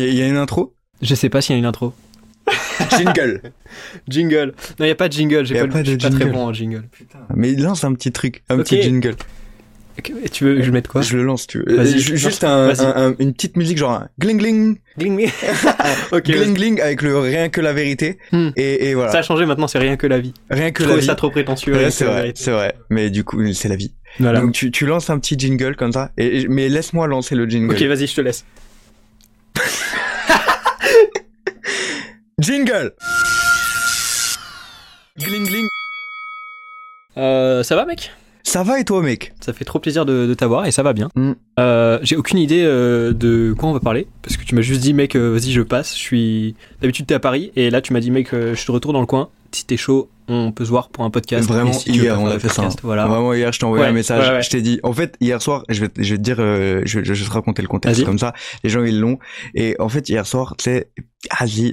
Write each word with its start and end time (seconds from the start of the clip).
Il 0.00 0.06
y, 0.06 0.08
a- 0.08 0.10
il 0.12 0.18
y 0.18 0.22
a 0.22 0.26
une 0.28 0.36
intro? 0.36 0.74
Je 1.02 1.14
sais 1.14 1.28
pas 1.28 1.40
s'il 1.40 1.54
y 1.54 1.56
a 1.56 1.58
une 1.58 1.66
intro. 1.66 1.92
Jingle. 2.96 3.40
Jingle. 4.08 4.54
Non, 4.78 4.84
il 4.86 4.88
y 4.88 4.90
a 4.90 4.94
pas 4.94 5.08
de 5.08 5.12
jingle. 5.12 5.44
J'ai 5.46 5.54
Y 5.54 5.58
a 5.58 5.60
pas, 5.62 5.66
le- 5.66 5.72
pas 5.72 5.80
de 5.80 5.84
je 5.86 5.90
suis 5.90 5.98
pas 5.98 6.10
très 6.10 6.24
bon 6.26 6.46
en 6.46 6.52
jingle. 6.52 6.84
Mais 7.34 7.52
lance 7.54 7.84
un 7.84 7.92
petit 7.94 8.12
truc, 8.12 8.42
un 8.48 8.58
petit 8.58 8.82
jingle. 8.82 9.14
Ok, 9.98 10.12
et 10.24 10.28
Tu 10.30 10.44
veux 10.44 10.56
que 10.56 10.62
je 10.62 10.70
mette 10.70 10.88
quoi? 10.88 11.02
Je 11.02 11.16
le 11.16 11.24
lance, 11.24 11.46
tu 11.46 11.58
veux. 11.58 11.76
Vas-y. 11.76 11.98
Ju- 11.98 12.16
Juste 12.16 12.44
un, 12.44 12.68
Vas-y. 12.68 12.86
un- 12.86 13.08
un- 13.10 13.14
une 13.18 13.34
petite 13.34 13.56
musique, 13.56 13.76
genre 13.76 13.90
un 13.92 14.08
gling 14.18 14.38
gling, 14.38 14.78
Gling, 14.98 15.16
gling. 15.16 15.30
ok. 16.12 16.22
gling 16.24 16.54
gling 16.54 16.80
avec 16.80 17.02
le 17.02 17.18
rien 17.18 17.48
que 17.50 17.60
la 17.60 17.72
vérité. 17.72 18.18
Hmm. 18.32 18.48
Et, 18.56 18.88
et 18.88 18.94
voilà. 18.94 19.12
Ça 19.12 19.18
a 19.18 19.22
changé 19.22 19.44
maintenant, 19.46 19.68
c'est 19.68 19.78
rien 19.78 19.96
que 19.96 20.06
la 20.06 20.18
vie. 20.18 20.32
rien 20.48 20.70
que 20.70 20.82
Je 20.82 20.84
la 20.84 20.88
trouvais 20.88 21.00
vie. 21.02 21.06
ça 21.06 21.14
trop 21.16 21.30
prétentieux. 21.30 21.74
Ouais, 21.74 21.90
c'est 21.90 22.04
vrai, 22.06 22.32
c'est 22.34 22.50
vrai. 22.52 22.74
Mais 22.88 23.10
du 23.10 23.24
coup, 23.24 23.40
c'est 23.52 23.68
la 23.68 23.76
vie. 23.76 23.92
Voilà. 24.18 24.40
Donc 24.40 24.52
tu, 24.52 24.70
tu 24.70 24.86
lances 24.86 25.10
un 25.10 25.18
petit 25.18 25.38
jingle 25.38 25.76
comme 25.76 25.92
ça. 25.92 26.12
Et- 26.16 26.46
mais 26.48 26.68
laisse-moi 26.68 27.06
lancer 27.06 27.34
le 27.34 27.46
jingle. 27.48 27.74
Ok, 27.74 27.82
vas-y, 27.82 28.06
je 28.06 28.14
te 28.14 28.20
laisse. 28.22 28.44
Jingle. 32.40 32.92
Gling 35.18 35.46
gling. 35.46 35.68
Euh, 37.16 37.62
ça 37.62 37.76
va, 37.76 37.84
mec? 37.84 38.10
Ça 38.42 38.62
va 38.62 38.80
et 38.80 38.84
toi, 38.84 39.02
mec? 39.02 39.34
Ça 39.40 39.52
fait 39.52 39.64
trop 39.64 39.78
plaisir 39.78 40.06
de, 40.06 40.26
de 40.26 40.34
t'avoir 40.34 40.66
et 40.66 40.72
ça 40.72 40.82
va 40.82 40.92
bien. 40.92 41.08
Mm. 41.14 41.32
Euh, 41.58 41.98
J'ai 42.02 42.16
aucune 42.16 42.38
idée 42.38 42.62
euh, 42.64 43.12
de 43.12 43.54
quoi 43.56 43.68
on 43.68 43.72
va 43.72 43.80
parler 43.80 44.06
parce 44.22 44.36
que 44.36 44.44
tu 44.44 44.54
m'as 44.54 44.62
juste 44.62 44.80
dit, 44.80 44.94
mec, 44.94 45.14
euh, 45.14 45.32
vas-y, 45.32 45.52
je 45.52 45.62
passe. 45.62 45.94
Je 45.94 46.00
suis 46.00 46.54
d'habitude 46.80 47.06
t'es 47.06 47.14
à 47.14 47.20
Paris 47.20 47.52
et 47.56 47.70
là 47.70 47.80
tu 47.82 47.92
m'as 47.92 48.00
dit, 48.00 48.10
mec, 48.10 48.32
euh, 48.32 48.54
je 48.54 48.60
suis 48.60 48.66
de 48.66 48.72
retour 48.72 48.92
dans 48.92 49.00
le 49.00 49.06
coin. 49.06 49.28
Si 49.52 49.66
t'es 49.66 49.76
chaud, 49.76 50.08
on 50.32 50.52
peut 50.52 50.64
se 50.64 50.70
voir 50.70 50.88
pour 50.90 51.04
un 51.04 51.10
podcast. 51.10 51.48
Vraiment, 51.48 51.72
si 51.72 51.90
hier, 51.90 52.20
on 52.20 52.26
a 52.26 52.38
fait 52.38 52.48
ça. 52.48 52.68
Voilà. 52.82 53.06
Vraiment, 53.06 53.34
hier, 53.34 53.52
je 53.52 53.58
t'ai 53.58 53.64
envoyé 53.64 53.84
Ouais, 53.84 53.90
un 53.90 53.92
message. 53.92 54.26
ouais, 54.28 54.34
ouais. 54.36 54.42
Je 54.42 54.50
t'ai 54.50 54.62
dit, 54.62 54.80
en 54.82 54.92
fait, 54.92 55.14
hier 55.20 55.40
soir, 55.42 55.64
je 55.68 55.80
vais, 55.80 55.88
te- 55.88 56.02
je 56.02 56.10
vais 56.12 56.18
te 56.18 56.22
dire, 56.22 56.36
euh, 56.38 56.82
je, 56.84 57.00
vais 57.00 57.14
te 57.14 57.30
raconter 57.30 57.62
le 57.62 57.68
contexte 57.68 58.04
comme 58.04 58.18
ça. 58.18 58.32
Les 58.64 58.70
gens, 58.70 58.82
ils 58.84 58.98
l'ont. 59.00 59.18
Et 59.54 59.76
en 59.78 59.88
fait, 59.88 60.08
hier 60.08 60.26
soir, 60.26 60.54
tu 60.58 60.64
sais, 60.64 60.90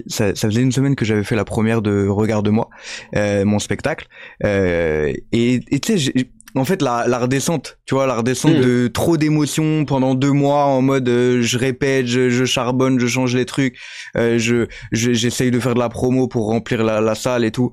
ça, 0.07 0.35
ça 0.35 0.47
faisait 0.49 0.61
une 0.61 0.71
semaine 0.71 0.95
que 0.95 1.05
j'avais 1.05 1.23
fait 1.23 1.35
la 1.35 1.45
première 1.45 1.81
de 1.81 2.07
Regarde-moi, 2.07 2.69
euh, 3.15 3.45
mon 3.45 3.59
spectacle. 3.59 4.07
Euh, 4.43 5.13
et 5.31 5.61
tu 5.81 5.97
sais, 5.97 6.11
en 6.55 6.65
fait, 6.65 6.81
la, 6.81 7.05
la 7.07 7.19
redescente, 7.19 7.77
tu 7.85 7.93
vois, 7.93 8.07
la 8.07 8.15
redescente 8.15 8.57
Mm. 8.57 8.61
de 8.61 8.87
trop 8.87 9.17
d'émotions 9.17 9.85
pendant 9.85 10.15
deux 10.15 10.31
mois 10.31 10.63
en 10.65 10.81
mode 10.81 11.07
euh, 11.07 11.41
je 11.43 11.57
répète, 11.57 12.07
je, 12.07 12.29
je 12.29 12.45
charbonne, 12.45 12.99
je 12.99 13.05
change 13.05 13.35
les 13.35 13.45
trucs, 13.45 13.77
euh, 14.15 14.39
je 14.39 14.65
je- 14.91 15.13
j'essaye 15.13 15.51
de 15.51 15.59
faire 15.59 15.75
de 15.75 15.79
la 15.79 15.89
promo 15.89 16.27
pour 16.27 16.47
remplir 16.47 16.83
la, 16.83 16.99
la 16.99 17.13
salle 17.15 17.43
et 17.45 17.51
tout. 17.51 17.71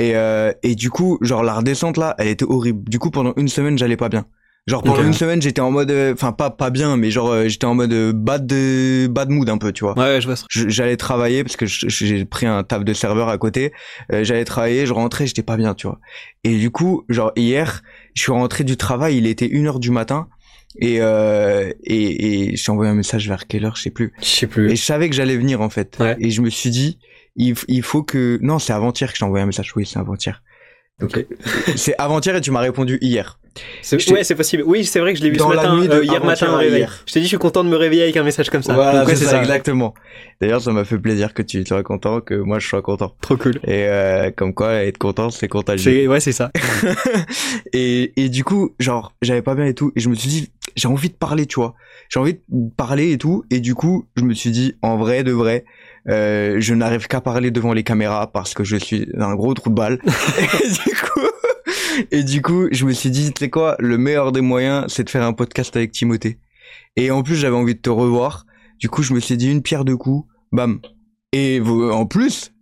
Et, 0.00 0.16
euh, 0.16 0.52
et 0.62 0.74
du 0.74 0.90
coup, 0.90 1.18
genre 1.20 1.42
la 1.42 1.54
redescente 1.54 1.96
là, 1.96 2.14
elle 2.18 2.28
était 2.28 2.44
horrible. 2.44 2.88
Du 2.88 2.98
coup, 2.98 3.10
pendant 3.10 3.32
une 3.36 3.48
semaine, 3.48 3.78
j'allais 3.78 3.96
pas 3.96 4.08
bien. 4.08 4.26
Genre 4.66 4.82
pendant 4.82 5.02
une 5.02 5.14
semaine, 5.14 5.40
j'étais 5.40 5.62
en 5.62 5.70
mode, 5.70 5.90
euh, 5.90 6.12
enfin 6.12 6.32
pas 6.32 6.50
pas 6.50 6.68
bien, 6.70 6.96
mais 6.96 7.10
genre 7.10 7.30
euh, 7.30 7.48
j'étais 7.48 7.64
en 7.64 7.74
mode 7.74 7.92
euh, 7.92 8.12
bad 8.12 8.46
de 8.46 9.06
bad 9.08 9.30
mood 9.30 9.48
un 9.48 9.56
peu, 9.56 9.72
tu 9.72 9.84
vois. 9.84 9.98
Ouais, 9.98 10.20
je 10.20 10.26
vois 10.26 10.36
J'allais 10.50 10.98
travailler 10.98 11.42
parce 11.42 11.56
que 11.56 11.64
j'ai 11.66 12.24
pris 12.26 12.46
un 12.46 12.62
taf 12.62 12.84
de 12.84 12.92
serveur 12.92 13.28
à 13.30 13.38
côté. 13.38 13.72
Euh, 14.12 14.22
j'allais 14.22 14.44
travailler, 14.44 14.84
je 14.86 14.92
rentrais, 14.92 15.26
j'étais 15.26 15.42
pas 15.42 15.56
bien, 15.56 15.74
tu 15.74 15.86
vois. 15.86 15.98
Et 16.44 16.56
du 16.56 16.70
coup, 16.70 17.04
genre 17.08 17.32
hier, 17.36 17.82
je 18.14 18.22
suis 18.22 18.32
rentré 18.32 18.62
du 18.62 18.76
travail, 18.76 19.16
il 19.16 19.26
était 19.26 19.46
une 19.46 19.66
heure 19.66 19.80
du 19.80 19.90
matin. 19.90 20.28
Et, 20.76 20.98
euh, 21.00 21.72
et, 21.82 22.50
et 22.52 22.56
j'ai 22.56 22.70
envoyé 22.70 22.92
un 22.92 22.94
message 22.94 23.26
vers 23.28 23.48
quelle 23.48 23.64
heure, 23.64 23.74
je 23.76 23.82
sais 23.82 23.90
plus. 23.90 24.12
Je 24.20 24.26
sais 24.26 24.46
plus. 24.46 24.70
Et 24.70 24.76
je 24.76 24.84
savais 24.84 25.08
que 25.08 25.16
j'allais 25.16 25.36
venir 25.36 25.62
en 25.62 25.70
fait. 25.70 25.96
Ouais. 25.98 26.16
Et 26.20 26.30
je 26.30 26.42
me 26.42 26.50
suis 26.50 26.70
dit, 26.70 26.98
il, 27.68 27.82
faut 27.82 28.02
que... 28.02 28.38
Non, 28.42 28.58
c'est 28.58 28.72
avant-hier 28.72 29.10
que 29.10 29.14
je 29.16 29.20
t'ai 29.20 29.24
envoyé 29.24 29.42
un 29.42 29.46
message. 29.46 29.72
Oui, 29.76 29.86
c'est 29.86 29.98
avant-hier. 29.98 30.42
Ok. 31.02 31.24
C'est 31.76 31.94
avant-hier 31.96 32.36
et 32.36 32.40
tu 32.42 32.50
m'as 32.50 32.60
répondu 32.60 32.98
hier. 33.00 33.38
Ouais, 34.10 34.22
c'est 34.22 34.34
possible. 34.34 34.62
Oui, 34.66 34.84
c'est 34.84 35.00
vrai 35.00 35.12
que 35.12 35.18
je 35.18 35.24
l'ai 35.24 35.30
vu 35.30 35.36
Dans 35.36 35.50
ce 35.50 35.56
matin, 35.56 35.78
euh, 35.78 36.04
hier 36.04 36.24
matin 36.24 36.52
au 36.52 36.56
réveil. 36.56 36.86
Je 37.06 37.12
t'ai 37.12 37.20
dit, 37.20 37.24
je 37.24 37.30
suis 37.30 37.38
content 37.38 37.64
de 37.64 37.68
me 37.68 37.76
réveiller 37.76 38.02
avec 38.02 38.16
un 38.16 38.22
message 38.22 38.48
comme 38.50 38.62
ça. 38.62 38.74
Voilà, 38.74 39.04
c'est 39.06 39.16
ça, 39.16 39.40
exactement. 39.40 39.94
D'ailleurs, 40.40 40.60
ça 40.60 40.72
m'a 40.72 40.84
fait 40.84 40.98
plaisir 40.98 41.34
que 41.34 41.42
tu 41.42 41.64
sois 41.66 41.82
content, 41.82 42.20
que 42.20 42.34
moi 42.34 42.58
je 42.58 42.68
sois 42.68 42.82
content. 42.82 43.14
Trop 43.20 43.36
cool. 43.36 43.56
Et 43.64 43.86
euh, 43.86 44.30
comme 44.30 44.54
quoi, 44.54 44.74
être 44.84 44.98
content, 44.98 45.30
c'est 45.30 45.48
contagieux. 45.48 46.06
Ouais, 46.08 46.20
c'est 46.20 46.32
ça. 46.32 46.50
et, 47.72 48.12
et 48.16 48.28
du 48.28 48.44
coup, 48.44 48.74
genre, 48.78 49.14
j'avais 49.20 49.42
pas 49.42 49.54
bien 49.54 49.66
et 49.66 49.74
tout. 49.74 49.92
Et 49.96 50.00
je 50.00 50.08
me 50.08 50.14
suis 50.14 50.28
dit, 50.28 50.52
j'ai 50.76 50.88
envie 50.88 51.08
de 51.10 51.14
parler, 51.14 51.46
tu 51.46 51.56
vois. 51.56 51.74
J'ai 52.08 52.20
envie 52.20 52.34
de 52.34 52.70
parler 52.76 53.12
et 53.12 53.18
tout. 53.18 53.44
Et 53.50 53.60
du 53.60 53.74
coup, 53.74 54.06
je 54.16 54.22
me 54.22 54.34
suis 54.34 54.50
dit, 54.50 54.74
en 54.82 54.96
vrai, 54.96 55.24
de 55.24 55.32
vrai, 55.32 55.64
euh, 56.08 56.56
je 56.58 56.74
n'arrive 56.74 57.06
qu'à 57.08 57.20
parler 57.20 57.50
devant 57.50 57.72
les 57.72 57.82
caméras 57.82 58.32
parce 58.32 58.54
que 58.54 58.64
je 58.64 58.76
suis 58.76 59.08
un 59.18 59.34
gros 59.34 59.54
trou 59.54 59.70
de 59.70 59.74
balle. 59.74 59.98
et 60.62 60.68
du 60.68 60.96
coup, 60.96 61.20
et 62.10 62.22
du 62.22 62.42
coup, 62.42 62.68
je 62.72 62.84
me 62.84 62.92
suis 62.92 63.10
dit, 63.10 63.32
tu 63.32 63.44
sais 63.44 63.50
quoi, 63.50 63.76
le 63.78 63.98
meilleur 63.98 64.32
des 64.32 64.40
moyens, 64.40 64.86
c'est 64.88 65.04
de 65.04 65.10
faire 65.10 65.24
un 65.24 65.32
podcast 65.32 65.76
avec 65.76 65.92
Timothée. 65.92 66.38
Et 66.96 67.10
en 67.10 67.22
plus, 67.22 67.36
j'avais 67.36 67.56
envie 67.56 67.74
de 67.74 67.80
te 67.80 67.90
revoir. 67.90 68.46
Du 68.78 68.88
coup, 68.88 69.02
je 69.02 69.12
me 69.12 69.20
suis 69.20 69.36
dit 69.36 69.50
une 69.50 69.62
pierre 69.62 69.84
deux 69.84 69.96
coups, 69.96 70.26
bam. 70.52 70.80
Et 71.32 71.60
en 71.60 72.06
plus, 72.06 72.52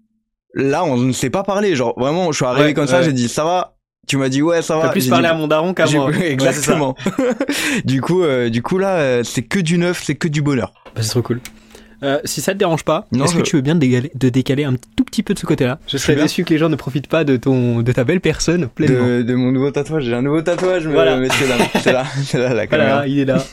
là, 0.54 0.84
on 0.84 0.96
ne 0.96 1.12
s'est 1.12 1.30
pas 1.30 1.42
parlé. 1.42 1.76
Genre, 1.76 1.98
vraiment, 1.98 2.32
je 2.32 2.36
suis 2.36 2.44
arrivé 2.44 2.66
Ouais, 2.66 2.74
comme 2.74 2.86
ça, 2.86 3.02
j'ai 3.02 3.12
dit, 3.12 3.28
ça 3.28 3.44
va. 3.44 3.76
Tu 4.06 4.16
m'as 4.16 4.30
dit, 4.30 4.40
ouais, 4.40 4.62
ça 4.62 4.76
va. 4.76 4.84
T'as 4.84 4.88
plus 4.88 5.08
parlé 5.08 5.28
dit, 5.28 5.30
à 5.32 5.34
mon 5.34 5.48
daron 5.48 5.74
qu'à 5.74 5.86
moi. 5.86 6.06
Ouais. 6.10 6.32
Exactement. 6.32 6.96
du 7.84 8.00
coup, 8.00 8.22
euh, 8.22 8.48
du 8.48 8.62
coup 8.62 8.78
là, 8.78 8.96
euh, 8.96 9.22
c'est 9.22 9.42
que 9.42 9.58
du 9.58 9.76
neuf, 9.76 10.02
c'est 10.02 10.14
que 10.14 10.28
du 10.28 10.40
bonheur. 10.40 10.72
Bah, 10.94 11.02
c'est 11.02 11.10
trop 11.10 11.22
cool. 11.22 11.40
Euh, 12.02 12.18
si 12.24 12.40
ça 12.40 12.52
te 12.52 12.58
dérange 12.58 12.84
pas, 12.84 13.06
est-ce 13.14 13.34
que 13.34 13.42
tu 13.42 13.56
veux 13.56 13.62
bien 13.62 13.74
de 13.74 13.80
décaler, 13.80 14.10
de 14.14 14.28
décaler 14.28 14.64
un 14.64 14.74
tout 14.96 15.04
petit 15.04 15.22
peu 15.22 15.34
de 15.34 15.38
ce 15.38 15.46
côté-là 15.46 15.78
Je 15.88 15.96
serais 15.96 16.14
déçu 16.16 16.44
que 16.44 16.50
les 16.50 16.58
gens 16.58 16.68
ne 16.68 16.76
profitent 16.76 17.08
pas 17.08 17.24
de 17.24 17.36
ton, 17.36 17.80
de 17.82 17.92
ta 17.92 18.04
belle 18.04 18.20
personne 18.20 18.68
pleinement. 18.68 19.06
De, 19.06 19.22
de 19.22 19.34
mon 19.34 19.50
nouveau 19.52 19.70
tatouage, 19.70 20.04
j'ai 20.04 20.14
un 20.14 20.22
nouveau 20.22 20.42
tatouage, 20.42 20.86
mais 20.86 20.92
Voilà. 20.94 21.16
dames. 21.18 21.28
C'est 21.82 21.92
là, 21.92 22.04
c'est 22.24 22.38
là 22.38 22.54
la 22.54 22.66
caméra. 22.66 22.88
Voilà, 22.90 23.06
il 23.08 23.18
est 23.18 23.24
là. 23.24 23.44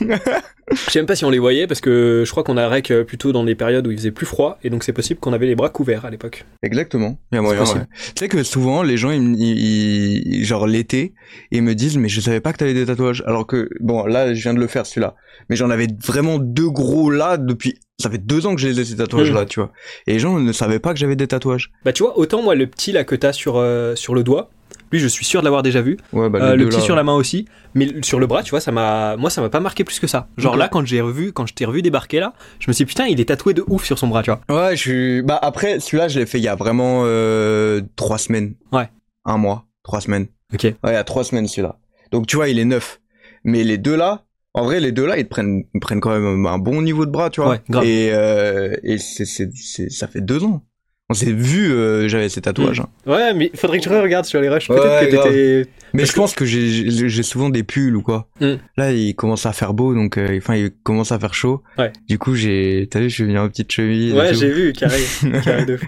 Je 0.68 0.90
sais 0.90 0.98
même 0.98 1.06
pas 1.06 1.14
si 1.14 1.24
on 1.24 1.30
les 1.30 1.38
voyait 1.38 1.68
parce 1.68 1.80
que 1.80 2.24
je 2.26 2.30
crois 2.32 2.42
qu'on 2.42 2.56
a 2.56 2.68
rec 2.68 2.90
euh, 2.90 3.04
plutôt 3.04 3.30
dans 3.30 3.44
des 3.44 3.54
périodes 3.54 3.86
où 3.86 3.92
il 3.92 3.96
faisait 3.96 4.10
plus 4.10 4.26
froid 4.26 4.58
et 4.64 4.68
donc 4.70 4.82
c'est 4.82 4.92
possible 4.92 5.20
qu'on 5.20 5.32
avait 5.32 5.46
les 5.46 5.54
bras 5.54 5.68
couverts 5.68 6.04
à 6.04 6.10
l'époque. 6.10 6.44
Exactement. 6.64 7.20
Il 7.30 7.36
y 7.36 7.38
a 7.38 7.42
moyen, 7.42 7.60
ouais. 7.62 7.66
Tu 7.92 8.12
sais 8.18 8.26
que 8.28 8.42
souvent, 8.42 8.82
les 8.82 8.96
gens, 8.96 9.12
ils, 9.12 9.22
me- 9.22 9.36
ils- 9.38 10.26
ils- 10.26 10.44
genre 10.44 10.66
l'été, 10.66 11.14
ils 11.52 11.62
me 11.62 11.76
disent, 11.76 11.96
mais 11.98 12.08
je 12.08 12.20
savais 12.20 12.40
pas 12.40 12.52
que 12.52 12.58
t'avais 12.58 12.74
des 12.74 12.84
tatouages. 12.84 13.22
Alors 13.28 13.46
que, 13.46 13.68
bon, 13.78 14.06
là, 14.06 14.34
je 14.34 14.42
viens 14.42 14.54
de 14.54 14.58
le 14.58 14.66
faire, 14.66 14.86
celui-là. 14.86 15.14
Mais 15.48 15.56
j'en 15.56 15.70
avais 15.70 15.86
vraiment 16.04 16.38
deux 16.38 16.68
gros 16.70 17.10
là 17.10 17.36
depuis, 17.36 17.78
ça 18.00 18.10
fait 18.10 18.18
deux 18.18 18.46
ans 18.46 18.54
que 18.54 18.60
j'ai 18.60 18.84
ces 18.84 18.96
tatouages-là, 18.96 19.44
tu 19.46 19.60
vois. 19.60 19.70
Et 20.06 20.14
les 20.14 20.18
gens 20.18 20.38
ne 20.38 20.52
savaient 20.52 20.78
pas 20.80 20.92
que 20.92 20.98
j'avais 20.98 21.16
des 21.16 21.28
tatouages. 21.28 21.70
Bah 21.84 21.92
tu 21.92 22.02
vois, 22.02 22.18
autant 22.18 22.42
moi 22.42 22.54
le 22.54 22.66
petit 22.66 22.92
là 22.92 23.04
que 23.04 23.14
t'as 23.14 23.32
sur, 23.32 23.56
euh, 23.56 23.94
sur 23.94 24.14
le 24.14 24.24
doigt, 24.24 24.50
lui 24.92 24.98
je 24.98 25.06
suis 25.06 25.24
sûr 25.24 25.40
de 25.40 25.44
l'avoir 25.44 25.62
déjà 25.62 25.82
vu. 25.82 25.96
Ouais, 26.12 26.28
bah, 26.28 26.38
Euh, 26.42 26.56
le 26.56 26.64
deux, 26.64 26.68
petit 26.70 26.78
là. 26.78 26.82
sur 26.84 26.96
la 26.96 27.04
main 27.04 27.14
aussi, 27.14 27.46
mais 27.74 27.88
sur 28.02 28.18
le 28.18 28.26
bras, 28.26 28.42
tu 28.42 28.50
vois, 28.50 28.60
ça 28.60 28.72
m'a, 28.72 29.16
moi 29.16 29.30
ça 29.30 29.40
m'a 29.40 29.48
pas 29.48 29.60
marqué 29.60 29.84
plus 29.84 30.00
que 30.00 30.06
ça. 30.06 30.28
Genre 30.36 30.56
là 30.56 30.68
quand 30.68 30.84
j'ai 30.84 31.00
revu, 31.00 31.32
quand 31.32 31.46
je 31.46 31.54
t'ai 31.54 31.64
revu 31.64 31.80
débarquer 31.82 32.18
là, 32.20 32.32
je 32.58 32.68
me 32.68 32.72
suis 32.72 32.84
dit 32.84 32.88
putain 32.88 33.06
il 33.06 33.20
est 33.20 33.26
tatoué 33.26 33.54
de 33.54 33.64
ouf 33.68 33.84
sur 33.84 33.98
son 33.98 34.08
bras, 34.08 34.22
tu 34.24 34.30
vois. 34.32 34.40
Ouais, 34.48 34.76
je 34.76 34.80
suis. 34.80 35.22
Bah 35.22 35.38
après, 35.40 35.78
celui-là, 35.80 36.08
je 36.08 36.18
l'ai 36.18 36.26
fait 36.26 36.38
il 36.38 36.44
y 36.44 36.48
a 36.48 36.56
vraiment 36.56 37.02
euh, 37.04 37.80
trois 37.96 38.18
semaines. 38.18 38.54
Ouais. 38.72 38.88
Un 39.24 39.38
mois, 39.38 39.66
trois 39.84 40.00
semaines. 40.00 40.26
Ok. 40.52 40.62
Ouais, 40.64 40.74
il 40.84 40.92
y 40.92 40.96
a 40.96 41.04
trois 41.04 41.24
semaines 41.24 41.46
celui-là. 41.48 41.76
Donc 42.12 42.26
tu 42.26 42.36
vois, 42.36 42.48
il 42.48 42.58
est 42.58 42.64
neuf. 42.64 43.00
Mais 43.44 43.62
les 43.64 43.78
deux 43.78 43.94
là, 43.96 44.24
en 44.56 44.64
vrai, 44.64 44.80
les 44.80 44.90
deux 44.90 45.06
là, 45.06 45.16
ils 45.18 45.24
te 45.24 45.28
prennent, 45.30 45.62
ils 45.74 45.80
prennent 45.80 46.00
quand 46.00 46.10
même 46.18 46.46
un 46.46 46.58
bon 46.58 46.82
niveau 46.82 47.06
de 47.06 47.10
bras, 47.12 47.30
tu 47.30 47.40
vois. 47.40 47.50
Ouais, 47.50 47.60
grave. 47.70 47.84
Et 47.84 48.10
euh, 48.12 48.74
et 48.82 48.98
c'est 48.98 49.24
c'est 49.24 49.48
c'est 49.54 49.90
ça 49.90 50.08
fait 50.08 50.20
deux 50.20 50.42
ans. 50.42 50.64
On 51.08 51.14
s'est 51.14 51.30
vu, 51.32 51.70
euh, 51.70 52.08
j'avais 52.08 52.28
ces 52.28 52.40
tatouages. 52.40 52.80
hein. 52.80 52.88
Ouais, 53.06 53.32
mais 53.32 53.52
faudrait 53.54 53.78
que 53.78 53.84
je 53.84 53.90
regarde 53.90 54.24
sur 54.24 54.40
les 54.40 54.48
rushs. 54.48 54.68
Ouais, 54.68 54.74
Peut-être 54.76 55.08
que 55.08 55.14
grave. 55.14 55.24
t'étais. 55.28 55.70
Mais 55.94 56.00
Parce 56.02 56.10
je 56.10 56.16
pense 56.16 56.34
que 56.34 56.44
j'ai 56.44 56.90
j'ai 57.08 57.22
souvent 57.22 57.48
des 57.48 57.62
pulls 57.62 57.94
ou 57.94 58.02
quoi. 58.02 58.28
Mm. 58.40 58.54
Là, 58.76 58.90
il 58.92 59.14
commence 59.14 59.46
à 59.46 59.52
faire 59.52 59.72
beau, 59.72 59.94
donc 59.94 60.18
euh, 60.18 60.36
enfin, 60.38 60.56
il 60.56 60.72
commence 60.82 61.12
à 61.12 61.20
faire 61.20 61.32
chaud. 61.32 61.62
Ouais. 61.78 61.92
Du 62.08 62.18
coup, 62.18 62.34
j'ai, 62.34 62.88
t'as 62.90 62.98
vu, 62.98 63.08
je 63.08 63.14
suis 63.14 63.22
venu 63.24 63.38
en 63.38 63.48
petite 63.48 63.70
chemise. 63.70 64.14
et 64.14 64.16
Ouais, 64.18 64.34
j'ai 64.34 64.50
vu, 64.50 64.72
carré, 64.72 64.98
carré 65.44 65.64
de 65.64 65.76
fou. 65.76 65.86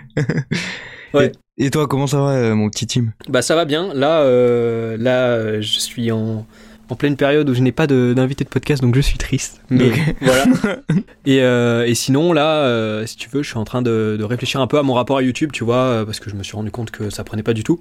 Ouais. 1.15 1.33
Et 1.57 1.71
toi, 1.71 1.89
comment 1.89 2.07
ça 2.07 2.21
va, 2.21 2.31
euh, 2.37 2.55
mon 2.55 2.69
petit 2.71 2.87
team? 2.87 3.13
Bah 3.29 3.43
ça 3.43 3.57
va 3.57 3.65
bien. 3.65 3.93
Là, 3.95 4.21
euh, 4.21 4.97
là, 5.01 5.61
je 5.61 5.79
suis 5.81 6.13
en, 6.13 6.47
en 6.91 6.95
pleine 6.95 7.17
période 7.17 7.49
où 7.51 7.55
je 7.55 7.61
n'ai 7.61 7.73
pas 7.73 7.87
d'invité 7.87 8.45
de, 8.45 8.49
podcast, 8.49 8.83
donc 8.83 8.95
je 8.95 9.01
suis 9.01 9.19
triste. 9.19 9.61
Mais 9.71 9.89
Ok. 9.89 10.15
voilà. 10.21 10.45
Et, 11.27 11.43
euh, 11.43 11.87
et 11.87 11.95
sinon, 11.95 12.33
là, 12.33 12.63
euh, 12.63 13.05
si 13.05 13.17
tu 13.17 13.29
veux, 13.29 13.43
je 13.43 13.49
suis 13.49 13.59
en 13.59 13.65
train 13.65 13.83
de, 13.83 14.17
de 14.19 14.25
réfléchir 14.25 14.61
un 14.61 14.67
peu 14.67 14.79
à 14.79 14.83
mon 14.83 14.95
rapport 14.95 15.19
à 15.19 15.23
YouTube, 15.23 15.51
tu 15.53 15.65
vois, 15.65 15.77
euh, 15.77 16.05
parce 16.07 16.21
que 16.21 16.31
je 16.31 16.35
me 16.37 16.43
suis 16.43 16.57
rendu 16.57 16.71
compte 16.71 16.91
que 16.91 17.11
ça 17.11 17.25
prenait 17.25 17.43
pas 17.43 17.53
du 17.53 17.63
tout. 17.65 17.81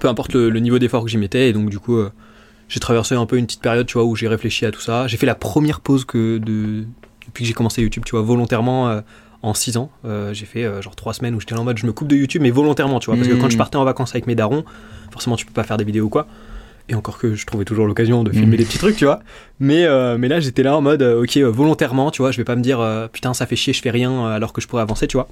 Peu 0.00 0.08
importe 0.08 0.34
le, 0.34 0.50
le 0.50 0.60
niveau 0.60 0.78
d'effort 0.78 1.02
que 1.04 1.08
j'y 1.08 1.16
mettais, 1.16 1.48
et 1.48 1.52
donc 1.54 1.70
du 1.70 1.78
coup, 1.78 1.96
euh, 1.96 2.12
j'ai 2.68 2.80
traversé 2.80 3.14
un 3.14 3.24
peu 3.24 3.38
une 3.38 3.46
petite 3.46 3.62
période, 3.62 3.86
tu 3.86 3.94
vois, 3.94 4.04
où 4.04 4.14
j'ai 4.14 4.28
réfléchi 4.28 4.66
à 4.66 4.70
tout 4.70 4.80
ça. 4.82 5.06
J'ai 5.06 5.16
fait 5.16 5.26
la 5.26 5.34
première 5.34 5.80
pause 5.80 6.04
que 6.04 6.36
de 6.38 6.84
depuis 7.26 7.44
que 7.44 7.48
j'ai 7.48 7.54
commencé 7.54 7.80
YouTube, 7.82 8.02
tu 8.04 8.10
vois, 8.12 8.22
volontairement. 8.22 9.02
en 9.42 9.54
6 9.54 9.76
ans, 9.76 9.90
Euh, 10.04 10.34
j'ai 10.34 10.46
fait 10.46 10.64
euh, 10.64 10.82
genre 10.82 10.96
3 10.96 11.14
semaines 11.14 11.34
où 11.34 11.40
j'étais 11.40 11.54
en 11.54 11.62
mode 11.64 11.78
je 11.78 11.86
me 11.86 11.92
coupe 11.92 12.08
de 12.08 12.16
YouTube, 12.16 12.42
mais 12.42 12.50
volontairement, 12.50 12.98
tu 13.00 13.06
vois, 13.06 13.16
parce 13.16 13.28
que 13.28 13.34
quand 13.34 13.48
je 13.48 13.56
partais 13.56 13.76
en 13.76 13.84
vacances 13.84 14.10
avec 14.10 14.26
mes 14.26 14.34
darons, 14.34 14.64
forcément 15.12 15.36
tu 15.36 15.46
peux 15.46 15.52
pas 15.52 15.62
faire 15.62 15.76
des 15.76 15.84
vidéos 15.84 16.06
ou 16.06 16.08
quoi. 16.08 16.26
Et 16.90 16.94
encore 16.94 17.18
que 17.18 17.34
je 17.34 17.44
trouvais 17.46 17.64
toujours 17.66 17.86
l'occasion 17.86 18.24
de 18.24 18.30
filmer 18.32 18.46
Mhm. 18.52 18.56
des 18.56 18.64
petits 18.64 18.78
trucs, 18.78 18.96
tu 18.96 19.04
vois. 19.04 19.20
Mais, 19.60 19.84
euh, 19.84 20.16
mais 20.18 20.28
là, 20.28 20.40
j'étais 20.40 20.62
là 20.62 20.76
en 20.76 20.80
mode, 20.80 21.02
euh, 21.02 21.22
ok, 21.22 21.36
euh, 21.36 21.44
volontairement, 21.50 22.10
tu 22.10 22.22
vois, 22.22 22.30
je 22.30 22.38
vais 22.38 22.44
pas 22.44 22.56
me 22.56 22.62
dire, 22.62 22.80
euh, 22.80 23.08
putain, 23.08 23.34
ça 23.34 23.44
fait 23.46 23.56
chier, 23.56 23.72
je 23.74 23.82
fais 23.82 23.90
rien 23.90 24.26
alors 24.26 24.52
que 24.54 24.60
je 24.62 24.68
pourrais 24.68 24.82
avancer, 24.82 25.06
tu 25.06 25.16
vois. 25.18 25.28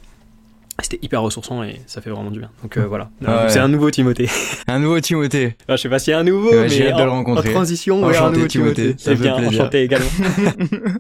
C'était 0.83 0.99
hyper 1.01 1.23
ressourçant 1.23 1.63
et 1.63 1.81
ça 1.87 2.03
fait 2.03 2.11
vraiment 2.11 2.31
du 2.31 2.39
bien. 2.39 2.51
Donc 2.63 2.77
euh, 2.77 2.85
voilà. 2.87 3.09
Ah 3.25 3.45
ouais. 3.45 3.49
C'est 3.49 3.61
un 3.61 3.69
nouveau 3.69 3.91
Timothée. 3.91 4.29
Un 4.69 4.79
nouveau 4.81 5.01
Timothée. 5.01 5.57
Ah, 5.69 5.77
je 5.77 5.81
sais 5.81 5.89
pas 5.89 5.99
s'il 5.99 6.11
y 6.11 6.15
a 6.15 6.19
un 6.19 6.25
nouveau, 6.25 6.51
Ouais, 6.51 6.69
j'ai 6.69 6.81
mais 6.85 6.91
hâte 6.91 6.97
de 6.99 7.03
en, 7.03 7.05
le 7.07 7.11
rencontrer. 7.13 7.49
en 7.49 7.53
transition, 7.53 8.01
ouais, 8.01 8.09
un 8.15 8.21
Enchanté, 8.21 8.37
nouveau 8.37 8.47
Timothée, 8.49 8.75
Timothée. 8.95 9.03
ça 9.03 9.17
fait 9.17 9.23
bien, 9.23 9.37
plaisir. 9.39 9.61
enchanté 9.63 9.83
également. 9.83 10.11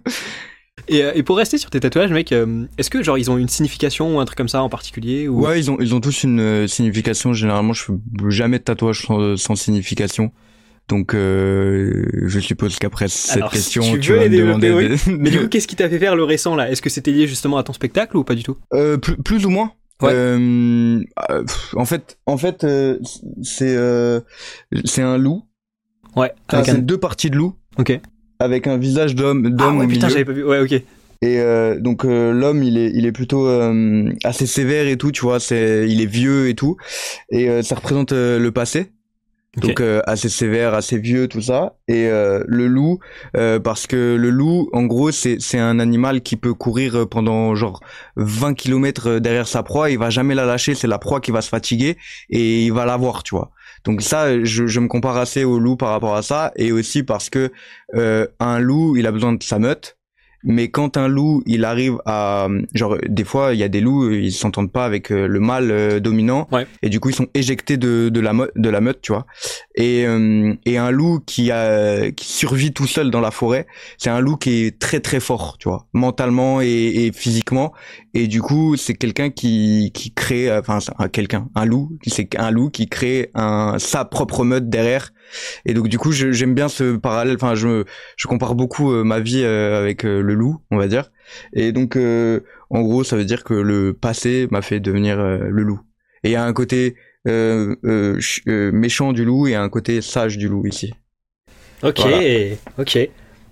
Et, 0.88 1.02
et 1.14 1.22
pour 1.24 1.36
rester 1.36 1.58
sur 1.58 1.68
tes 1.70 1.80
tatouages, 1.80 2.12
mec, 2.12 2.32
est-ce 2.78 2.90
que 2.90 3.02
genre 3.02 3.18
ils 3.18 3.28
ont 3.30 3.38
une 3.38 3.48
signification 3.48 4.16
ou 4.16 4.20
un 4.20 4.24
truc 4.24 4.38
comme 4.38 4.48
ça 4.48 4.62
en 4.62 4.68
particulier 4.68 5.26
ou... 5.26 5.44
Ouais, 5.44 5.58
ils 5.58 5.68
ont, 5.70 5.78
ils 5.80 5.94
ont 5.96 6.00
tous 6.00 6.22
une 6.22 6.68
signification. 6.68 7.32
Généralement, 7.32 7.72
je 7.72 7.82
fais 7.84 7.92
jamais 8.28 8.58
de 8.58 8.62
tatouage 8.62 9.02
sans, 9.04 9.36
sans 9.36 9.56
signification. 9.56 10.30
Donc, 10.88 11.14
euh, 11.14 12.04
je 12.26 12.38
suppose 12.38 12.78
qu'après 12.78 13.08
cette 13.08 13.38
Alors, 13.38 13.50
si 13.50 13.56
question, 13.56 13.82
tu 13.94 14.00
tu, 14.00 14.12
veux 14.12 14.18
vas 14.18 14.28
les 14.28 14.30
me 14.30 14.44
demander. 14.44 14.68
développer, 14.68 15.10
des- 15.10 15.16
Mais 15.18 15.30
du 15.30 15.38
coup, 15.42 15.48
qu'est-ce 15.48 15.66
qui 15.66 15.74
t'a 15.76 15.88
fait 15.88 15.98
faire 15.98 16.14
le 16.14 16.22
récent 16.24 16.54
là? 16.54 16.70
Est-ce 16.70 16.80
que 16.82 16.90
c'était 16.90 17.10
lié 17.10 17.26
justement 17.26 17.58
à 17.58 17.64
ton 17.64 17.72
spectacle 17.72 18.16
ou 18.16 18.22
pas 18.24 18.34
du 18.36 18.42
tout? 18.44 18.56
Euh, 18.72 18.96
plus, 18.96 19.16
plus 19.16 19.46
ou 19.46 19.50
moins. 19.50 19.72
Ouais. 20.02 20.10
Euh, 20.12 21.00
euh, 21.30 21.44
en 21.74 21.84
fait, 21.86 22.18
en 22.26 22.36
fait, 22.36 22.62
euh, 22.64 22.98
c'est 23.42 23.74
euh, 23.76 24.20
c'est 24.84 25.02
un 25.02 25.16
loup. 25.18 25.42
Ouais, 26.14 26.32
Enfin, 26.48 26.58
avec 26.58 26.66
c'est 26.66 26.72
un... 26.72 26.78
deux 26.78 26.98
parties 26.98 27.30
de 27.30 27.36
loup 27.36 27.54
Ok. 27.78 27.98
avec 28.38 28.66
un 28.66 28.76
visage 28.78 29.14
d'homme 29.14 29.50
d'homme 29.56 29.76
Ah 29.76 29.80
ouais, 29.80 29.86
putain, 29.88 30.08
j'avais 30.08 30.24
pas 30.24 30.32
vu. 30.32 30.44
Ouais, 30.44 30.60
ok. 30.60 30.72
Et 31.22 31.40
euh, 31.40 31.80
donc 31.80 32.04
euh, 32.04 32.30
l'homme, 32.32 32.62
il 32.62 32.76
est, 32.76 32.90
il 32.94 33.06
est 33.06 33.12
plutôt 33.12 33.46
euh, 33.48 34.10
assez 34.22 34.46
sévère 34.46 34.86
et 34.86 34.98
tout, 34.98 35.12
tu 35.12 35.22
vois. 35.22 35.40
C'est, 35.40 35.86
il 35.88 36.00
est 36.02 36.06
vieux 36.06 36.48
et 36.48 36.54
tout, 36.54 36.76
et 37.30 37.48
euh, 37.48 37.62
ça 37.62 37.74
représente 37.74 38.12
le 38.12 38.48
passé. 38.50 38.92
Donc 39.56 39.80
euh, 39.80 40.02
assez 40.06 40.28
sévère, 40.28 40.74
assez 40.74 40.98
vieux, 40.98 41.28
tout 41.28 41.40
ça. 41.40 41.76
Et 41.88 42.08
euh, 42.08 42.44
le 42.46 42.66
loup, 42.66 42.98
euh, 43.36 43.58
parce 43.58 43.86
que 43.86 44.16
le 44.16 44.30
loup, 44.30 44.68
en 44.72 44.84
gros, 44.84 45.10
c'est 45.10 45.58
un 45.58 45.78
animal 45.78 46.20
qui 46.20 46.36
peut 46.36 46.54
courir 46.54 47.08
pendant 47.08 47.54
genre 47.54 47.80
20 48.16 48.54
kilomètres 48.54 49.18
derrière 49.18 49.48
sa 49.48 49.62
proie. 49.62 49.90
Il 49.90 49.98
va 49.98 50.10
jamais 50.10 50.34
la 50.34 50.44
lâcher. 50.44 50.74
C'est 50.74 50.86
la 50.88 50.98
proie 50.98 51.20
qui 51.20 51.30
va 51.30 51.40
se 51.40 51.48
fatiguer 51.48 51.96
et 52.28 52.66
il 52.66 52.72
va 52.72 52.84
l'avoir, 52.84 53.22
tu 53.22 53.34
vois. 53.34 53.50
Donc 53.86 54.02
ça, 54.02 54.42
je, 54.42 54.66
je 54.66 54.80
me 54.80 54.88
compare 54.88 55.16
assez 55.16 55.44
au 55.44 55.58
loup 55.58 55.76
par 55.76 55.90
rapport 55.90 56.16
à 56.16 56.22
ça, 56.22 56.52
et 56.56 56.72
aussi 56.72 57.04
parce 57.04 57.30
que 57.30 57.52
euh, 57.94 58.26
un 58.40 58.58
loup, 58.58 58.96
il 58.96 59.06
a 59.06 59.12
besoin 59.12 59.32
de 59.32 59.42
sa 59.42 59.58
meute. 59.58 59.96
Mais 60.44 60.68
quand 60.68 60.96
un 60.96 61.08
loup, 61.08 61.42
il 61.46 61.64
arrive 61.64 61.96
à, 62.06 62.48
genre, 62.74 62.96
des 63.08 63.24
fois, 63.24 63.52
il 63.54 63.58
y 63.58 63.62
a 63.64 63.68
des 63.68 63.80
loups, 63.80 64.10
ils 64.12 64.32
s'entendent 64.32 64.70
pas 64.70 64.84
avec 64.84 65.10
euh, 65.10 65.26
le 65.26 65.40
mâle 65.40 65.70
euh, 65.70 66.00
dominant, 66.00 66.46
Ouais. 66.52 66.66
et 66.82 66.88
du 66.88 67.00
coup, 67.00 67.08
ils 67.10 67.14
sont 67.14 67.26
éjectés 67.34 67.76
de, 67.76 68.08
de 68.08 68.20
la 68.20 68.32
mo- 68.32 68.46
de 68.54 68.68
la 68.70 68.80
meute, 68.80 69.00
tu 69.02 69.12
vois. 69.12 69.26
Et 69.74 70.06
euh, 70.06 70.54
et 70.64 70.78
un 70.78 70.90
loup 70.90 71.20
qui 71.26 71.50
a 71.50 72.10
qui 72.12 72.26
survit 72.32 72.72
tout 72.72 72.86
seul 72.86 73.10
dans 73.10 73.20
la 73.20 73.30
forêt, 73.30 73.66
c'est 73.98 74.10
un 74.10 74.20
loup 74.20 74.36
qui 74.36 74.64
est 74.66 74.78
très 74.78 75.00
très 75.00 75.20
fort, 75.20 75.56
tu 75.58 75.68
vois, 75.68 75.86
mentalement 75.92 76.60
et, 76.60 76.66
et 77.06 77.12
physiquement. 77.12 77.72
Et 78.14 78.26
du 78.28 78.40
coup, 78.40 78.76
c'est 78.76 78.94
quelqu'un 78.94 79.30
qui 79.30 79.90
qui 79.94 80.12
crée, 80.12 80.50
enfin, 80.56 80.78
quelqu'un, 81.12 81.48
un 81.54 81.64
loup, 81.64 81.90
c'est 82.06 82.36
un 82.38 82.50
loup 82.50 82.70
qui 82.70 82.88
crée 82.88 83.30
un 83.34 83.78
sa 83.78 84.04
propre 84.04 84.44
meute 84.44 84.68
derrière. 84.70 85.12
Et 85.64 85.74
donc 85.74 85.88
du 85.88 85.98
coup, 85.98 86.12
j'aime 86.12 86.54
bien 86.54 86.68
ce 86.68 86.96
parallèle. 86.96 87.36
Enfin, 87.36 87.54
je 87.54 87.84
je 88.16 88.26
compare 88.28 88.54
beaucoup 88.54 88.92
euh, 88.92 89.04
ma 89.04 89.20
vie 89.20 89.42
euh, 89.44 89.78
avec 89.78 90.04
euh, 90.04 90.20
le 90.20 90.34
loup, 90.34 90.58
on 90.70 90.76
va 90.76 90.88
dire. 90.88 91.10
Et 91.52 91.72
donc, 91.72 91.96
en 92.70 92.82
gros, 92.82 93.02
ça 93.04 93.16
veut 93.16 93.24
dire 93.24 93.42
que 93.44 93.54
le 93.54 93.92
passé 93.92 94.46
m'a 94.50 94.62
fait 94.62 94.78
devenir 94.80 95.16
le 95.18 95.62
loup. 95.62 95.80
Et 96.22 96.28
il 96.28 96.32
y 96.32 96.36
a 96.36 96.44
un 96.44 96.52
côté 96.52 96.96
ch- 97.26 98.42
méchant 98.46 99.12
du 99.12 99.24
loup 99.24 99.48
et 99.48 99.54
un 99.56 99.68
côté 99.68 100.02
sage 100.02 100.38
du 100.38 100.48
loup 100.48 100.66
ici. 100.66 100.94
Ok, 101.82 102.00
Voilà. 102.00 102.22
ok. 102.78 102.98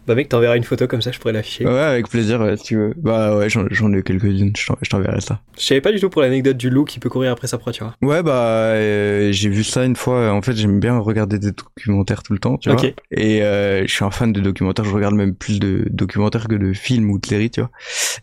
Bah 0.06 0.14
mec, 0.14 0.28
t'enverras 0.28 0.56
une 0.56 0.64
photo 0.64 0.86
comme 0.86 1.00
ça, 1.00 1.12
je 1.12 1.18
pourrais 1.18 1.32
l'afficher. 1.32 1.64
Ouais, 1.64 1.78
avec 1.80 2.08
plaisir, 2.08 2.40
ouais, 2.40 2.56
si 2.58 2.64
tu 2.64 2.76
veux. 2.76 2.92
Bah 2.96 3.36
ouais, 3.36 3.48
j'en 3.48 3.92
ai 3.92 4.02
quelques-unes, 4.02 4.52
je 4.56 4.66
t'en- 4.66 4.76
je 4.82 4.90
t'enverrai 4.90 5.20
ça. 5.22 5.40
Je 5.58 5.62
savais 5.64 5.80
pas 5.80 5.92
du 5.92 6.00
tout 6.00 6.10
pour 6.10 6.20
l'anecdote 6.20 6.56
du 6.58 6.68
loup 6.68 6.84
qui 6.84 6.98
peut 7.00 7.08
courir 7.08 7.32
après 7.32 7.46
sa 7.46 7.56
proie, 7.56 7.72
tu 7.72 7.82
vois. 7.82 7.94
Ouais, 8.02 8.22
bah 8.22 8.42
euh, 8.74 9.32
j'ai 9.32 9.48
vu 9.48 9.64
ça 9.64 9.84
une 9.84 9.96
fois. 9.96 10.30
En 10.32 10.42
fait, 10.42 10.54
j'aime 10.54 10.78
bien 10.78 10.98
regarder 10.98 11.38
des 11.38 11.52
documentaires 11.52 12.22
tout 12.22 12.32
le 12.34 12.38
temps, 12.38 12.58
tu 12.58 12.70
Ok. 12.70 12.80
vois. 12.80 12.90
Et 13.12 13.42
euh, 13.42 13.86
je 13.86 13.92
suis 13.94 14.04
un 14.04 14.10
fan 14.10 14.32
de 14.32 14.40
documentaires. 14.40 14.84
Je 14.84 14.92
regarde 14.94 15.14
même 15.14 15.34
plus 15.34 15.58
de 15.58 15.86
documentaires 15.90 16.48
que 16.48 16.54
de 16.56 16.72
films 16.74 17.10
ou 17.10 17.18
de 17.18 17.24
séries, 17.26 17.50
tu 17.50 17.60
vois. 17.60 17.70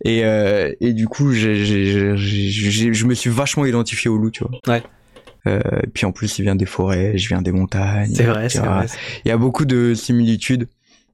Et 0.05 0.23
euh, 0.23 0.71
et 0.81 0.93
du 0.93 1.07
coup, 1.07 1.31
j'ai 1.31 1.55
j'ai- 1.65 1.85
j'ai- 1.85 2.17
j'ai- 2.17 2.71
j'ai- 2.71 2.93
je 2.93 3.05
me 3.07 3.13
suis 3.15 3.29
vachement 3.31 3.65
identifié 3.65 4.09
au 4.09 4.17
loup, 4.17 4.29
tu 4.29 4.43
vois. 4.43 4.51
Ouais. 4.67 4.83
Euh, 5.47 5.59
et 5.83 5.87
puis 5.87 6.05
en 6.05 6.11
plus, 6.11 6.37
il 6.37 6.43
vient 6.43 6.55
des 6.55 6.67
forêts, 6.67 7.17
je 7.17 7.27
viens 7.27 7.41
des 7.41 7.51
montagnes. 7.51 8.13
C'est 8.13 8.25
vrai, 8.25 8.49
c'est 8.49 8.59
vrai. 8.59 8.85
Il 9.25 9.29
y 9.29 9.31
a 9.31 9.37
beaucoup 9.37 9.65
de 9.65 9.95
similitudes. 9.95 10.67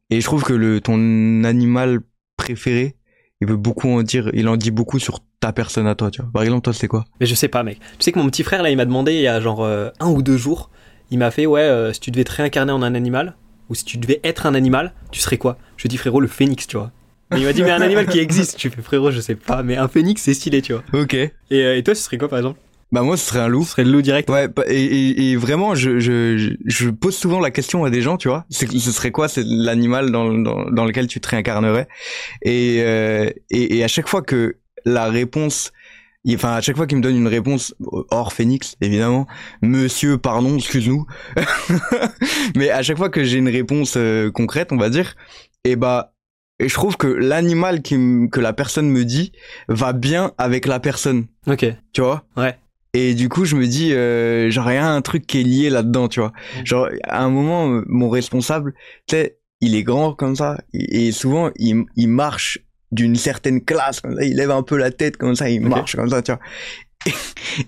Et 0.09 0.21
je 0.21 0.25
trouve 0.25 0.43
que 0.43 0.53
le 0.53 0.79
ton 0.81 1.43
animal 1.43 1.99
préféré, 2.37 2.95
il 3.41 3.47
veut 3.47 3.57
beaucoup 3.57 3.89
en 3.89 4.03
dire. 4.03 4.29
Il 4.33 4.47
en 4.47 4.55
dit 4.57 4.71
beaucoup 4.71 4.99
sur 4.99 5.19
ta 5.39 5.51
personne 5.51 5.85
à 5.87 5.95
toi, 5.95 6.11
tu 6.11 6.21
vois. 6.21 6.31
Par 6.31 6.43
exemple, 6.43 6.61
toi, 6.61 6.73
c'est 6.73 6.87
quoi? 6.87 7.05
Mais 7.19 7.25
je 7.25 7.35
sais 7.35 7.47
pas, 7.49 7.63
mec. 7.63 7.79
Tu 7.79 8.05
sais 8.05 8.11
que 8.11 8.19
mon 8.19 8.27
petit 8.27 8.43
frère, 8.43 8.63
là, 8.63 8.69
il 8.69 8.77
m'a 8.77 8.85
demandé 8.85 9.13
il 9.13 9.21
y 9.21 9.27
a 9.27 9.39
genre 9.41 9.63
euh, 9.63 9.89
un 9.99 10.09
ou 10.09 10.21
deux 10.21 10.37
jours, 10.37 10.69
il 11.11 11.19
m'a 11.19 11.29
fait, 11.31 11.45
ouais, 11.45 11.61
euh, 11.61 11.93
si 11.93 11.99
tu 11.99 12.11
devais 12.11 12.23
te 12.23 12.31
réincarner 12.31 12.71
en 12.71 12.81
un 12.81 12.95
animal, 12.95 13.35
ou 13.69 13.75
si 13.75 13.83
tu 13.83 13.97
devais 13.97 14.19
être 14.23 14.45
un 14.45 14.55
animal, 14.55 14.93
tu 15.11 15.19
serais 15.19 15.37
quoi? 15.37 15.57
Je 15.75 15.83
lui 15.83 15.87
ai 15.87 15.89
dit, 15.89 15.97
frérot, 15.97 16.21
le 16.21 16.27
phénix, 16.27 16.67
tu 16.67 16.77
vois. 16.77 16.91
Et 17.35 17.39
il 17.39 17.43
m'a 17.43 17.51
dit, 17.51 17.61
mais 17.63 17.71
un 17.71 17.81
animal 17.81 18.07
qui 18.07 18.19
existe. 18.19 18.57
Tu 18.57 18.69
fais, 18.69 18.81
frérot, 18.81 19.11
je 19.11 19.19
sais 19.19 19.35
pas, 19.35 19.61
mais 19.61 19.75
un 19.75 19.89
phénix, 19.89 20.21
c'est 20.21 20.33
stylé, 20.33 20.61
tu 20.61 20.71
vois. 20.73 20.83
Ok. 20.93 21.13
Et, 21.13 21.31
euh, 21.51 21.77
et 21.77 21.83
toi, 21.83 21.93
ce 21.93 22.01
serait 22.01 22.17
quoi, 22.17 22.29
par 22.29 22.39
exemple? 22.39 22.59
Bah 22.91 23.01
moi, 23.01 23.17
ce 23.17 23.25
serait 23.27 23.39
un 23.39 23.47
loup. 23.49 23.63
Ce 23.63 23.71
serait 23.71 23.83
le 23.83 23.91
loup 23.91 24.01
direct 24.01 24.29
Ouais, 24.29 24.47
pa- 24.47 24.63
et, 24.67 24.81
et, 24.83 25.31
et 25.31 25.35
vraiment, 25.35 25.75
je, 25.75 25.99
je, 25.99 26.55
je- 26.65 26.89
pose 26.89 27.15
souvent 27.17 27.39
la 27.41 27.51
question 27.51 27.83
à 27.83 27.89
des 27.89 28.01
gens, 28.01 28.15
tu 28.17 28.29
vois. 28.29 28.45
C'est, 28.49 28.69
ce 28.71 28.91
serait 28.91 29.11
quoi, 29.11 29.27
c'est 29.27 29.43
l'animal 29.45 30.09
dans, 30.11 30.31
dans, 30.33 30.69
dans 30.71 30.85
lequel 30.85 31.07
tu 31.07 31.19
te 31.19 31.27
réincarnerais? 31.27 31.87
Et, 32.43 32.77
euh, 32.81 33.29
et, 33.49 33.77
et 33.77 33.83
à 33.83 33.87
chaque 33.89 34.07
fois 34.07 34.21
que 34.21 34.55
la 34.85 35.09
réponse, 35.09 35.73
enfin 36.29 36.53
à 36.53 36.61
chaque 36.61 36.77
fois 36.77 36.87
qu'il 36.87 36.97
me 36.97 37.03
donne 37.03 37.17
une 37.17 37.27
réponse 37.27 37.75
hors 38.09 38.31
Phoenix, 38.31 38.75
évidemment, 38.79 39.27
Monsieur, 39.61 40.17
pardon, 40.17 40.55
excuse-nous, 40.55 41.05
mais 42.55 42.69
à 42.69 42.81
chaque 42.83 42.97
fois 42.97 43.09
que 43.09 43.23
j'ai 43.23 43.37
une 43.37 43.49
réponse 43.49 43.95
euh, 43.97 44.31
concrète, 44.31 44.71
on 44.71 44.77
va 44.77 44.89
dire, 44.89 45.15
et 45.63 45.75
bah 45.75 46.13
et 46.59 46.69
je 46.69 46.73
trouve 46.73 46.97
que 46.97 47.07
l'animal 47.07 47.81
que 47.83 48.39
la 48.39 48.51
personne 48.53 48.89
me 48.89 49.05
dit 49.05 49.31
va 49.67 49.93
bien 49.93 50.31
avec 50.37 50.65
la 50.65 50.79
personne, 50.79 51.27
Ok. 51.45 51.65
tu 51.93 52.01
vois? 52.01 52.23
Ouais. 52.35 52.57
Et 52.99 53.13
du 53.13 53.29
coup, 53.29 53.45
je 53.45 53.55
me 53.55 53.67
dis, 53.67 53.93
euh, 53.93 54.49
genre, 54.49 54.71
il 54.71 54.73
y 54.73 54.77
a 54.77 54.89
un 54.89 55.01
truc 55.03 55.27
qui 55.27 55.39
est 55.39 55.43
lié 55.43 55.69
là-dedans, 55.69 56.07
tu 56.07 56.19
vois. 56.19 56.33
Genre, 56.63 56.89
à 57.03 57.23
un 57.23 57.29
moment, 57.29 57.71
euh, 57.71 57.83
mon 57.85 58.09
responsable, 58.09 58.73
tu 59.07 59.15
sais, 59.15 59.37
il 59.61 59.75
est 59.75 59.83
grand 59.83 60.13
comme 60.13 60.35
ça, 60.35 60.57
et 60.73 61.11
souvent, 61.11 61.51
il, 61.57 61.83
il 61.95 62.07
marche 62.07 62.57
d'une 62.91 63.15
certaine 63.15 63.63
classe, 63.63 64.01
comme 64.01 64.15
ça, 64.15 64.23
il 64.23 64.35
lève 64.35 64.49
un 64.49 64.63
peu 64.63 64.77
la 64.77 64.89
tête 64.89 65.17
comme 65.17 65.35
ça, 65.35 65.47
il 65.47 65.61
marche 65.61 65.95
comme 65.95 66.09
ça, 66.09 66.23
tu 66.23 66.31
vois. 66.31 66.41
Et, 67.05 67.13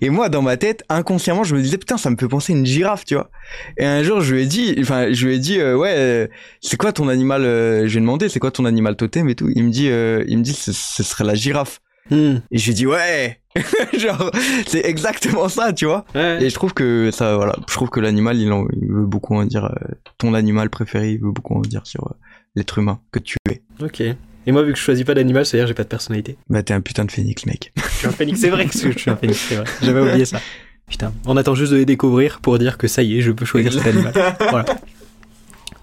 et 0.06 0.10
moi, 0.10 0.28
dans 0.28 0.42
ma 0.42 0.56
tête, 0.56 0.82
inconsciemment, 0.88 1.44
je 1.44 1.54
me 1.54 1.62
disais, 1.62 1.78
putain, 1.78 1.96
ça 1.96 2.10
me 2.10 2.16
fait 2.16 2.26
penser 2.26 2.52
à 2.52 2.56
une 2.56 2.66
girafe, 2.66 3.04
tu 3.04 3.14
vois. 3.14 3.30
Et 3.76 3.86
un 3.86 4.02
jour, 4.02 4.20
je 4.22 4.34
lui 4.34 4.42
ai 4.42 4.46
dit, 4.46 4.74
enfin, 4.80 5.12
je 5.12 5.26
lui 5.28 5.36
ai 5.36 5.38
dit, 5.38 5.60
euh, 5.60 5.76
ouais, 5.76 5.94
euh, 5.94 6.26
c'est 6.60 6.76
quoi 6.76 6.92
ton 6.92 7.06
animal, 7.06 7.44
euh, 7.44 7.86
je 7.86 7.92
lui 7.92 7.98
ai 7.98 8.00
demandé, 8.00 8.28
c'est 8.28 8.40
quoi 8.40 8.50
ton 8.50 8.64
animal 8.64 8.96
totem 8.96 9.28
et 9.28 9.36
tout. 9.36 9.48
Il 9.54 9.62
me 9.62 9.70
dit, 9.70 9.90
euh, 9.90 10.24
il 10.26 10.38
me 10.38 10.42
dit, 10.42 10.54
ce, 10.54 10.72
ce 10.72 11.04
serait 11.04 11.22
la 11.22 11.36
girafe. 11.36 11.80
Hmm. 12.10 12.38
Et 12.50 12.58
je 12.58 12.64
lui 12.64 12.72
ai 12.72 12.74
dit, 12.74 12.86
ouais, 12.88 13.39
genre, 13.98 14.30
c'est 14.66 14.84
exactement 14.84 15.48
ça, 15.48 15.72
tu 15.72 15.86
vois. 15.86 16.04
Ouais. 16.14 16.42
Et 16.42 16.50
je 16.50 16.54
trouve 16.54 16.72
que 16.74 17.10
ça, 17.10 17.36
voilà, 17.36 17.56
je 17.68 17.74
trouve 17.74 17.90
que 17.90 18.00
l'animal, 18.00 18.36
il, 18.38 18.52
en- 18.52 18.66
il 18.80 18.88
veut 18.88 19.06
beaucoup 19.06 19.34
en 19.34 19.44
dire. 19.44 19.64
euh, 19.64 19.94
ton 20.18 20.34
animal 20.34 20.70
préféré, 20.70 21.12
il 21.12 21.20
veut 21.20 21.32
beaucoup 21.32 21.54
en 21.56 21.60
dire 21.60 21.82
sur 21.86 22.04
euh, 22.06 22.14
l'être 22.54 22.78
humain 22.78 23.00
que 23.12 23.18
tu 23.18 23.36
es. 23.50 23.62
Ok. 23.82 24.00
Et 24.00 24.52
moi, 24.52 24.62
vu 24.62 24.72
que 24.72 24.78
je 24.78 24.82
choisis 24.84 25.04
pas 25.04 25.14
d'animal, 25.14 25.44
c'est-à-dire 25.44 25.64
que 25.66 25.68
j'ai 25.68 25.74
pas 25.74 25.82
de 25.82 25.88
personnalité. 25.88 26.36
Bah, 26.48 26.62
t'es 26.62 26.72
un 26.74 26.80
putain 26.80 27.04
de 27.04 27.10
phénix, 27.10 27.44
mec. 27.46 27.72
Je 27.90 27.96
suis 27.96 28.06
un 28.06 28.12
phénix, 28.12 28.40
c'est 28.40 28.48
vrai 28.50 28.64
que 28.66 28.72
je 28.72 28.98
suis 28.98 29.10
un 29.10 29.16
phénix, 29.16 29.38
c'est 29.38 29.56
vrai. 29.56 29.64
J'avais 29.82 30.00
oublié 30.00 30.24
ça. 30.24 30.40
Putain, 30.88 31.12
on 31.26 31.36
attend 31.36 31.54
juste 31.54 31.72
de 31.72 31.76
les 31.76 31.84
découvrir 31.84 32.40
pour 32.40 32.58
dire 32.58 32.78
que 32.78 32.88
ça 32.88 33.02
y 33.02 33.18
est, 33.18 33.20
je 33.20 33.30
peux 33.32 33.44
choisir 33.44 33.72
cet 33.72 33.86
animal. 33.86 34.12
Voilà. 34.50 34.64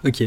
Ok. 0.06 0.24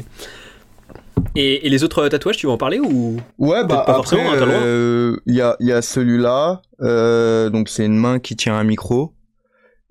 Et, 1.34 1.66
et 1.66 1.70
les 1.70 1.84
autres 1.84 2.08
tatouages, 2.08 2.36
tu 2.36 2.46
vas 2.46 2.52
en 2.52 2.58
parler 2.58 2.80
ou 2.80 3.16
Ouais, 3.38 3.62
bah, 3.62 3.68
pas 3.68 3.80
après, 3.80 3.94
forcément, 3.94 4.32
hein, 4.32 4.38
euh, 4.62 5.16
il 5.26 5.34
y 5.34 5.40
a, 5.40 5.56
il 5.60 5.66
y 5.68 5.72
a 5.72 5.82
celui-là, 5.82 6.62
euh, 6.80 7.50
donc 7.50 7.68
c'est 7.68 7.84
une 7.86 7.96
main 7.96 8.18
qui 8.18 8.36
tient 8.36 8.54
un 8.56 8.64
micro. 8.64 9.12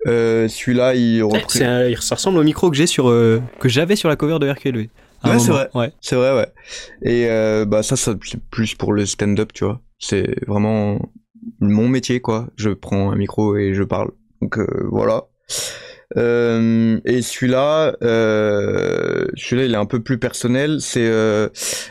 Euh, 0.06 0.48
celui-là, 0.48 0.94
il 0.94 1.18
Eh, 1.18 1.64
un- 1.64 2.00
Ça 2.00 2.14
ressemble 2.14 2.38
au 2.38 2.42
micro 2.42 2.70
que 2.70 2.76
j'ai 2.76 2.86
sur 2.86 3.08
euh, 3.08 3.40
que 3.58 3.68
j'avais 3.68 3.96
sur 3.96 4.08
la 4.08 4.16
cover 4.16 4.38
de 4.38 4.48
RQLV. 4.48 4.88
Ouais, 5.24 5.38
c'est 5.38 5.50
vrai. 5.50 5.68
Ouais. 5.74 5.92
C'est 6.00 6.16
vrai, 6.16 6.34
ouais. 6.34 6.48
Et 7.02 7.28
bah 7.66 7.82
ça, 7.82 7.96
ça 7.96 8.14
c'est 8.24 8.40
plus 8.50 8.74
pour 8.74 8.92
le 8.94 9.04
stand-up, 9.04 9.52
tu 9.52 9.64
vois. 9.64 9.80
C'est 9.98 10.34
vraiment 10.46 10.98
mon 11.60 11.88
métier, 11.88 12.20
quoi. 12.20 12.46
Je 12.56 12.70
prends 12.70 13.10
un 13.12 13.16
micro 13.16 13.56
et 13.58 13.74
je 13.74 13.82
parle. 13.82 14.10
Donc 14.40 14.58
voilà. 14.90 15.24
Euh, 16.16 17.00
et 17.04 17.22
celui-là, 17.22 17.96
euh, 18.02 19.26
celui-là, 19.36 19.66
il 19.66 19.74
est 19.74 19.78
un 19.78 19.86
peu 19.86 20.02
plus 20.02 20.18
personnel. 20.18 20.80
C'est 20.80 21.06
euh, 21.06 21.48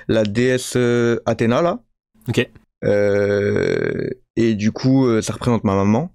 la 0.07 0.23
déesse 0.23 0.77
Athéna, 1.25 1.61
là. 1.61 1.79
Ok. 2.27 2.49
Euh, 2.85 4.09
et 4.35 4.55
du 4.55 4.71
coup, 4.71 5.21
ça 5.21 5.33
représente 5.33 5.63
ma 5.63 5.75
maman. 5.75 6.13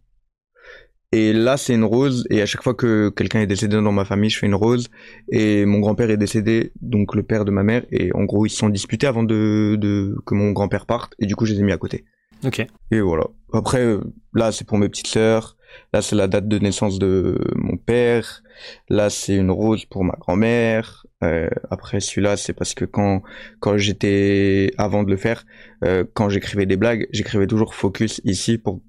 Et 1.13 1.33
là, 1.33 1.57
c'est 1.57 1.75
une 1.75 1.85
rose. 1.85 2.27
Et 2.29 2.43
à 2.43 2.47
chaque 2.47 2.65
fois 2.65 2.75
que 2.75 3.09
quelqu'un 3.09 3.41
est 3.41 3.47
décédé 3.47 3.77
dans 3.77 3.93
ma 3.93 4.05
famille, 4.05 4.31
je 4.31 4.39
fais 4.39 4.47
une 4.47 4.55
rose. 4.55 4.89
Et 5.31 5.65
mon 5.65 5.79
grand-père 5.79 6.11
est 6.11 6.17
décédé, 6.17 6.73
donc 6.81 7.15
le 7.15 7.23
père 7.23 7.45
de 7.45 7.53
ma 7.53 7.63
mère. 7.63 7.85
Et 7.93 8.13
en 8.15 8.25
gros, 8.25 8.47
ils 8.47 8.51
se 8.51 8.57
sont 8.57 8.69
disputés 8.69 9.07
avant 9.07 9.23
de, 9.23 9.77
de 9.79 10.17
que 10.27 10.35
mon 10.35 10.51
grand-père 10.51 10.87
parte. 10.87 11.15
Et 11.21 11.27
du 11.27 11.37
coup, 11.37 11.47
je 11.47 11.53
les 11.53 11.61
ai 11.61 11.63
mis 11.63 11.73
à 11.73 11.79
côté. 11.79 12.05
Ok. 12.45 12.67
Et 12.91 13.01
voilà. 13.01 13.29
Après, 13.53 13.97
là, 14.35 14.51
c'est 14.51 14.67
pour 14.67 14.77
mes 14.77 14.89
petites 14.89 15.07
sœurs. 15.07 15.57
Là, 15.93 16.03
c'est 16.03 16.17
la 16.17 16.27
date 16.27 16.49
de 16.49 16.59
naissance 16.59 16.99
de 16.99 17.39
mon 17.55 17.74
père. 17.85 18.43
Là, 18.89 19.11
c'est 19.11 19.37
une 19.37 19.51
rose 19.51 19.85
pour 19.85 20.05
ma 20.05 20.15
grand-mère. 20.19 21.07
Euh, 21.23 21.49
après, 21.71 22.01
celui-là, 22.01 22.37
c'est 22.37 22.53
parce 22.53 22.75
que 22.75 22.85
quand 22.85 23.23
quand 23.61 23.77
j'étais 23.77 24.73
avant 24.79 25.03
de 25.05 25.11
le 25.11 25.17
faire, 25.17 25.45
euh, 25.85 26.05
quand 26.15 26.29
j'écrivais 26.29 26.67
des 26.67 26.77
blagues, 26.77 27.07
j'écrivais 27.13 27.47
toujours 27.47 27.75
focus 27.75 28.21
ici 28.25 28.59
pour 28.59 28.81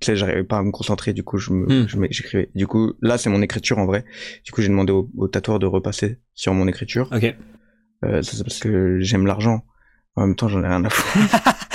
tu 0.00 0.06
sais, 0.06 0.16
j'arrivais 0.16 0.44
pas 0.44 0.56
à 0.56 0.62
me 0.62 0.70
concentrer, 0.70 1.12
du 1.12 1.22
coup, 1.22 1.36
je 1.36 1.52
me, 1.52 1.66
Hmm. 1.84 2.06
j'écrivais. 2.10 2.48
Du 2.54 2.66
coup, 2.66 2.94
là, 3.02 3.18
c'est 3.18 3.28
mon 3.28 3.42
écriture 3.42 3.76
en 3.78 3.84
vrai. 3.84 4.06
Du 4.46 4.50
coup, 4.50 4.62
j'ai 4.62 4.68
demandé 4.68 4.92
au, 4.92 5.10
au 5.14 5.28
tatoueur 5.28 5.58
de 5.58 5.66
repasser 5.66 6.16
sur 6.34 6.54
mon 6.54 6.66
écriture. 6.68 7.10
Ok. 7.14 7.34
Euh, 8.06 8.22
ça, 8.22 8.34
c'est 8.34 8.42
parce 8.42 8.60
que 8.60 8.98
j'aime 9.00 9.26
l'argent. 9.26 9.62
En 10.16 10.26
même 10.26 10.36
temps, 10.36 10.48
j'en 10.48 10.64
ai 10.64 10.68
rien 10.68 10.82
à 10.86 10.88
foutre. 10.90 11.58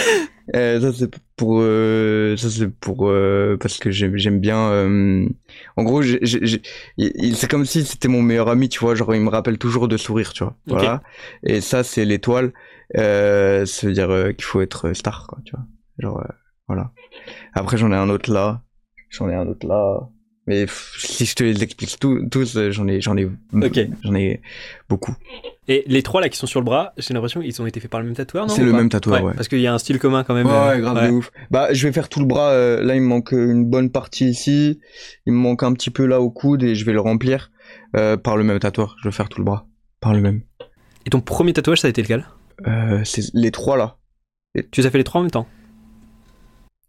euh, 0.54 0.80
ça, 0.80 0.94
c'est 0.94 1.10
pour, 1.36 1.60
euh, 1.62 2.38
ça, 2.38 2.50
c'est 2.50 2.70
pour, 2.70 3.10
euh, 3.10 3.58
parce 3.60 3.78
que 3.80 3.90
j'aime, 3.90 4.40
bien, 4.40 4.70
euh, 4.70 5.28
en 5.75 5.84
gros, 5.84 6.04
c'est 6.04 7.50
comme 7.50 7.66
si 7.66 7.84
c'était 7.84 8.08
mon 8.08 8.22
meilleur 8.22 8.50
ami, 8.50 8.70
tu 8.70 8.80
vois, 8.80 8.94
genre, 8.94 9.16
il 9.16 9.22
me 9.22 9.30
rappelle 9.30 9.58
toujours 9.58 9.88
de 9.88 9.98
sourire, 9.98 10.34
tu 10.34 10.44
vois. 10.44 10.56
Voilà. 10.68 11.02
Et 11.44 11.62
ça, 11.62 11.84
c'est 11.84 12.06
l'étoile, 12.06 12.54
euh, 12.98 13.66
ça 13.66 13.88
veut 13.88 13.94
dire 13.94 14.12
euh, 14.12 14.32
qu'il 14.34 14.44
faut 14.44 14.62
être 14.62 14.94
star, 14.94 15.25
quoi, 15.28 15.40
tu 15.46 15.56
vois. 15.56 15.66
Genre, 15.98 16.20
euh, 16.20 16.34
voilà. 16.68 16.92
Après, 17.54 17.78
j'en 17.78 17.92
ai 17.92 17.96
un 17.96 18.10
autre 18.10 18.32
là. 18.32 18.62
J'en 19.10 19.30
ai 19.30 19.36
un 19.36 19.48
autre 19.48 19.66
là. 19.68 20.10
Mais 20.48 20.66
pff, 20.66 20.96
si 21.00 21.25
je 21.25 21.34
te 21.36 21.44
les 21.44 21.64
explique 21.64 21.98
tous, 22.00 22.28
tous 22.30 22.56
euh, 22.56 22.72
j'en 22.72 22.88
ai, 22.88 23.02
j'en 23.02 23.18
ai, 23.18 23.28
j'en 24.04 24.14
ai 24.14 24.42
beaucoup. 24.88 25.16
Et 25.68 25.84
les 25.88 26.04
trois 26.04 26.22
là 26.22 26.30
qui 26.30 26.38
sont 26.38 26.46
sur 26.46 26.60
le 26.60 26.66
bras, 26.66 26.94
j'ai 26.98 27.14
l'impression 27.16 27.42
qu'ils 27.42 27.60
ont 27.62 27.66
été 27.66 27.80
faits 27.80 27.90
par 27.90 28.00
le 28.00 28.06
même 28.06 28.16
tatoueur, 28.16 28.46
non 28.46 28.54
C'est 28.54 28.64
le 28.64 28.72
même 28.72 28.90
tatoueur, 28.90 29.24
ouais. 29.24 29.34
Parce 29.34 29.48
qu'il 29.48 29.60
y 29.60 29.66
a 29.66 29.74
un 29.74 29.80
style 29.80 29.98
commun 29.98 30.24
quand 30.24 30.36
même. 30.36 30.46
Ouais, 30.46 30.54
euh, 30.54 30.75
ouais, 30.75 30.82
grave 30.82 30.98
ouais. 30.98 31.08
de 31.08 31.14
ouf. 31.14 31.32
Bah, 31.50 31.74
je 31.74 31.88
vais 31.88 31.94
faire 31.94 32.10
tout 32.10 32.20
le 32.20 32.28
bras. 32.28 32.50
euh, 32.52 32.84
là, 32.84 32.94
il 32.96 33.02
me 33.02 33.08
manque 33.08 33.32
une 33.32 33.66
bonne 33.66 33.90
partie 33.90 34.30
ici. 34.30 34.80
Il 35.25 35.34
me 35.34 35.40
manque 35.40 35.64
un 35.64 35.74
petit 35.74 35.90
peu 35.90 36.06
là 36.06 36.22
au 36.22 36.30
coude 36.30 36.62
et 36.62 36.75
je 36.75 36.86
vais 36.86 36.94
le 36.94 37.00
remplir 37.02 37.52
euh, 37.96 38.16
par 38.16 38.38
le 38.38 38.44
même 38.44 38.60
tatoueur. 38.60 38.96
Je 39.02 39.10
vais 39.10 39.16
faire 39.16 39.30
tout 39.30 39.40
le 39.40 39.46
bras 39.46 39.66
par 40.00 40.14
le 40.14 40.22
même. 40.22 40.42
Et 41.08 41.10
ton 41.10 41.22
premier 41.22 41.54
tatouage, 41.54 41.82
ça 41.82 41.88
a 41.88 41.90
été 41.90 42.04
lequel? 42.04 42.28
Euh, 42.68 43.02
c'est 43.04 43.34
les 43.34 43.50
trois 43.50 43.78
là 43.78 43.98
Tu 44.72 44.82
les 44.82 44.86
as 44.86 44.92
fait 44.92 45.00
les 45.00 45.04
trois 45.04 45.22
en 45.22 45.24
même 45.24 45.32
temps? 45.32 45.48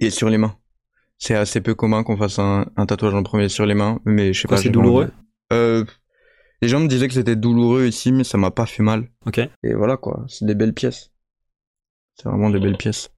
Et 0.01 0.11
sur 0.11 0.29
les 0.29 0.37
mains. 0.37 0.55
C'est 1.19 1.35
assez 1.35 1.61
peu 1.61 1.75
commun 1.75 2.03
qu'on 2.03 2.17
fasse 2.17 2.39
un, 2.39 2.67
un 2.77 2.87
tatouage 2.87 3.15
en 3.15 3.23
premier 3.23 3.49
sur 3.49 3.65
les 3.67 3.75
mains, 3.75 4.01
mais 4.05 4.33
je 4.33 4.43
sais 4.43 4.49
Quoi, 4.49 4.57
pas. 4.59 4.63
c'est 4.63 4.69
douloureux 4.71 5.11
Euh, 5.53 5.85
les 6.63 6.69
gens 6.69 6.81
me 6.81 6.89
disaient 6.89 7.09
que 7.09 7.15
c'était 7.15 7.37
douloureux 7.37 7.87
ici, 7.87 8.13
mais 8.13 8.25
ça 8.25 8.37
m'a 8.39 8.51
pas 8.51 8.67
fait 8.67 8.83
mal. 8.83 9.09
Ok. 9.27 9.39
Et 9.39 9.75
voilà 9.75 9.97
quoi, 9.97 10.25
c'est 10.29 10.45
des 10.45 10.55
belles 10.55 10.75
pièces. 10.75 11.13
C'est 12.15 12.29
vraiment 12.29 12.51
des 12.51 12.61
belles 12.61 12.77
pièces. 12.77 13.11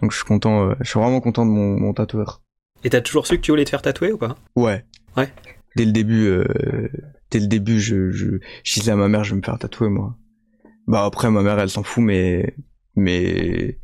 Donc 0.00 0.12
je 0.12 0.16
suis 0.16 0.24
content. 0.26 0.70
euh, 0.70 0.74
je 0.80 0.90
suis 0.90 0.98
vraiment 1.00 1.20
content 1.20 1.44
de 1.46 1.50
mon, 1.50 1.78
mon 1.78 1.92
tatoueur. 1.92 2.42
Et 2.84 2.90
t'as 2.90 3.00
toujours 3.00 3.26
su 3.26 3.36
que 3.36 3.42
tu 3.42 3.50
voulais 3.52 3.64
te 3.64 3.70
faire 3.70 3.82
tatouer 3.82 4.12
ou 4.12 4.18
pas? 4.18 4.36
Ouais. 4.56 4.84
Ouais. 5.16 5.28
Dès 5.76 5.84
le 5.84 5.92
début, 5.92 6.26
euh, 6.26 6.88
dès 7.30 7.38
le 7.40 7.46
début, 7.46 7.78
je, 7.80 8.10
je, 8.10 8.38
je 8.64 8.74
disais 8.74 8.92
à 8.92 8.96
ma 8.96 9.08
mère, 9.08 9.22
je 9.24 9.30
vais 9.34 9.36
me 9.40 9.42
faire 9.44 9.58
tatouer, 9.58 9.88
moi. 9.88 10.16
Bah 10.86 11.04
après, 11.04 11.30
ma 11.30 11.42
mère, 11.42 11.58
elle 11.60 11.68
s'en 11.70 11.82
fout, 11.84 12.02
mais, 12.02 12.54
mais, 12.96 13.78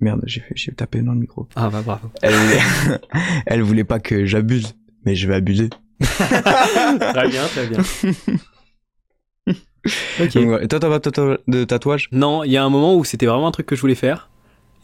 merde, 0.00 0.20
j'ai 0.26 0.40
fait, 0.40 0.54
j'ai 0.56 0.72
tapé 0.72 1.00
dans 1.00 1.12
le 1.12 1.18
micro. 1.20 1.48
Ah 1.56 1.68
bah 1.70 1.82
bravo. 1.84 2.10
Elle, 2.22 2.34
voulait- 2.34 2.98
elle 3.46 3.62
voulait 3.62 3.84
pas 3.84 3.98
que 4.00 4.26
j'abuse, 4.26 4.74
mais 5.04 5.14
je 5.14 5.26
vais 5.28 5.34
abuser. 5.34 5.70
très 6.00 7.28
bien, 7.28 7.46
très 7.46 7.66
bien. 7.66 7.78
Ok. 10.20 10.32
Donc. 10.34 10.62
Et 10.62 10.68
toi, 10.68 10.80
t'as 10.80 10.88
pas 10.88 10.98
de 10.98 11.10
tatou- 11.10 11.38
de 11.46 11.64
tatouage? 11.64 12.08
Non, 12.10 12.42
il 12.42 12.50
y 12.50 12.56
a 12.56 12.64
un 12.64 12.68
moment 12.70 12.96
où 12.96 13.04
c'était 13.04 13.26
vraiment 13.26 13.46
un 13.46 13.50
truc 13.52 13.66
que 13.66 13.76
je 13.76 13.80
voulais 13.80 13.94
faire. 13.94 14.30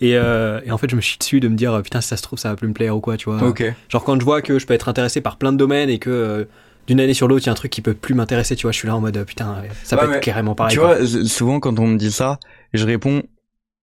Et, 0.00 0.16
euh, 0.16 0.60
et 0.64 0.70
en 0.70 0.78
fait, 0.78 0.88
je 0.90 0.94
me 0.96 1.00
suis 1.00 1.18
dessus 1.18 1.40
de 1.40 1.48
me 1.48 1.56
dire, 1.56 1.80
putain, 1.82 2.00
si 2.00 2.08
ça 2.08 2.16
se 2.16 2.22
trouve, 2.22 2.38
ça 2.38 2.50
va 2.50 2.56
plus 2.56 2.68
me 2.68 2.72
plaire 2.72 2.96
ou 2.96 3.00
quoi, 3.00 3.16
tu 3.16 3.28
vois. 3.30 3.42
Ok. 3.42 3.64
Genre, 3.88 4.04
quand 4.04 4.18
je 4.18 4.24
vois 4.24 4.42
que 4.42 4.58
je 4.60 4.66
peux 4.66 4.74
être 4.74 4.88
intéressé 4.88 5.20
par 5.20 5.38
plein 5.38 5.52
de 5.52 5.56
domaines 5.56 5.90
et 5.90 5.98
que 5.98 6.10
euh, 6.10 6.44
d'une 6.86 7.00
année 7.00 7.14
sur 7.14 7.26
l'autre, 7.28 7.42
il 7.44 7.46
y 7.46 7.48
a 7.48 7.52
un 7.52 7.56
truc 7.56 7.70
qui 7.72 7.80
peut 7.82 7.94
plus 7.94 8.14
m'intéresser, 8.14 8.54
tu 8.56 8.62
vois, 8.62 8.72
je 8.72 8.78
suis 8.78 8.86
là 8.88 8.94
en 8.96 9.00
mode, 9.00 9.16
euh, 9.16 9.24
putain, 9.24 9.62
ça 9.82 9.96
Ouais, 9.96 10.06
peut 10.06 10.14
être 10.14 10.20
carrément 10.22 10.54
pareil. 10.54 10.72
tu 10.74 10.78
quoi. 10.80 10.94
vois, 10.98 11.06
souvent 11.26 11.58
quand 11.60 11.78
on 11.80 11.86
me 11.88 11.96
dit 11.98 12.12
ça, 12.12 12.38
je 12.72 12.84
réponds 12.86 13.22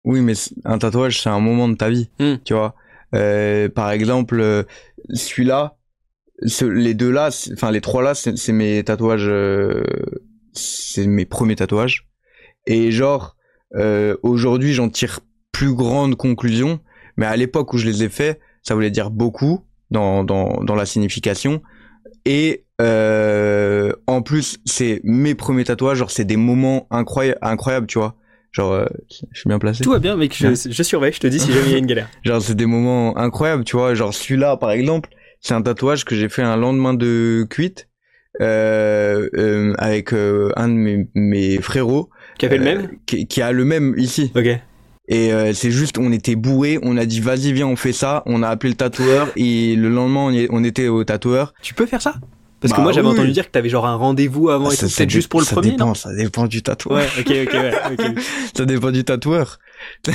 oui, 0.06 0.22
mais 0.22 0.34
un 0.66 0.78
tatouage 0.78 1.22
c'est 1.22 1.30
un 1.30 1.40
moment 1.40 1.68
de 1.70 1.76
ta 1.76 1.90
vie, 1.90 2.10
Hmm. 2.20 2.36
tu 2.44 2.54
vois. 2.54 2.76
Euh, 3.16 3.70
par 3.70 3.92
exemple, 3.92 4.40
euh, 4.40 4.64
celui-là, 5.14 5.78
ce- 6.46 6.66
les 6.66 6.94
deux 6.94 7.12
là, 7.12 7.30
enfin 7.54 7.72
les 7.72 7.82
trois 7.82 8.02
là, 8.04 8.14
c'est 8.16 8.54
mes 8.54 8.84
tatouages, 8.84 9.28
euh, 9.28 9.84
c'est 10.54 11.08
mes 11.08 11.26
premiers 11.26 11.56
tatouages. 11.56 12.08
Et 12.68 12.92
genre 12.92 13.36
euh, 13.76 14.16
aujourd'hui, 14.24 14.74
j'en 14.74 14.90
tire 14.90 15.20
plus 15.52 15.74
grande 15.74 16.16
conclusion, 16.16 16.80
mais 17.18 17.26
à 17.26 17.36
l'époque 17.36 17.74
où 17.74 17.78
je 17.78 17.88
les 17.88 18.04
ai 18.04 18.10
faits, 18.10 18.40
ça 18.64 18.74
voulait 18.76 18.92
dire 18.92 19.10
beaucoup 19.12 19.66
dans 19.92 20.24
dans 20.24 20.64
dans 20.64 20.76
la 20.76 20.86
signification. 20.86 21.62
Et 22.26 22.66
en 24.08 24.22
plus, 24.22 24.60
c'est 24.66 25.02
mes 25.04 25.36
premiers 25.36 25.64
tatouages, 25.66 25.98
genre 25.98 26.12
c'est 26.12 26.26
des 26.26 26.38
moments 26.38 26.88
incroyables, 26.92 27.40
incroyables, 27.42 27.88
tu 27.88 28.00
vois. 28.00 28.16
Genre, 28.52 28.72
euh, 28.74 28.86
je 29.10 29.40
suis 29.40 29.48
bien 29.48 29.60
placé. 29.60 29.84
Tout 29.84 29.92
va 29.92 30.00
bien, 30.00 30.16
mec, 30.16 30.36
je, 30.36 30.48
Ouais. 30.48 30.54
je 30.56 30.84
surveille, 30.84 31.14
je 31.14 31.20
te 31.20 31.28
dis 31.28 31.40
si 31.40 31.52
jamais 31.54 31.68
il 31.68 31.72
y 31.72 31.76
a 31.76 31.78
une 31.78 31.86
galère. 31.86 32.10
Genre, 32.24 32.42
c'est 32.42 32.56
des 32.56 32.66
moments 32.66 33.18
incroyables, 33.18 33.64
tu 33.64 33.78
vois. 33.78 33.94
Genre, 33.94 34.14
celui-là, 34.14 34.58
par 34.58 34.72
exemple, 34.72 35.10
c'est 35.40 35.54
un 35.54 35.62
tatouage 35.62 36.04
que 36.06 36.16
j'ai 36.16 36.30
fait 36.30 36.42
un 36.42 36.58
lendemain 36.58 36.94
de 36.94 37.46
cuite 37.50 37.88
euh, 38.42 39.30
euh, 39.36 39.74
avec 39.78 40.14
un 40.14 40.68
de 40.68 40.74
mes, 40.74 41.08
mes 41.16 41.62
frérots. 41.62 42.10
Qui 42.38 42.46
a 42.46 42.50
fait 42.50 42.58
le 42.58 42.64
même 42.64 42.90
qui, 43.06 43.28
qui 43.28 43.42
a 43.42 43.52
le 43.52 43.66
même 43.66 43.94
ici. 43.98 44.32
Ok. 44.36 44.48
Et 45.12 45.32
c'est 45.54 45.72
juste, 45.72 45.98
on 45.98 46.12
était 46.12 46.36
bourrés, 46.36 46.78
on 46.84 46.96
a 46.96 47.06
dit 47.06 47.20
vas-y 47.20 47.52
viens 47.52 47.66
on 47.66 47.76
fait 47.76 47.94
ça, 47.94 48.22
on 48.28 48.44
a 48.44 48.48
appelé 48.48 48.70
le 48.70 48.76
tatoueur 48.78 49.32
et 49.36 49.76
le 49.76 49.90
lendemain 49.90 50.20
on, 50.26 50.30
y 50.30 50.42
est- 50.42 50.48
on 50.52 50.64
était 50.64 50.88
au 50.88 51.04
tatoueur. 51.04 51.54
Tu 51.64 51.74
peux 51.74 51.88
faire 51.88 52.02
ça? 52.02 52.14
Parce 52.62 52.74
que 52.74 52.78
Bah 52.78 52.84
moi, 52.84 52.92
j'avais 52.92 53.08
oui. 53.08 53.14
entendu 53.14 53.32
dire 53.32 53.46
que 53.46 53.52
t'avais 53.52 53.70
genre 53.70 53.86
un 53.88 53.96
rendez-vous 53.96 54.50
avant 54.50 54.70
et 54.70 54.76
tout, 54.76 54.88
peut-être 54.88 55.10
juste 55.10 55.30
pour 55.30 55.40
le 55.40 55.46
ça 55.46 55.56
premier, 55.56 55.72
dépend, 55.72 55.88
non 55.88 55.94
Ça 55.94 56.14
dépend 56.14 56.46
du 56.48 56.62
tatoueur. 56.62 56.98
Ouais, 57.00 57.08
ok, 57.20 57.32
ok, 57.48 57.54
ouais, 57.54 57.74
ok. 57.94 58.20
Ça 58.56 58.66
dépend 58.66 58.92
du 58.92 59.04
tatoueur. 59.04 59.60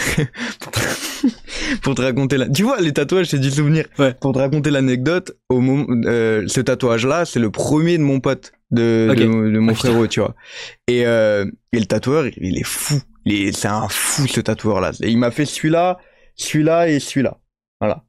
pour, 1.82 1.94
te... 1.94 2.02
raconter 2.02 2.36
la... 2.36 2.48
Tu 2.48 2.62
vois, 2.64 2.80
les 2.80 2.92
tatouages, 2.92 3.26
c'est 3.28 3.38
du 3.38 3.50
souvenir. 3.50 3.86
Ouais. 3.98 4.14
Pour 4.20 4.32
te 4.32 4.38
raconter 4.38 4.70
l'anecdote, 4.70 5.32
au 5.48 5.60
moment, 5.60 5.86
euh, 6.06 6.44
ce 6.46 6.60
tatouage-là, 6.60 7.24
c'est 7.24 7.40
le 7.40 7.50
premier 7.50 7.96
de 7.98 8.02
mon 8.02 8.20
pote, 8.20 8.52
de, 8.70 9.08
Ok. 9.10 9.16
de, 9.18 9.24
de 9.24 9.58
mon 9.58 9.72
Ah, 9.72 9.74
frérot, 9.74 10.06
tu 10.06 10.20
vois. 10.20 10.34
Et, 10.86 11.06
euh, 11.06 11.46
et 11.72 11.78
le 11.78 11.86
tatoueur, 11.86 12.26
il, 12.36 12.58
est 12.58 12.64
fou. 12.66 13.00
C'est 13.26 13.66
un 13.68 13.88
fou, 13.88 14.26
ce 14.26 14.40
tatoueur-là. 14.40 14.92
Il 15.00 15.18
m'a 15.18 15.30
fait 15.30 15.46
celui-là, 15.46 15.98
celui-là 16.36 16.88
et 16.90 17.00
celui-là. 17.00 17.38
Voilà. 17.80 18.04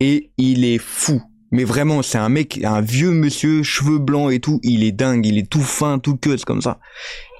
Et 0.00 0.32
il 0.38 0.64
est 0.64 0.78
fou. 0.78 1.22
Mais 1.52 1.64
vraiment, 1.64 2.02
c'est 2.02 2.18
un 2.18 2.28
mec, 2.28 2.62
un 2.64 2.80
vieux 2.80 3.10
monsieur, 3.10 3.62
cheveux 3.62 3.98
blancs 3.98 4.32
et 4.32 4.40
tout. 4.40 4.60
Il 4.62 4.82
est 4.82 4.92
dingue, 4.92 5.24
il 5.26 5.38
est 5.38 5.48
tout 5.48 5.60
fin, 5.60 5.98
tout 5.98 6.16
queuse 6.16 6.44
comme 6.44 6.60
ça. 6.60 6.80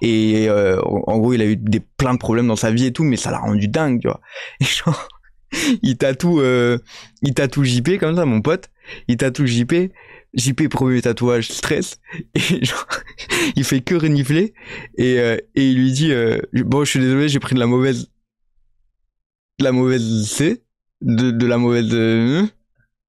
Et 0.02 0.48
euh, 0.48 0.80
en 0.82 1.18
gros, 1.18 1.32
il 1.32 1.42
a 1.42 1.46
eu 1.46 1.56
des 1.56 1.80
plein 1.80 2.14
de 2.14 2.18
problèmes 2.18 2.46
dans 2.46 2.56
sa 2.56 2.70
vie 2.70 2.86
et 2.86 2.92
tout, 2.92 3.04
mais 3.04 3.16
ça 3.16 3.30
l'a 3.30 3.38
rendu 3.38 3.68
dingue, 3.68 4.00
tu 4.00 4.08
vois. 4.08 4.20
Et 4.60 4.64
genre, 4.64 5.08
il 5.82 5.96
tatoue, 5.96 6.40
euh, 6.40 6.78
il 7.22 7.34
tatoue 7.34 7.64
JP 7.64 7.98
comme 7.98 8.16
ça, 8.16 8.24
mon 8.24 8.42
pote. 8.42 8.70
Il 9.08 9.16
tatoue 9.16 9.46
JP. 9.46 9.90
JP 10.36 10.68
premier 10.68 11.00
tatouage 11.00 11.48
stress 11.48 11.98
et 12.34 12.64
genre 12.64 12.86
il 13.56 13.64
fait 13.64 13.80
que 13.80 13.94
renifler 13.94 14.52
et 14.98 15.18
euh, 15.18 15.36
et 15.54 15.70
il 15.70 15.78
lui 15.78 15.92
dit 15.92 16.12
euh, 16.12 16.40
bon 16.52 16.84
je 16.84 16.90
suis 16.90 17.00
désolé 17.00 17.28
j'ai 17.28 17.40
pris 17.40 17.54
de 17.54 17.60
la 17.60 17.66
mauvaise 17.66 18.10
de 19.58 19.64
la 19.64 19.72
mauvaise 19.72 20.26
C 20.28 20.62
de 21.00 21.30
de 21.30 21.46
la 21.46 21.56
mauvaise 21.56 21.88
euh, 21.92 22.46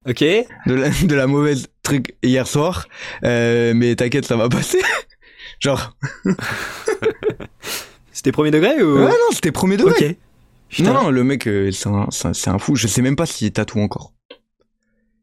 Ok. 0.08 0.20
de 0.20 0.74
la, 0.74 0.90
de 0.90 1.14
la 1.14 1.26
mauvaise 1.26 1.66
truc 1.82 2.14
hier 2.22 2.46
soir, 2.46 2.86
euh, 3.24 3.72
mais 3.74 3.94
t'inquiète, 3.94 4.24
ça 4.24 4.36
va 4.36 4.48
passer. 4.48 4.80
Genre, 5.60 5.96
C'était 8.18 8.32
premier 8.32 8.50
degré 8.50 8.82
ou? 8.82 8.96
Ouais, 8.96 9.06
non, 9.06 9.30
c'était 9.30 9.52
premier 9.52 9.76
degré. 9.76 10.08
Ok. 10.08 10.16
Putain. 10.70 10.92
Non, 10.92 11.04
non, 11.04 11.10
le 11.10 11.22
mec, 11.22 11.46
euh, 11.46 11.70
c'est 11.70 11.88
un, 11.88 12.08
c'est 12.10 12.48
un, 12.48 12.58
fou. 12.58 12.74
Je 12.74 12.88
sais 12.88 13.00
même 13.00 13.14
pas 13.14 13.26
s'il 13.26 13.46
est 13.46 13.52
tatou 13.52 13.78
encore. 13.78 14.12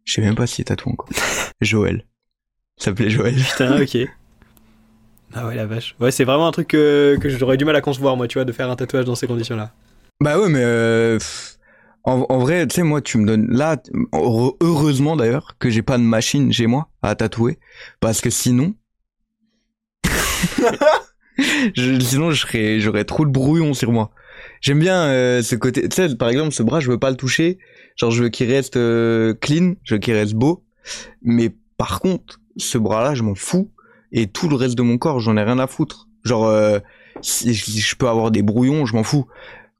Je 0.05 0.13
sais 0.13 0.21
même 0.21 0.33
pas 0.35 0.47
s'il 0.47 0.61
est 0.61 0.65
tatou 0.65 0.89
encore. 0.89 1.09
Joël. 1.61 2.05
Il 2.77 2.83
s'appelait 2.83 3.09
Joël. 3.09 3.35
Putain, 3.35 3.81
ok. 3.81 3.97
Ah 5.33 5.45
ouais, 5.45 5.55
la 5.55 5.65
vache. 5.65 5.97
Ouais, 5.99 6.11
c'est 6.11 6.23
vraiment 6.23 6.47
un 6.47 6.51
truc 6.53 6.69
que, 6.69 7.17
que 7.19 7.27
j'aurais 7.27 7.57
du 7.57 7.65
mal 7.65 7.75
à 7.75 7.81
concevoir, 7.81 8.15
moi, 8.15 8.29
tu 8.29 8.37
vois, 8.37 8.45
de 8.45 8.53
faire 8.53 8.69
un 8.69 8.77
tatouage 8.77 9.03
dans 9.03 9.15
ces 9.15 9.27
conditions-là. 9.27 9.73
Bah 10.21 10.39
ouais, 10.39 10.47
mais 10.47 10.63
euh, 10.63 11.19
en, 12.05 12.25
en 12.29 12.39
vrai, 12.39 12.67
tu 12.67 12.75
sais, 12.75 12.83
moi, 12.83 13.01
tu 13.01 13.17
me 13.17 13.25
donnes 13.25 13.47
là, 13.51 13.77
heure- 14.13 14.55
heureusement 14.61 15.15
d'ailleurs 15.15 15.55
que 15.59 15.69
j'ai 15.69 15.81
pas 15.81 15.97
de 15.97 16.03
machine 16.03 16.51
chez 16.53 16.67
moi 16.67 16.89
à 17.01 17.15
tatouer, 17.15 17.59
parce 17.99 18.21
que 18.21 18.29
sinon, 18.29 18.75
sinon 21.75 22.31
j'aurais 22.31 23.03
trop 23.05 23.25
de 23.25 23.31
brouillon 23.31 23.73
sur 23.73 23.91
moi. 23.91 24.11
J'aime 24.61 24.79
bien 24.79 25.05
euh, 25.07 25.41
ce 25.41 25.55
côté, 25.55 25.87
tu 25.87 25.95
sais, 25.95 26.15
par 26.15 26.29
exemple, 26.29 26.51
ce 26.51 26.63
bras, 26.63 26.79
je 26.79 26.89
veux 26.89 26.99
pas 26.99 27.09
le 27.09 27.15
toucher, 27.17 27.57
genre 27.95 28.11
je 28.11 28.23
veux 28.23 28.29
qu'il 28.29 28.51
reste 28.51 28.77
euh, 28.77 29.33
clean, 29.33 29.73
je 29.83 29.95
veux 29.95 29.99
qu'il 29.99 30.13
reste 30.13 30.33
beau, 30.33 30.63
mais 31.21 31.51
par 31.77 31.99
contre, 31.99 32.39
ce 32.57 32.77
bras-là, 32.77 33.15
je 33.15 33.23
m'en 33.23 33.35
fous, 33.35 33.71
et 34.11 34.27
tout 34.27 34.47
le 34.49 34.55
reste 34.55 34.75
de 34.77 34.81
mon 34.81 34.97
corps, 34.97 35.19
j'en 35.19 35.37
ai 35.37 35.43
rien 35.43 35.59
à 35.59 35.67
foutre. 35.67 36.07
Genre, 36.23 36.45
euh, 36.45 36.79
si 37.21 37.53
je 37.53 37.95
peux 37.95 38.07
avoir 38.07 38.31
des 38.31 38.41
brouillons, 38.41 38.85
je 38.85 38.95
m'en 38.95 39.03
fous 39.03 39.25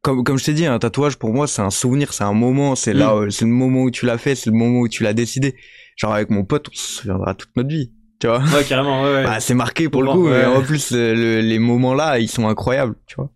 comme 0.06 0.24
comme 0.24 0.38
je 0.38 0.46
t'ai 0.46 0.54
dit, 0.54 0.66
un 0.68 0.80
tatouage 0.80 1.18
pour 1.18 1.34
moi 1.34 1.48
c'est 1.48 1.62
un 1.64 1.70
souvenir, 1.72 2.14
c'est 2.14 2.24
un 2.24 2.34
moment, 2.34 2.76
c'est 2.76 2.94
là, 2.94 3.14
euh, 3.16 3.30
c'est 3.32 3.46
le 3.46 3.52
moment 3.52 3.82
où 3.84 3.92
tu 3.92 4.06
l'as 4.06 4.18
fait, 4.18 4.36
c'est 4.36 4.50
le 4.52 4.56
moment 4.56 4.80
où 4.80 4.88
tu 4.88 5.04
l'as 5.04 5.14
décidé. 5.14 5.56
Genre 5.98 6.14
avec 6.14 6.30
mon 6.30 6.44
pote, 6.46 6.68
on 6.70 6.76
se 6.76 6.88
souviendra 6.98 7.34
toute 7.36 7.50
notre 7.58 7.70
vie. 7.70 7.92
tu 8.20 8.28
vois. 8.28 8.40
Ouais, 8.54 8.64
carrément, 8.64 9.04
ouais, 9.04 9.14
ouais. 9.14 9.24
Bah, 9.26 9.40
c'est 9.40 9.54
marqué 9.56 9.90
pour 9.90 10.04
le 10.04 10.12
coup, 10.12 10.26
ouais. 10.26 10.40
mais 10.42 10.46
en 10.46 10.62
plus 10.62 10.92
le- 10.92 11.40
les 11.42 11.60
moments 11.60 11.94
là, 11.94 12.20
ils 12.20 12.30
sont 12.30 12.48
incroyables, 12.48 12.96
tu 13.08 13.16
vois. 13.16 13.32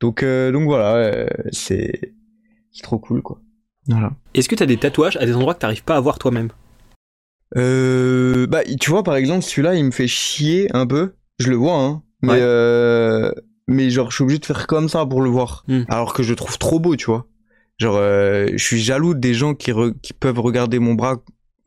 Donc 0.00 0.22
euh, 0.22 0.52
donc 0.52 0.64
voilà, 0.64 0.94
euh, 0.96 1.26
c'est 1.52 2.14
c'est 2.72 2.82
trop 2.82 2.98
cool 2.98 3.20
quoi. 3.22 3.40
Voilà. 3.88 4.12
Est-ce 4.34 4.48
que 4.48 4.54
t'as 4.54 4.66
des 4.66 4.76
tatouages 4.78 5.16
à 5.16 5.26
des 5.26 5.34
endroits 5.34 5.54
que 5.54 5.60
t'arrives 5.60 5.84
pas 5.84 5.96
à 5.96 6.00
voir 6.00 6.18
toi-même? 6.18 6.50
Euh, 7.56 8.46
bah 8.46 8.62
tu 8.80 8.90
vois 8.90 9.02
par 9.02 9.16
exemple 9.16 9.42
celui-là, 9.42 9.74
il 9.74 9.84
me 9.84 9.90
fait 9.90 10.08
chier 10.08 10.68
un 10.74 10.86
peu. 10.86 11.14
Je 11.38 11.48
le 11.48 11.56
vois 11.56 11.74
hein, 11.80 12.02
mais 12.22 12.32
Ouais. 12.32 12.38
euh, 12.40 13.30
mais 13.68 13.90
genre 13.90 14.10
je 14.10 14.16
suis 14.16 14.22
obligé 14.24 14.38
de 14.38 14.46
faire 14.46 14.66
comme 14.66 14.88
ça 14.88 15.04
pour 15.06 15.22
le 15.22 15.30
voir, 15.30 15.64
Hmm. 15.68 15.82
alors 15.88 16.12
que 16.14 16.22
je 16.22 16.30
le 16.30 16.36
trouve 16.36 16.58
trop 16.58 16.78
beau, 16.80 16.96
tu 16.96 17.06
vois. 17.06 17.26
Genre 17.78 17.96
euh, 17.96 18.48
je 18.52 18.62
suis 18.64 18.80
jaloux 18.80 19.14
des 19.14 19.34
gens 19.34 19.54
qui 19.54 19.70
re- 19.72 19.94
qui 20.02 20.12
peuvent 20.12 20.38
regarder 20.40 20.78
mon 20.78 20.94
bras 20.94 21.16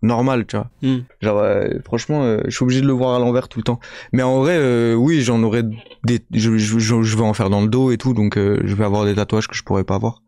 normal, 0.02 0.46
tu 0.48 0.56
vois. 0.56 0.70
Hmm. 0.82 1.00
Genre, 1.22 1.38
euh, 1.40 1.68
franchement, 1.84 2.24
euh, 2.24 2.42
je 2.46 2.52
suis 2.56 2.64
obligé 2.64 2.80
de 2.82 2.88
le 2.88 2.94
voir 2.94 3.16
à 3.16 3.20
l'envers 3.20 3.50
tout 3.50 3.60
le 3.60 3.64
temps. 3.64 3.80
Mais 4.14 4.24
en 4.24 4.40
vrai, 4.40 4.94
oui, 4.96 5.22
j'en 5.22 5.44
aurais 5.44 5.64
des, 6.06 6.20
je, 6.34 6.58
je, 6.58 6.80
je- 6.80 7.02
je 7.04 7.18
vais 7.18 7.24
en 7.24 7.34
faire 7.34 7.50
dans 7.50 7.62
le 7.62 7.68
dos 7.68 7.92
et 7.92 7.98
tout, 7.98 8.14
donc 8.14 8.36
je 8.38 8.74
vais 8.74 8.86
avoir 8.86 9.04
des 9.06 9.14
tatouages 9.16 9.48
que 9.48 9.56
je 9.56 9.64
pourrais 9.64 9.84
pas 9.84 9.96
avoir. 9.96 10.22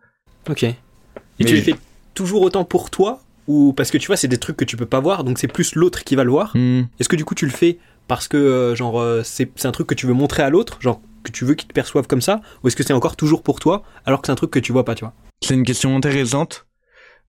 Ok. 0.49 0.63
Et 0.63 0.75
Mais 1.39 1.45
tu 1.45 1.55
les 1.55 1.61
fais 1.61 1.75
toujours 2.13 2.41
autant 2.41 2.65
pour 2.65 2.89
toi 2.89 3.21
ou 3.47 3.73
parce 3.73 3.89
que 3.89 3.97
tu 3.97 4.07
vois 4.07 4.17
c'est 4.17 4.27
des 4.27 4.37
trucs 4.37 4.57
que 4.57 4.65
tu 4.65 4.75
peux 4.77 4.85
pas 4.85 4.99
voir 4.99 5.23
donc 5.23 5.39
c'est 5.39 5.47
plus 5.47 5.73
l'autre 5.75 6.03
qui 6.03 6.15
va 6.15 6.23
le 6.25 6.29
voir. 6.31 6.51
Hmm. 6.55 6.81
Est-ce 6.99 7.07
que 7.09 7.15
du 7.15 7.23
coup 7.25 7.33
tu 7.35 7.45
le 7.45 7.51
fais 7.51 7.79
parce 8.07 8.27
que 8.27 8.73
genre 8.75 9.01
c'est 9.23 9.49
c'est 9.55 9.67
un 9.67 9.71
truc 9.71 9.87
que 9.87 9.95
tu 9.95 10.05
veux 10.05 10.13
montrer 10.13 10.43
à 10.43 10.49
l'autre, 10.49 10.77
genre 10.81 11.01
que 11.23 11.31
tu 11.31 11.45
veux 11.45 11.55
qu'il 11.55 11.67
te 11.67 11.73
perçoive 11.73 12.07
comme 12.07 12.21
ça 12.21 12.41
ou 12.63 12.67
est-ce 12.67 12.75
que 12.75 12.83
c'est 12.83 12.93
encore 12.93 13.15
toujours 13.15 13.43
pour 13.43 13.59
toi 13.59 13.83
alors 14.05 14.21
que 14.21 14.27
c'est 14.27 14.31
un 14.31 14.35
truc 14.35 14.51
que 14.51 14.59
tu 14.59 14.71
vois 14.71 14.85
pas, 14.85 14.95
tu 14.95 15.03
vois? 15.03 15.13
C'est 15.43 15.53
une 15.53 15.63
question 15.63 15.95
intéressante. 15.95 16.67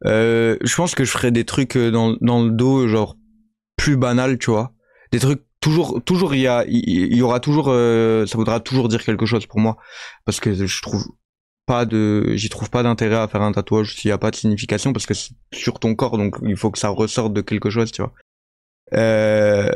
Euh, 0.05 0.57
je 0.63 0.75
pense 0.75 0.95
que 0.95 1.05
je 1.05 1.11
ferais 1.11 1.31
des 1.31 1.45
trucs 1.45 1.77
euh, 1.77 1.91
dans, 1.91 2.17
dans 2.21 2.43
le 2.43 2.51
dos, 2.51 2.89
genre 2.89 3.17
plus 3.77 3.97
banal, 3.97 4.39
tu 4.39 4.51
vois. 4.51 4.73
Des 5.13 5.21
trucs 5.21 5.43
toujours, 5.61 6.03
toujours 6.05 6.35
il 6.35 6.41
y 6.41 7.17
y 7.17 7.23
aura 7.23 7.41
toujours, 7.41 7.67
euh, 7.69 8.27
ça 8.27 8.37
voudra 8.37 8.61
toujours 8.61 8.89
dire 8.89 9.03
quelque 9.05 9.27
chose 9.27 9.47
pour 9.47 9.61
moi, 9.61 9.77
parce 10.25 10.41
que 10.41 10.53
je 10.53 10.83
trouve 10.83 11.07
pas 11.67 11.87
de, 11.87 12.33
j'y 12.35 12.49
trouve 12.49 12.69
pas 12.69 12.83
d'intérêt 12.83 13.17
à 13.17 13.29
faire 13.29 13.43
un 13.43 13.53
tatouage 13.53 13.95
s'il 13.95 14.09
y 14.09 14.13
a 14.13 14.19
pas 14.19 14.31
de 14.31 14.37
signification, 14.37 14.93
parce 14.93 15.07
que 15.07 15.15
c'est 15.15 15.31
sur 15.55 15.79
ton 15.79 15.95
corps, 15.95 16.19
donc 16.19 16.37
il 16.43 16.57
faut 16.57 16.71
que 16.71 16.79
ça 16.79 16.89
ressorte 16.89 17.33
de 17.33 17.41
quelque 17.41 17.71
chose, 17.71 17.93
tu 17.93 18.03
vois. 18.03 18.13
Euh, 18.95 19.71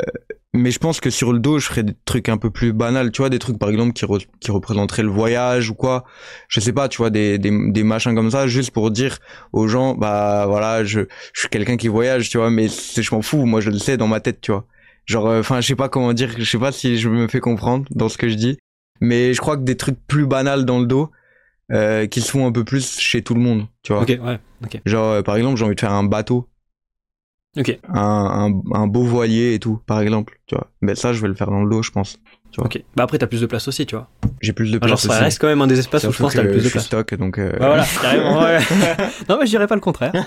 mais 0.57 0.71
je 0.71 0.79
pense 0.79 1.01
que 1.01 1.11
sur 1.11 1.33
le 1.33 1.39
dos, 1.39 1.59
je 1.59 1.67
ferais 1.67 1.83
des 1.83 1.95
trucs 2.05 2.29
un 2.29 2.37
peu 2.37 2.51
plus 2.51 2.73
banals, 2.73 3.13
tu 3.13 3.23
vois, 3.23 3.31
des 3.31 3.39
trucs 3.39 3.59
par 3.59 3.69
exemple 3.69 3.93
qui, 3.93 4.05
re- 4.05 4.27
qui 4.41 4.51
représenteraient 4.51 5.03
le 5.03 5.09
voyage 5.11 5.71
ou 5.71 5.75
quoi. 5.75 6.05
Je 6.49 6.61
sais 6.61 6.73
pas, 6.73 6.89
tu 6.89 6.99
vois, 6.99 7.11
des, 7.11 7.39
des, 7.39 7.51
des 7.71 7.83
machins 7.85 8.15
comme 8.15 8.31
ça, 8.31 8.47
juste 8.47 8.71
pour 8.71 8.91
dire 8.91 9.19
aux 9.53 9.69
gens, 9.69 9.95
bah 9.95 10.47
voilà, 10.49 10.85
je, 10.85 11.01
je 11.33 11.41
suis 11.41 11.49
quelqu'un 11.49 11.77
qui 11.77 11.89
voyage, 11.89 12.29
tu 12.31 12.39
vois, 12.39 12.51
mais 12.51 12.69
je 12.69 13.15
m'en 13.15 13.23
fous, 13.23 13.45
moi 13.47 13.61
je 13.61 13.71
le 13.71 13.79
sais 13.79 13.97
dans 13.97 14.09
ma 14.09 14.21
tête, 14.21 14.41
tu 14.41 14.51
vois. 14.53 14.65
Genre, 15.05 15.27
enfin, 15.27 15.61
je 15.61 15.67
sais 15.69 15.77
pas 15.77 15.89
comment 15.89 16.13
dire, 16.13 16.35
je 16.37 16.45
sais 16.45 16.59
pas 16.59 16.73
si 16.73 16.99
je 16.99 17.09
me 17.09 17.29
fais 17.29 17.41
comprendre 17.41 17.85
dans 17.91 18.09
ce 18.09 18.19
que 18.19 18.29
je 18.29 18.35
dis, 18.35 18.59
mais 19.01 19.35
je 19.35 19.41
crois 19.41 19.57
que 19.57 19.63
des 19.63 19.77
trucs 19.77 19.99
plus 20.07 20.27
banals 20.27 20.65
dans 20.65 20.81
le 20.81 20.87
dos, 20.87 21.11
euh, 21.73 22.07
qui 22.07 22.21
se 22.21 22.31
font 22.31 22.47
un 22.47 22.53
peu 22.53 22.65
plus 22.65 22.99
chez 22.99 23.23
tout 23.23 23.35
le 23.35 23.41
monde, 23.41 23.67
tu 23.83 23.93
vois. 23.93 24.03
Ok, 24.03 24.09
ouais, 24.09 24.39
ok. 24.65 24.81
Genre, 24.85 25.05
euh, 25.13 25.23
par 25.23 25.37
exemple, 25.37 25.57
j'ai 25.59 25.65
envie 25.65 25.75
de 25.75 25.81
faire 25.81 25.93
un 25.93 26.05
bateau, 26.05 26.49
Ok, 27.57 27.79
un, 27.89 28.53
un, 28.75 28.75
un 28.75 28.87
beau 28.87 29.03
voilier 29.05 29.55
et 29.55 29.59
tout, 29.59 29.81
par 29.87 30.01
exemple, 30.01 30.39
tu 30.47 30.55
vois. 30.55 30.71
Mais 30.83 30.95
ça, 30.95 31.13
je 31.13 31.23
vais 31.23 31.29
le 31.29 31.35
faire 31.35 31.51
dans 31.51 31.63
le 31.63 31.71
dos, 31.71 31.83
je 31.83 31.91
pense. 31.91 32.19
ok. 32.59 32.83
Bah 32.97 33.05
après 33.05 33.19
t'as 33.19 33.27
plus 33.27 33.41
de 33.41 33.47
place 33.47 33.67
aussi, 33.69 33.87
tu 33.87 33.95
vois. 33.97 34.09
J'ai 34.43 34.53
plus 34.53 34.71
de 34.71 34.77
Enfin, 34.77 34.89
genre 34.89 34.97
place 34.99 35.07
ça 35.07 35.15
aussi. 35.15 35.23
reste 35.25 35.39
quand 35.41 35.47
même 35.49 35.63
un 35.63 35.67
des 35.67 35.79
espaces 35.79 36.05
où 36.05 36.13
je 36.13 36.19
pense 36.19 36.33
que 36.33 36.39
t'as 36.39 36.43
le 36.45 36.51
plus 36.51 36.65
de 36.65 36.69
place. 36.69 36.85
stock, 36.85 37.15
donc. 37.15 37.39
euh, 37.39 37.53
Bah 37.59 37.67
voilà, 37.69 37.85
carrément. 38.03 38.43
ouais. 38.43 38.59
non 39.29 39.39
mais 39.39 39.47
je 39.47 39.51
dirais 39.51 39.67
pas 39.67 39.75
le 39.75 39.81
contraire. 39.81 40.13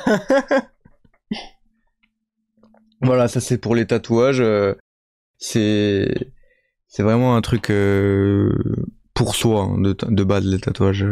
Voilà, 3.02 3.28
ça 3.28 3.40
c'est 3.40 3.58
pour 3.58 3.76
les 3.76 3.86
tatouages. 3.86 4.42
euh, 4.42 4.74
c'est 5.38 6.34
c'est 6.88 7.04
vraiment 7.04 7.36
un 7.36 7.42
truc 7.42 7.70
euh, 7.70 8.52
pour 9.14 9.36
soi 9.36 9.62
hein, 9.64 9.80
de, 9.80 9.96
de 10.08 10.24
base 10.24 10.46
les 10.46 10.60
tatouages. 10.60 11.06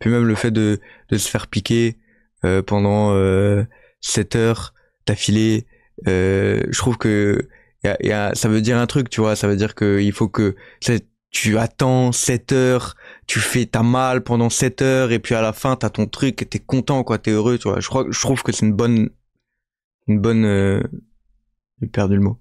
Puis 0.00 0.10
même 0.10 0.24
le 0.24 0.34
fait 0.34 0.50
de, 0.50 0.80
de 1.10 1.18
se 1.18 1.28
faire 1.28 1.48
piquer 1.48 1.98
euh, 2.44 2.62
pendant 2.62 3.12
euh, 3.14 3.64
7 4.00 4.36
heures 4.36 4.74
d'affilée, 5.08 5.66
euh, 6.06 6.62
je 6.70 6.78
trouve 6.78 6.96
que 6.98 7.48
y 7.84 7.88
a, 7.88 7.96
y 8.00 8.12
a- 8.12 8.34
ça 8.34 8.48
veut 8.48 8.60
dire 8.60 8.76
un 8.78 8.86
truc, 8.86 9.10
tu 9.10 9.20
vois. 9.20 9.34
Ça 9.36 9.48
veut 9.48 9.56
dire 9.56 9.74
que 9.74 10.00
il 10.00 10.12
faut 10.12 10.28
que 10.28 10.54
tu 11.30 11.58
attends 11.58 12.10
7 12.12 12.52
heures, 12.52 12.94
tu 13.26 13.38
fais 13.40 13.66
ta 13.66 13.82
mal 13.82 14.22
pendant 14.22 14.48
7 14.48 14.80
heures 14.82 15.12
et 15.12 15.18
puis 15.18 15.34
à 15.34 15.42
la 15.42 15.52
fin 15.52 15.76
t'as 15.76 15.90
ton 15.90 16.06
truc 16.06 16.40
et 16.42 16.46
t'es 16.46 16.58
content 16.58 17.04
quoi, 17.04 17.18
t'es 17.18 17.32
heureux, 17.32 17.58
tu 17.58 17.68
vois. 17.68 17.80
Je 17.80 17.88
crois, 17.88 18.06
je 18.08 18.20
trouve 18.20 18.42
que 18.42 18.52
c'est 18.52 18.64
une 18.64 18.72
bonne 18.72 19.10
une 20.06 20.20
bonne 20.20 20.44
euh, 20.46 20.80
j'ai 21.82 21.88
perdu 21.88 22.14
le 22.16 22.22
mot. 22.22 22.38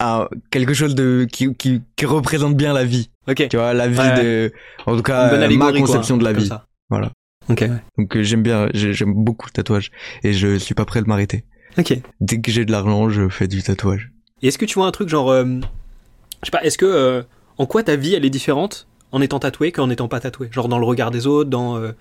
Ah, 0.00 0.28
quelque 0.50 0.74
chose 0.74 0.94
de 0.94 1.26
qui, 1.30 1.52
qui, 1.56 1.82
qui 1.96 2.06
représente 2.06 2.56
bien 2.56 2.72
la 2.72 2.84
vie. 2.84 3.10
Ok. 3.26 3.48
Tu 3.48 3.56
vois, 3.56 3.74
la 3.74 3.88
vie 3.88 3.98
Ouais. 3.98 4.22
de, 4.22 4.52
en 4.86 4.96
tout 4.96 5.02
cas, 5.02 5.32
euh, 5.32 5.48
ma 5.56 5.70
quoi, 5.72 5.80
conception 5.80 6.16
de 6.16 6.24
la 6.24 6.32
vie. 6.32 6.46
ça. 6.46 6.68
Voilà. 6.88 7.10
Ok. 7.48 7.64
Donc 7.96 8.16
euh, 8.16 8.22
j'aime 8.22 8.42
bien, 8.42 8.68
j'ai- 8.74 8.92
j'aime 8.92 9.12
beaucoup 9.14 9.46
le 9.46 9.52
tatouage 9.52 9.90
et 10.22 10.32
je 10.34 10.56
suis 10.58 10.74
pas 10.74 10.84
prêt 10.84 11.00
de 11.02 11.06
m'arrêter. 11.08 11.44
Ok. 11.76 11.98
Dès 12.20 12.40
que 12.40 12.50
j'ai 12.50 12.64
de 12.64 12.72
l'argent, 12.72 13.08
je 13.10 13.28
fais 13.28 13.46
du 13.48 13.62
tatouage. 13.62 14.10
Et 14.42 14.48
est-ce 14.48 14.58
que 14.58 14.64
tu 14.64 14.74
vois 14.74 14.86
un 14.86 14.90
truc 14.92 15.08
genre, 15.08 15.30
euh, 15.30 15.44
je 15.44 16.46
sais 16.46 16.50
pas, 16.50 16.62
est-ce 16.64 16.78
que 16.78 16.86
euh, 16.86 17.22
en 17.58 17.66
quoi 17.66 17.82
ta 17.82 17.96
vie 17.96 18.14
elle 18.14 18.24
est 18.24 18.30
différente 18.30 18.86
en 19.12 19.20
étant 19.20 19.38
tatoué 19.38 19.72
qu'en 19.72 19.90
étant 19.90 20.08
pas 20.08 20.20
tatoué 20.20 20.48
Genre 20.52 20.68
dans 20.68 20.78
le 20.78 20.84
regard 20.84 21.10
des 21.10 21.26
autres, 21.26 21.50
dans, 21.50 21.76
euh, 21.76 21.92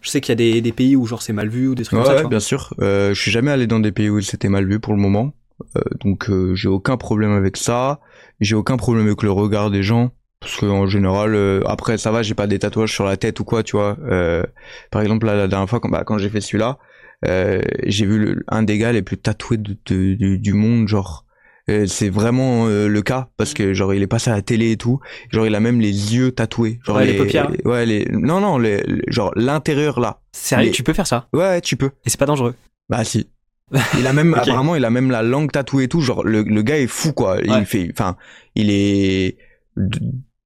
je 0.00 0.10
sais 0.10 0.20
qu'il 0.20 0.30
y 0.30 0.32
a 0.32 0.36
des, 0.52 0.60
des 0.60 0.72
pays 0.72 0.96
où 0.96 1.06
genre 1.06 1.22
c'est 1.22 1.32
mal 1.32 1.48
vu 1.48 1.68
ou 1.68 1.74
des 1.74 1.84
trucs 1.84 1.98
Ouais, 1.98 2.04
comme 2.04 2.16
ça. 2.16 2.22
ouais, 2.22 2.28
bien 2.28 2.40
sûr. 2.40 2.74
Euh, 2.80 3.12
je 3.14 3.20
suis 3.20 3.30
jamais 3.30 3.50
allé 3.50 3.66
dans 3.66 3.80
des 3.80 3.92
pays 3.92 4.08
où 4.08 4.20
c'était 4.20 4.48
mal 4.48 4.66
vu 4.66 4.78
pour 4.80 4.94
le 4.94 5.00
moment. 5.00 5.32
Euh, 5.76 5.80
donc 6.00 6.30
euh, 6.30 6.54
j'ai 6.54 6.68
aucun 6.68 6.96
problème 6.96 7.32
avec 7.32 7.56
ça. 7.56 8.00
J'ai 8.40 8.54
aucun 8.54 8.76
problème 8.76 9.06
avec 9.06 9.22
le 9.22 9.30
regard 9.32 9.70
des 9.70 9.82
gens. 9.82 10.12
Parce 10.40 10.56
que 10.56 10.64
en 10.64 10.86
général, 10.86 11.34
euh, 11.34 11.60
après 11.66 11.98
ça 11.98 12.10
va, 12.10 12.22
j'ai 12.22 12.32
pas 12.34 12.46
des 12.46 12.58
tatouages 12.58 12.92
sur 12.94 13.04
la 13.04 13.18
tête 13.18 13.40
ou 13.40 13.44
quoi, 13.44 13.62
tu 13.62 13.76
vois. 13.76 13.98
Euh, 14.10 14.42
par 14.90 15.02
exemple, 15.02 15.26
là, 15.26 15.34
la 15.36 15.48
dernière 15.48 15.68
fois, 15.68 15.80
quand, 15.80 15.90
bah, 15.90 16.02
quand 16.06 16.16
j'ai 16.16 16.30
fait 16.30 16.40
celui-là, 16.40 16.78
euh, 17.26 17.60
j'ai 17.86 18.06
vu 18.06 18.18
le- 18.18 18.44
un 18.48 18.62
des 18.62 18.78
gars 18.78 18.92
les 18.92 19.02
plus 19.02 19.16
tatoués 19.18 19.56
de, 19.58 19.76
de- 19.86 20.14
du- 20.14 20.38
du 20.38 20.52
monde, 20.54 20.88
genre. 20.88 21.26
Euh, 21.68 21.86
c'est 21.86 22.08
vraiment 22.08 22.66
euh, 22.66 22.88
le 22.88 23.02
cas 23.02 23.28
parce 23.36 23.52
que 23.54 23.74
genre 23.74 23.92
il 23.94 24.02
est 24.02 24.06
passé 24.08 24.30
à 24.30 24.34
la 24.34 24.42
télé 24.42 24.72
et 24.72 24.76
tout 24.78 24.98
genre 25.30 25.46
il 25.46 25.54
a 25.54 25.60
même 25.60 25.78
les 25.78 26.16
yeux 26.16 26.32
tatoués 26.32 26.80
genre 26.84 26.96
Ouais, 26.96 27.06
les 27.06 27.16
paupières. 27.16 27.50
ouais 27.66 27.84
les 27.86 28.06
non 28.10 28.40
non 28.40 28.56
les, 28.58 28.78
les- 28.84 29.02
genre 29.08 29.30
l'intérieur 29.36 30.00
là 30.00 30.20
Sérieux, 30.32 30.68
Mais- 30.70 30.72
tu 30.72 30.82
peux 30.82 30.94
faire 30.94 31.06
ça? 31.06 31.28
Ouais, 31.34 31.60
tu 31.60 31.76
peux 31.76 31.90
et 32.06 32.10
c'est 32.10 32.18
pas 32.18 32.24
dangereux? 32.26 32.54
bah 32.88 33.04
si. 33.04 33.28
Il 33.98 34.06
a 34.06 34.12
même 34.14 34.32
apparemment 34.34 34.74
il 34.74 34.84
a 34.86 34.90
même 34.90 35.10
la 35.12 35.22
langue 35.22 35.52
tatouée 35.52 35.84
et 35.84 35.88
tout 35.88 36.00
genre 36.00 36.24
le, 36.24 36.42
le 36.42 36.62
gars 36.62 36.78
est 36.78 36.86
fou 36.88 37.12
quoi. 37.12 37.36
Ouais. 37.36 37.44
Il 37.60 37.66
fait 37.66 37.88
enfin 37.92 38.16
il 38.56 38.70
est 38.70 39.36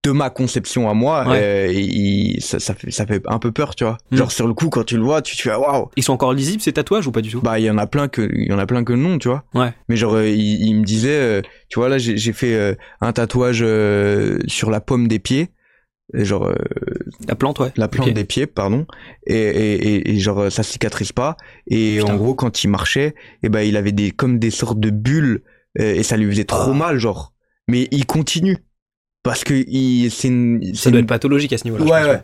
de, 0.05 0.11
ma 0.13 0.31
conception 0.31 0.89
à 0.89 0.95
moi 0.95 1.27
Ouais. 1.29 1.41
euh, 1.43 1.73
il, 1.73 2.41
ça, 2.43 2.61
ça 2.61 2.75
fait 2.75 2.91
ça 2.91 3.07
fait 3.07 3.23
un 3.27 3.39
peu 3.39 3.51
peur 3.53 3.75
tu 3.75 3.85
vois. 3.85 3.99
Mm. 4.11 4.17
Genre 4.17 4.33
sur 4.33 4.47
le 4.47 4.55
coup 4.55 4.69
quand 4.69 4.85
tu 4.85 4.97
le 4.97 5.03
vois 5.03 5.23
tu 5.23 5.37
te 5.37 5.43
fais 5.43 5.55
waouh. 5.55 5.89
Ils 5.97 6.03
sont 6.03 6.13
encore 6.13 6.33
lisibles 6.33 6.63
ces 6.63 6.73
tatouages 6.73 7.07
ou 7.07 7.13
pas 7.13 7.21
du 7.23 7.31
tout? 7.31 7.41
Bah 7.41 7.59
il 7.59 7.65
y 7.65 7.71
en 7.71 7.79
a 7.79 7.87
plein 7.87 8.09
que 8.09 8.29
il 8.35 8.49
y 8.49 8.53
en 8.53 8.59
a 8.59 8.67
plein 8.67 8.85
que 8.85 8.93
non 8.93 9.19
tu 9.19 9.29
vois. 9.29 9.45
Ouais. 9.55 9.73
Mais 9.89 9.97
genre 9.97 10.15
euh, 10.15 10.29
il, 10.29 10.67
il 10.67 10.75
me 10.77 10.85
disait 10.85 11.19
euh, 11.19 11.43
tu 11.69 11.79
vois 11.79 11.89
là 11.89 11.99
j'ai 11.99 12.33
fait 12.33 12.55
euh, 12.55 12.75
un 13.01 13.13
tatouage 13.13 13.61
euh, 13.63 14.39
sur 14.47 14.71
la 14.71 14.81
paume 14.81 15.09
des 15.09 15.19
pieds. 15.19 15.49
Genre 16.13 16.45
euh, 16.49 16.55
La 17.27 17.35
plante, 17.35 17.61
ouais. 17.61 17.73
la 17.77 17.89
plante 17.89 18.11
des 18.11 18.25
pieds, 18.25 18.47
pardon, 18.47 18.87
et, 19.27 19.35
et, 19.37 19.75
et, 19.95 20.11
et 20.11 20.19
genre 20.19 20.53
ça 20.53 20.63
cicatrise 20.63 21.13
pas. 21.13 21.39
Et 21.67 21.97
Putain. 21.99 22.13
en 22.13 22.17
gros, 22.19 22.35
quand 22.35 22.63
il 22.63 22.69
marchait, 22.69 23.15
et 23.43 23.49
ben 23.49 23.63
il 23.63 23.75
avait 23.79 23.91
des 23.91 24.11
comme 24.11 24.39
des 24.39 24.51
sortes 24.51 24.79
de 24.79 24.91
bulles 24.91 25.43
euh, 25.81 25.95
et 25.95 26.03
ça 26.03 26.19
lui 26.19 26.31
faisait 26.31 26.45
trop 26.45 26.73
Ah. 26.73 26.75
mal, 26.75 26.99
genre. 26.99 27.33
Mais 27.69 27.89
il 27.91 28.05
continue 28.05 28.59
parce 29.25 29.43
que 29.43 29.55
il 29.67 30.11
c'est 30.13 30.29
une, 30.29 30.75
Ça 30.77 30.91
doit 30.91 31.01
une- 31.01 31.05
être 31.05 31.09
pathologique 31.09 31.53
à 31.53 31.59
ce 31.59 31.65
niveau-là. 31.65 31.85
ouais 31.85 32.09
ouais. 32.09 32.23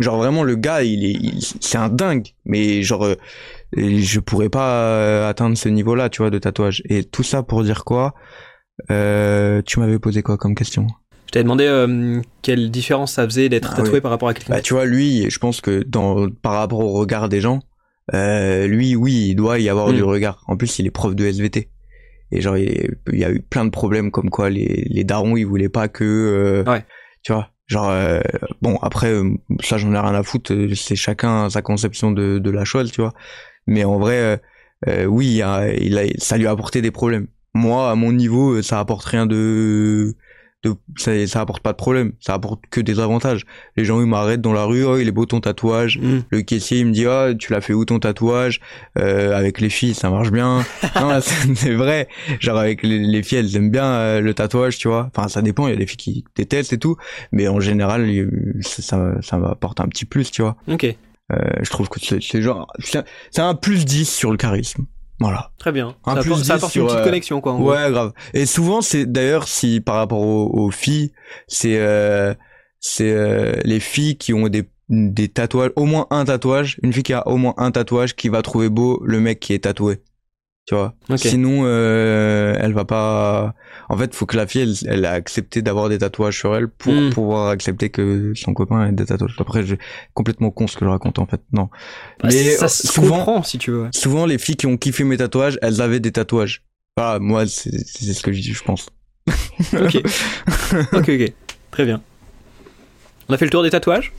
Genre 0.00 0.16
vraiment 0.16 0.42
le 0.44 0.56
gars, 0.56 0.82
il 0.82 1.04
est, 1.04 1.12
il- 1.12 1.42
c'est 1.60 1.78
un 1.78 1.88
dingue. 1.88 2.28
Mais 2.44 2.82
genre, 2.82 3.04
euh, 3.04 3.14
je 3.76 4.18
pourrais 4.20 4.48
pas 4.48 4.84
euh, 4.86 5.28
atteindre 5.28 5.56
ce 5.56 5.68
niveau-là, 5.68 6.08
tu 6.08 6.22
vois, 6.22 6.30
de 6.30 6.38
tatouage. 6.38 6.82
Et 6.88 7.04
tout 7.04 7.22
ça 7.22 7.42
pour 7.44 7.62
dire 7.62 7.84
quoi? 7.84 8.14
Euh, 8.90 9.62
Tu 9.66 9.78
m'avais 9.80 9.98
posé 9.98 10.22
quoi 10.22 10.36
comme 10.38 10.54
question? 10.54 10.86
Je 11.26 11.32
t'avais 11.32 11.44
demandé 11.44 11.64
euh, 11.66 12.20
quelle 12.42 12.70
différence 12.70 13.12
ça 13.12 13.24
faisait 13.24 13.48
d'être 13.48 13.70
Ah 13.72 13.76
tatoué 13.76 13.94
oui. 13.94 14.00
par 14.00 14.10
rapport 14.10 14.28
à 14.28 14.34
quelqu'un. 14.34 14.54
Bah 14.54 14.60
tu 14.62 14.74
vois, 14.74 14.84
lui, 14.84 15.30
je 15.30 15.38
pense 15.38 15.60
que 15.60 15.82
dans 15.86 16.28
par 16.30 16.54
rapport 16.54 16.80
au 16.80 16.92
regard 16.92 17.28
des 17.28 17.40
gens, 17.40 17.60
euh, 18.14 18.66
lui, 18.66 18.96
oui, 18.96 19.26
il 19.30 19.34
doit 19.36 19.58
y 19.60 19.68
avoir 19.68 19.88
Mm. 19.90 19.94
du 19.94 20.02
regard. 20.02 20.42
En 20.48 20.56
plus, 20.56 20.78
il 20.78 20.86
est 20.86 20.90
prof 20.90 21.14
de 21.14 21.24
SVT. 21.26 21.68
Et 22.32 22.40
genre, 22.40 22.56
il, 22.56 22.96
y 23.12 23.24
a 23.24 23.30
eu 23.30 23.40
plein 23.40 23.64
de 23.64 23.70
problèmes 23.70 24.10
comme 24.10 24.30
quoi 24.30 24.50
les, 24.50 24.86
les 24.88 25.04
darons, 25.04 25.36
ils 25.36 25.44
voulaient 25.44 25.68
pas 25.68 25.88
que... 25.88 26.04
euh, 26.04 26.70
Ouais. 26.70 26.84
Tu 27.22 27.32
vois, 27.32 27.50
genre... 27.66 27.90
euh, 27.90 28.20
bon, 28.62 28.76
après, 28.82 29.12
euh, 29.12 29.30
ça, 29.62 29.78
j'en 29.78 29.92
ai 29.94 29.98
rien 29.98 30.14
à 30.14 30.22
foutre. 30.22 30.52
euh, 30.52 30.74
C'est 30.74 30.96
chacun 30.96 31.50
sa 31.50 31.62
conception 31.62 32.12
de, 32.12 32.38
de 32.38 32.50
la 32.50 32.64
chose, 32.64 32.92
tu 32.92 33.00
vois. 33.00 33.12
Mais 33.66 33.84
en 33.84 33.98
vrai, 33.98 34.40
euh, 34.88 35.04
oui, 35.06 35.34
il 35.36 35.42
a, 35.42 35.72
il 35.72 35.98
a, 35.98 36.04
ça 36.18 36.36
lui 36.38 36.46
a 36.46 36.50
apporté 36.50 36.80
des 36.82 36.90
problèmes. 36.90 37.26
Moi, 37.54 37.90
à 37.90 37.94
mon 37.96 38.12
niveau, 38.12 38.62
ça 38.62 38.78
apporte 38.78 39.04
rien 39.04 39.26
de 39.26 40.14
de, 40.62 40.74
ça, 40.96 41.26
ça 41.26 41.40
apporte 41.40 41.62
pas 41.62 41.72
de 41.72 41.76
problème, 41.78 42.12
ça 42.20 42.34
apporte 42.34 42.60
que 42.70 42.80
des 42.82 43.00
avantages. 43.00 43.44
Les 43.76 43.84
gens 43.86 43.98
ils 44.00 44.06
m'arrêtent 44.06 44.42
dans 44.42 44.52
la 44.52 44.64
rue, 44.64 44.84
oh 44.84 44.98
il 44.98 45.08
est 45.08 45.12
beau 45.12 45.24
ton 45.24 45.40
tatouage. 45.40 45.98
Mm. 45.98 46.18
Le 46.28 46.42
caissier 46.42 46.80
il 46.80 46.86
me 46.86 46.92
dit 46.92 47.06
oh 47.06 47.32
tu 47.38 47.52
l'as 47.52 47.60
fait 47.62 47.72
où 47.72 47.84
ton 47.86 47.98
tatouage? 47.98 48.60
Euh, 48.98 49.34
Avec 49.34 49.60
les 49.60 49.70
filles 49.70 49.94
ça 49.94 50.10
marche 50.10 50.30
bien. 50.30 50.64
non 51.00 51.18
c'est 51.22 51.74
vrai. 51.74 52.08
Genre 52.40 52.58
avec 52.58 52.82
les, 52.82 52.98
les 52.98 53.22
filles 53.22 53.38
elles 53.38 53.56
aiment 53.56 53.70
bien 53.70 53.84
euh, 53.86 54.20
le 54.20 54.34
tatouage 54.34 54.76
tu 54.76 54.88
vois. 54.88 55.10
Enfin 55.16 55.28
ça 55.28 55.40
dépend, 55.40 55.66
il 55.66 55.70
y 55.70 55.74
a 55.74 55.78
des 55.78 55.86
filles 55.86 55.96
qui 55.96 56.24
détestent 56.36 56.74
et 56.74 56.78
tout, 56.78 56.96
mais 57.32 57.48
en 57.48 57.60
général 57.60 58.08
il- 58.10 58.28
ça 58.60 58.82
ça, 58.82 59.12
ça 59.22 59.38
m'apporte 59.38 59.80
un 59.80 59.88
petit 59.88 60.04
plus 60.04 60.30
tu 60.30 60.42
vois. 60.42 60.56
Ok, 60.68 60.84
Euh, 61.32 61.36
je 61.62 61.70
trouve 61.70 61.88
que 61.88 62.00
c'est 62.00 62.42
genre 62.42 62.66
c'est 62.80 63.02
c'est 63.30 63.40
un 63.40 63.54
plus 63.54 63.84
10 63.86 64.04
sur 64.10 64.30
le 64.30 64.36
charisme. 64.36 64.84
Voilà. 65.20 65.52
très 65.58 65.70
bien. 65.70 65.94
Un 66.06 66.16
ça 66.16 66.20
plus 66.22 66.30
apporte, 66.30 66.44
ça 66.44 66.54
10 66.54 66.58
apporte 66.58 66.72
sur, 66.72 66.82
une 66.82 66.88
petite 66.88 67.00
euh, 67.00 67.04
connexion, 67.04 67.40
quoi. 67.40 67.52
en 67.52 67.60
gros. 67.60 67.70
Ouais, 67.72 67.90
grave. 67.90 68.12
Et 68.32 68.46
souvent, 68.46 68.80
c'est 68.80 69.04
d'ailleurs 69.04 69.46
si 69.46 69.80
par 69.80 69.96
rapport 69.96 70.20
aux, 70.20 70.50
aux 70.52 70.70
filles, 70.70 71.12
c'est 71.46 71.78
euh, 71.78 72.34
c'est 72.80 73.12
euh, 73.12 73.52
les 73.64 73.80
filles 73.80 74.16
qui 74.16 74.32
ont 74.32 74.48
des 74.48 74.68
des 74.88 75.28
tatouages, 75.28 75.70
au 75.76 75.84
moins 75.84 76.08
un 76.10 76.24
tatouage, 76.24 76.78
une 76.82 76.92
fille 76.92 77.04
qui 77.04 77.12
a 77.12 77.26
au 77.28 77.36
moins 77.36 77.54
un 77.58 77.70
tatouage 77.70 78.16
qui 78.16 78.28
va 78.28 78.42
trouver 78.42 78.68
beau 78.68 79.00
le 79.04 79.20
mec 79.20 79.38
qui 79.38 79.52
est 79.52 79.60
tatoué. 79.60 80.00
Tu 80.70 80.76
vois. 80.76 80.94
Ok. 81.08 81.18
Sinon, 81.18 81.62
euh, 81.64 82.54
elle 82.60 82.72
va 82.74 82.84
pas. 82.84 83.54
En 83.88 83.96
fait, 83.98 84.14
faut 84.14 84.24
que 84.24 84.36
la 84.36 84.46
fille, 84.46 84.62
elle, 84.62 84.76
elle 84.98 85.04
a 85.04 85.10
accepté 85.10 85.62
d'avoir 85.62 85.88
des 85.88 85.98
tatouages 85.98 86.38
sur 86.38 86.54
elle 86.54 86.68
pour 86.68 86.92
Mm. 86.92 87.10
pouvoir 87.10 87.48
accepter 87.48 87.90
que 87.90 88.32
son 88.36 88.54
copain 88.54 88.86
ait 88.86 88.92
des 88.92 89.04
tatouages. 89.04 89.34
Après, 89.40 89.64
j'ai 89.66 89.78
complètement 90.14 90.52
con 90.52 90.68
ce 90.68 90.76
que 90.76 90.84
je 90.84 90.90
raconte 90.90 91.18
en 91.18 91.26
fait. 91.26 91.40
Non. 91.52 91.70
Bah, 92.22 92.28
Mais 92.30 92.44
ça 92.52 92.66
euh, 92.66 92.68
se 92.68 92.86
souvent, 92.86 93.16
comprend, 93.16 93.42
si 93.42 93.58
tu 93.58 93.72
veux. 93.72 93.88
souvent 93.92 94.26
les 94.26 94.38
filles 94.38 94.54
qui 94.54 94.68
ont 94.68 94.76
kiffé 94.76 95.02
mes 95.02 95.16
tatouages, 95.16 95.58
elles 95.60 95.80
avaient 95.82 95.98
des 95.98 96.12
tatouages. 96.12 96.62
Voilà, 96.96 97.18
moi 97.18 97.48
c'est 97.48 97.76
c'est 97.84 98.12
ce 98.14 98.22
que 98.22 98.30
je 98.32 98.40
dis, 98.40 98.52
je 98.52 98.62
pense. 98.62 98.90
Ok. 99.74 99.96
ok, 100.92 101.08
ok. 101.08 101.32
Très 101.72 101.84
bien. 101.84 102.00
On 103.28 103.34
a 103.34 103.38
fait 103.38 103.44
le 103.44 103.50
tour 103.50 103.64
des 103.64 103.70
tatouages? 103.70 104.12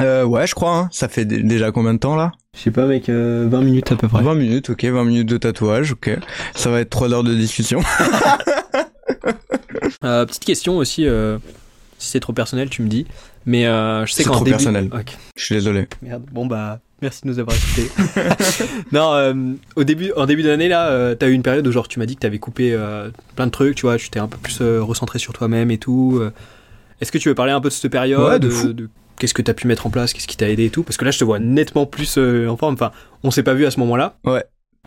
Euh, 0.00 0.24
ouais, 0.24 0.46
je 0.46 0.54
crois. 0.54 0.76
Hein. 0.76 0.88
Ça 0.92 1.08
fait 1.08 1.24
dé- 1.24 1.42
déjà 1.42 1.72
combien 1.72 1.94
de 1.94 1.98
temps 1.98 2.16
là? 2.16 2.32
Je 2.54 2.60
sais 2.60 2.70
pas, 2.70 2.86
mec, 2.86 3.08
20 3.08 3.46
minutes 3.62 3.92
à 3.92 3.96
peu 3.96 4.08
près. 4.08 4.22
20 4.22 4.34
minutes, 4.34 4.70
ok, 4.70 4.84
20 4.84 5.04
minutes 5.04 5.28
de 5.28 5.36
tatouage, 5.38 5.92
ok. 5.92 6.18
Ça 6.54 6.70
va 6.70 6.80
être 6.80 6.90
3 6.90 7.12
heures 7.12 7.24
de 7.24 7.34
discussion. 7.34 7.80
Euh, 10.04 10.24
petite 10.26 10.44
question 10.44 10.76
aussi, 10.78 11.06
euh, 11.06 11.38
si 11.98 12.10
c'est 12.10 12.20
trop 12.20 12.32
personnel, 12.32 12.68
tu 12.70 12.82
me 12.82 12.88
dis. 12.88 13.06
Mais 13.44 13.66
euh, 13.66 14.04
je 14.06 14.12
sais 14.12 14.22
C'est 14.22 14.28
qu'en 14.28 14.36
trop 14.36 14.44
début... 14.44 14.56
personnel. 14.56 14.90
Je 15.36 15.44
suis 15.44 15.54
désolé. 15.54 15.88
Merde. 16.02 16.22
Bon 16.32 16.46
bah, 16.46 16.80
merci 17.02 17.22
de 17.22 17.28
nous 17.28 17.38
avoir 17.38 17.56
écoutés. 17.56 17.90
non, 18.92 19.12
euh, 19.14 19.34
au 19.76 19.84
début, 19.84 20.12
en 20.16 20.26
début 20.26 20.42
d'année 20.42 20.68
là, 20.68 20.88
euh, 20.88 21.14
t'as 21.14 21.28
eu 21.28 21.32
une 21.32 21.42
période 21.42 21.66
où 21.66 21.72
genre 21.72 21.88
tu 21.88 21.98
m'as 21.98 22.06
dit 22.06 22.14
que 22.16 22.20
t'avais 22.20 22.38
coupé 22.38 22.72
euh, 22.72 23.10
plein 23.36 23.46
de 23.46 23.50
trucs, 23.52 23.76
tu 23.76 23.82
vois, 23.82 23.96
tu 23.96 24.10
t'es 24.10 24.18
un 24.18 24.28
peu 24.28 24.38
plus 24.38 24.58
euh, 24.60 24.82
recentré 24.82 25.18
sur 25.18 25.32
toi-même 25.32 25.70
et 25.70 25.78
tout. 25.78 26.18
euh. 26.20 26.32
Est-ce 27.00 27.12
que 27.12 27.18
tu 27.18 27.28
veux 27.28 27.34
parler 27.34 27.52
un 27.52 27.60
peu 27.60 27.68
de 27.68 27.74
cette 27.74 27.90
période 27.90 28.20
Ouais, 28.28 28.38
de 28.38 28.48
fou. 28.50 28.72
Qu'est-ce 29.18 29.34
que 29.34 29.42
t'as 29.42 29.54
pu 29.54 29.66
mettre 29.66 29.86
en 29.86 29.90
place 29.90 30.12
Qu'est-ce 30.12 30.26
qui 30.26 30.36
t'a 30.36 30.48
aidé 30.48 30.66
et 30.66 30.70
tout 30.70 30.82
Parce 30.82 30.96
que 30.96 31.04
là, 31.04 31.10
je 31.10 31.18
te 31.18 31.24
vois 31.24 31.38
nettement 31.38 31.86
plus 31.86 32.16
euh, 32.18 32.48
en 32.48 32.56
forme. 32.56 32.74
Enfin, 32.74 32.92
on 33.22 33.30
s'est 33.30 33.42
pas 33.42 33.54
vu 33.54 33.64
à 33.66 33.70
ce 33.70 33.80
moment-là. 33.80 34.16
Ouais. 34.24 34.44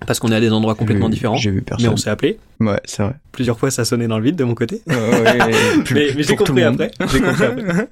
Parce 0.07 0.19
qu'on 0.19 0.31
est 0.31 0.35
à 0.35 0.39
des 0.39 0.51
endroits 0.53 0.75
complètement 0.75 1.07
vu- 1.07 1.13
différents. 1.13 1.35
J'ai 1.35 1.49
vu 1.51 1.57
Mais 1.57 1.61
personne. 1.63 1.89
on 1.89 1.97
s'est 1.97 2.09
appelé. 2.09 2.39
Ouais, 2.61 2.79
c'est 2.85 3.03
vrai. 3.03 3.15
Plusieurs 3.33 3.59
fois, 3.59 3.69
ça 3.69 3.83
sonnait 3.83 4.07
dans 4.07 4.17
le 4.17 4.23
vide 4.23 4.37
de 4.37 4.43
mon 4.45 4.53
côté. 4.55 4.81
Ouais, 4.87 4.95
ouais, 4.95 5.81
plus- 5.83 5.93
mais 5.95 6.07
mais 6.15 6.23
j'ai 6.23 6.35
pour 6.35 6.45
compris 6.47 6.63
après. 6.63 6.91
Compris 6.97 7.21
après. 7.27 7.87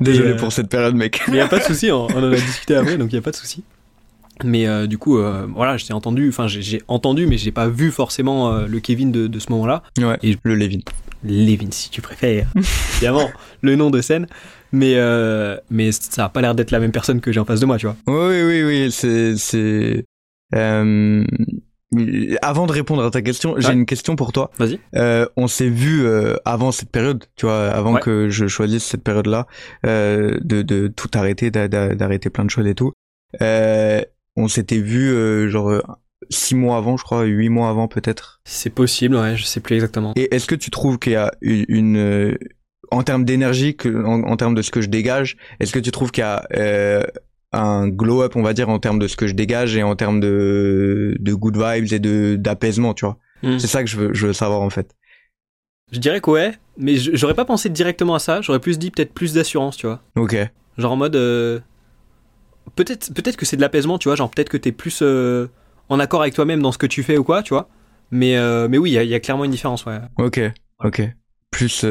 Désolé 0.00 0.30
Et, 0.30 0.32
euh, 0.32 0.36
pour 0.36 0.52
cette 0.52 0.68
période, 0.68 0.96
mec. 0.96 1.20
Mais 1.28 1.36
il 1.36 1.40
a 1.40 1.46
pas 1.46 1.58
de 1.58 1.64
souci, 1.64 1.90
on, 1.92 2.06
on 2.08 2.24
en 2.24 2.32
a 2.32 2.34
discuté 2.34 2.74
après, 2.74 2.96
donc 2.96 3.12
il 3.12 3.14
y 3.14 3.18
a 3.18 3.22
pas 3.22 3.30
de 3.30 3.36
souci. 3.36 3.62
Mais 4.42 4.66
euh, 4.66 4.88
du 4.88 4.98
coup, 4.98 5.18
euh, 5.18 5.46
voilà, 5.54 5.76
j'ai 5.76 5.92
entendu, 5.92 6.28
enfin 6.28 6.48
j'ai- 6.48 6.60
j'ai 6.62 6.82
entendu, 6.88 7.28
mais 7.28 7.38
j'ai 7.38 7.52
pas 7.52 7.68
vu 7.68 7.92
forcément 7.92 8.50
euh, 8.52 8.66
le 8.66 8.80
Kevin 8.80 9.12
de, 9.12 9.28
de 9.28 9.38
ce 9.38 9.52
moment-là. 9.52 9.84
Ouais, 9.98 10.18
Et- 10.24 10.36
le 10.42 10.56
Levin. 10.56 10.80
Levin, 11.22 11.68
si 11.70 11.88
tu 11.88 12.02
préfères, 12.02 12.48
évidemment, 12.96 13.30
le 13.62 13.76
nom 13.76 13.90
de 13.90 14.00
scène. 14.00 14.26
Mais 14.76 14.94
euh, 14.96 15.56
mais 15.70 15.92
ça 15.92 16.24
a 16.24 16.28
pas 16.28 16.40
l'air 16.40 16.54
d'être 16.54 16.72
la 16.72 16.80
même 16.80 16.90
personne 16.90 17.20
que 17.20 17.30
j'ai 17.30 17.38
en 17.38 17.44
face 17.44 17.60
de 17.60 17.66
moi, 17.66 17.78
tu 17.78 17.86
vois. 17.86 17.96
Oui, 18.08 18.42
oui, 18.42 18.62
oui, 18.64 18.90
c'est, 18.90 19.36
c'est, 19.36 20.04
euh, 20.54 21.24
avant 22.42 22.66
de 22.66 22.72
répondre 22.72 23.04
à 23.04 23.10
ta 23.10 23.22
question, 23.22 23.54
j'ai 23.58 23.72
une 23.72 23.86
question 23.86 24.16
pour 24.16 24.32
toi. 24.32 24.50
Vas-y. 24.58 24.80
Euh, 24.96 25.26
on 25.36 25.46
s'est 25.46 25.68
vu 25.68 26.04
euh, 26.04 26.34
avant 26.44 26.72
cette 26.72 26.90
période, 26.90 27.24
tu 27.36 27.46
vois, 27.46 27.68
avant 27.68 27.94
Ouais. 27.94 28.00
que 28.00 28.28
je 28.30 28.48
choisisse 28.48 28.82
cette 28.84 29.04
période-là, 29.04 29.46
euh, 29.86 30.38
de, 30.42 30.62
de 30.62 30.88
tout 30.88 31.10
arrêter, 31.14 31.52
d'a- 31.52 31.68
d'a- 31.68 31.94
d'arrêter 31.94 32.30
plein 32.30 32.44
de 32.44 32.50
choses 32.50 32.66
et 32.66 32.74
tout. 32.74 32.92
On 34.36 34.48
s'était 34.48 34.80
vu 34.80 35.48
genre 35.50 35.98
six 36.30 36.56
mois 36.56 36.78
avant, 36.78 36.96
je 36.96 37.04
crois, 37.04 37.22
huit 37.22 37.48
mois 37.50 37.68
avant 37.68 37.86
peut-être. 37.86 38.40
C'est 38.44 38.70
possible, 38.70 39.14
ouais, 39.14 39.36
je 39.36 39.44
sais 39.44 39.60
plus 39.60 39.74
exactement. 39.76 40.12
Et 40.16 40.34
est-ce 40.34 40.46
que 40.46 40.56
tu 40.56 40.70
trouves 40.70 40.98
qu'il 40.98 41.12
y 41.12 41.16
a 41.16 41.30
une, 41.42 42.36
en 42.90 43.02
termes 43.02 43.24
d'énergie, 43.24 43.76
en, 43.84 44.22
en 44.22 44.36
termes 44.36 44.54
de 44.54 44.62
ce 44.62 44.70
que 44.70 44.80
je 44.80 44.88
dégage, 44.88 45.36
est-ce 45.60 45.72
que 45.72 45.78
tu 45.78 45.90
trouves 45.90 46.10
qu'il 46.10 46.22
y 46.22 46.24
a 46.26 46.46
euh, 46.56 47.02
un 47.52 47.88
glow-up, 47.88 48.36
on 48.36 48.42
va 48.42 48.52
dire, 48.52 48.68
en 48.68 48.78
termes 48.78 48.98
de 48.98 49.06
ce 49.08 49.16
que 49.16 49.26
je 49.26 49.34
dégage 49.34 49.76
et 49.76 49.82
en 49.82 49.94
termes 49.96 50.20
de, 50.20 51.16
de 51.20 51.34
good 51.34 51.56
vibes 51.56 51.92
et 51.92 51.98
de 51.98 52.36
d'apaisement, 52.36 52.94
tu 52.94 53.04
vois? 53.04 53.18
Hmm. 53.42 53.58
C'est 53.58 53.66
ça 53.66 53.82
que 53.82 53.88
je 53.90 53.96
veux, 53.96 54.14
je 54.14 54.26
veux 54.28 54.32
savoir 54.32 54.62
en 54.62 54.70
fait. 54.70 54.94
Je 55.92 55.98
dirais 55.98 56.20
que 56.20 56.30
ouais, 56.30 56.52
mais 56.78 56.96
j'aurais 56.96 57.34
pas 57.34 57.44
pensé 57.44 57.68
directement 57.68 58.14
à 58.14 58.18
ça. 58.18 58.40
J'aurais 58.40 58.58
plus 58.60 58.78
dit 58.78 58.90
peut-être 58.90 59.12
plus 59.12 59.34
d'assurance, 59.34 59.76
tu 59.76 59.86
vois. 59.86 60.00
Ok. 60.16 60.36
Genre 60.78 60.92
en 60.92 60.96
mode. 60.96 61.14
euh, 61.16 61.60
Peut-être 62.76 63.12
peut-être 63.14 63.36
que 63.36 63.44
c'est 63.46 63.56
de 63.56 63.60
l'apaisement, 63.60 63.98
tu 63.98 64.08
vois. 64.08 64.16
Genre 64.16 64.30
peut-être 64.30 64.48
que 64.48 64.56
t'es 64.56 64.72
plus 64.72 65.00
euh, 65.02 65.46
en 65.88 66.00
accord 66.00 66.22
avec 66.22 66.34
toi-même 66.34 66.62
dans 66.62 66.72
ce 66.72 66.78
que 66.78 66.86
tu 66.86 67.02
fais 67.02 67.18
ou 67.18 67.24
quoi, 67.24 67.42
tu 67.42 67.50
vois. 67.54 67.68
Mais, 68.10 68.36
mais 68.68 68.78
oui, 68.78 68.90
il 68.90 68.94
y, 68.94 68.98
a- 68.98 69.02
il 69.04 69.10
y 69.10 69.14
a 69.14 69.20
clairement 69.20 69.44
une 69.44 69.50
différence, 69.50 69.84
ouais. 69.86 69.98
Ok, 70.18 70.40
ok. 70.82 71.02
Plus, 71.50 71.84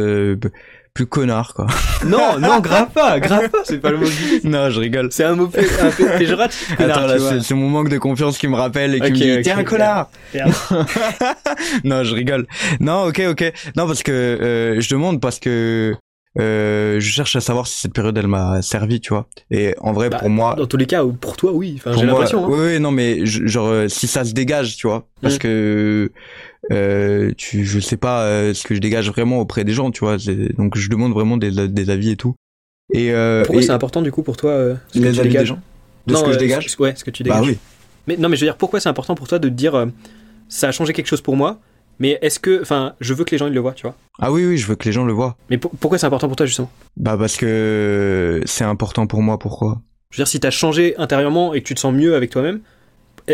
plus 0.93 1.07
connard, 1.07 1.53
quoi. 1.55 1.65
Non, 2.05 2.37
non, 2.39 2.59
grave 2.59 2.89
pas, 2.93 3.19
grave 3.19 3.49
pas, 3.49 3.59
c'est 3.63 3.79
pas 3.79 3.89
le 3.91 3.97
mot 3.97 4.05
non, 4.43 4.69
je 4.69 4.79
rigole. 4.79 5.07
C'est 5.11 5.23
un 5.23 5.35
mot 5.35 5.47
pé- 5.47 5.65
un 5.81 5.89
peu 5.89 6.05
péjoratif, 6.19 6.75
connard, 6.77 6.97
Attends, 6.97 7.07
là, 7.07 7.41
c'est 7.41 7.53
mon 7.55 7.69
manque 7.69 7.89
de 7.89 7.97
confiance 7.97 8.37
qui 8.37 8.47
me 8.47 8.55
rappelle 8.55 8.93
et 8.95 8.99
qui 9.01 9.11
me 9.11 9.37
dit, 9.37 9.41
t'es 9.41 9.51
un 9.51 9.63
connard! 9.63 10.09
Non, 11.83 12.03
je 12.03 12.13
rigole. 12.13 12.45
Non, 12.79 13.05
ok, 13.07 13.21
ok. 13.29 13.53
Non, 13.75 13.87
parce 13.87 14.03
que 14.03 14.11
euh, 14.11 14.81
je 14.81 14.89
demande 14.89 15.19
parce 15.21 15.39
que 15.39 15.95
euh, 16.39 16.99
je 16.99 17.09
cherche 17.09 17.35
à 17.35 17.41
savoir 17.41 17.67
si 17.67 17.79
cette 17.79 17.93
période 17.93 18.17
elle 18.17 18.27
m'a 18.27 18.61
servi, 18.61 18.99
tu 18.99 19.09
vois. 19.13 19.27
Et 19.51 19.75
en 19.79 19.93
vrai, 19.93 20.09
Bah, 20.09 20.17
pour 20.19 20.29
moi, 20.29 20.55
Dans 20.55 20.65
tous 20.67 20.77
les 20.77 20.85
cas, 20.85 21.03
pour 21.05 21.37
toi, 21.37 21.51
oui. 21.53 21.75
Enfin, 21.77 21.91
pour 21.91 21.99
j'ai 22.01 22.05
l'impression. 22.07 22.43
hein. 22.45 22.47
oui, 22.49 22.59
oui, 22.73 22.79
non, 22.79 22.91
mais 22.91 23.25
je- 23.25 23.45
genre 23.47 23.67
euh, 23.67 23.87
si 23.87 24.07
ça 24.07 24.25
se 24.25 24.33
dégage, 24.33 24.75
tu 24.77 24.87
vois, 24.87 25.07
parce 25.21 25.35
Mm. 25.35 25.39
que 25.39 26.11
euh, 26.71 27.31
tu, 27.37 27.65
je 27.65 27.79
sais 27.79 27.97
pas 27.97 28.23
euh, 28.23 28.53
ce 28.53 28.63
que 28.63 28.73
je 28.75 28.79
dégage 28.79 29.09
vraiment 29.09 29.39
auprès 29.39 29.63
des 29.63 29.73
gens, 29.73 29.91
tu 29.91 29.99
vois. 30.01 30.17
Donc 30.57 30.77
je 30.77 30.89
demande 30.89 31.11
vraiment 31.13 31.37
des, 31.37 31.67
des 31.67 31.89
avis 31.89 32.11
et 32.11 32.15
tout. 32.17 32.35
Et 32.93 33.11
euh, 33.11 33.43
Pourquoi 33.43 33.61
c'est 33.61 33.71
important 33.71 34.01
du 34.01 34.11
coup 34.11 34.23
pour 34.23 34.37
toi 34.37 34.75
ce 34.93 34.99
que 34.99 35.13
tu 35.13 35.19
avis 35.19 35.29
des 35.29 35.45
gens, 35.45 35.59
de 36.07 36.13
Non, 36.13 36.19
ce 36.19 36.25
que 36.25 36.31
je 36.33 36.37
dégage. 36.39 36.67
ce- 36.67 36.81
Ouais, 36.81 36.93
ce 36.95 37.03
que 37.03 37.11
tu 37.11 37.23
dégages. 37.23 37.39
Bah 37.41 37.45
oui. 37.45 37.57
Mais 38.07 38.17
non, 38.17 38.29
mais 38.29 38.35
je 38.35 38.41
veux 38.41 38.47
dire, 38.47 38.57
pourquoi 38.57 38.79
c'est 38.79 38.89
important 38.89 39.15
pour 39.15 39.27
toi 39.27 39.39
de 39.39 39.47
te 39.49 39.53
dire 39.53 39.87
ça 40.49 40.67
a 40.67 40.71
changé 40.71 40.93
quelque 40.93 41.07
chose 41.07 41.21
pour 41.21 41.35
moi, 41.37 41.59
mais 41.99 42.19
est-ce 42.21 42.39
que, 42.39 42.61
enfin, 42.61 42.93
je 42.99 43.13
veux 43.13 43.23
que 43.23 43.31
les 43.31 43.37
gens 43.37 43.47
ils 43.47 43.53
le 43.53 43.59
voient, 43.61 43.73
tu 43.73 43.83
vois? 43.83 43.95
Ah 44.19 44.31
oui, 44.31 44.45
oui, 44.45 44.57
je 44.57 44.67
veux 44.67 44.75
que 44.75 44.85
les 44.85 44.91
gens 44.91 45.05
le 45.05 45.13
voient. 45.13 45.37
Mais 45.49 45.57
pour- 45.57 45.71
pourquoi 45.71 45.97
c'est 45.97 46.05
important 46.05 46.27
pour 46.27 46.35
toi 46.35 46.45
justement? 46.45 46.69
Bah 46.97 47.15
parce 47.17 47.37
que 47.37 48.41
c'est 48.45 48.63
important 48.65 49.07
pour 49.07 49.21
moi. 49.21 49.39
Pourquoi? 49.39 49.81
Je 50.11 50.17
veux 50.17 50.23
dire, 50.23 50.27
si 50.27 50.39
t'as 50.39 50.51
changé 50.51 50.95
intérieurement 50.97 51.53
et 51.53 51.61
que 51.61 51.67
tu 51.67 51.73
te 51.73 51.79
sens 51.79 51.93
mieux 51.93 52.13
avec 52.15 52.29
toi-même, 52.29 52.59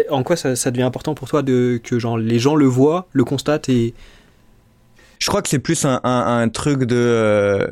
en 0.09 0.23
quoi 0.23 0.35
ça, 0.35 0.55
ça 0.55 0.71
devient 0.71 0.83
important 0.83 1.15
pour 1.15 1.27
toi 1.27 1.41
de 1.41 1.79
que 1.83 1.99
genre 1.99 2.17
les 2.17 2.39
gens 2.39 2.55
le 2.55 2.65
voient, 2.65 3.07
le 3.11 3.23
constatent 3.23 3.69
et 3.69 3.93
Je 5.19 5.27
crois 5.27 5.41
que 5.41 5.49
c'est 5.49 5.59
plus 5.59 5.85
un, 5.85 5.99
un, 6.03 6.41
un 6.41 6.49
truc 6.49 6.83
de. 6.83 6.95
euh, 6.95 7.67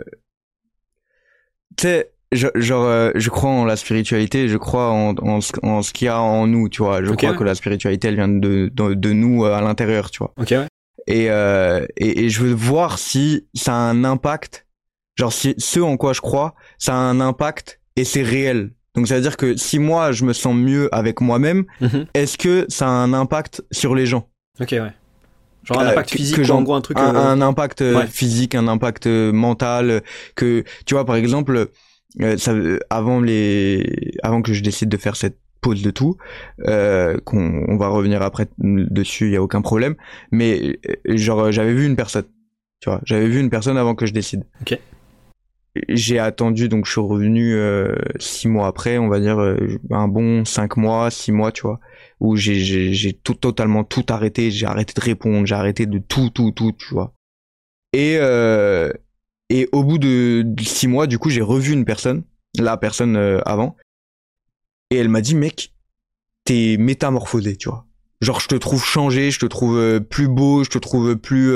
Tu 1.77 1.84
sais, 1.88 2.12
je- 2.32 2.47
genre, 2.56 2.86
euh, 2.86 3.12
je 3.15 3.30
crois 3.30 3.51
en 3.51 3.65
la 3.65 3.75
spiritualité, 3.75 4.47
je 4.47 4.58
crois 4.58 4.89
en, 4.91 5.15
en, 5.17 5.41
ce, 5.41 5.51
en 5.63 5.82
ce 5.82 5.93
qu'il 5.93 6.06
y 6.06 6.10
a 6.10 6.19
en 6.19 6.47
nous, 6.47 6.69
tu 6.69 6.82
vois. 6.84 7.03
Je 7.03 7.12
crois 7.13 7.32
ouais. 7.32 7.38
que 7.38 7.43
la 7.43 7.56
spiritualité, 7.56 8.08
elle 8.08 8.15
vient 8.15 8.27
de, 8.27 8.69
de, 8.73 8.93
de 8.93 9.12
nous 9.13 9.45
euh, 9.45 9.53
à 9.53 9.62
l'intérieur, 9.62 10.10
tu 10.12 10.19
vois. 10.19 10.34
Ok, 10.38 10.49
ouais. 10.51 10.67
Et, 11.06 11.30
euh, 11.30 11.86
et, 11.95 12.25
et 12.25 12.30
je 12.30 12.41
veux 12.43 12.53
voir 12.53 12.99
si 12.99 13.47
ça 13.53 13.73
a 13.73 13.77
un 13.77 14.03
impact. 14.03 14.65
Genre, 15.15 15.32
si 15.32 15.56
ce 15.58 15.80
en 15.80 15.97
quoi 15.97 16.13
je 16.13 16.21
crois, 16.21 16.53
ça 16.77 16.93
a 16.93 16.97
un 16.97 17.19
impact 17.21 17.80
et 17.95 18.03
c'est 18.03 18.23
réel. 18.23 18.71
Donc, 18.97 19.07
ça 19.07 19.15
veut 19.15 19.21
dire 19.21 19.38
que 19.38 19.55
si 19.55 19.79
moi, 19.79 20.12
je 20.12 20.25
me 20.25 20.33
sens 20.33 20.53
mieux 20.55 20.93
avec 20.93 21.21
moi-même, 21.21 21.63
Mhm. 21.81 22.05
est-ce 22.13 22.38
que 22.38 22.65
ça 22.67 22.88
a 22.88 22.89
un 22.89 23.13
impact 23.13 23.63
sur 23.71 23.95
les 23.95 24.05
gens? 24.05 24.27
Ok, 24.60 24.71
ouais. 24.71 24.91
Genre 25.63 25.79
un 25.81 25.86
Euh, 25.86 25.91
impact 25.91 26.10
que- 26.12 26.17
physique 26.17 26.36
que 26.38 26.41
ou 26.41 26.45
j'en- 26.45 26.57
en 26.57 26.62
gros 26.63 26.75
un 26.75 26.81
truc. 26.81 26.97
un, 26.99 27.13
euh, 27.15 27.19
un 27.19 27.41
impact 27.41 27.81
euh, 27.81 27.97
ouais. 27.99 28.07
physique, 28.07 28.55
un 28.55 28.67
impact 28.67 29.05
mental, 29.07 30.01
que 30.36 30.63
tu 30.86 30.93
vois 30.95 31.05
par 31.05 31.15
exemple, 31.15 31.67
euh, 32.21 32.38
ça, 32.38 32.53
avant 32.89 33.19
les, 33.21 34.13
avant 34.23 34.41
que 34.41 34.53
je 34.53 34.63
décide 34.63 34.89
de 34.89 34.97
faire 34.97 35.15
cette 35.15 35.38
pause 35.62 35.81
de 35.81 35.91
tout, 35.91 36.15
euh, 36.67 37.17
qu'on 37.25 37.65
on 37.67 37.77
va 37.77 37.89
revenir 37.89 38.21
après 38.21 38.47
dessus, 38.60 39.25
il 39.27 39.33
y 39.33 39.36
a 39.36 39.43
aucun 39.43 39.62
problème. 39.62 39.95
Mais 40.31 40.79
genre 41.05 41.51
j'avais 41.51 41.73
vu 41.73 41.86
une 41.86 41.95
personne, 41.97 42.23
tu 42.79 42.89
vois, 42.89 43.01
j'avais 43.03 43.27
vu 43.27 43.39
une 43.39 43.49
personne 43.49 43.77
avant 43.77 43.93
que 43.93 44.05
je 44.05 44.13
décide. 44.13 44.43
Ok. 44.62 44.79
J'ai 45.90 46.20
attendu 46.20 46.70
donc 46.70 46.86
je 46.86 46.92
suis 46.92 47.02
revenu 47.02 47.56
euh, 47.56 47.96
six 48.20 48.48
mois 48.48 48.68
après, 48.68 48.98
on 48.98 49.08
va 49.08 49.20
dire 49.20 49.40
euh, 49.40 49.80
un 49.92 50.08
bon 50.08 50.46
cinq 50.46 50.78
mois, 50.78 51.10
six 51.12 51.32
mois, 51.32 51.52
tu 51.52 51.62
vois 51.63 51.80
où 52.20 52.36
j'ai 52.36 53.20
tout 53.24 53.36
totalement 53.36 53.84
tout 53.84 54.06
arrêté. 54.10 54.52
J'ai 54.52 54.66
arrêté 54.66 54.94
de 54.96 55.02
répondre 55.02 55.46
j'ai 55.46 55.56
arrêté 55.56 55.86
de 55.86 56.00
tout 56.00 56.30
tout 56.30 56.52
tout 56.52 56.74
tu 56.78 56.94
vois. 56.94 57.13
Et 57.94 58.18
euh, 58.20 58.92
Et 59.50 59.70
au 59.72 59.84
bout 59.84 59.98
de, 59.98 60.44
de 60.46 60.63
six 60.63 60.88
mois, 60.88 61.08
du 61.08 61.18
coup, 61.18 61.30
j'ai 61.30 61.42
revu 61.42 61.72
une 61.72 61.86
personne, 61.86 62.24
la 62.60 62.76
personne 62.76 63.16
euh, 63.16 63.40
avant, 63.46 63.78
et 64.92 64.98
elle 64.98 65.08
m'a 65.08 65.22
dit, 65.22 65.36
mec, 65.36 65.74
t'es 66.44 66.76
métamorphosé, 66.78 67.56
tu 67.56 67.70
vois. 67.70 67.86
Genre, 68.20 68.42
je 68.42 68.48
te 68.48 68.56
trouve 68.56 68.84
changé, 68.84 69.32
je 69.32 69.40
te 69.40 69.46
trouve 69.46 70.02
plus 70.02 70.28
beau, 70.28 70.66
je 70.66 70.70
te 70.70 70.80
trouve 70.80 71.16
plus, 71.16 71.54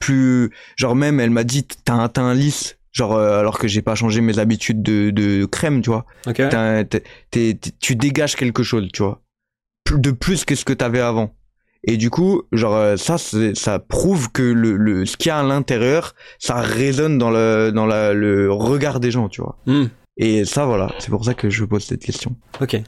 plus, 0.00 0.50
genre 0.74 0.96
même, 0.96 1.20
elle 1.20 1.30
m'a 1.30 1.44
dit, 1.44 1.64
t'as 1.84 1.94
un 1.94 2.08
teint 2.08 2.34
lisse, 2.34 2.78
genre 2.96 3.12
euh, 3.14 3.38
alors 3.38 3.58
que 3.58 3.68
j'ai 3.68 3.82
pas 3.82 3.94
changé 3.94 4.20
mes 4.20 4.38
habitudes 4.38 4.82
de, 4.82 5.10
de 5.10 5.44
crème, 5.44 5.82
tu 5.82 5.90
vois. 5.90 6.06
Ok. 6.26 6.36
T'as- 6.48 6.84
t'es- 6.84 7.02
t'es- 7.30 7.54
t'es- 7.54 7.70
tu 7.78 7.94
dégages 7.96 8.36
quelque 8.36 8.62
chose, 8.62 8.88
tu 8.92 9.02
vois. 9.02 9.22
De 9.92 10.10
plus 10.10 10.44
que 10.44 10.54
ce 10.54 10.64
que 10.64 10.72
t'avais 10.72 11.00
avant. 11.00 11.34
Et 11.84 11.96
du 11.98 12.10
coup, 12.10 12.42
genre 12.52 12.74
euh, 12.74 12.96
ça, 12.96 13.18
c'est- 13.18 13.54
ça 13.54 13.78
prouve 13.78 14.32
que 14.32 14.42
le, 14.42 14.76
le 14.76 15.06
ce 15.06 15.16
qu'il 15.16 15.28
y 15.28 15.32
a 15.32 15.38
à 15.38 15.42
l'intérieur, 15.44 16.14
ça 16.38 16.56
résonne 16.56 17.18
dans 17.18 17.30
le 17.30 17.70
dans 17.72 17.86
la, 17.86 18.12
le 18.14 18.50
regard 18.50 18.98
des 18.98 19.10
gens, 19.10 19.28
tu 19.28 19.40
vois. 19.42 19.56
Hmm, 19.66 19.86
Et 20.16 20.44
ça, 20.46 20.64
voilà, 20.64 20.90
c'est 20.98 21.10
pour 21.10 21.24
ça 21.24 21.34
que 21.34 21.50
je 21.50 21.64
pose 21.64 21.84
cette 21.84 22.02
question. 22.02 22.34
Ok. 22.60 22.80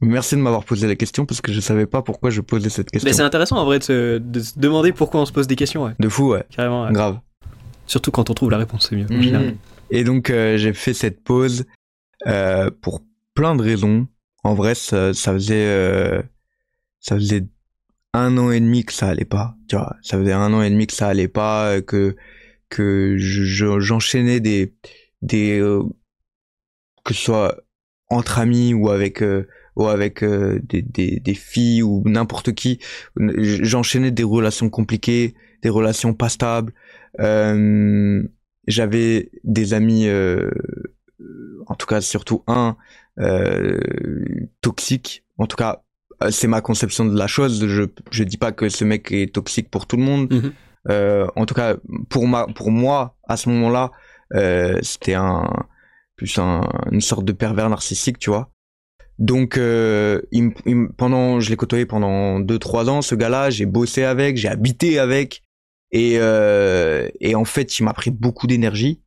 Merci 0.00 0.34
de 0.36 0.40
m'avoir 0.40 0.64
posé 0.64 0.86
la 0.88 0.96
question 0.96 1.26
parce 1.26 1.40
que 1.40 1.52
je 1.52 1.60
savais 1.60 1.86
pas 1.86 2.02
pourquoi 2.02 2.30
je 2.30 2.40
posais 2.40 2.70
cette 2.70 2.90
question. 2.90 3.08
Mais 3.08 3.12
c'est 3.12 3.22
intéressant 3.22 3.56
en 3.58 3.64
vrai 3.64 3.78
de 3.78 3.84
se, 3.84 4.18
de 4.18 4.40
se 4.40 4.58
demander 4.58 4.92
pourquoi 4.92 5.20
on 5.20 5.26
se 5.26 5.32
pose 5.32 5.46
des 5.46 5.54
questions, 5.56 5.84
ouais. 5.84 5.92
De 6.00 6.08
fou, 6.08 6.30
ouais, 6.30 6.44
Carrément. 6.50 6.86
ouais. 6.86 6.92
grave. 6.92 7.18
Surtout 7.92 8.10
quand 8.10 8.30
on 8.30 8.34
trouve 8.34 8.50
la 8.50 8.56
réponse, 8.56 8.88
c'est 8.88 8.96
mieux. 8.96 9.06
en 9.10 9.20
général. 9.20 9.54
Et 9.90 10.02
donc 10.02 10.30
euh, 10.30 10.56
j'ai 10.56 10.72
fait 10.72 10.94
cette 10.94 11.22
pause 11.22 11.66
euh, 12.26 12.70
pour 12.80 13.02
plein 13.34 13.54
de 13.54 13.62
raisons. 13.62 14.08
En 14.44 14.54
vrai, 14.54 14.74
ça, 14.74 15.12
ça 15.12 15.32
faisait 15.34 15.66
euh, 15.66 16.22
ça 17.00 17.16
faisait 17.16 17.44
un 18.14 18.38
an 18.38 18.50
et 18.50 18.60
demi 18.60 18.84
que 18.86 18.94
ça 18.94 19.08
allait 19.08 19.26
pas. 19.26 19.56
Tu 19.68 19.76
vois, 19.76 19.96
ça 20.02 20.16
faisait 20.16 20.32
un 20.32 20.52
an 20.54 20.62
et 20.62 20.70
demi 20.70 20.86
que 20.86 20.94
ça 20.94 21.08
allait 21.08 21.28
pas, 21.28 21.82
que 21.82 22.16
que 22.70 23.16
je- 23.18 23.44
je- 23.44 23.80
j'enchaînais 23.80 24.40
des 24.40 24.74
des 25.20 25.58
euh, 25.60 25.82
que 27.04 27.12
ce 27.12 27.22
soit 27.24 27.58
entre 28.08 28.38
amis 28.38 28.72
ou 28.72 28.88
avec 28.88 29.22
euh, 29.22 29.46
ou 29.76 29.86
avec 29.86 30.22
euh, 30.24 30.60
des, 30.62 30.80
des 30.80 31.20
des 31.20 31.34
filles 31.34 31.82
ou 31.82 32.02
n'importe 32.06 32.52
qui. 32.52 32.78
J'enchaînais 33.18 34.10
des 34.12 34.24
relations 34.24 34.70
compliquées, 34.70 35.34
des 35.62 35.68
relations 35.68 36.14
pas 36.14 36.30
stables. 36.30 36.72
Euh, 37.20 38.22
j'avais 38.66 39.30
des 39.44 39.74
amis, 39.74 40.06
euh, 40.08 40.50
en 41.66 41.74
tout 41.74 41.86
cas 41.86 42.00
surtout 42.00 42.42
un, 42.46 42.76
euh, 43.18 43.78
toxique. 44.60 45.24
En 45.38 45.46
tout 45.46 45.56
cas, 45.56 45.82
c'est 46.30 46.48
ma 46.48 46.60
conception 46.60 47.04
de 47.04 47.16
la 47.16 47.26
chose. 47.26 47.66
Je 47.66 47.84
je 48.10 48.24
dis 48.24 48.38
pas 48.38 48.52
que 48.52 48.68
ce 48.68 48.84
mec 48.84 49.10
est 49.12 49.34
toxique 49.34 49.70
pour 49.70 49.86
tout 49.86 49.96
le 49.96 50.04
monde. 50.04 50.32
Mhm. 50.32 50.52
Euh, 50.90 51.26
en 51.36 51.46
tout 51.46 51.54
cas, 51.54 51.76
pour 52.08 52.26
ma 52.26 52.46
pour 52.46 52.70
moi 52.70 53.16
à 53.28 53.36
ce 53.36 53.48
moment-là, 53.48 53.90
euh, 54.34 54.78
c'était 54.82 55.14
un 55.14 55.48
plus 56.16 56.38
un, 56.38 56.68
une 56.90 57.00
sorte 57.00 57.24
de 57.24 57.32
pervers 57.32 57.68
narcissique, 57.68 58.18
tu 58.18 58.30
vois. 58.30 58.50
Donc, 59.18 59.56
euh, 59.58 60.20
il 60.32 60.52
il 60.66 60.88
pendant, 60.96 61.38
je 61.40 61.50
l'ai 61.50 61.56
côtoyé 61.56 61.86
pendant 61.86 62.40
deux 62.40 62.58
trois 62.58 62.88
ans. 62.88 63.02
Ce 63.02 63.14
gars-là, 63.14 63.50
j'ai 63.50 63.66
bossé 63.66 64.02
avec, 64.04 64.36
j'ai 64.36 64.48
habité 64.48 64.98
avec. 64.98 65.42
Et, 65.92 66.16
euh, 66.18 67.08
et 67.20 67.34
en 67.34 67.44
fait, 67.44 67.78
il 67.78 67.84
m'a 67.84 67.92
pris 67.92 68.10
beaucoup 68.10 68.46
d'énergie. 68.46 69.00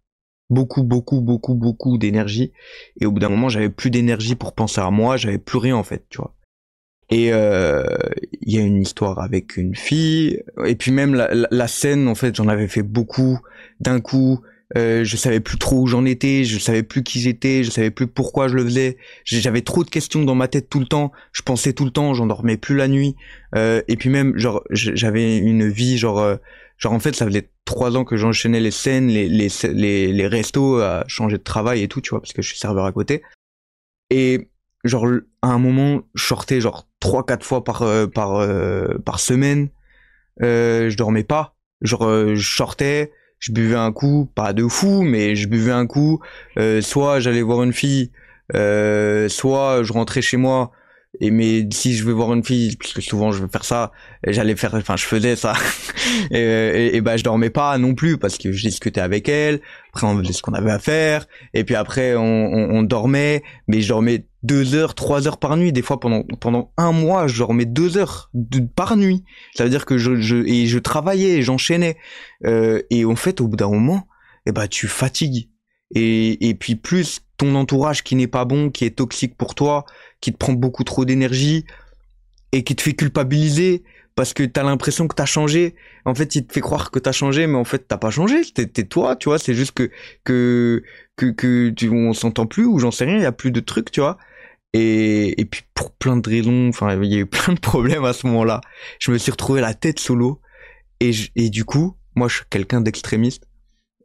Beaucoup, 0.52 0.84
beaucoup, 0.84 1.22
beaucoup, 1.22 1.56
beaucoup 1.56 1.98
d'énergie. 1.98 2.54
Et 3.02 3.08
au 3.08 3.12
bout 3.12 3.20
d'un 3.20 3.30
moment, 3.30 3.50
j'avais 3.50 3.70
plus 3.70 3.90
d'énergie 3.90 4.36
pour 4.36 4.54
penser 4.54 4.80
à 4.80 4.92
moi. 4.92 5.18
J'avais 5.18 5.40
plus 5.40 5.58
rien, 5.58 5.76
en 5.76 5.84
fait, 5.84 6.06
tu 6.10 6.18
vois. 6.18 6.36
Et 7.10 7.32
euh, 7.34 7.84
il 8.42 8.54
y 8.54 8.58
a 8.58 8.62
une 8.62 8.82
histoire 8.82 9.20
avec 9.20 9.58
une 9.58 9.76
fille. 9.76 10.44
Et 10.66 10.76
puis 10.76 10.92
même 10.92 11.16
la, 11.16 11.68
scène, 11.68 12.08
en 12.08 12.16
fait, 12.16 12.36
j'en 12.36 12.48
avais 12.48 12.68
fait 12.68 12.84
beaucoup 12.84 13.40
d'un 13.80 14.00
coup. 14.00 14.42
Euh, 14.76 15.04
je 15.04 15.16
savais 15.16 15.40
plus 15.40 15.58
trop 15.58 15.82
où 15.82 15.88
j'en 15.88 16.06
étais. 16.06 16.44
Je 16.44 16.58
savais 16.58 16.84
plus 16.84 17.04
qui 17.04 17.20
j'étais. 17.20 17.64
Je 17.64 17.70
savais 17.70 17.92
plus 17.92 18.08
pourquoi 18.08 18.48
je 18.48 18.56
le 18.56 18.64
faisais. 18.64 18.98
J'avais 19.24 19.62
trop 19.62 19.84
de 19.84 19.90
questions 19.90 20.24
dans 20.24 20.36
ma 20.36 20.48
tête 20.48 20.70
tout 20.70 20.80
le 20.80 20.88
temps. 20.88 21.12
Je 21.32 21.42
pensais 21.44 21.74
tout 21.74 21.86
le 21.86 21.92
temps. 21.92 22.14
J'en 22.14 22.26
dormais 22.26 22.58
plus 22.58 22.76
la 22.76 22.88
nuit. 22.88 23.16
Euh, 23.56 23.82
et 23.88 23.96
puis 23.96 24.10
même, 24.10 24.38
genre, 24.38 24.64
j'avais 24.72 25.38
une 25.38 25.70
vie, 25.70 25.98
genre, 25.98 26.20
euh, 26.20 26.36
genre 26.78 26.94
en 26.94 27.00
fait, 27.00 27.16
ça 27.16 27.26
faisait 27.26 27.50
trois 27.66 27.96
ans 27.98 28.04
que 28.04 28.18
j'enchaînais 28.18 28.60
les 28.60 28.72
scènes, 28.72 29.08
les, 29.08 29.28
les, 29.28 29.50
les, 29.74 30.14
les 30.14 30.28
restos, 30.28 30.80
à 30.82 31.04
changer 31.08 31.38
de 31.38 31.44
travail 31.44 31.84
et 31.84 31.88
tout, 31.88 32.02
tu 32.02 32.12
vois, 32.12 32.22
parce 32.22 32.34
que 32.34 32.42
je 32.42 32.48
suis 32.50 32.58
serveur 32.60 32.86
à 32.86 32.92
côté. 32.92 33.24
Et 34.10 34.50
genre, 34.84 35.08
à 35.42 35.48
un 35.48 35.60
moment, 35.60 36.02
je 36.14 36.26
sortais 36.26 36.62
genre 36.62 36.88
trois, 37.00 37.26
quatre 37.26 37.46
fois 37.46 37.64
par, 37.64 37.82
euh, 37.82 38.08
par, 38.08 38.36
euh, 38.36 38.98
par 39.04 39.20
semaine. 39.20 39.70
Euh, 40.42 40.90
je 40.90 40.98
dormais 40.98 41.24
pas. 41.24 41.56
Genre, 41.82 42.06
euh, 42.06 42.36
je 42.36 42.56
sortais, 42.56 43.12
je 43.40 43.52
buvais 43.52 43.76
un 43.76 43.92
coup, 43.92 44.32
pas 44.36 44.54
de 44.54 44.68
fou, 44.68 45.02
mais 45.02 45.36
je 45.36 45.48
buvais 45.48 45.72
un 45.72 45.88
coup. 45.88 46.20
Soit 46.82 47.20
j'allais 47.20 47.42
voir 47.42 47.64
une 47.64 47.74
fille, 47.74 48.12
soit 48.52 49.84
je 49.84 49.94
rentrais 49.94 50.22
chez 50.22 50.38
moi. 50.38 50.72
Et 51.20 51.32
mais 51.32 51.68
si 51.72 51.96
je 51.96 52.06
vais 52.06 52.12
voir 52.12 52.34
une 52.34 52.44
fille, 52.44 52.76
parce 52.78 52.94
que 52.94 53.02
souvent 53.02 53.32
je 53.32 53.42
veux 53.42 53.48
faire 53.48 53.66
ça, 53.66 53.92
j'allais 54.26 54.56
faire, 54.56 54.74
enfin 54.76 54.96
je 54.96 55.06
faisais 55.06 55.36
ça. 55.36 55.54
et, 56.32 56.40
et, 56.40 56.96
et 56.96 57.02
bah 57.02 57.18
je 57.18 57.24
dormais 57.24 57.50
pas 57.50 57.78
non 57.78 57.96
plus 57.96 58.18
parce 58.18 58.38
que 58.38 58.52
je 58.52 58.68
discutais 58.68 59.02
avec 59.02 59.30
elle. 59.30 59.62
Après 59.94 60.08
on 60.08 60.18
faisait 60.20 60.34
ce 60.34 60.42
qu'on 60.42 60.54
avait 60.54 60.72
à 60.72 60.80
faire. 60.80 61.28
Et 61.54 61.64
puis 61.64 61.76
après 61.76 62.16
on, 62.16 62.22
on, 62.24 62.78
on 62.78 62.84
dormait, 62.84 63.44
mais 63.68 63.82
je 63.82 63.90
dormais 63.90 64.26
deux 64.44 64.76
heures, 64.76 64.96
trois 64.96 65.28
heures 65.28 65.38
par 65.38 65.58
nuit. 65.58 65.72
Des 65.72 65.82
fois 65.82 66.00
pendant 66.00 66.24
pendant 66.40 66.72
un 66.78 66.92
mois, 66.92 67.28
je 67.28 67.38
dormais 67.38 67.66
deux 67.66 67.98
heures 67.98 68.32
par 68.76 68.98
nuit. 68.98 69.24
Ça 69.56 69.64
veut 69.64 69.70
dire 69.70 69.86
que 69.86 69.98
je, 69.98 70.16
je 70.16 70.38
et 70.38 70.68
je 70.68 70.80
travaillais, 70.80 71.42
j'enchaînais. 71.42 71.98
Euh, 72.46 72.82
et 72.90 73.06
en 73.06 73.16
fait 73.16 73.42
au 73.42 73.48
bout 73.48 73.58
d'un 73.58 73.70
moment, 73.70 74.08
et 74.46 74.52
bah 74.52 74.68
tu 74.68 74.88
fatigues. 74.88 75.50
Et, 75.94 76.50
et 76.50 76.56
puis 76.56 76.76
plus 76.76 77.22
ton 77.38 77.56
entourage 77.56 78.04
qui 78.04 78.16
n'est 78.16 78.28
pas 78.28 78.46
bon, 78.46 78.70
qui 78.70 78.86
est 78.86 78.98
toxique 78.98 79.36
pour 79.36 79.56
toi, 79.56 79.86
qui 80.22 80.32
te 80.32 80.38
prend 80.38 80.54
beaucoup 80.54 80.84
trop 80.84 81.06
d'énergie 81.06 81.66
et 82.52 82.64
qui 82.64 82.76
te 82.76 82.82
fait 82.82 82.94
culpabiliser 82.94 83.84
parce 84.16 84.34
que 84.34 84.44
t'as 84.44 84.64
l'impression 84.64 85.08
que 85.08 85.16
t'as 85.16 85.26
changé. 85.26 85.76
En 86.06 86.16
fait, 86.16 86.36
il 86.36 86.48
te 86.48 86.54
fait 86.54 86.62
croire 86.62 86.90
que 86.90 87.00
t'as 87.00 87.12
changé, 87.12 87.48
mais 87.48 87.58
en 87.58 87.66
fait 87.66 87.88
t'as 87.88 87.98
pas 87.98 88.12
changé. 88.12 88.42
T'es, 88.54 88.68
toi, 88.86 89.16
tu 89.16 89.30
vois. 89.30 89.38
C'est 89.38 89.54
juste 89.54 89.74
que 89.74 89.92
que 90.24 90.84
que 91.18 91.28
que 91.28 91.70
tu, 91.70 91.90
on 91.90 92.14
s'entend 92.14 92.46
plus 92.46 92.66
ou 92.66 92.80
j'en 92.80 92.92
sais 92.92 93.06
rien. 93.06 93.18
Il 93.18 93.24
y 93.24 93.26
a 93.26 93.32
plus 93.34 93.52
de 93.52 93.60
trucs, 93.60 93.92
tu 93.92 94.00
vois. 94.00 94.18
Et 94.74 95.40
et 95.40 95.46
puis 95.46 95.64
pour 95.74 95.92
plein 95.92 96.18
de 96.18 96.30
raisons, 96.30 96.70
enfin 96.70 97.02
il 97.04 97.14
y 97.14 97.16
a 97.16 97.20
eu 97.20 97.26
plein 97.26 97.54
de 97.54 97.60
problèmes 97.60 98.06
à 98.06 98.14
ce 98.14 98.26
moment-là. 98.28 98.62
Je 99.00 99.12
me 99.12 99.18
suis 99.18 99.32
retrouvé 99.32 99.62
la 99.62 99.74
tête 99.74 100.00
sous 100.00 100.16
l'eau 100.16 100.42
et 101.02 101.12
je, 101.14 101.30
et 101.36 101.50
du 101.50 101.66
coup, 101.66 101.98
moi 102.16 102.28
je 102.30 102.38
suis 102.38 102.46
quelqu'un 102.50 102.82
d'extrémiste, 102.82 103.44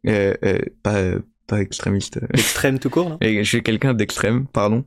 euh, 0.09 0.35
euh, 0.45 0.59
pas 0.83 1.15
pas 1.51 1.61
extrémiste. 1.61 2.21
Extrême 2.33 2.79
tout 2.79 2.91
court, 2.91 3.11
non 3.11 3.19
Et 3.21 3.43
je 3.43 3.49
suis 3.49 3.63
quelqu'un 3.63 3.93
d'extrême, 3.93 4.47
pardon. 4.47 4.85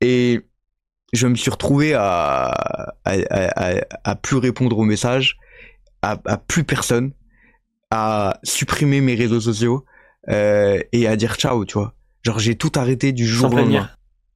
Et 0.00 0.40
je 1.12 1.26
me 1.26 1.34
suis 1.34 1.50
retrouvé 1.50 1.92
à, 1.94 2.46
à, 3.04 3.14
à, 3.30 3.74
à 4.04 4.14
plus 4.16 4.36
répondre 4.36 4.78
aux 4.78 4.84
messages, 4.84 5.36
à, 6.02 6.18
à, 6.24 6.38
plus 6.38 6.64
personne, 6.64 7.12
à 7.90 8.40
supprimer 8.42 9.00
mes 9.00 9.14
réseaux 9.14 9.40
sociaux 9.40 9.84
euh, 10.28 10.80
et 10.92 11.06
à 11.06 11.16
dire 11.16 11.36
ciao, 11.36 11.64
tu 11.64 11.74
vois. 11.74 11.94
Genre 12.22 12.38
j'ai 12.38 12.56
tout 12.56 12.72
arrêté 12.74 13.12
du 13.12 13.26
jour 13.26 13.52
au 13.52 13.56
lendemain. 13.56 13.90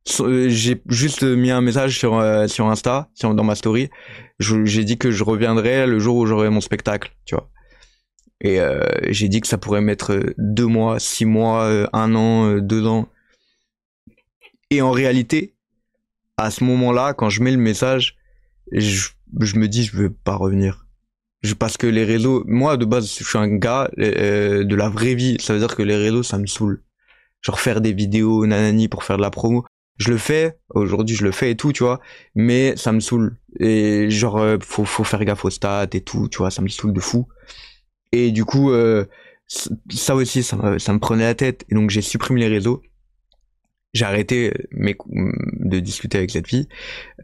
J'ai 0.06 0.80
juste 0.88 1.22
mis 1.22 1.50
un 1.50 1.60
message 1.60 1.98
sur 1.98 2.18
euh, 2.18 2.46
sur 2.46 2.66
Insta, 2.68 3.08
sur, 3.14 3.34
dans 3.34 3.44
ma 3.44 3.54
story. 3.54 3.90
J'ai 4.38 4.84
dit 4.84 4.98
que 4.98 5.10
je 5.10 5.24
reviendrai 5.24 5.86
le 5.86 5.98
jour 5.98 6.16
où 6.16 6.26
j'aurai 6.26 6.50
mon 6.50 6.60
spectacle, 6.60 7.12
tu 7.24 7.34
vois. 7.34 7.50
Et 8.40 8.60
euh, 8.60 8.82
j'ai 9.08 9.28
dit 9.28 9.40
que 9.40 9.46
ça 9.46 9.58
pourrait 9.58 9.80
mettre 9.80 10.18
deux 10.38 10.66
mois, 10.66 10.98
six 10.98 11.26
mois, 11.26 11.64
euh, 11.64 11.86
un 11.92 12.14
an, 12.14 12.46
euh, 12.46 12.60
deux 12.60 12.86
ans. 12.86 13.08
Et 14.70 14.82
en 14.82 14.92
réalité, 14.92 15.54
à 16.36 16.50
ce 16.50 16.64
moment-là, 16.64 17.12
quand 17.12 17.28
je 17.28 17.42
mets 17.42 17.50
le 17.50 17.58
message, 17.58 18.16
je, 18.72 19.08
je 19.40 19.56
me 19.56 19.68
dis 19.68 19.84
je 19.84 19.96
veux 19.96 20.10
pas 20.10 20.36
revenir. 20.36 20.86
Je, 21.42 21.54
parce 21.54 21.76
que 21.76 21.86
les 21.86 22.04
réseaux, 22.04 22.44
moi 22.46 22.76
de 22.76 22.84
base, 22.84 23.14
je 23.18 23.24
suis 23.24 23.38
un 23.38 23.48
gars 23.48 23.90
euh, 23.98 24.64
de 24.64 24.74
la 24.74 24.88
vraie 24.88 25.14
vie. 25.14 25.36
Ça 25.40 25.52
veut 25.54 25.58
dire 25.58 25.74
que 25.74 25.82
les 25.82 25.96
réseaux, 25.96 26.22
ça 26.22 26.38
me 26.38 26.46
saoule. 26.46 26.82
Genre 27.42 27.58
faire 27.58 27.80
des 27.80 27.92
vidéos 27.92 28.46
nanani 28.46 28.88
pour 28.88 29.04
faire 29.04 29.16
de 29.16 29.22
la 29.22 29.30
promo. 29.30 29.64
Je 29.98 30.10
le 30.10 30.16
fais, 30.16 30.58
aujourd'hui 30.70 31.14
je 31.14 31.24
le 31.24 31.30
fais 31.30 31.50
et 31.50 31.56
tout, 31.56 31.72
tu 31.72 31.82
vois, 31.82 32.00
mais 32.34 32.74
ça 32.76 32.90
me 32.92 33.00
saoule. 33.00 33.36
Et 33.58 34.08
genre, 34.08 34.38
euh, 34.38 34.56
faut, 34.62 34.86
faut 34.86 35.04
faire 35.04 35.22
gaffe 35.24 35.44
aux 35.44 35.50
stats 35.50 35.88
et 35.92 36.00
tout, 36.00 36.28
tu 36.28 36.38
vois, 36.38 36.50
ça 36.50 36.62
me 36.62 36.68
saoule 36.68 36.94
de 36.94 37.00
fou. 37.00 37.28
Et 38.12 38.30
du 38.32 38.44
coup, 38.44 38.70
euh, 38.70 39.04
ça 39.46 40.14
aussi, 40.14 40.42
ça 40.42 40.56
me, 40.56 40.78
ça 40.78 40.92
me 40.92 40.98
prenait 40.98 41.24
la 41.24 41.34
tête. 41.34 41.64
Et 41.70 41.74
donc 41.74 41.90
j'ai 41.90 42.02
supprimé 42.02 42.40
les 42.40 42.48
réseaux. 42.48 42.82
J'ai 43.92 44.04
arrêté 44.04 44.52
mes, 44.70 44.96
de 45.08 45.80
discuter 45.80 46.18
avec 46.18 46.30
cette 46.30 46.46
fille. 46.46 46.68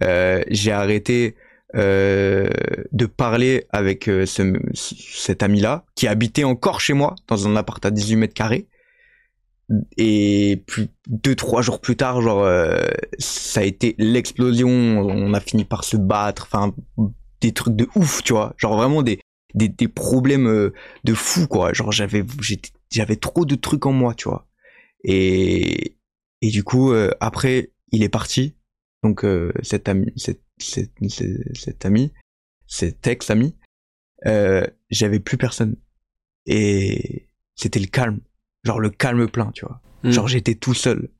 Euh, 0.02 0.42
j'ai 0.50 0.72
arrêté 0.72 1.36
euh, 1.74 2.48
de 2.92 3.06
parler 3.06 3.66
avec 3.70 4.08
euh, 4.08 4.24
ce, 4.24 4.54
cet 4.72 5.42
ami-là, 5.42 5.84
qui 5.94 6.06
habitait 6.06 6.44
encore 6.44 6.80
chez 6.80 6.92
moi, 6.92 7.16
dans 7.26 7.46
un 7.48 7.56
appart 7.56 7.84
à 7.84 7.90
18 7.90 8.16
mètres 8.16 8.34
carrés. 8.34 8.68
Et 9.98 10.62
puis 10.66 10.90
deux 11.08 11.34
trois 11.34 11.60
jours 11.60 11.80
plus 11.80 11.96
tard, 11.96 12.22
genre 12.22 12.44
euh, 12.44 12.86
ça 13.18 13.60
a 13.60 13.64
été 13.64 13.96
l'explosion. 13.98 14.68
On 14.70 15.34
a 15.34 15.40
fini 15.40 15.64
par 15.64 15.82
se 15.82 15.96
battre, 15.96 16.48
enfin 16.50 16.72
des 17.40 17.52
trucs 17.52 17.74
de 17.74 17.88
ouf, 17.96 18.22
tu 18.22 18.32
vois. 18.32 18.54
Genre 18.58 18.76
vraiment 18.76 19.02
des 19.02 19.18
des, 19.56 19.68
des 19.68 19.88
problèmes 19.88 20.46
euh, 20.46 20.72
de 21.04 21.14
fou 21.14 21.46
quoi. 21.48 21.72
Genre 21.72 21.90
j'avais 21.90 22.24
j'avais 22.90 23.16
trop 23.16 23.44
de 23.44 23.54
trucs 23.56 23.86
en 23.86 23.92
moi, 23.92 24.14
tu 24.14 24.28
vois. 24.28 24.46
Et 25.02 25.96
et 26.42 26.50
du 26.50 26.62
coup 26.62 26.92
euh, 26.92 27.10
après 27.20 27.72
il 27.92 28.02
est 28.02 28.08
parti. 28.08 28.54
Donc 29.02 29.24
euh, 29.24 29.52
cet 29.62 29.88
ami 29.88 30.12
cet, 30.16 30.42
cet, 30.58 30.92
cet 31.54 31.84
ami 31.84 32.12
cet 32.66 33.06
ex 33.06 33.30
ami 33.30 33.54
euh, 34.26 34.64
j'avais 34.90 35.20
plus 35.20 35.36
personne 35.36 35.76
et 36.46 37.28
c'était 37.54 37.78
le 37.78 37.86
calme 37.86 38.20
genre 38.64 38.80
le 38.80 38.90
calme 38.90 39.28
plein 39.28 39.50
tu 39.52 39.64
vois 39.64 39.80
Mm. 40.02 40.10
genre 40.10 40.28
j'étais 40.28 40.54
tout 40.54 40.74
seul 40.74 41.10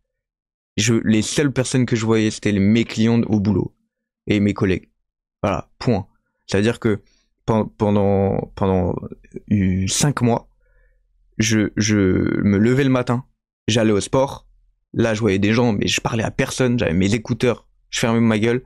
je 0.77 0.95
les 0.95 1.23
seules 1.23 1.53
personnes 1.53 1.87
que 1.87 1.97
je 1.97 2.05
voyais 2.05 2.31
c'était 2.31 2.53
mes 2.53 2.85
clients 2.85 3.23
au 3.23 3.41
boulot 3.41 3.75
et 4.27 4.39
mes 4.39 4.53
collègues 4.55 4.91
voilà 5.43 5.71
point 5.79 6.07
c'est 6.47 6.59
à 6.59 6.61
dire 6.63 6.79
que 6.79 7.01
pendant 7.47 8.51
pendant 8.55 8.95
cinq 9.89 10.21
mois 10.23 10.49
je 11.39 11.71
je 11.77 11.97
me 11.97 12.59
levais 12.59 12.85
le 12.85 12.91
matin 12.91 13.25
j'allais 13.69 13.93
au 13.93 14.01
sport. 14.01 14.47
Là 14.93 15.15
je 15.15 15.21
voyais 15.21 15.39
des 15.39 15.53
gens 15.53 15.73
mais 15.73 15.87
je 15.87 16.01
parlais 16.01 16.25
à 16.25 16.31
personne 16.31 16.79
j'avais 16.79 16.93
mes 16.95 17.15
écouteurs 17.15 17.69
je 17.91 18.01
fermais 18.01 18.21
ma 18.21 18.39
gueule. 18.39 18.63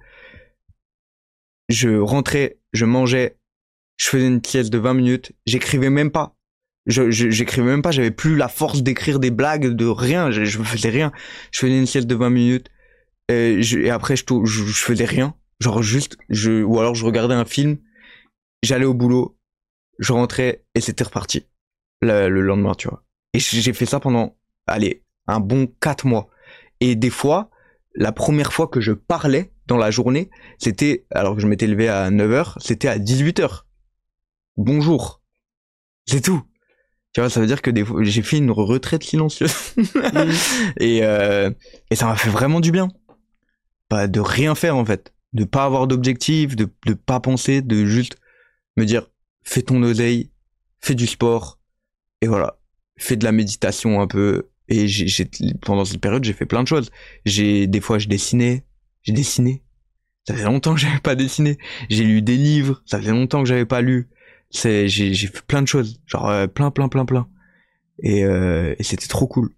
Je 1.68 1.98
rentrais 1.98 2.58
je 2.72 2.84
mangeais 2.84 3.36
je 3.96 4.08
faisais 4.08 4.26
une 4.26 4.40
pièce 4.40 4.70
de 4.70 4.78
20 4.78 4.94
minutes 4.94 5.32
j'écrivais 5.46 5.90
même 5.90 6.10
pas. 6.10 6.34
Je 6.86 7.10
j'écrivais 7.10 7.66
même 7.66 7.82
pas 7.82 7.90
j'avais 7.90 8.10
plus 8.10 8.36
la 8.36 8.48
force 8.48 8.82
d'écrire 8.82 9.20
des 9.20 9.30
blagues 9.30 9.68
de 9.68 9.86
rien 9.86 10.30
je, 10.30 10.44
je 10.44 10.58
faisais 10.62 10.90
rien. 10.90 11.12
Je 11.52 11.60
faisais 11.60 11.78
une 11.78 11.86
sieste 11.86 12.06
de 12.06 12.14
20 12.14 12.30
minutes 12.30 12.68
et, 13.28 13.62
je- 13.62 13.78
et 13.78 13.90
après 13.90 14.16
je, 14.16 14.24
je 14.44 14.64
je 14.64 14.82
faisais 14.84 15.04
rien. 15.04 15.34
Genre 15.60 15.82
juste 15.82 16.16
je 16.30 16.62
ou 16.62 16.78
alors 16.80 16.94
je 16.94 17.04
regardais 17.04 17.34
un 17.34 17.44
film 17.44 17.76
j'allais 18.62 18.84
au 18.84 18.94
boulot 18.94 19.36
je 20.00 20.12
rentrais 20.12 20.64
et 20.74 20.80
c'était 20.80 21.04
reparti. 21.04 21.46
Le, 22.00 22.28
le 22.28 22.40
lendemain 22.40 22.74
tu 22.74 22.88
vois. 22.88 23.04
Et 23.34 23.38
j'ai 23.38 23.72
fait 23.72 23.86
ça 23.86 24.00
pendant 24.00 24.36
allez 24.66 25.04
un 25.26 25.38
bon 25.38 25.68
quatre 25.80 26.06
mois. 26.06 26.28
Et 26.80 26.96
des 26.96 27.10
fois 27.10 27.50
la 27.94 28.12
première 28.12 28.52
fois 28.52 28.66
que 28.66 28.80
je 28.80 28.92
parlais 28.92 29.52
dans 29.66 29.76
la 29.76 29.90
journée 29.90 30.30
c'était 30.58 31.06
alors 31.10 31.36
que 31.36 31.42
je 31.42 31.46
m'étais 31.46 31.66
levé 31.66 31.88
à 31.88 32.10
9h 32.10 32.54
c'était 32.58 32.88
à 32.88 32.98
18h 32.98 33.62
bonjour. 34.56 35.22
C'est 36.06 36.22
tout. 36.22 36.42
Tu 37.12 37.20
vois 37.20 37.28
ça 37.28 37.40
veut 37.40 37.46
dire 37.46 37.62
que 37.62 37.70
des 37.70 37.84
fois 37.84 38.02
j'ai 38.02 38.22
fait 38.22 38.38
une 38.38 38.50
retraite 38.50 39.02
silencieuse. 39.04 39.74
Et 40.80 41.04
euh, 41.04 41.50
et 41.90 41.96
ça 41.96 42.06
m'a 42.06 42.16
fait 42.16 42.30
vraiment 42.30 42.60
du 42.60 42.72
bien. 42.72 42.88
Pas 43.88 44.06
de 44.06 44.20
rien 44.20 44.54
faire 44.54 44.76
en 44.76 44.84
fait. 44.84 45.12
De 45.32 45.44
pas 45.44 45.64
avoir 45.64 45.86
d'objectif 45.86 46.56
de 46.56 46.68
de 46.86 46.94
pas 46.94 47.20
penser 47.20 47.62
de 47.62 47.84
juste 47.84 48.16
me 48.76 48.84
dire 48.84 49.10
fais 49.42 49.62
ton 49.62 49.82
oseille 49.82 50.30
fais 50.80 50.94
du 50.94 51.06
sport 51.06 51.60
et 52.20 52.26
voilà. 52.26 52.58
Fais 52.98 53.16
de 53.16 53.24
la 53.24 53.32
méditation 53.32 54.00
un 54.00 54.06
peu. 54.06 54.50
Et 54.68 54.86
j'ai 54.86 55.28
pendant 55.62 55.84
cette 55.84 56.00
période 56.00 56.22
j'ai 56.22 56.32
fait 56.32 56.46
plein 56.46 56.62
de 56.62 56.68
choses. 56.68 56.90
J'ai 57.24 57.66
des 57.66 57.80
fois 57.80 57.98
je 57.98 58.08
dessinais. 58.08 58.64
J'ai 59.02 59.12
dessiné. 59.12 59.62
Ça 60.28 60.34
fait 60.34 60.44
longtemps 60.44 60.74
que 60.74 60.80
j'avais 60.80 61.00
pas 61.00 61.14
dessiné. 61.14 61.58
J'ai 61.88 62.04
lu 62.04 62.22
des 62.22 62.36
livres. 62.36 62.82
Ça 62.86 63.00
fait 63.00 63.10
longtemps 63.10 63.42
que 63.42 63.48
j'avais 63.48 63.66
pas 63.66 63.80
lu. 63.80 64.10
C'est 64.50 64.88
j'ai 64.88 65.14
j'ai 65.14 65.26
fait 65.28 65.42
plein 65.42 65.62
de 65.62 65.68
choses. 65.68 66.00
Genre 66.06 66.28
euh, 66.28 66.46
plein 66.46 66.70
plein 66.70 66.88
plein 66.88 67.04
plein. 67.04 67.28
Et, 68.02 68.24
euh, 68.24 68.74
et 68.78 68.82
c'était 68.82 69.08
trop 69.08 69.26
cool. 69.26 69.50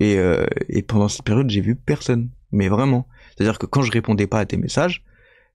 Et, 0.00 0.18
euh, 0.18 0.46
et 0.68 0.82
pendant 0.82 1.08
cette 1.08 1.24
période 1.24 1.50
j'ai 1.50 1.60
vu 1.60 1.76
personne. 1.76 2.30
Mais 2.50 2.68
vraiment. 2.68 3.06
C'est 3.36 3.44
à 3.44 3.46
dire 3.46 3.58
que 3.58 3.66
quand 3.66 3.82
je 3.82 3.92
répondais 3.92 4.26
pas 4.26 4.40
à 4.40 4.46
tes 4.46 4.56
messages 4.56 5.04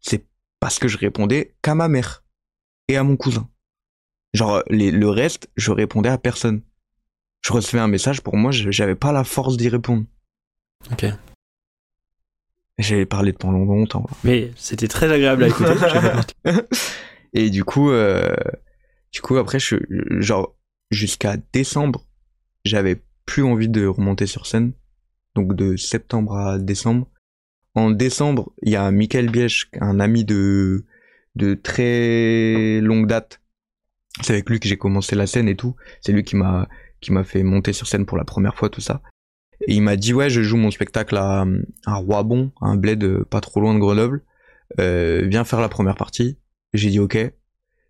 c'est 0.02 0.28
parce 0.60 0.80
que 0.80 0.88
je 0.88 0.98
répondais 0.98 1.56
qu'à 1.62 1.76
ma 1.76 1.88
mère 1.88 2.24
et 2.88 2.98
à 2.98 3.04
mon 3.04 3.18
cousin 3.18 3.50
genre 4.34 4.64
les, 4.70 4.92
le 4.92 5.10
reste 5.10 5.50
je 5.56 5.72
répondais 5.72 6.10
à 6.10 6.18
personne 6.18 6.62
je 7.42 7.54
recevais 7.54 7.82
un 7.82 7.88
message 7.88 8.22
pour 8.22 8.36
moi 8.38 8.52
j'avais 8.52 8.96
pas 8.96 9.12
la 9.12 9.24
force 9.24 9.58
d'y 9.58 9.70
répondre 9.70 10.06
Ok. 10.92 11.06
j'avais 12.78 13.06
parlé 13.06 13.34
pendant 13.34 13.66
longtemps 13.66 14.06
Mais 14.24 14.52
c'était 14.56 14.88
très 14.88 15.12
agréable 15.12 15.44
à 15.46 15.48
écouter. 15.48 15.74
et 17.34 17.50
du 17.50 17.64
coup, 17.64 17.90
euh, 17.90 18.36
du 19.12 19.22
coup 19.22 19.38
après, 19.38 19.60
je, 19.60 19.78
genre 20.20 20.56
jusqu'à 20.92 21.38
décembre, 21.54 22.06
j'avais 22.66 23.02
plus 23.26 23.44
envie 23.44 23.70
de 23.70 23.88
remonter 23.88 24.28
sur 24.28 24.46
scène. 24.46 24.74
Donc 25.36 25.56
de 25.56 25.76
septembre 25.76 26.36
à 26.38 26.60
décembre. 26.60 27.10
En 27.74 27.90
décembre, 27.90 28.54
il 28.62 28.72
y 28.72 28.76
a 28.76 28.92
Michael 28.92 29.30
Biech, 29.30 29.70
un 29.82 30.00
ami 30.00 30.24
de 30.24 30.86
de 31.36 31.54
très 31.54 32.80
longue 32.82 33.08
date. 33.08 33.42
C'est 34.22 34.34
avec 34.34 34.50
lui 34.50 34.60
que 34.60 34.68
j'ai 34.68 34.78
commencé 34.78 35.16
la 35.16 35.28
scène 35.28 35.50
et 35.50 35.56
tout. 35.56 35.76
C'est 36.02 36.12
lui 36.12 36.24
qui 36.24 36.36
m'a 36.36 36.68
qui 37.02 37.12
m'a 37.12 37.24
fait 37.24 37.44
monter 37.44 37.74
sur 37.74 37.88
scène 37.88 38.06
pour 38.06 38.18
la 38.18 38.24
première 38.24 38.56
fois 38.56 38.70
tout 38.70 38.82
ça. 38.82 39.02
Et 39.68 39.76
il 39.76 39.82
m'a 39.82 39.96
dit 39.96 40.14
ouais, 40.14 40.30
je 40.30 40.42
joue 40.42 40.58
mon 40.58 40.72
spectacle 40.72 41.18
à 41.18 41.46
à 41.86 41.96
Roibon, 41.96 42.52
un 42.62 42.76
bled 42.76 43.04
euh, 43.04 43.26
pas 43.26 43.42
trop 43.42 43.60
loin 43.60 43.74
de 43.74 43.80
Grenoble. 43.80 44.24
Euh, 44.80 45.26
viens 45.28 45.44
faire 45.44 45.62
la 45.62 45.70
première 45.70 45.96
partie. 45.96 46.38
J'ai 46.74 46.90
dit 46.90 47.00
ok. 47.00 47.18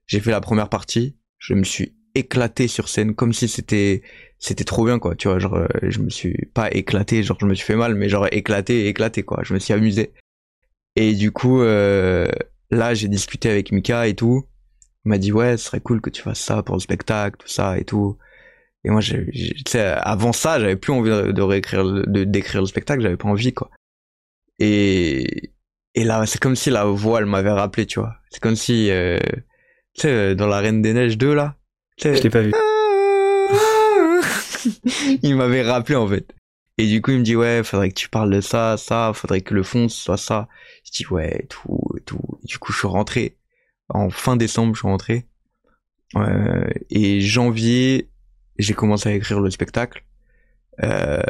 J'ai 0.08 0.20
fait 0.20 0.32
la 0.32 0.42
première 0.42 0.70
partie. 0.70 1.18
Je 1.38 1.54
me 1.54 1.64
suis 1.64 1.96
éclaté 2.16 2.68
sur 2.68 2.88
scène 2.88 3.14
comme 3.14 3.34
si 3.34 3.48
c'était 3.48 4.02
c'était 4.40 4.64
trop 4.64 4.86
bien 4.86 5.00
quoi. 5.00 5.16
Tu 5.16 5.28
vois, 5.28 5.40
genre 5.40 5.56
euh, 5.56 5.68
je 5.84 6.00
me 6.00 6.10
suis 6.10 6.50
pas 6.54 6.72
éclaté, 6.72 7.24
genre 7.24 7.38
je 7.40 7.46
me 7.46 7.54
suis 7.54 7.66
fait 7.66 7.76
mal, 7.76 7.96
mais 7.96 8.10
genre 8.10 8.28
éclaté, 8.32 8.88
éclaté 8.88 9.24
quoi. 9.24 9.42
Je 9.44 9.54
me 9.54 9.60
suis 9.60 9.74
amusé. 9.74 10.14
Et 10.96 11.14
du 11.14 11.32
coup, 11.32 11.62
euh, 11.62 12.28
là 12.76 12.94
j'ai 12.94 13.08
discuté 13.08 13.50
avec 13.50 13.72
Mika 13.72 14.08
et 14.08 14.16
tout. 14.16 14.46
Il 15.06 15.10
m'a 15.10 15.18
dit 15.18 15.32
ouais, 15.32 15.58
ce 15.58 15.66
serait 15.66 15.82
cool 15.82 16.02
que 16.02 16.10
tu 16.10 16.22
fasses 16.22 16.40
ça 16.42 16.64
pour 16.64 16.76
le 16.76 16.82
spectacle, 16.82 17.38
tout 17.40 17.48
ça 17.48 17.78
et 17.78 17.86
tout. 17.86 18.18
Et 18.84 18.92
moi, 18.92 19.02
j'ai, 19.02 19.28
j'ai- 19.32 19.80
avant 19.80 20.32
ça, 20.32 20.60
j'avais 20.60 20.76
plus 20.76 20.94
envie 20.94 21.10
de, 21.10 21.42
réécrire, 21.42 21.84
de 21.84 22.24
d'écrire 22.24 22.62
le 22.62 22.68
spectacle, 22.68 23.02
j'avais 23.02 23.18
pas 23.18 23.28
envie 23.28 23.54
quoi. 23.54 23.72
Et 24.60 25.52
et 25.96 26.04
là, 26.04 26.26
c'est 26.26 26.40
comme 26.40 26.56
si 26.56 26.70
la 26.70 26.86
voix, 26.86 27.20
elle 27.20 27.26
m'avait 27.26 27.52
rappelé, 27.52 27.86
tu 27.86 28.00
vois. 28.00 28.16
C'est 28.30 28.42
comme 28.42 28.58
si, 28.58 28.92
euh, 28.92 29.18
tu 29.94 30.02
sais, 30.02 30.10
euh, 30.10 30.36
dans 30.36 30.48
la 30.48 30.60
Reine 30.60 30.82
des 30.82 30.94
Neiges 30.94 31.18
2, 31.18 31.34
là. 31.34 31.56
Je 31.98 32.10
l'ai 32.10 32.30
pas 32.30 32.42
vu. 32.42 32.52
il 35.24 35.38
m'avait 35.38 35.62
rappelé, 35.62 35.96
en 35.96 36.06
fait. 36.06 36.26
Et 36.78 36.88
du 36.88 37.02
coup, 37.02 37.12
il 37.12 37.20
me 37.20 37.24
dit, 37.24 37.36
ouais, 37.36 37.64
faudrait 37.64 37.90
que 37.90 37.96
tu 37.96 38.10
parles 38.10 38.34
de 38.34 38.42
ça, 38.42 38.76
ça, 38.78 39.12
faudrait 39.14 39.42
que 39.42 39.54
le 39.54 39.64
fond 39.64 39.88
soit 39.88 40.18
ça. 40.18 40.48
Je 40.84 40.92
dis, 40.92 41.08
ouais, 41.08 41.46
tout, 41.50 41.80
et 41.98 42.02
tout. 42.02 42.20
Du 42.44 42.58
coup, 42.60 42.74
je 42.74 42.80
suis 42.80 42.88
rentré. 42.88 43.38
En 43.90 44.10
fin 44.10 44.36
décembre, 44.36 44.76
je 44.76 44.80
suis 44.80 44.88
rentré. 44.88 45.26
Euh, 46.16 46.68
et 46.90 47.22
janvier, 47.22 48.10
j'ai 48.58 48.74
commencé 48.74 49.10
à 49.10 49.14
écrire 49.14 49.40
le 49.40 49.50
spectacle. 49.50 50.04
Euh, 50.84 51.22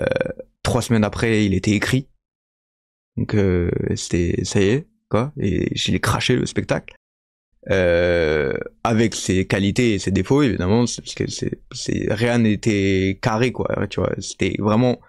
trois 0.63 0.81
semaines 0.81 1.03
après, 1.03 1.45
il 1.45 1.53
était 1.53 1.71
écrit. 1.71 2.07
Donc 3.17 3.33
euh, 3.33 3.71
c'était 3.95 4.43
ça 4.43 4.61
y 4.61 4.69
est 4.69 4.87
quoi 5.09 5.31
et 5.39 5.69
j'ai 5.73 5.99
craché 5.99 6.35
le 6.35 6.45
spectacle 6.45 6.95
euh, 7.69 8.53
avec 8.83 9.15
ses 9.15 9.47
qualités 9.47 9.93
et 9.93 9.99
ses 9.99 10.11
défauts 10.11 10.41
évidemment 10.41 10.79
parce 10.79 11.15
que 11.15 11.23
c'est 11.27 12.13
rien 12.13 12.39
n'était 12.39 13.17
carré 13.21 13.51
quoi 13.51 13.87
tu 13.89 14.01
vois 14.01 14.13
c'était 14.19 14.55
vraiment 14.59 14.99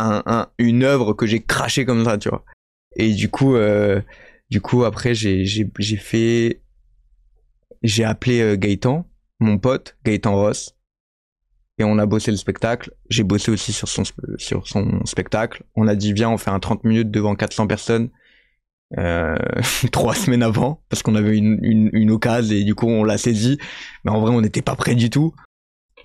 un, 0.00 0.22
un 0.26 0.48
une 0.58 0.82
œuvre 0.82 1.12
que 1.12 1.26
j'ai 1.26 1.40
craché 1.40 1.84
comme 1.84 2.04
ça 2.04 2.18
tu 2.18 2.28
vois 2.28 2.44
et 2.96 3.12
du 3.12 3.28
coup 3.28 3.56
euh, 3.56 4.00
du 4.50 4.60
coup 4.60 4.84
après 4.84 5.14
j'ai 5.14 5.46
fait 5.98 6.60
j'ai 7.82 8.04
appelé 8.04 8.40
euh, 8.40 8.56
Gaëtan 8.56 9.06
mon 9.38 9.58
pote 9.58 9.96
Gaëtan 10.04 10.34
Ross 10.34 10.76
et 11.80 11.84
on 11.84 11.96
a 11.98 12.04
bossé 12.04 12.30
le 12.30 12.36
spectacle. 12.36 12.92
J'ai 13.08 13.22
bossé 13.22 13.50
aussi 13.50 13.72
sur 13.72 13.88
son, 13.88 14.02
sur 14.36 14.68
son 14.68 15.04
spectacle. 15.06 15.62
On 15.76 15.88
a 15.88 15.94
dit, 15.94 16.12
viens, 16.12 16.28
on 16.28 16.36
fait 16.36 16.50
un 16.50 16.60
30 16.60 16.84
minutes 16.84 17.10
devant 17.10 17.34
400 17.34 17.66
personnes. 17.66 18.10
Euh, 18.98 19.34
trois 19.90 20.14
semaines 20.14 20.42
avant, 20.42 20.82
parce 20.90 21.02
qu'on 21.02 21.14
avait 21.14 21.38
une, 21.38 21.58
une, 21.62 22.10
occasion 22.10 22.54
et 22.54 22.64
du 22.64 22.74
coup 22.74 22.86
on 22.86 23.02
l'a 23.02 23.16
saisi. 23.16 23.56
Mais 24.04 24.10
en 24.10 24.20
vrai, 24.20 24.30
on 24.30 24.42
n'était 24.42 24.60
pas 24.60 24.76
prêt 24.76 24.94
du 24.94 25.08
tout. 25.08 25.34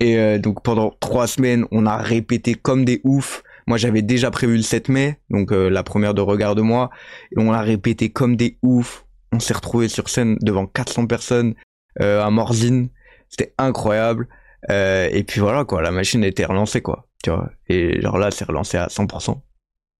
Et 0.00 0.38
donc 0.38 0.62
pendant 0.62 0.94
trois 1.00 1.26
semaines, 1.26 1.66
on 1.70 1.84
a 1.84 1.96
répété 1.96 2.54
comme 2.54 2.84
des 2.84 3.00
oufs. 3.04 3.42
Moi, 3.66 3.78
j'avais 3.78 4.02
déjà 4.02 4.30
prévu 4.30 4.56
le 4.56 4.62
7 4.62 4.88
mai, 4.88 5.20
donc 5.30 5.52
euh, 5.52 5.68
la 5.68 5.82
première 5.82 6.14
de 6.14 6.20
Regarde-moi. 6.20 6.90
Et 7.32 7.40
on 7.40 7.52
a 7.52 7.60
répété 7.60 8.10
comme 8.10 8.36
des 8.36 8.58
oufs. 8.62 9.04
On 9.32 9.40
s'est 9.40 9.54
retrouvé 9.54 9.88
sur 9.88 10.08
scène 10.08 10.36
devant 10.40 10.66
400 10.66 11.06
personnes 11.06 11.54
euh, 12.00 12.22
à 12.22 12.30
Morzine. 12.30 12.90
C'était 13.28 13.54
incroyable. 13.58 14.28
Euh, 14.70 15.08
et 15.12 15.22
puis 15.22 15.40
voilà 15.40 15.64
quoi, 15.64 15.82
la 15.82 15.90
machine 15.90 16.24
était 16.24 16.44
relancée 16.44 16.80
quoi, 16.80 17.06
tu 17.22 17.30
vois. 17.30 17.50
Et 17.68 18.00
genre 18.00 18.18
là, 18.18 18.30
c'est 18.30 18.44
relancé 18.44 18.76
à 18.78 18.86
100%. 18.86 19.40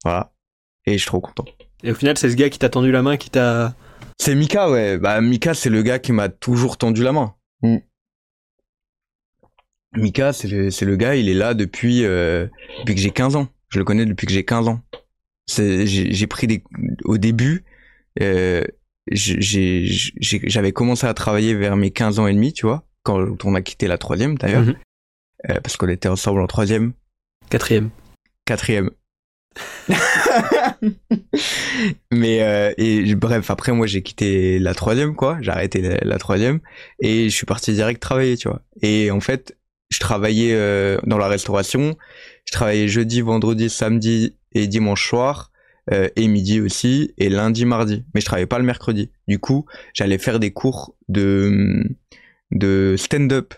Voilà. 0.05 0.33
Et 0.87 0.93
je 0.93 0.99
suis 0.99 1.07
trop 1.07 1.21
content. 1.21 1.45
Et 1.83 1.91
au 1.91 1.95
final, 1.95 2.17
c'est 2.17 2.31
ce 2.31 2.37
gars 2.37 2.49
qui 2.49 2.59
t'a 2.59 2.69
tendu 2.69 2.91
la 2.91 3.03
main, 3.03 3.17
qui 3.17 3.31
t'a. 3.31 3.75
C'est 4.19 4.35
Mika, 4.35 4.71
ouais. 4.71 4.99
Bah 4.99 5.21
Mika, 5.21 5.55
c'est 5.55 5.71
le 5.71 5.83
gars 5.83 5.99
qui 5.99 6.12
m'a 6.12 6.29
toujours 6.29 6.79
tendu 6.79 7.03
la 7.03 7.12
main. 7.12 7.35
Mm. 7.62 7.77
Mika, 9.97 10.33
c'est 10.33 10.49
le, 10.49 10.97
gars, 10.97 11.17
il 11.17 11.29
est 11.29 11.35
là 11.35 11.55
depuis, 11.55 12.05
euh, 12.05 12.47
depuis 12.81 12.95
que 12.95 13.01
j'ai 13.01 13.11
15 13.11 13.37
ans. 13.37 13.49
Je 13.71 13.79
le 13.79 13.85
connais 13.85 14.07
depuis 14.07 14.27
que 14.27 14.33
j'ai 14.33 14.45
15 14.45 14.69
ans. 14.69 14.81
J'ai, 15.49 16.27
pris 16.27 16.47
des, 16.47 16.62
au 17.05 17.19
début, 17.19 17.64
euh, 18.21 18.64
j'avais 19.12 20.73
commencé 20.73 21.07
à 21.07 21.14
travailler 21.14 21.55
vers 21.55 21.77
mes 21.77 21.91
15 21.91 22.19
ans 22.19 22.27
et 22.27 22.33
demi, 22.35 22.53
tu 22.53 22.67
vois. 22.67 22.85
quand 23.05 23.45
on 23.45 23.55
a 23.55 23.62
quitté 23.62 23.87
la 23.87 23.99
troisième 23.99 24.37
d'ailleurs, 24.37 24.62
Mhm. 24.62 24.75
euh, 25.51 25.61
parce 25.62 25.77
qu'on 25.77 25.89
était 25.89 26.09
ensemble 26.09 26.41
en 26.41 26.47
troisième, 26.49 26.93
Quatrième. 27.51 27.91
quatrième. 28.45 28.91
Mais 32.12 32.43
euh, 32.43 32.73
et 32.79 33.14
bref, 33.14 33.51
après 33.51 33.73
moi 33.73 33.87
j'ai 33.87 34.03
quitté 34.03 34.59
la 34.59 34.75
troisième 34.75 35.14
quoi, 35.14 35.39
j'ai 35.41 35.51
arrêté 35.51 35.81
la, 35.81 35.99
la 36.03 36.19
troisième 36.19 36.61
et 37.01 37.29
je 37.31 37.35
suis 37.35 37.47
parti 37.47 37.73
direct 37.73 38.01
travailler, 38.03 38.37
tu 38.37 38.49
vois. 38.49 38.62
Et 38.83 39.11
en 39.11 39.21
fait, 39.21 39.57
je 39.91 39.99
travaillais 40.01 40.53
euh, 40.55 40.99
dans 41.05 41.19
la 41.19 41.29
restauration, 41.29 41.97
je 42.47 42.53
travaillais 42.53 42.88
jeudi, 42.88 43.20
vendredi, 43.20 43.68
samedi 43.68 44.36
et 44.53 44.66
dimanche 44.66 45.09
soir 45.09 45.53
euh, 45.92 46.09
et 46.16 46.26
midi 46.28 46.61
aussi 46.61 47.12
et 47.18 47.28
lundi, 47.28 47.64
mardi. 47.64 48.05
Mais 48.14 48.20
je 48.20 48.26
travaillais 48.26 48.47
pas 48.47 48.59
le 48.59 48.64
mercredi. 48.64 49.11
Du 49.28 49.38
coup, 49.38 49.66
j'allais 49.94 50.18
faire 50.18 50.40
des 50.40 50.53
cours 50.53 50.97
de 51.09 51.84
de 52.53 52.94
stand-up 52.97 53.55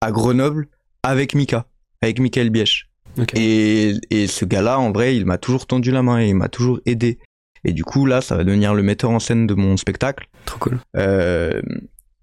à 0.00 0.12
Grenoble 0.12 0.68
avec 1.02 1.34
Mika, 1.34 1.66
avec 2.02 2.20
Michael 2.20 2.50
Biech. 2.50 2.90
Ok. 3.18 3.34
Et, 3.34 3.94
et 4.10 4.26
ce 4.26 4.44
gars-là, 4.44 4.78
en 4.78 4.92
vrai, 4.92 5.16
il 5.16 5.24
m'a 5.26 5.38
toujours 5.38 5.66
tendu 5.66 5.90
la 5.90 6.02
main 6.02 6.20
et 6.20 6.28
il 6.28 6.34
m'a 6.36 6.48
toujours 6.48 6.80
aidé. 6.86 7.18
Et 7.64 7.72
du 7.72 7.84
coup, 7.84 8.06
là, 8.06 8.20
ça 8.20 8.36
va 8.36 8.44
devenir 8.44 8.74
le 8.74 8.82
metteur 8.82 9.10
en 9.10 9.18
scène 9.18 9.46
de 9.46 9.54
mon 9.54 9.76
spectacle. 9.76 10.28
Trop 10.44 10.58
cool. 10.58 10.78
Euh, 10.96 11.60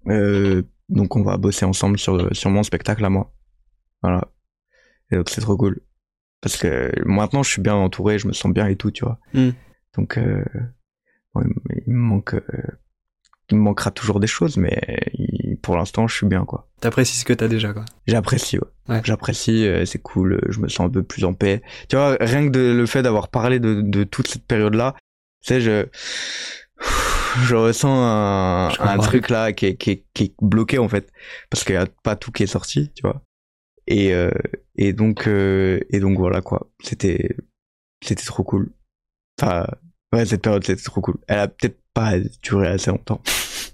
euh, 0.08 0.62
donc, 0.88 1.16
on 1.16 1.22
va 1.22 1.36
bosser 1.36 1.64
ensemble 1.66 1.98
sur, 1.98 2.34
sur 2.34 2.50
mon 2.50 2.62
spectacle 2.62 3.04
à 3.04 3.10
moi. 3.10 3.32
Voilà. 4.02 4.28
Et 5.10 5.16
donc, 5.16 5.28
c'est 5.28 5.40
trop 5.40 5.56
cool. 5.56 5.80
Parce 6.40 6.56
que 6.56 6.92
maintenant, 7.04 7.42
je 7.42 7.50
suis 7.50 7.62
bien 7.62 7.74
entouré, 7.74 8.18
je 8.18 8.28
me 8.28 8.32
sens 8.32 8.52
bien 8.52 8.66
et 8.68 8.76
tout, 8.76 8.90
tu 8.90 9.04
vois. 9.04 9.18
Mm. 9.34 9.50
Donc, 9.96 10.18
euh, 10.18 10.44
bon, 11.34 11.42
il 11.86 11.92
me 11.92 11.98
manque, 11.98 12.34
euh, 12.34 12.42
il 13.50 13.56
me 13.58 13.62
manquera 13.62 13.90
toujours 13.90 14.20
des 14.20 14.26
choses, 14.26 14.56
mais 14.56 14.78
il- 15.14 15.56
pour 15.62 15.76
l'instant, 15.76 16.06
je 16.06 16.14
suis 16.14 16.26
bien, 16.26 16.44
quoi. 16.44 16.68
T'apprécies 16.80 17.16
ce 17.16 17.24
que 17.24 17.32
t'as 17.32 17.48
déjà, 17.48 17.72
quoi. 17.72 17.84
J'apprécie, 18.06 18.58
ouais. 18.58 18.64
Ouais. 18.88 19.00
J'apprécie, 19.04 19.66
euh, 19.66 19.84
c'est 19.86 19.98
cool, 20.00 20.34
euh, 20.34 20.40
je 20.50 20.60
me 20.60 20.68
sens 20.68 20.86
un 20.86 20.90
peu 20.90 21.02
plus 21.02 21.24
en 21.24 21.32
paix. 21.34 21.62
Tu 21.88 21.96
vois, 21.96 22.16
rien 22.20 22.44
que 22.46 22.50
de, 22.50 22.72
le 22.72 22.86
fait 22.86 23.02
d'avoir 23.02 23.28
parlé 23.28 23.58
de, 23.58 23.80
de 23.80 24.04
toute 24.04 24.28
cette 24.28 24.44
période-là, 24.46 24.94
tu 25.42 25.48
sais, 25.54 25.60
je, 25.60 25.86
je 27.44 27.54
ressens 27.54 27.88
un, 27.90 28.70
Je 28.70 28.80
un 28.80 28.86
comprends. 28.86 29.02
truc 29.02 29.28
là 29.30 29.52
qui 29.52 29.66
est, 29.66 29.76
qui, 29.76 29.90
est, 29.90 30.04
qui 30.14 30.24
est 30.24 30.34
bloqué 30.40 30.78
en 30.78 30.88
fait, 30.88 31.10
parce 31.50 31.64
qu'il 31.64 31.74
y 31.74 31.78
a 31.78 31.86
pas 32.02 32.14
tout 32.16 32.30
qui 32.32 32.42
est 32.42 32.46
sorti, 32.46 32.92
tu 32.94 33.02
vois. 33.02 33.22
Et, 33.86 34.12
euh, 34.12 34.30
et 34.76 34.92
donc, 34.92 35.28
euh, 35.28 35.80
et 35.90 36.00
donc 36.00 36.18
voilà 36.18 36.40
quoi. 36.40 36.68
C'était, 36.82 37.36
c'était 38.02 38.24
trop 38.24 38.42
cool. 38.42 38.70
Enfin, 39.40 39.66
ouais, 40.12 40.26
cette 40.26 40.42
période 40.42 40.64
c'était 40.64 40.82
trop 40.82 41.00
cool. 41.00 41.16
Elle 41.28 41.38
a 41.38 41.48
peut-être 41.48 41.78
pas 41.94 42.14
duré 42.42 42.68
assez 42.68 42.90
longtemps. 42.90 43.20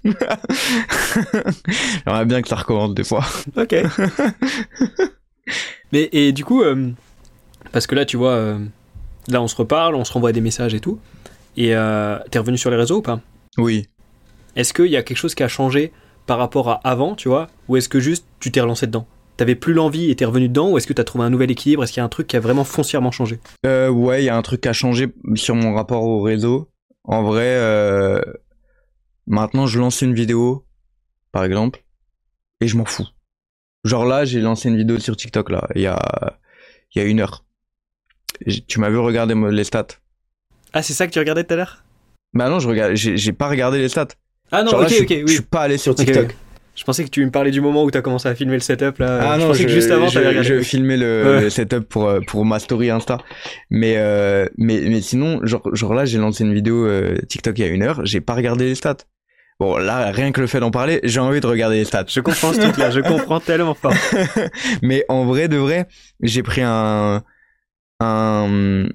J'aimerais 2.05 2.25
bien 2.25 2.41
que 2.41 2.47
ça 2.47 2.55
recommence 2.55 2.93
des 2.93 3.03
fois. 3.03 3.25
Ok. 3.55 3.73
Mais 5.91 6.09
et 6.11 6.31
du 6.31 6.45
coup, 6.45 6.61
euh, 6.61 6.91
parce 7.71 7.87
que 7.87 7.95
là, 7.95 8.05
tu 8.05 8.17
vois, 8.17 8.59
là, 9.27 9.41
on 9.41 9.47
se 9.47 9.55
reparle, 9.55 9.95
on 9.95 10.03
se 10.03 10.13
renvoie 10.13 10.31
des 10.31 10.41
messages 10.41 10.73
et 10.73 10.79
tout. 10.79 10.99
Et 11.57 11.73
t'es 12.31 12.39
revenu 12.39 12.57
sur 12.57 12.69
les 12.69 12.77
réseaux 12.77 12.97
ou 12.97 13.01
pas? 13.01 13.19
Oui. 13.57 13.87
Est-ce 14.55 14.73
qu'il 14.73 14.87
y 14.87 14.97
a 14.97 15.03
quelque 15.03 15.17
chose 15.17 15.35
qui 15.35 15.43
a 15.43 15.47
changé 15.47 15.91
par 16.25 16.37
rapport 16.37 16.69
à 16.69 16.75
avant, 16.83 17.15
tu 17.15 17.27
vois? 17.27 17.47
Ou 17.67 17.77
est-ce 17.77 17.89
que 17.89 17.99
juste 17.99 18.25
tu 18.39 18.51
t'es 18.51 18.61
relancé 18.61 18.87
dedans? 18.87 19.07
T'avais 19.37 19.55
plus 19.55 19.73
l'envie 19.73 20.11
et 20.11 20.15
t'es 20.15 20.25
revenu 20.25 20.47
dedans 20.47 20.69
Ou 20.71 20.77
est-ce 20.77 20.85
que 20.87 20.93
t'as 20.93 21.03
trouvé 21.03 21.23
un 21.25 21.29
nouvel 21.29 21.49
équilibre? 21.51 21.83
Est-ce 21.83 21.91
qu'il 21.91 21.99
y 21.99 22.03
a 22.03 22.05
un 22.05 22.09
truc 22.09 22.27
qui 22.27 22.37
a 22.37 22.39
vraiment 22.39 22.63
foncièrement 22.63 23.11
changé? 23.11 23.39
Euh, 23.65 23.89
ouais, 23.89 24.21
il 24.21 24.25
y 24.25 24.29
a 24.29 24.37
un 24.37 24.41
truc 24.41 24.65
à 24.67 24.73
changer 24.73 25.13
sur 25.35 25.55
mon 25.55 25.73
rapport 25.73 26.03
au 26.03 26.21
réseau. 26.21 26.69
En 27.03 27.23
vrai, 27.23 27.47
euh, 27.57 28.21
maintenant 29.27 29.65
je 29.67 29.79
lance 29.79 30.01
une 30.01 30.13
vidéo, 30.13 30.65
par 31.31 31.43
exemple, 31.43 31.83
et 32.61 32.67
je 32.67 32.77
m'en 32.77 32.85
fous. 32.85 33.07
Genre 33.83 34.05
là, 34.05 34.23
j'ai 34.23 34.39
lancé 34.39 34.69
une 34.69 34.77
vidéo 34.77 34.99
sur 34.99 35.17
TikTok 35.17 35.49
là, 35.49 35.67
il 35.75 35.81
y 35.81 35.87
a, 35.87 35.99
il 36.95 37.01
y 37.01 37.05
a 37.05 37.07
une 37.07 37.19
heure. 37.19 37.43
Tu 38.67 38.79
m'as 38.79 38.89
vu 38.89 38.97
regarder 38.99 39.35
les 39.35 39.63
stats 39.63 39.87
Ah, 40.73 40.81
c'est 40.81 40.93
ça 40.93 41.07
que 41.07 41.11
tu 41.11 41.19
regardais 41.19 41.43
tout 41.43 41.53
à 41.53 41.57
l'heure? 41.57 41.83
Bah 42.33 42.49
non, 42.49 42.59
je 42.59 42.67
regarde, 42.67 42.95
j'ai 42.95 43.33
pas 43.33 43.49
regardé 43.49 43.79
les 43.79 43.89
stats. 43.89 44.07
Ah 44.51 44.63
non, 44.63 44.71
Genre 44.71 44.81
là, 44.81 44.87
ok, 44.87 44.93
je, 44.93 45.03
ok, 45.03 45.09
je 45.09 45.23
oui. 45.25 45.33
suis 45.33 45.41
pas 45.43 45.61
allé 45.61 45.77
sur 45.77 45.91
Ok, 45.93 45.97
TikTok. 45.99 46.25
ok. 46.25 46.35
Je 46.75 46.83
pensais 46.83 47.03
que 47.03 47.09
tu 47.09 47.23
me 47.23 47.29
parlais 47.29 47.51
du 47.51 47.61
moment 47.61 47.83
où 47.83 47.91
t'as 47.91 48.01
commencé 48.01 48.27
à 48.27 48.33
filmer 48.33 48.53
le 48.55 48.59
setup 48.59 48.97
là. 48.97 49.19
Ah 49.21 49.35
je 49.35 49.41
non, 49.41 49.47
pensais 49.49 49.61
je, 49.61 49.67
que 49.67 49.73
juste 49.73 49.91
avant 49.91 50.07
je, 50.07 50.17
regardé. 50.19 50.43
je 50.43 50.59
filmais 50.61 50.97
le, 50.97 51.23
Ouais. 51.25 51.41
le 51.41 51.49
setup 51.51 51.81
pour 51.87 52.07
euh, 52.07 52.19
pour 52.25 52.45
ma 52.45 52.57
story 52.59 52.89
Insta. 52.89 53.19
Mais 53.69 53.95
euh, 53.97 54.47
mais 54.57 54.81
mais 54.87 55.01
sinon, 55.01 55.39
genre 55.45 55.61
genre 55.73 55.93
là, 55.93 56.05
j'ai 56.05 56.17
lancé 56.17 56.43
une 56.43 56.53
vidéo 56.53 56.85
euh, 56.87 57.15
TikTok 57.29 57.57
il 57.59 57.61
y 57.61 57.67
a 57.67 57.67
une 57.71 57.83
heure, 57.83 58.01
j'ai 58.05 58.21
pas 58.21 58.33
regardé 58.33 58.65
les 58.65 58.75
stats. 58.75 58.97
Bon 59.59 59.77
là, 59.77 60.11
rien 60.11 60.31
que 60.31 60.41
le 60.41 60.47
fait 60.47 60.59
d'en 60.59 60.71
parler, 60.71 60.99
j'ai 61.03 61.19
envie 61.19 61.39
de 61.41 61.45
regarder 61.47 61.75
les 61.77 61.85
stats. 61.85 62.05
Je 62.07 62.19
comprends 62.21 62.53
ce 62.53 62.59
truc 62.59 62.77
là, 62.77 62.89
je 62.89 63.01
comprends 63.01 63.39
tellement 63.51 63.75
fort. 63.75 63.93
mais 64.81 65.05
en 65.09 65.25
vrai 65.25 65.47
de 65.47 65.57
vrai, 65.57 65.87
j'ai 66.21 66.41
pris 66.41 66.61
un 66.63 67.21
un 67.99 68.87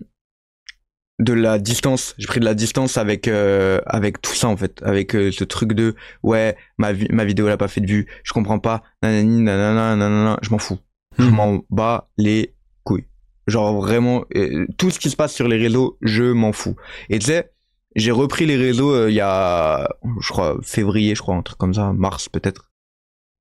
de 1.18 1.32
la 1.32 1.58
distance. 1.58 2.14
J'ai 2.18 2.26
pris 2.26 2.40
de 2.40 2.44
la 2.44 2.54
distance 2.54 2.96
avec 2.96 3.26
euh, 3.28 3.80
avec 3.86 4.22
tout 4.22 4.34
ça 4.34 4.48
en 4.48 4.56
fait, 4.56 4.80
avec 4.82 5.14
euh, 5.16 5.32
ce 5.32 5.44
truc 5.44 5.72
de 5.72 5.94
ouais 6.22 6.56
ma 6.78 6.92
vi- 6.92 7.08
ma 7.10 7.24
vidéo 7.24 7.46
elle 7.46 7.52
a 7.52 7.56
pas 7.56 7.68
fait 7.68 7.80
de 7.80 7.86
vue, 7.88 8.06
je 8.22 8.32
comprends 8.32 8.58
pas, 8.60 8.82
nanani 9.02 9.42
nanana 9.42 9.96
nanana, 9.96 10.38
je 10.42 10.50
m'en 10.50 10.58
fous, 10.58 10.78
je 11.18 11.24
Hmm. 11.24 11.30
m'en 11.30 11.60
bats 11.70 12.08
les 12.18 12.54
couilles. 12.84 13.06
Genre 13.48 13.74
vraiment 13.80 14.24
euh, 14.36 14.66
tout 14.76 14.90
ce 14.90 14.98
qui 15.00 15.10
se 15.10 15.16
passe 15.16 15.34
sur 15.34 15.48
les 15.48 15.56
réseaux, 15.56 15.98
je 16.02 16.24
m'en 16.32 16.52
fous. 16.52 16.76
Et 17.10 17.18
tu 17.18 17.26
sais, 17.26 17.50
j'ai 17.96 18.12
repris 18.12 18.46
les 18.46 18.56
réseaux 18.56 18.92
euh, 18.94 19.10
il 19.10 19.14
y 19.16 19.20
a 19.20 19.88
je 20.20 20.28
crois 20.28 20.56
février, 20.62 21.14
je 21.16 21.22
crois 21.22 21.34
un 21.34 21.42
truc 21.42 21.58
comme 21.58 21.74
ça, 21.74 21.92
mars 21.92 22.28
peut-être. 22.28 22.70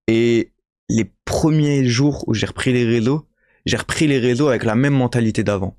Et 0.07 0.51
les 0.89 1.11
premiers 1.25 1.86
jours 1.86 2.23
où 2.28 2.34
j'ai 2.34 2.45
repris 2.47 2.73
les 2.73 2.86
réseaux, 2.86 3.28
j'ai 3.65 3.78
repris 3.78 4.07
les 4.07 4.19
réseaux 4.19 4.47
avec 4.47 4.63
la 4.63 4.75
même 4.75 4.93
mentalité 4.93 5.43
d'avant. 5.43 5.78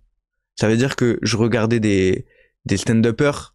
Ça 0.58 0.66
veut 0.66 0.76
dire 0.76 0.96
que 0.96 1.18
je 1.22 1.36
regardais 1.36 1.78
des, 1.78 2.26
des 2.64 2.76
stand-uppers 2.76 3.54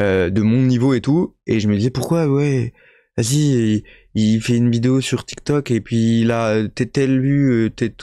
euh, 0.00 0.28
de 0.28 0.42
mon 0.42 0.60
niveau 0.62 0.92
et 0.92 1.00
tout, 1.00 1.36
et 1.46 1.58
je 1.58 1.68
me 1.68 1.76
disais 1.76 1.90
pourquoi, 1.90 2.28
ouais, 2.28 2.74
vas-y, 3.16 3.36
il, 3.36 3.82
il 4.14 4.42
fait 4.42 4.56
une 4.56 4.70
vidéo 4.70 5.00
sur 5.00 5.24
TikTok 5.24 5.70
et 5.70 5.80
puis 5.80 6.20
il 6.20 6.30
a 6.30 6.68
t'es 6.68 6.84
tel 6.84 7.18
vu, 7.20 7.70
t'es, 7.74 7.94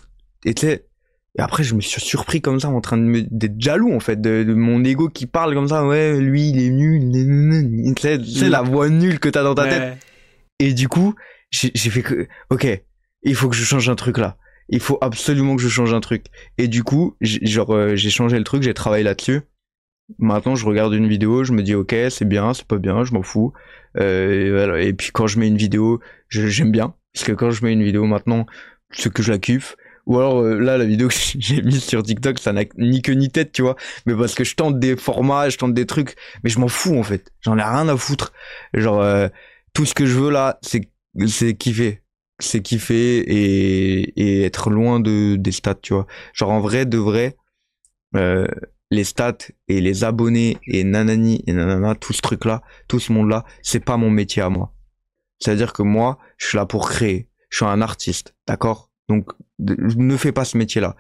et 0.44 0.56
après 1.38 1.64
je 1.64 1.76
me 1.76 1.82
suis 1.82 2.02
surpris 2.02 2.42
comme 2.42 2.60
ça 2.60 2.70
en 2.70 2.82
train 2.82 2.98
de 2.98 3.04
me, 3.04 3.22
d'être 3.30 3.60
jaloux 3.62 3.94
en 3.94 4.00
fait 4.00 4.20
de, 4.20 4.44
de 4.44 4.54
mon 4.56 4.84
ego 4.84 5.08
qui 5.08 5.28
parle 5.28 5.54
comme 5.54 5.68
ça, 5.68 5.86
ouais, 5.86 6.20
lui 6.20 6.50
il 6.50 6.60
est 6.60 6.72
nul, 6.72 7.12
sais, 8.02 8.50
la 8.50 8.64
voix 8.64 8.90
nulle 8.90 9.20
que 9.20 9.30
t'as 9.30 9.44
dans 9.44 9.56
ta 9.56 9.68
tête. 9.68 9.98
Et 10.60 10.74
du 10.74 10.88
coup, 10.88 11.14
j'ai 11.52 11.72
j'ai 11.76 11.92
fait 11.92 12.02
que, 12.02 12.28
ok, 12.50 12.66
il 13.22 13.36
faut 13.36 13.50
que 13.50 13.56
je 13.56 13.64
change 13.64 13.88
un 13.88 13.96
truc 13.96 14.18
là. 14.18 14.38
Il 14.70 14.80
faut 14.80 14.98
absolument 15.02 15.56
que 15.56 15.62
je 15.62 15.70
change 15.70 15.94
un 15.94 16.00
truc. 16.00 16.26
Et 16.58 16.68
du 16.68 16.84
coup, 16.84 17.16
genre, 17.22 17.72
euh, 17.72 17.96
j'ai 17.96 18.10
changé 18.10 18.38
le 18.38 18.44
truc, 18.44 18.64
j'ai 18.64 18.74
travaillé 18.74 19.04
là-dessus. 19.04 19.42
Maintenant, 20.20 20.56
je 20.56 20.66
regarde 20.66 20.94
une 20.94 21.08
vidéo, 21.08 21.44
je 21.44 21.52
me 21.52 21.64
dis, 21.64 21.74
ok, 21.76 21.96
c'est 22.10 22.28
bien, 22.28 22.54
c'est 22.54 22.68
pas 22.68 22.78
bien, 22.78 23.04
je 23.04 23.14
m'en 23.14 23.24
fous. 23.24 23.54
Euh, 23.98 24.32
et, 24.32 24.52
voilà. 24.52 24.82
Et 24.82 24.94
puis 24.94 25.12
quand 25.12 25.28
je 25.28 25.40
mets 25.40 25.48
une 25.48 25.58
vidéo, 25.58 26.00
j'aime 26.30 26.72
bien. 26.72 26.94
Parce 27.14 27.26
que 27.26 27.32
quand 27.32 27.52
je 27.52 27.64
mets 27.64 27.74
une 27.74 27.84
vidéo 27.84 28.06
maintenant, 28.06 28.46
c'est 28.92 29.12
que 29.12 29.24
je 29.24 29.32
la 29.32 29.40
kiffe. 29.40 29.76
Ou 30.06 30.20
alors 30.20 30.42
euh, 30.42 30.60
là, 30.60 30.78
la 30.78 30.86
vidéo 30.86 31.08
que 31.10 31.16
j'ai 31.16 31.62
mise 31.62 31.84
sur 31.84 32.04
TikTok, 32.04 32.40
ça 32.40 32.54
n'a 32.54 32.64
ni 32.78 33.02
queue 33.02 33.14
ni 33.14 33.30
tête, 33.30 33.52
tu 33.52 33.62
vois. 33.62 33.76
Mais 34.06 34.16
parce 34.16 34.36
que 34.36 34.44
je 34.44 34.56
tente 34.56 34.80
des 34.80 34.96
formats, 34.96 35.50
je 35.50 35.58
tente 35.58 35.74
des 35.74 35.86
trucs, 35.86 36.16
mais 36.44 36.50
je 36.50 36.60
m'en 36.60 36.68
fous 36.68 36.98
en 36.98 37.04
fait. 37.04 37.32
J'en 37.42 37.58
ai 37.58 37.64
rien 37.64 37.88
à 37.88 37.98
foutre. 37.98 38.34
Genre, 38.74 39.02
euh, 39.02 39.28
tout 39.74 39.86
ce 39.86 39.94
que 39.94 40.06
je 40.06 40.18
veux 40.18 40.30
là, 40.30 40.60
c'est 40.62 41.56
kiffer 41.58 42.02
c'est 42.40 42.62
kiffer 42.62 43.20
et, 43.20 44.02
et 44.20 44.44
être 44.44 44.70
loin 44.70 45.00
de 45.00 45.36
des 45.38 45.52
stats 45.52 45.76
tu 45.76 45.94
vois. 45.94 46.08
Genre 46.34 46.52
en 46.52 46.60
vrai 46.60 46.86
de 46.86 46.98
vrai 46.98 47.38
euh, 48.16 48.48
les 48.92 49.04
stats 49.04 49.38
et 49.68 49.82
les 49.82 50.04
abonnés 50.04 50.58
et 50.68 50.84
nanani 50.84 51.44
et 51.48 51.54
nanana 51.54 51.96
tout 51.96 52.14
ce 52.14 52.22
truc 52.22 52.46
là 52.46 52.62
tout 52.88 53.00
ce 53.00 53.12
monde 53.12 53.30
là 53.30 53.46
c'est 53.62 53.84
pas 53.84 53.98
mon 53.98 54.10
métier 54.10 54.42
à 54.42 54.50
moi. 54.50 54.74
C'est 55.40 55.52
à 55.52 55.56
dire 55.56 55.74
que 55.74 55.84
moi 55.84 56.18
je 56.38 56.48
suis 56.48 56.58
là 56.58 56.66
pour 56.66 56.90
créer. 56.90 57.30
Je 57.50 57.58
suis 57.58 57.66
un 57.66 57.82
artiste 57.82 58.36
d'accord? 58.48 58.92
Donc 59.10 59.32
ne 59.60 60.18
fais 60.18 60.34
pas 60.34 60.44
ce 60.44 60.58
métier 60.58 60.82
là 60.82 60.98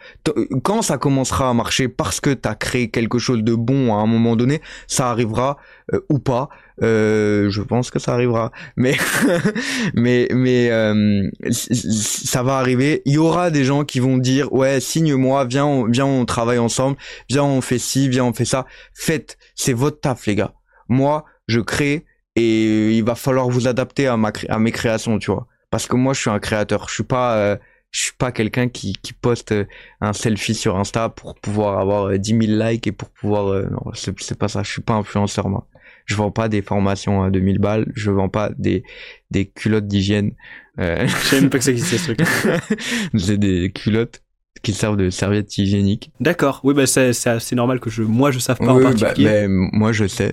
quand 0.63 0.81
ça 0.81 0.97
commencera 0.97 1.49
à 1.49 1.53
marcher 1.53 1.89
parce 1.89 2.21
que 2.21 2.33
t'as 2.33 2.55
créé 2.55 2.89
quelque 2.89 3.19
chose 3.19 3.43
de 3.43 3.53
bon 3.53 3.93
à 3.93 3.97
un 3.97 4.05
moment 4.05 4.37
donné 4.37 4.61
ça 4.87 5.09
arrivera 5.09 5.57
euh, 5.93 5.99
ou 6.09 6.19
pas 6.19 6.49
euh, 6.83 7.49
je 7.49 7.61
pense 7.61 7.89
que 7.89 7.99
ça 7.99 8.13
arrivera. 8.13 8.51
Mais 8.75 8.97
mais 9.93 10.27
mais 10.33 10.69
euh, 10.71 11.29
ça 11.51 12.43
va 12.43 12.57
arriver. 12.57 13.01
Il 13.05 13.13
y 13.13 13.17
aura 13.17 13.49
des 13.49 13.63
gens 13.63 13.83
qui 13.85 13.99
vont 13.99 14.17
dire 14.17 14.51
ouais 14.53 14.79
signe-moi 14.79 15.45
viens 15.45 15.65
on, 15.65 15.85
viens 15.85 16.05
on 16.05 16.25
travaille 16.25 16.59
ensemble 16.59 16.97
viens 17.29 17.43
on 17.43 17.61
fait 17.61 17.79
ci 17.79 18.09
viens 18.09 18.25
on 18.25 18.33
fait 18.33 18.45
ça. 18.45 18.65
Faites 18.93 19.37
c'est 19.55 19.73
votre 19.73 20.01
taf 20.01 20.25
les 20.25 20.35
gars. 20.35 20.53
Moi 20.89 21.25
je 21.47 21.59
crée 21.59 22.05
et 22.35 22.91
il 22.91 23.03
va 23.03 23.15
falloir 23.15 23.47
vous 23.49 23.67
adapter 23.67 24.07
à 24.07 24.17
ma 24.17 24.31
à 24.49 24.59
mes 24.59 24.71
créations 24.71 25.17
tu 25.17 25.31
vois. 25.31 25.47
Parce 25.71 25.87
que 25.87 25.95
moi 25.95 26.13
je 26.13 26.21
suis 26.21 26.29
un 26.29 26.39
créateur. 26.39 26.87
Je 26.89 26.93
suis 26.93 27.03
pas 27.03 27.35
euh, 27.35 27.57
je 27.95 28.01
suis 28.03 28.13
pas 28.17 28.33
quelqu'un 28.33 28.67
qui, 28.67 28.91
qui 29.01 29.13
poste 29.13 29.53
euh, 29.53 29.63
un 30.01 30.11
selfie 30.11 30.53
sur 30.53 30.75
Insta 30.77 31.07
pour 31.07 31.35
pouvoir 31.35 31.79
avoir 31.79 32.09
euh, 32.09 32.17
10 32.17 32.47
000 32.47 32.61
likes 32.61 32.87
et 32.87 32.91
pour 32.91 33.09
pouvoir 33.09 33.47
euh, 33.47 33.69
non 33.71 33.79
c'est 33.93 34.37
pas 34.37 34.49
ça 34.49 34.63
je 34.63 34.69
suis 34.71 34.81
pas 34.81 34.95
influenceur 34.95 35.47
moi 35.47 35.65
je 36.05 36.15
vends 36.15 36.29
pas 36.29 36.49
des 36.49 36.61
formations 36.61 37.23
à 37.23 37.31
2000 37.31 37.57
balles, 37.57 37.91
je 37.95 38.11
vends 38.11 38.29
pas 38.29 38.51
des 38.57 38.83
des 39.31 39.47
culottes 39.47 39.87
d'hygiène. 39.87 40.33
Euh, 40.79 41.07
Je 41.07 41.15
savais 41.15 41.41
même 41.41 41.49
pas 41.49 41.57
que 41.57 41.63
ça 41.63 41.71
existait 41.71 41.97
ce 41.97 42.11
truc. 42.11 42.27
c'est 43.17 43.37
des 43.39 43.71
culottes 43.71 44.21
qui 44.61 44.73
servent 44.73 44.97
de 44.97 45.09
serviettes 45.09 45.57
hygiéniques. 45.57 46.11
D'accord. 46.19 46.61
Oui, 46.63 46.73
bah 46.75 46.85
c'est 46.85 47.11
c'est 47.13 47.31
assez 47.31 47.55
normal 47.55 47.79
que 47.79 47.89
je, 47.89 48.03
moi, 48.03 48.29
je 48.29 48.37
sache 48.39 48.59
pas 48.59 48.65
en 48.67 48.75
Oui, 48.77 48.83
bah, 48.83 48.91
particulier. 48.93 49.47
mais 49.47 49.47
moi 49.47 49.93
je 49.93 50.05
sais. 50.05 50.31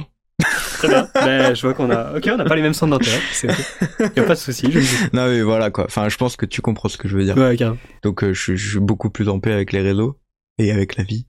Très 0.79 0.89
bien. 0.89 1.09
Bah, 1.15 1.55
je 1.55 1.63
vois 1.63 1.75
qu'on 1.75 1.91
a. 1.91 2.17
Ok, 2.17 2.29
on 2.33 2.37
n'a 2.37 2.45
pas 2.45 2.57
les 2.57 2.63
mêmes 2.63 2.75
centres 2.75 2.99
d'intérêt. 2.99 3.21
C'est 3.33 3.51
ok. 3.51 4.17
Y 4.17 4.21
a 4.21 4.23
pas 4.25 4.35
de 4.35 4.39
souci. 4.39 4.71
Je 4.71 4.79
me. 4.79 5.17
Non 5.17 5.27
mais 5.29 5.43
voilà 5.43 5.71
quoi. 5.71 5.85
Enfin, 5.85 6.09
je 6.09 6.17
pense 6.17 6.37
que 6.37 6.47
tu 6.47 6.61
comprends 6.61 6.89
ce 6.89 6.99
que 6.99 7.09
je 7.09 7.17
veux 7.17 7.25
dire. 7.25 7.37
Ouais, 7.37 7.57
carrément. 7.57 7.79
Donc 8.03 8.25
euh, 8.25 8.33
je, 8.33 8.57
je 8.57 8.71
suis 8.71 8.81
beaucoup 8.81 9.11
plus 9.11 9.29
en 9.29 9.41
paix 9.41 9.53
avec 9.53 9.73
les 9.73 9.81
réseaux 9.81 10.19
et 10.59 10.73
avec 10.73 10.97
la 10.97 11.05
vie. 11.05 11.27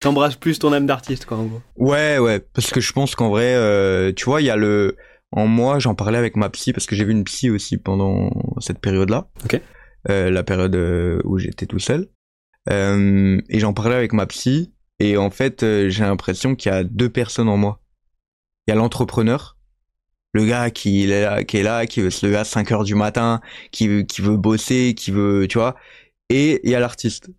T'embrasses 0.00 0.36
plus 0.36 0.58
ton 0.58 0.72
âme 0.72 0.86
d'artiste, 0.86 1.24
quoi, 1.24 1.38
en 1.38 1.44
gros. 1.44 1.62
Ouais, 1.76 2.18
ouais, 2.18 2.40
parce 2.40 2.70
que 2.70 2.80
je 2.80 2.92
pense 2.92 3.14
qu'en 3.14 3.30
vrai, 3.30 3.54
euh, 3.54 4.12
tu 4.14 4.26
vois, 4.26 4.42
il 4.42 4.44
y 4.44 4.50
a 4.50 4.56
le, 4.56 4.96
en 5.32 5.46
moi, 5.46 5.78
j'en 5.78 5.94
parlais 5.94 6.18
avec 6.18 6.36
ma 6.36 6.50
psy 6.50 6.72
parce 6.72 6.86
que 6.86 6.94
j'ai 6.94 7.04
vu 7.04 7.12
une 7.12 7.24
psy 7.24 7.50
aussi 7.50 7.78
pendant 7.78 8.30
cette 8.60 8.80
période-là. 8.80 9.28
Ok. 9.44 9.60
Euh, 10.08 10.30
la 10.30 10.44
période 10.44 10.76
où 11.24 11.38
j'étais 11.38 11.66
tout 11.66 11.78
seul. 11.78 12.08
Et 12.68 13.58
j'en 13.58 13.72
parlais 13.72 13.94
avec 13.96 14.12
ma 14.12 14.26
psy 14.26 14.72
et 14.98 15.16
en 15.16 15.30
fait, 15.30 15.62
euh, 15.62 15.90
j'ai 15.90 16.04
l'impression 16.04 16.54
qu'il 16.54 16.72
y 16.72 16.74
a 16.74 16.84
deux 16.84 17.10
personnes 17.10 17.48
en 17.48 17.56
moi. 17.56 17.80
Il 18.66 18.70
y 18.70 18.74
a 18.74 18.76
l'entrepreneur, 18.76 19.56
le 20.32 20.44
gars 20.46 20.70
qui 20.70 21.04
est 21.04 21.20
là, 21.22 21.44
qui 21.44 21.58
est 21.58 21.62
là, 21.62 21.86
qui 21.86 22.00
veut 22.02 22.10
se 22.10 22.26
lever 22.26 22.36
à 22.38 22.44
5 22.44 22.72
heures 22.72 22.84
du 22.84 22.94
matin, 22.94 23.40
qui 23.72 24.06
qui 24.06 24.22
veut 24.22 24.36
bosser, 24.36 24.94
qui 24.94 25.10
veut, 25.10 25.46
tu 25.48 25.58
vois. 25.58 25.76
Et 26.30 26.60
il 26.64 26.70
y 26.70 26.74
a 26.74 26.80
l'artiste. 26.80 27.30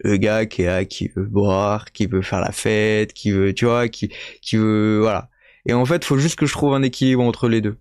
Le 0.00 0.16
gars 0.16 0.46
qui 0.46 0.62
est 0.62 0.66
là, 0.66 0.84
qui 0.84 1.08
veut 1.08 1.24
boire, 1.26 1.92
qui 1.92 2.06
veut 2.06 2.22
faire 2.22 2.40
la 2.40 2.52
fête, 2.52 3.12
qui 3.12 3.30
veut, 3.30 3.54
tu 3.54 3.64
vois, 3.66 3.88
qui, 3.88 4.10
qui 4.42 4.56
veut, 4.56 4.98
voilà. 5.00 5.30
Et 5.66 5.72
en 5.72 5.84
fait, 5.86 6.04
faut 6.04 6.18
juste 6.18 6.36
que 6.36 6.46
je 6.46 6.52
trouve 6.52 6.74
un 6.74 6.82
équilibre 6.82 7.22
entre 7.22 7.48
les 7.48 7.60
deux. 7.60 7.78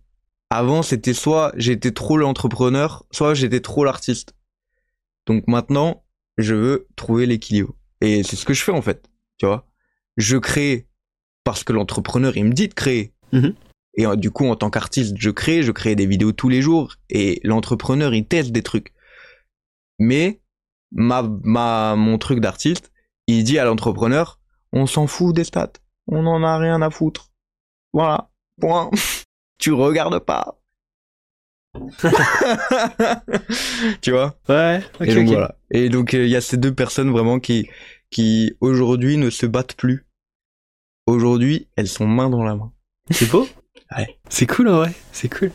Avant, 0.50 0.84
c'était 0.84 1.14
soit 1.14 1.52
j'étais 1.58 1.92
trop 1.92 2.18
l'entrepreneur, 2.18 3.06
soit 3.12 3.34
j'étais 3.34 3.62
trop 3.62 3.84
l'artiste. 3.84 4.36
Donc 5.26 5.48
maintenant, 5.48 6.04
je 6.38 6.54
veux 6.56 6.88
trouver 6.96 7.26
l'équilibre. 7.26 7.74
Et 8.02 8.24
c'est 8.24 8.36
ce 8.36 8.46
que 8.46 8.54
je 8.54 8.64
fais 8.64 8.72
en 8.72 8.82
fait, 8.82 9.10
tu 9.38 9.46
vois? 9.46 9.68
Je 10.18 10.38
crée 10.38 10.88
parce 11.44 11.64
que 11.64 11.74
l'entrepreneur, 11.74 12.38
il 12.38 12.46
me 12.46 12.54
dit 12.54 12.68
de 12.68 12.74
créer. 12.74 13.14
Mhm. 13.32 13.56
Et 13.96 14.06
euh, 14.06 14.16
du 14.16 14.32
coup, 14.32 14.46
en 14.48 14.56
tant 14.56 14.70
qu'artiste, 14.70 15.16
je 15.18 15.30
crée, 15.30 15.64
je 15.64 15.72
crée 15.72 15.96
des 15.96 16.06
vidéos 16.06 16.32
tous 16.32 16.50
les 16.50 16.62
jours. 16.62 16.96
Et 17.10 17.40
l'entrepreneur, 17.44 18.14
il 18.14 18.26
teste 18.26 18.52
des 18.52 18.64
trucs. 18.64 18.94
Mais 20.00 20.42
ma, 20.92 21.24
ma, 21.44 21.96
mon 21.96 22.18
truc 22.18 22.40
d'artiste, 22.40 22.92
il 23.28 23.44
dit 23.44 23.60
à 23.60 23.66
l'entrepreneur, 23.66 24.40
on 24.72 24.86
s'en 24.88 25.08
fout 25.08 25.36
des 25.36 25.44
stats. 25.44 25.74
On 26.08 26.26
en 26.26 26.44
a 26.44 26.58
rien 26.58 26.82
à 26.82 26.90
foutre. 26.90 27.32
Voilà. 27.94 28.30
Point. 28.60 28.90
tu 29.60 29.72
regardes 29.72 30.20
pas. 30.20 30.60
tu 34.02 34.12
vois? 34.12 34.36
Ouais, 34.48 34.84
ok, 35.00 35.08
Et 35.08 35.16
donc 35.16 35.28
ok. 35.28 35.32
voilà. 35.34 35.56
Et 35.72 35.90
donc 35.90 36.14
euh, 36.14 36.24
il 36.26 36.30
y 36.30 36.36
a 36.36 36.42
ces 36.42 36.58
deux 36.58 36.74
personnes 36.74 37.10
vraiment 37.12 37.40
qui 37.40 37.68
qui 38.14 38.56
aujourd'hui 38.62 39.18
ne 39.18 39.30
se 39.30 39.46
battent 39.46 39.76
plus. 39.76 40.06
Aujourd'hui, 41.08 41.68
elles 41.76 41.90
sont 41.90 42.08
main 42.08 42.30
dans 42.30 42.44
la 42.44 42.56
main. 42.56 42.72
C'est 43.12 43.30
beau 43.30 43.48
Ouais. 43.98 44.18
C'est 44.30 44.48
cool, 44.48 44.70
en 44.70 44.78
vrai. 44.78 44.94
C'est 45.12 45.30
cool. 45.30 45.52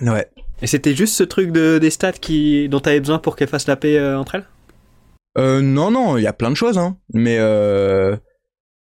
Ouais. 0.00 0.30
Et 0.62 0.66
c'était 0.66 0.94
juste 0.94 1.14
ce 1.14 1.24
truc 1.24 1.50
de, 1.50 1.78
des 1.78 1.90
stats 1.90 2.12
qui, 2.12 2.68
dont 2.68 2.80
t'avais 2.80 3.00
besoin 3.00 3.18
pour 3.18 3.36
qu'elles 3.36 3.48
fassent 3.48 3.66
la 3.66 3.76
paix 3.76 3.98
euh, 3.98 4.18
entre 4.18 4.36
elles? 4.36 4.46
Euh, 5.38 5.60
non 5.62 5.90
non, 5.90 6.18
il 6.18 6.22
y 6.22 6.26
a 6.26 6.32
plein 6.32 6.50
de 6.50 6.56
choses 6.56 6.76
hein. 6.76 6.98
Mais 7.14 7.38
euh, 7.38 8.16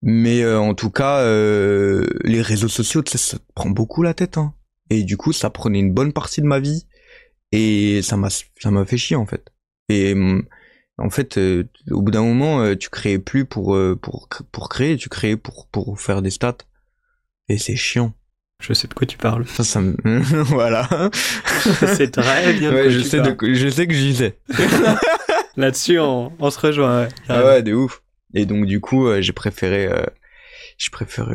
mais 0.02 0.42
euh, 0.42 0.60
en 0.60 0.74
tout 0.74 0.90
cas 0.90 1.24
les 1.24 2.40
réseaux 2.40 2.68
sociaux, 2.68 3.02
ça 3.04 3.38
te 3.38 3.42
prend 3.54 3.70
beaucoup 3.70 4.02
la 4.02 4.14
tête 4.14 4.38
hein. 4.38 4.54
Et 4.88 5.02
du 5.02 5.16
coup, 5.16 5.32
ça 5.32 5.50
prenait 5.50 5.80
une 5.80 5.92
bonne 5.92 6.12
partie 6.12 6.40
de 6.40 6.46
ma 6.46 6.60
vie 6.60 6.86
et 7.50 8.00
ça 8.02 8.16
m'a 8.16 8.28
ça 8.30 8.70
m'a 8.70 8.84
fait 8.84 8.96
chier 8.96 9.16
en 9.16 9.26
fait. 9.26 9.52
Et 9.88 10.12
hum, 10.12 10.44
en 10.98 11.10
fait, 11.10 11.36
euh, 11.38 11.64
au 11.90 12.02
bout 12.02 12.10
d'un 12.10 12.22
moment, 12.22 12.60
euh, 12.60 12.74
tu 12.76 12.88
créais 12.90 13.18
plus 13.18 13.44
pour 13.44 13.74
euh, 13.74 13.96
pour 14.00 14.28
pour 14.52 14.68
créer, 14.68 14.96
tu 14.96 15.08
créais 15.08 15.36
pour 15.36 15.66
pour 15.68 16.00
faire 16.00 16.22
des 16.22 16.30
stats. 16.30 16.56
Et 17.48 17.58
c'est 17.58 17.76
chiant. 17.76 18.12
Je 18.62 18.72
sais 18.72 18.88
de 18.88 18.94
quoi 18.94 19.06
tu 19.06 19.18
parles. 19.18 19.46
Ça, 19.46 19.62
ça 19.64 19.80
me... 19.82 19.94
voilà. 20.44 20.88
C'est 21.12 22.10
très 22.10 22.54
bien 22.54 22.70
de 22.70 22.74
Ouais, 22.76 22.82
quoi 22.84 22.90
je 22.90 22.98
tu 23.00 23.04
sais, 23.04 23.18
parles. 23.18 23.36
de... 23.36 23.54
je 23.54 23.68
sais 23.68 23.86
que 23.86 23.92
j'y 23.92 24.16
sais. 24.16 24.38
Là-dessus, 25.58 25.98
on, 26.00 26.32
on 26.38 26.50
se 26.50 26.58
rejoint, 26.58 27.02
ouais. 27.02 27.08
Ah 27.28 27.44
ouais, 27.44 27.62
de 27.62 27.74
ouf. 27.74 28.02
Et 28.34 28.46
donc, 28.46 28.64
du 28.64 28.80
coup, 28.80 29.06
euh, 29.06 29.20
j'ai 29.20 29.32
préféré, 29.34 29.86
euh, 29.86 30.04
j'ai 30.78 30.90
préféré 30.90 31.34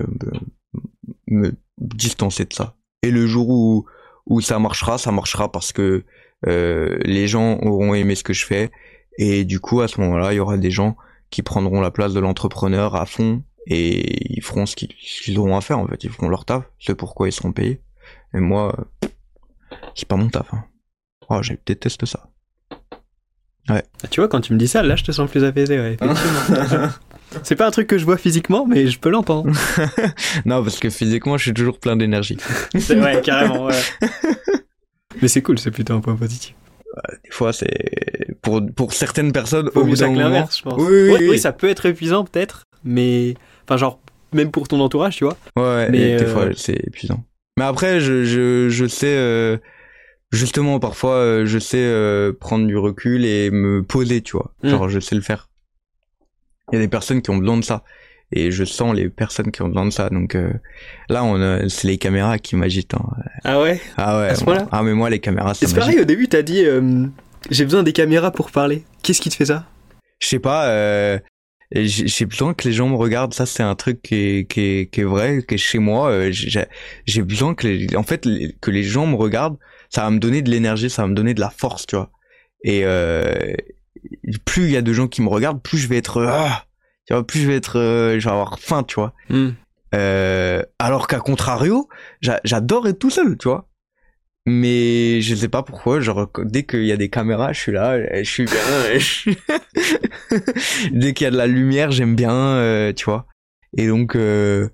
me... 1.27 1.41
me 1.45 1.51
distancer 1.77 2.45
de 2.45 2.53
ça. 2.53 2.75
Et 3.03 3.11
le 3.11 3.27
jour 3.27 3.49
où, 3.49 3.85
où 4.25 4.41
ça 4.41 4.57
marchera, 4.59 4.97
ça 4.97 5.11
marchera 5.11 5.51
parce 5.51 5.71
que 5.71 6.03
euh, 6.47 6.97
les 7.03 7.27
gens 7.27 7.59
auront 7.61 7.93
aimé 7.93 8.15
ce 8.15 8.23
que 8.23 8.33
je 8.33 8.45
fais. 8.45 8.71
Et 9.17 9.45
du 9.45 9.59
coup, 9.59 9.81
à 9.81 9.87
ce 9.87 9.99
moment-là, 10.01 10.33
il 10.33 10.37
y 10.37 10.39
aura 10.39 10.57
des 10.57 10.71
gens 10.71 10.95
qui 11.29 11.41
prendront 11.41 11.81
la 11.81 11.91
place 11.91 12.13
de 12.13 12.19
l'entrepreneur 12.19 12.95
à 12.95 13.05
fond 13.05 13.43
et 13.67 14.33
ils 14.33 14.41
feront 14.41 14.65
ce 14.65 14.75
qu'ils 14.75 15.39
auront 15.39 15.55
à 15.55 15.61
faire 15.61 15.79
en 15.79 15.87
fait. 15.87 16.03
Ils 16.03 16.09
feront 16.09 16.29
leur 16.29 16.45
taf, 16.45 16.63
c'est 16.79 16.95
pourquoi 16.95 17.27
ils 17.27 17.33
seront 17.33 17.51
payés. 17.51 17.81
Et 18.33 18.39
moi, 18.39 18.75
euh, 19.03 19.07
c'est 19.95 20.07
pas 20.07 20.15
mon 20.15 20.29
taf. 20.29 20.53
Hein. 20.53 20.65
Oh, 21.29 21.41
je 21.41 21.53
déteste 21.65 22.05
ça. 22.05 22.29
Ah, 23.69 23.81
Tu 24.09 24.19
vois, 24.19 24.27
quand 24.27 24.41
tu 24.41 24.53
me 24.53 24.57
dis 24.57 24.67
ça, 24.67 24.81
là, 24.83 24.95
je 24.95 25.03
te 25.03 25.11
sens 25.11 25.29
plus 25.29 25.43
apaisé, 25.43 25.79
ouais. 25.79 25.97
C'est 27.43 27.55
pas 27.55 27.67
un 27.67 27.71
truc 27.71 27.87
que 27.87 27.97
je 27.97 28.03
vois 28.03 28.17
physiquement, 28.17 28.65
mais 28.65 28.87
je 28.87 28.99
peux 28.99 29.09
l'entendre. 29.09 29.53
non, 30.45 30.61
parce 30.61 30.79
que 30.79 30.89
physiquement, 30.89 31.37
je 31.37 31.43
suis 31.43 31.53
toujours 31.53 31.79
plein 31.79 31.95
d'énergie. 31.95 32.35
C'est 32.77 32.95
vrai, 32.95 33.21
carrément, 33.21 33.65
ouais. 33.67 33.79
Mais 35.21 35.27
c'est 35.29 35.41
cool, 35.41 35.57
c'est 35.57 35.71
plutôt 35.71 35.93
un 35.93 36.01
point 36.01 36.15
positif. 36.15 36.55
Des 37.23 37.31
fois, 37.31 37.53
c'est 37.53 38.00
pour 38.59 38.73
pour 38.75 38.93
certaines 38.93 39.31
personnes 39.31 39.69
au 39.75 39.83
bout 39.83 39.95
d'un 39.95 40.11
moment. 40.11 40.47
je 40.55 40.61
pense. 40.61 40.73
Oui, 40.77 41.11
oui, 41.11 41.27
oui. 41.29 41.39
ça 41.39 41.51
peut 41.53 41.69
être 41.69 41.85
épuisant, 41.85 42.23
peut-être, 42.25 42.63
mais. 42.83 43.35
Enfin, 43.67 43.77
genre, 43.77 43.99
même 44.33 44.51
pour 44.51 44.67
ton 44.67 44.79
entourage, 44.81 45.15
tu 45.17 45.23
vois. 45.23 45.37
Ouais, 45.55 45.89
Mais, 45.89 46.17
des 46.17 46.23
euh, 46.23 46.27
fois, 46.33 46.45
c'est 46.55 46.79
épuisant. 46.87 47.23
Mais 47.57 47.65
après, 47.65 47.99
je 47.99 48.23
je 48.23 48.69
je 48.69 48.85
sais 48.85 49.15
euh, 49.15 49.57
justement 50.31 50.79
parfois, 50.79 51.15
euh, 51.15 51.45
je 51.45 51.59
sais 51.59 52.31
prendre 52.39 52.65
du 52.67 52.77
recul 52.77 53.25
et 53.25 53.51
me 53.51 53.83
poser, 53.83 54.21
tu 54.21 54.33
vois. 54.37 54.53
Mm. 54.63 54.69
Genre, 54.69 54.89
je 54.89 54.99
sais 54.99 55.15
le 55.15 55.21
faire. 55.21 55.49
Il 56.71 56.75
y 56.75 56.77
a 56.77 56.81
des 56.81 56.87
personnes 56.87 57.21
qui 57.21 57.29
ont 57.29 57.37
besoin 57.37 57.57
de 57.57 57.63
ça. 57.63 57.83
Et 58.33 58.49
je 58.49 58.63
sens 58.63 58.95
les 58.95 59.09
personnes 59.09 59.51
qui 59.51 59.61
ont 59.61 59.67
besoin 59.67 59.85
de 59.85 59.89
ça. 59.89 60.09
Donc 60.09 60.35
euh, 60.35 60.53
là, 61.09 61.21
on 61.25 61.35
a, 61.41 61.67
c'est 61.67 61.89
les 61.89 61.97
caméras 61.97 62.39
qui 62.39 62.55
m'agitent. 62.55 62.93
hein. 62.93 63.03
Ah 63.43 63.59
ouais? 63.61 63.81
Ah 63.97 64.19
ouais. 64.19 64.27
À 64.29 64.35
ce 64.35 64.45
point-là? 64.45 64.67
ah 64.71 64.83
mais 64.83 64.93
moi, 64.93 65.09
les 65.09 65.19
caméras, 65.19 65.53
C'est 65.53 65.75
pareil, 65.75 65.99
au 65.99 66.05
début, 66.05 66.29
t'as 66.29 66.41
dit 66.41 66.63
euh, 66.65 67.07
j'ai 67.49 67.63
besoin 67.65 67.83
des 67.83 67.93
caméras 67.93 68.31
pour 68.31 68.51
parler. 68.51 68.83
Qu'est-ce 69.03 69.21
qui 69.21 69.29
te 69.29 69.35
fait 69.35 69.45
ça? 69.45 69.65
Je 70.19 70.27
sais 70.27 70.39
pas 70.39 70.67
euh, 70.67 71.19
j'ai 71.73 72.25
besoin 72.25 72.53
que 72.53 72.67
les 72.67 72.73
gens 72.73 72.87
me 72.89 72.95
regardent 72.95 73.33
ça 73.33 73.45
c'est 73.45 73.63
un 73.63 73.75
truc 73.75 74.01
qui 74.01 74.15
est, 74.15 74.45
qui 74.51 74.59
est, 74.61 74.89
qui 74.91 75.01
est 75.01 75.05
vrai 75.05 75.41
qui 75.47 75.55
est 75.55 75.57
chez 75.57 75.79
moi 75.79 76.09
euh, 76.11 76.29
j'ai 76.31 77.21
besoin 77.23 77.55
que 77.55 77.65
les, 77.67 77.95
en 77.95 78.03
fait 78.03 78.27
que 78.61 78.71
les 78.71 78.83
gens 78.83 79.07
me 79.07 79.15
regardent 79.15 79.57
ça 79.89 80.01
va 80.03 80.09
me 80.11 80.19
donner 80.19 80.41
de 80.41 80.51
l'énergie 80.51 80.89
ça 80.89 81.03
va 81.03 81.07
me 81.07 81.15
donner 81.15 81.33
de 81.33 81.39
la 81.39 81.49
force 81.49 81.87
tu 81.87 81.95
vois 81.95 82.11
et 82.63 82.81
euh, 82.83 83.33
plus 84.45 84.65
il 84.65 84.71
y 84.71 84.77
a 84.77 84.81
de 84.81 84.93
gens 84.93 85.07
qui 85.07 85.21
me 85.21 85.29
regardent 85.29 85.61
plus 85.61 85.77
je 85.77 85.87
vais 85.87 85.97
être 85.97 86.21
ah, 86.27 86.65
tu 87.07 87.13
vois 87.13 87.25
plus 87.25 87.39
je 87.39 87.47
vais 87.47 87.55
être 87.55 87.79
euh, 87.79 88.19
je 88.19 88.25
vais 88.25 88.31
avoir 88.31 88.59
faim 88.59 88.83
tu 88.83 88.95
vois 88.95 89.13
Hmm. 89.29 89.51
euh, 89.95 90.61
alors 90.77 91.07
qu'à 91.07 91.19
contrario, 91.19 91.87
j'a- 92.21 92.41
j'adore 92.43 92.87
être 92.89 92.99
tout 92.99 93.09
seul, 93.09 93.37
tu 93.37 93.47
vois. 93.47 93.67
Mais 94.47 95.21
je 95.21 95.35
sais 95.35 95.49
pas 95.49 95.61
pourquoi, 95.61 95.99
genre 95.99 96.29
dès 96.43 96.63
qu'il 96.63 96.85
y 96.85 96.91
a 96.91 96.97
des 96.97 97.09
caméras, 97.09 97.53
je 97.53 97.59
suis 97.59 97.71
là, 97.71 98.23
je 98.23 98.29
suis 98.29 98.45
bien. 98.45 98.97
je 98.97 99.31
dès 100.91 101.13
qu'il 101.13 101.25
y 101.25 101.27
a 101.27 101.31
de 101.31 101.37
la 101.37 101.47
lumière, 101.47 101.91
j'aime 101.91 102.15
bien, 102.15 102.33
euh, 102.33 102.91
tu 102.93 103.05
vois. 103.05 103.27
Et 103.77 103.87
donc, 103.87 104.15
euh, 104.15 104.69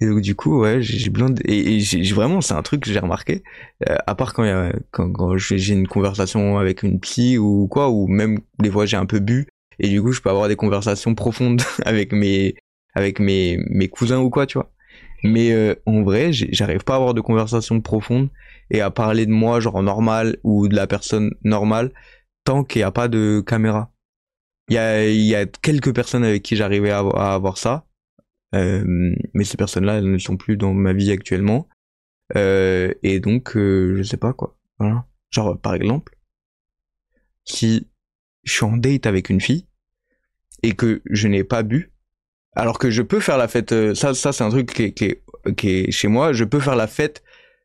et 0.00 0.06
donc 0.06 0.20
du 0.20 0.36
coup, 0.36 0.60
ouais, 0.60 0.80
j'ai 0.82 1.10
de, 1.10 1.42
et, 1.44 1.76
et 1.76 1.80
j'ai 1.80 2.14
vraiment, 2.14 2.40
c'est 2.40 2.54
un 2.54 2.62
truc 2.62 2.82
que 2.82 2.92
j'ai 2.92 2.98
remarqué. 3.00 3.42
euh, 3.88 3.96
à 4.06 4.14
part 4.14 4.34
quand 4.34 4.44
y 4.44 4.50
a, 4.50 4.72
quand, 4.92 5.12
quand 5.12 5.36
j'ai 5.36 5.72
une 5.72 5.88
conversation 5.88 6.58
avec 6.58 6.82
une 6.84 7.00
psy 7.00 7.38
ou 7.38 7.66
quoi, 7.68 7.90
ou 7.90 8.06
même 8.06 8.38
des 8.60 8.70
fois 8.70 8.86
j'ai 8.86 8.96
un 8.96 9.06
peu 9.06 9.18
bu, 9.18 9.48
et 9.80 9.88
du 9.88 10.00
coup 10.02 10.12
je 10.12 10.20
peux 10.20 10.30
avoir 10.30 10.48
des 10.48 10.56
conversations 10.56 11.14
profondes 11.14 11.62
avec 11.84 12.12
mes 12.12 12.54
avec 12.94 13.18
mes 13.18 13.58
mes 13.68 13.88
cousins 13.88 14.20
ou 14.20 14.30
quoi, 14.30 14.46
tu 14.46 14.58
vois. 14.58 14.70
Mais 15.24 15.52
euh, 15.52 15.74
en 15.86 16.02
vrai, 16.02 16.32
j'arrive 16.32 16.84
pas 16.84 16.94
à 16.94 16.96
avoir 16.96 17.14
de 17.14 17.20
conversation 17.20 17.80
profonde 17.80 18.28
et 18.70 18.80
à 18.80 18.90
parler 18.90 19.26
de 19.26 19.30
moi 19.32 19.60
genre 19.60 19.82
normal 19.82 20.36
ou 20.44 20.68
de 20.68 20.76
la 20.76 20.86
personne 20.86 21.34
normale 21.42 21.92
tant 22.44 22.64
qu'il 22.64 22.80
n'y 22.80 22.84
a 22.84 22.90
pas 22.92 23.08
de 23.08 23.42
caméra. 23.46 23.92
Il 24.68 24.74
y 24.74 24.78
a, 24.78 25.08
y 25.08 25.34
a 25.34 25.46
quelques 25.46 25.94
personnes 25.94 26.24
avec 26.24 26.42
qui 26.42 26.56
j'arrivais 26.56 26.90
à, 26.90 27.00
à 27.00 27.34
avoir 27.34 27.56
ça, 27.58 27.86
euh, 28.54 28.84
mais 29.34 29.44
ces 29.44 29.56
personnes-là, 29.56 29.98
elles 29.98 30.10
ne 30.10 30.18
sont 30.18 30.36
plus 30.36 30.56
dans 30.56 30.74
ma 30.74 30.92
vie 30.92 31.10
actuellement. 31.10 31.68
Euh, 32.36 32.92
et 33.02 33.20
donc, 33.20 33.56
euh, 33.56 33.96
je 33.96 34.02
sais 34.02 34.16
pas 34.18 34.32
quoi. 34.32 34.56
Voilà. 34.78 35.06
Genre, 35.30 35.58
par 35.58 35.74
exemple, 35.74 36.16
si 37.44 37.88
je 38.44 38.52
suis 38.52 38.64
en 38.64 38.76
date 38.76 39.06
avec 39.06 39.30
une 39.30 39.40
fille 39.40 39.66
et 40.62 40.74
que 40.74 41.02
je 41.10 41.28
n'ai 41.28 41.44
pas 41.44 41.62
bu, 41.62 41.92
Alors 42.54 42.78
que 42.78 42.90
je 42.90 43.02
peux 43.02 43.20
faire 43.20 43.38
la 43.38 43.46
fête, 43.46 43.72
euh, 43.72 43.94
ça, 43.94 44.14
ça 44.14 44.32
c'est 44.32 44.42
un 44.44 44.50
truc 44.50 44.72
qui 44.72 44.82
est, 44.82 44.92
qui, 44.92 45.04
est, 45.04 45.22
qui 45.56 45.68
est 45.70 45.90
chez 45.92 46.08
moi, 46.08 46.32
je 46.32 46.44
peux 46.44 46.60
faire 46.60 46.76
la 46.76 46.88
fête 46.88 47.22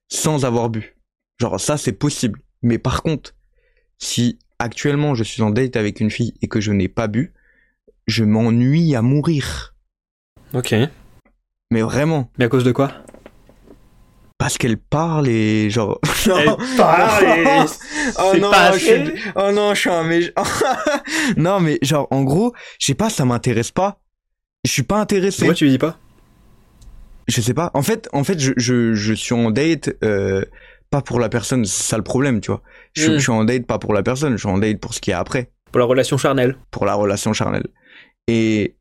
sans 0.08 0.46
avoir 0.46 0.70
bu. 0.70 0.93
Genre 1.40 1.60
ça 1.60 1.78
c'est 1.78 1.94
possible. 1.94 2.40
Mais 2.62 2.78
par 2.78 3.04
contre, 3.04 3.36
si 3.98 4.40
actuellement 4.60 5.16
je 5.16 5.24
suis 5.24 5.42
en 5.42 5.50
date 5.50 5.76
avec 5.76 6.00
une 6.00 6.10
fille 6.10 6.34
et 6.42 6.48
que 6.48 6.62
je 6.62 6.72
n'ai 6.72 6.88
pas 6.88 7.08
bu, 7.08 7.34
je 8.08 8.24
m'ennuie 8.24 8.96
à 8.96 9.02
mourir. 9.02 9.76
Ok. 10.54 10.76
Mais 11.72 11.82
vraiment. 11.82 12.32
Mais 12.38 12.46
à 12.46 12.50
cause 12.50 12.64
de 12.64 12.72
quoi? 12.72 12.92
Parce 14.38 14.58
qu'elle 14.58 14.78
parle 14.78 15.28
et 15.28 15.70
genre. 15.70 16.00
Elle 16.28 16.56
parle 16.76 17.24
et 17.24 17.46
oh 18.20 18.34
non, 18.38 18.52
pas 18.52 18.74
je 18.74 18.78
suis... 18.78 19.14
oh 19.36 19.52
non, 19.54 19.74
je 19.74 19.80
suis 19.80 19.90
un 19.90 20.04
non, 21.38 21.60
mais 21.60 21.80
genre, 21.82 22.08
en 22.12 22.24
gros, 22.24 22.54
je 22.80 22.88
sais 22.88 22.94
pas, 22.94 23.10
ça 23.10 23.26
m'intéresse 23.26 23.72
pas. 23.72 24.02
Je 24.66 24.72
suis 24.72 24.84
pas 24.84 25.00
intéressé. 25.00 25.40
Pourquoi 25.40 25.54
tu 25.56 25.64
lui 25.66 25.72
dis 25.72 25.78
pas? 25.78 25.98
Je 27.28 27.40
sais 27.40 27.54
pas. 27.54 27.72
En 27.74 27.84
fait, 27.84 28.10
en 28.12 28.24
fait, 28.24 28.40
je, 28.40 28.52
je, 28.58 28.94
je 28.94 29.14
suis 29.14 29.34
en 29.34 29.50
date, 29.50 29.92
euh, 30.04 30.44
pas 30.94 31.02
pour 31.02 31.20
la 31.20 31.28
personne, 31.30 31.66
c'est 31.66 31.84
ça 31.90 31.98
le 31.98 32.04
problème, 32.04 32.40
tu 32.40 32.52
vois. 32.52 32.62
Je, 32.94 33.10
Mm. 33.10 33.14
je 33.16 33.20
suis 33.20 33.32
en 33.32 33.44
date 33.44 33.66
pas 33.66 33.80
pour 33.80 33.94
la 33.94 34.04
personne, 34.04 34.34
je 34.34 34.38
suis 34.38 34.48
en 34.48 34.60
date 34.60 34.80
pour 34.80 34.94
ce 34.94 35.00
qu'il 35.02 35.12
y 35.12 35.14
a 35.14 35.20
après, 35.20 35.52
Pour 35.72 35.80
la 35.80 35.86
relation 35.86 36.18
charnelle. 36.18 36.56
pour 36.72 36.86
la 36.86 36.94
relation 36.94 37.34
charnelle. 37.34 37.68
Et, 38.28 38.76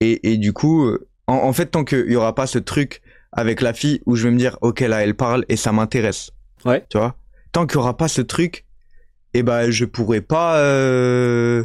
et, 0.00 0.32
et 0.32 0.36
du 0.38 0.52
coup, 0.52 0.90
en, 1.28 1.34
en 1.34 1.52
fait, 1.52 1.66
tant 1.66 1.84
qu'il 1.84 2.10
y 2.10 2.16
aura 2.16 2.34
pas 2.34 2.46
ce 2.46 2.58
truc 2.58 3.00
avec 3.32 3.60
la 3.60 3.72
fille 3.72 4.00
où 4.06 4.16
je 4.16 4.24
vais 4.28 4.32
me 4.34 4.38
dire, 4.38 4.58
ok, 4.60 4.80
là, 4.80 5.02
elle 5.04 5.14
parle 5.14 5.44
et 5.48 5.56
ça 5.56 5.72
m'intéresse. 5.72 6.32
Ouais. 6.64 6.84
Tu 6.90 6.98
vois. 6.98 7.14
Tant 7.52 7.66
qu'il 7.66 7.76
y 7.76 7.78
aura 7.78 7.96
pas 7.96 8.08
ce 8.08 8.20
truc, 8.22 8.66
eh 9.34 9.42
ben, 9.42 9.70
je 9.70 9.84
pourrais 9.86 10.20
pas, 10.20 10.58
euh, 10.58 11.64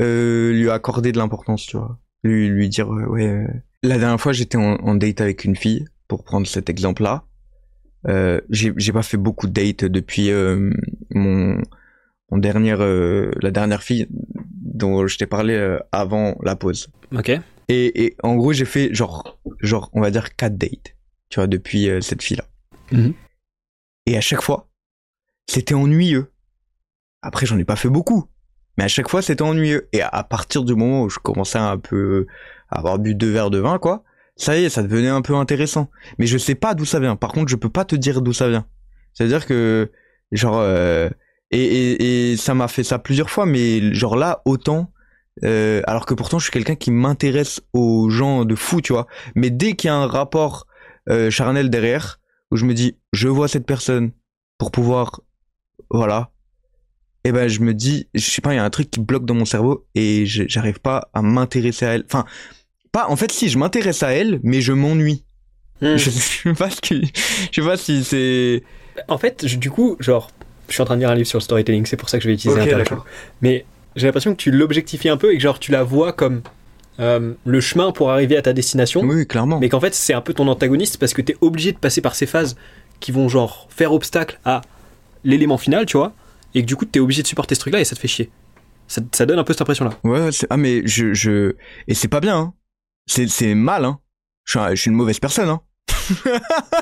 euh, 0.00 0.52
lui 0.52 0.70
accorder 0.70 1.12
de 1.12 1.18
l'importance, 1.18 1.66
tu 1.66 1.76
vois. 1.76 1.98
Lui, 2.22 2.48
lui 2.48 2.68
dire, 2.68 2.90
euh, 2.92 3.04
ouais, 3.06 3.46
la 3.82 3.98
dernière 3.98 4.20
fois, 4.20 4.32
j'étais 4.32 4.56
en, 4.56 4.76
en 4.76 4.94
date 4.94 5.20
avec 5.20 5.44
une 5.44 5.56
fille, 5.56 5.84
pour 6.08 6.24
prendre 6.24 6.46
cet 6.46 6.70
exemple-là. 6.70 7.24
Euh, 8.06 8.40
j'ai 8.50 8.72
j'ai 8.76 8.92
pas 8.92 9.02
fait 9.02 9.16
beaucoup 9.16 9.46
de 9.46 9.52
dates 9.52 9.84
depuis 9.84 10.30
euh, 10.30 10.70
mon, 11.10 11.62
mon 12.30 12.38
dernière, 12.38 12.82
euh, 12.82 13.30
la 13.40 13.50
dernière 13.50 13.82
fille 13.82 14.06
dont 14.10 15.06
je 15.06 15.16
t'ai 15.16 15.26
parlé 15.26 15.54
euh, 15.54 15.78
avant 15.92 16.36
la 16.42 16.56
pause. 16.56 16.88
Ok. 17.16 17.30
Et, 17.68 18.04
et 18.04 18.16
en 18.22 18.34
gros, 18.36 18.52
j'ai 18.52 18.66
fait 18.66 18.92
genre, 18.92 19.38
genre, 19.60 19.88
on 19.94 20.00
va 20.02 20.10
dire 20.10 20.36
quatre 20.36 20.58
dates, 20.58 20.96
tu 21.30 21.36
vois, 21.40 21.46
depuis 21.46 21.88
euh, 21.88 22.00
cette 22.00 22.22
fille-là. 22.22 22.44
Mhm. 22.92 23.14
Et 24.06 24.16
à 24.18 24.20
chaque 24.20 24.42
fois, 24.42 24.68
c'était 25.48 25.74
ennuyeux. 25.74 26.30
Après, 27.22 27.46
j'en 27.46 27.58
ai 27.58 27.64
pas 27.64 27.76
fait 27.76 27.88
beaucoup, 27.88 28.28
mais 28.76 28.84
à 28.84 28.88
chaque 28.88 29.08
fois, 29.08 29.22
c'était 29.22 29.42
ennuyeux. 29.42 29.88
Et 29.92 30.02
à 30.02 30.24
partir 30.24 30.62
du 30.64 30.74
moment 30.74 31.04
où 31.04 31.08
je 31.08 31.18
commençais 31.18 31.58
un 31.58 31.78
peu 31.78 32.26
à 32.68 32.78
avoir 32.78 32.98
bu 32.98 33.14
deux 33.14 33.30
verres 33.30 33.50
de 33.50 33.58
vin, 33.58 33.78
quoi, 33.78 34.04
ça 34.36 34.58
y 34.58 34.64
est, 34.64 34.68
ça 34.70 34.82
devenait 34.82 35.08
un 35.08 35.22
peu 35.22 35.34
intéressant. 35.34 35.90
Mais 36.18 36.26
je 36.26 36.38
sais 36.38 36.54
pas 36.54 36.74
d'où 36.74 36.84
ça 36.84 37.00
vient. 37.00 37.16
Par 37.16 37.32
contre, 37.32 37.50
je 37.50 37.56
peux 37.56 37.70
pas 37.70 37.84
te 37.84 37.96
dire 37.96 38.22
d'où 38.22 38.32
ça 38.32 38.48
vient. 38.48 38.66
C'est-à-dire 39.14 39.46
que, 39.46 39.90
genre, 40.32 40.58
euh, 40.58 41.08
et, 41.50 41.62
et, 41.64 42.32
et 42.32 42.36
ça 42.36 42.54
m'a 42.54 42.68
fait 42.68 42.84
ça 42.84 42.98
plusieurs 42.98 43.30
fois, 43.30 43.46
mais 43.46 43.94
genre 43.94 44.16
là, 44.16 44.42
autant. 44.44 44.92
euh, 45.44 45.82
alors 45.86 46.06
que 46.06 46.14
pourtant, 46.14 46.38
je 46.38 46.44
suis 46.44 46.52
quelqu'un 46.52 46.76
qui 46.76 46.90
m'intéresse 46.90 47.60
aux 47.72 48.08
gens 48.10 48.44
de 48.44 48.54
fou, 48.54 48.80
tu 48.80 48.92
vois. 48.92 49.06
Mais 49.34 49.50
dès 49.50 49.74
qu'il 49.74 49.88
y 49.88 49.90
a 49.90 49.96
un 49.96 50.06
rapport 50.06 50.66
euh, 51.08 51.30
charnel 51.30 51.70
derrière, 51.70 52.20
où 52.50 52.56
je 52.56 52.64
me 52.66 52.74
dis, 52.74 52.98
je 53.12 53.28
vois 53.28 53.48
cette 53.48 53.66
personne 53.66 54.12
pour 54.58 54.70
pouvoir, 54.70 55.20
voilà. 55.90 56.30
Et 57.24 57.32
ben, 57.32 57.48
je 57.48 57.60
me 57.60 57.74
dis, 57.74 58.08
je 58.14 58.20
sais 58.30 58.42
pas, 58.42 58.52
il 58.52 58.56
y 58.56 58.60
a 58.60 58.64
un 58.64 58.70
truc 58.70 58.90
qui 58.90 59.00
bloque 59.00 59.24
dans 59.24 59.34
mon 59.34 59.46
cerveau 59.46 59.86
et 59.94 60.24
j'arrive 60.26 60.80
pas 60.80 61.08
à 61.14 61.22
m'intéresser 61.22 61.86
à 61.86 61.94
elle. 61.94 62.04
Enfin, 62.06 62.26
pas, 62.94 63.08
en 63.10 63.16
fait, 63.16 63.30
si, 63.32 63.48
je 63.50 63.58
m'intéresse 63.58 64.02
à 64.02 64.10
elle, 64.12 64.40
mais 64.42 64.60
je 64.62 64.72
m'ennuie. 64.72 65.24
Hmm. 65.82 65.96
Je 65.96 66.08
sais 66.10 66.54
pas 66.54 66.70
ce 66.70 66.80
que, 66.80 66.94
je 67.04 67.60
sais 67.60 67.66
pas 67.66 67.76
si 67.76 68.04
c'est. 68.04 68.62
En 69.08 69.18
fait, 69.18 69.46
je- 69.46 69.56
du 69.56 69.70
coup, 69.70 69.96
genre, 70.00 70.30
je 70.68 70.72
suis 70.74 70.80
en 70.82 70.84
train 70.86 70.94
de 70.94 71.00
lire 71.00 71.10
un 71.10 71.14
livre 71.16 71.26
sur 71.26 71.38
le 71.38 71.42
storytelling, 71.42 71.84
c'est 71.86 71.96
pour 71.96 72.08
ça 72.08 72.16
que 72.18 72.22
je 72.24 72.28
vais 72.28 72.34
utiliser 72.34 72.58
Ok, 72.60 72.66
Interactive. 72.68 72.96
d'accord. 72.96 73.06
Mais 73.42 73.66
j'ai 73.96 74.06
l'impression 74.06 74.32
que 74.32 74.40
tu 74.40 74.50
l'objectifies 74.50 75.08
un 75.08 75.16
peu 75.16 75.32
et 75.32 75.36
que 75.36 75.42
genre 75.42 75.58
tu 75.58 75.72
la 75.72 75.82
vois 75.82 76.12
comme 76.12 76.42
euh, 77.00 77.34
le 77.44 77.60
chemin 77.60 77.90
pour 77.90 78.10
arriver 78.12 78.36
à 78.36 78.42
ta 78.42 78.52
destination, 78.52 79.00
Oui, 79.02 79.26
clairement. 79.26 79.58
mais 79.58 79.68
qu'en 79.68 79.80
fait 79.80 79.94
c'est 79.94 80.14
un 80.14 80.20
peu 80.20 80.32
ton 80.32 80.46
antagoniste 80.46 80.96
parce 80.98 81.12
que 81.12 81.20
t'es 81.22 81.36
obligé 81.40 81.72
de 81.72 81.78
passer 81.78 82.00
par 82.00 82.14
ces 82.14 82.26
phases 82.26 82.56
qui 83.00 83.10
vont 83.10 83.28
genre 83.28 83.66
faire 83.70 83.92
obstacle 83.92 84.38
à 84.44 84.62
l'élément 85.24 85.58
final, 85.58 85.86
tu 85.86 85.96
vois, 85.96 86.12
et 86.54 86.62
que 86.62 86.66
du 86.66 86.76
coup 86.76 86.84
t'es 86.84 87.00
obligé 87.00 87.22
de 87.22 87.26
supporter 87.26 87.56
ce 87.56 87.60
truc-là 87.60 87.80
et 87.80 87.84
ça 87.84 87.96
te 87.96 88.00
fait 88.00 88.08
chier. 88.08 88.30
Ça, 88.86 89.00
ça 89.12 89.26
donne 89.26 89.38
un 89.40 89.44
peu 89.44 89.52
cette 89.52 89.62
impression-là. 89.62 89.90
Ouais, 90.04 90.28
ah, 90.50 90.56
mais 90.56 90.82
je, 90.86 91.12
je, 91.14 91.54
et 91.88 91.94
c'est 91.94 92.08
pas 92.08 92.20
bien, 92.20 92.36
hein. 92.38 92.52
C'est, 93.06 93.28
c'est 93.28 93.54
mal, 93.54 93.84
hein. 93.84 93.98
Je 94.44 94.52
suis, 94.52 94.58
un- 94.58 94.74
je 94.74 94.80
suis 94.80 94.90
une 94.90 94.96
mauvaise 94.96 95.18
personne, 95.18 95.48
hein. 95.48 95.60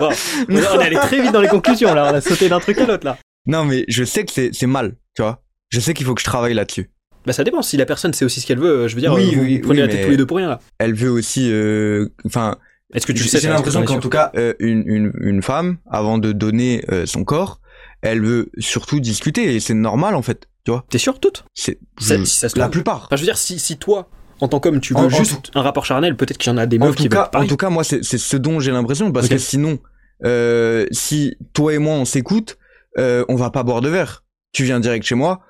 Bon, 0.00 0.10
on 0.48 0.56
est 0.80 0.84
allé 0.84 0.96
très 0.96 1.20
vite 1.22 1.32
dans 1.32 1.40
les 1.40 1.48
conclusions 1.48 1.94
là, 1.94 2.08
on 2.10 2.14
a 2.14 2.20
sauté 2.20 2.48
d'un 2.48 2.58
truc 2.60 2.78
à 2.78 2.86
l'autre 2.86 3.04
là. 3.04 3.18
Non, 3.46 3.64
mais 3.64 3.84
je 3.88 4.04
sais 4.04 4.24
que 4.24 4.32
c'est, 4.32 4.50
c'est 4.52 4.66
mal, 4.66 4.96
tu 5.14 5.22
vois. 5.22 5.42
Je 5.70 5.80
sais 5.80 5.94
qu'il 5.94 6.06
faut 6.06 6.14
que 6.14 6.20
je 6.20 6.26
travaille 6.26 6.54
là-dessus. 6.54 6.90
Bah 7.24 7.32
ça 7.32 7.44
dépend, 7.44 7.62
si 7.62 7.76
la 7.76 7.86
personne 7.86 8.12
sait 8.12 8.24
aussi 8.24 8.40
ce 8.40 8.46
qu'elle 8.46 8.58
veut, 8.58 8.88
je 8.88 8.94
veux 8.96 9.00
dire, 9.00 9.12
Oui, 9.12 9.30
euh, 9.32 9.36
vous 9.36 9.42
oui, 9.42 9.58
prenez 9.60 9.80
oui, 9.82 9.86
la 9.86 9.92
tête 9.92 10.04
tous 10.04 10.10
les 10.10 10.16
deux 10.16 10.26
pour 10.26 10.38
rien 10.38 10.48
là. 10.48 10.60
Elle 10.78 10.94
veut 10.94 11.10
aussi, 11.10 11.48
euh, 11.52 12.08
enfin, 12.26 12.56
Est-ce 12.94 13.06
que 13.06 13.12
tu 13.12 13.22
sais 13.24 13.40
j'ai 13.40 13.48
l'impression 13.48 13.84
qu'en 13.84 14.00
tout 14.00 14.08
cas, 14.08 14.32
euh, 14.36 14.54
une, 14.58 14.82
une, 14.86 15.12
une 15.20 15.42
femme, 15.42 15.78
avant 15.88 16.18
de 16.18 16.32
donner 16.32 16.84
euh, 16.90 17.06
son 17.06 17.22
corps, 17.24 17.60
elle 18.00 18.22
veut 18.22 18.50
surtout 18.58 18.98
discuter 18.98 19.54
et 19.54 19.60
c'est 19.60 19.74
normal 19.74 20.16
en 20.16 20.22
fait, 20.22 20.48
tu 20.64 20.72
vois. 20.72 20.84
T'es 20.90 20.98
sûr 20.98 21.20
toutes? 21.20 21.44
C'est 21.54 21.78
je- 22.00 22.24
si 22.24 22.46
la 22.58 22.68
plupart. 22.68 23.04
Enfin, 23.06 23.16
je 23.16 23.20
veux 23.22 23.26
dire, 23.26 23.38
si, 23.38 23.60
si 23.60 23.76
toi, 23.78 24.10
en 24.42 24.48
tant 24.48 24.60
qu'homme, 24.60 24.80
tu 24.80 24.92
veux 24.92 24.98
En- 25.00 25.04
en 25.04 25.08
juste 25.08 25.50
un 25.54 25.62
rapport 25.62 25.86
charnel, 25.86 26.16
peut-être 26.16 26.36
qu'il 26.36 26.50
y 26.50 26.54
en 26.54 26.58
a 26.58 26.66
des 26.66 26.78
En 26.78 26.86
meufs 26.86 26.96
tout 26.96 27.02
qui 27.04 27.08
cas, 27.08 27.30
en 27.34 27.46
tout 27.46 27.56
cas, 27.56 27.70
moi, 27.70 27.84
c'est 27.84 28.02
ce 28.02 28.36
dont 28.36 28.58
j'ai 28.60 28.72
l'impression 28.72 29.12
parce 29.12 29.28
que 29.28 29.38
sinon, 29.38 29.78
euh, 30.24 30.84
si 30.90 31.36
toi 31.52 31.72
et 31.74 31.78
moi 31.78 31.94
on 31.94 32.04
s'écoute, 32.04 32.58
euh, 32.98 33.24
on 33.28 33.36
va 33.36 33.50
pas 33.50 33.62
boire 33.62 33.80
de 33.80 33.88
verre. 33.88 34.24
Tu 34.52 34.64
viens 34.64 34.80
direct 34.80 35.06
chez 35.06 35.14
moi 35.14 35.40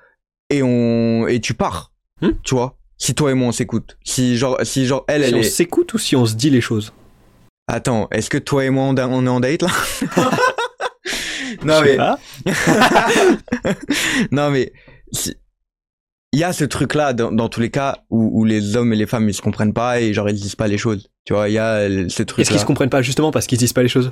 et 0.49 0.61
on 0.63 1.27
et 1.27 1.41
tu 1.41 1.53
pars. 1.55 1.91
Hmm. 2.21 2.31
Tu 2.43 2.55
vois. 2.55 2.77
Si 2.97 3.15
toi 3.15 3.31
et 3.31 3.33
moi 3.33 3.47
on 3.49 3.51
s'écoute, 3.51 3.97
si 4.03 4.37
genre 4.37 4.57
si 4.63 4.85
genre 4.85 5.03
elle 5.07 5.23
si 5.23 5.29
elle 5.29 5.35
on 5.35 5.39
est 5.39 5.43
s'écoute 5.43 5.93
ou 5.93 5.97
si 5.97 6.15
on 6.15 6.25
se 6.25 6.35
dit 6.35 6.49
les 6.51 6.61
choses 6.61 6.93
Attends, 7.67 8.07
est-ce 8.11 8.29
que 8.29 8.37
toi 8.37 8.63
et 8.63 8.69
moi 8.69 8.83
on, 8.85 8.95
on 8.97 9.25
est 9.25 9.29
en 9.29 9.39
date 9.39 9.63
là? 9.63 9.69
Non 11.65 11.81
Je 11.81 11.85
sais 11.85 11.97
mais 12.45 12.53
non 14.31 14.49
mais 14.51 14.71
il 16.33 16.39
y 16.39 16.43
a 16.43 16.51
ce 16.51 16.65
truc 16.65 16.95
là 16.95 17.13
dans, 17.13 17.31
dans 17.31 17.47
tous 17.47 17.61
les 17.61 17.69
cas 17.69 17.99
où, 18.09 18.41
où 18.41 18.43
les 18.43 18.75
hommes 18.75 18.91
et 18.91 18.95
les 18.95 19.05
femmes 19.05 19.29
ils 19.29 19.33
se 19.33 19.41
comprennent 19.41 19.73
pas 19.73 20.01
et 20.01 20.13
genre 20.13 20.27
ils 20.29 20.35
disent 20.35 20.55
pas 20.55 20.67
les 20.67 20.77
choses. 20.79 21.09
Tu 21.25 21.33
vois, 21.33 21.47
il 21.47 21.53
y 21.53 21.59
a 21.59 21.87
ce 22.09 22.23
truc 22.23 22.41
Est-ce 22.41 22.49
qu'ils 22.51 22.59
se 22.59 22.65
comprennent 22.65 22.89
pas 22.89 23.01
justement 23.03 23.31
parce 23.31 23.45
qu'ils 23.47 23.59
disent 23.59 23.71
pas 23.71 23.83
les 23.83 23.87
choses? 23.89 24.11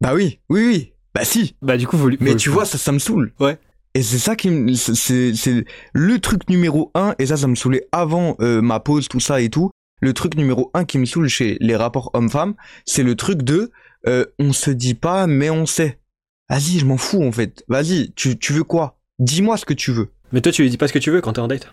Bah 0.00 0.14
oui, 0.14 0.40
oui 0.48 0.64
oui. 0.66 0.92
Bah 1.14 1.24
si. 1.24 1.54
Bah, 1.62 1.76
du 1.76 1.86
coup, 1.86 1.96
faut, 1.98 2.10
Mais 2.20 2.34
tu 2.36 2.48
vois 2.48 2.64
ça 2.64 2.78
ça 2.78 2.90
me 2.90 2.98
saoule. 2.98 3.32
Ouais. 3.38 3.58
Et 3.94 4.02
c'est 4.02 4.18
ça 4.18 4.34
qui 4.34 4.48
me 4.50 4.72
c'est- 4.72 5.34
c'est 5.34 5.64
le 5.92 6.18
truc 6.18 6.48
numéro 6.48 6.90
un 6.94 7.14
et 7.18 7.26
ça 7.26 7.36
ça 7.36 7.46
me 7.46 7.54
saoulait 7.54 7.86
avant 7.92 8.36
euh, 8.40 8.62
ma 8.62 8.80
pause 8.80 9.08
tout 9.08 9.20
ça 9.20 9.40
et 9.40 9.50
tout. 9.50 9.70
Le 10.00 10.14
truc 10.14 10.36
numéro 10.36 10.70
un 10.74 10.84
qui 10.84 10.98
me 10.98 11.04
saoule 11.04 11.28
chez 11.28 11.58
les 11.60 11.76
rapports 11.76 12.10
homme-femme, 12.14 12.54
c'est 12.86 13.02
le 13.04 13.14
truc 13.14 13.42
de 13.42 13.70
euh, 14.08 14.24
on 14.38 14.52
se 14.52 14.70
dit 14.70 14.94
pas 14.94 15.26
mais 15.26 15.50
on 15.50 15.66
sait. 15.66 16.00
Vas-y, 16.48 16.78
je 16.78 16.86
m'en 16.86 16.96
fous 16.96 17.22
en 17.22 17.30
fait. 17.30 17.62
Vas-y, 17.68 18.12
tu 18.14 18.38
tu 18.38 18.52
veux 18.54 18.64
quoi? 18.64 18.98
Dis-moi 19.22 19.56
ce 19.56 19.64
que 19.64 19.74
tu 19.74 19.92
veux. 19.92 20.08
Mais 20.32 20.40
toi, 20.40 20.50
tu 20.52 20.62
lui 20.62 20.70
dis 20.70 20.76
pas 20.78 20.88
ce 20.88 20.92
que 20.92 20.98
tu 20.98 21.10
veux 21.10 21.20
quand 21.20 21.34
t'es 21.34 21.40
en 21.40 21.48
date. 21.48 21.72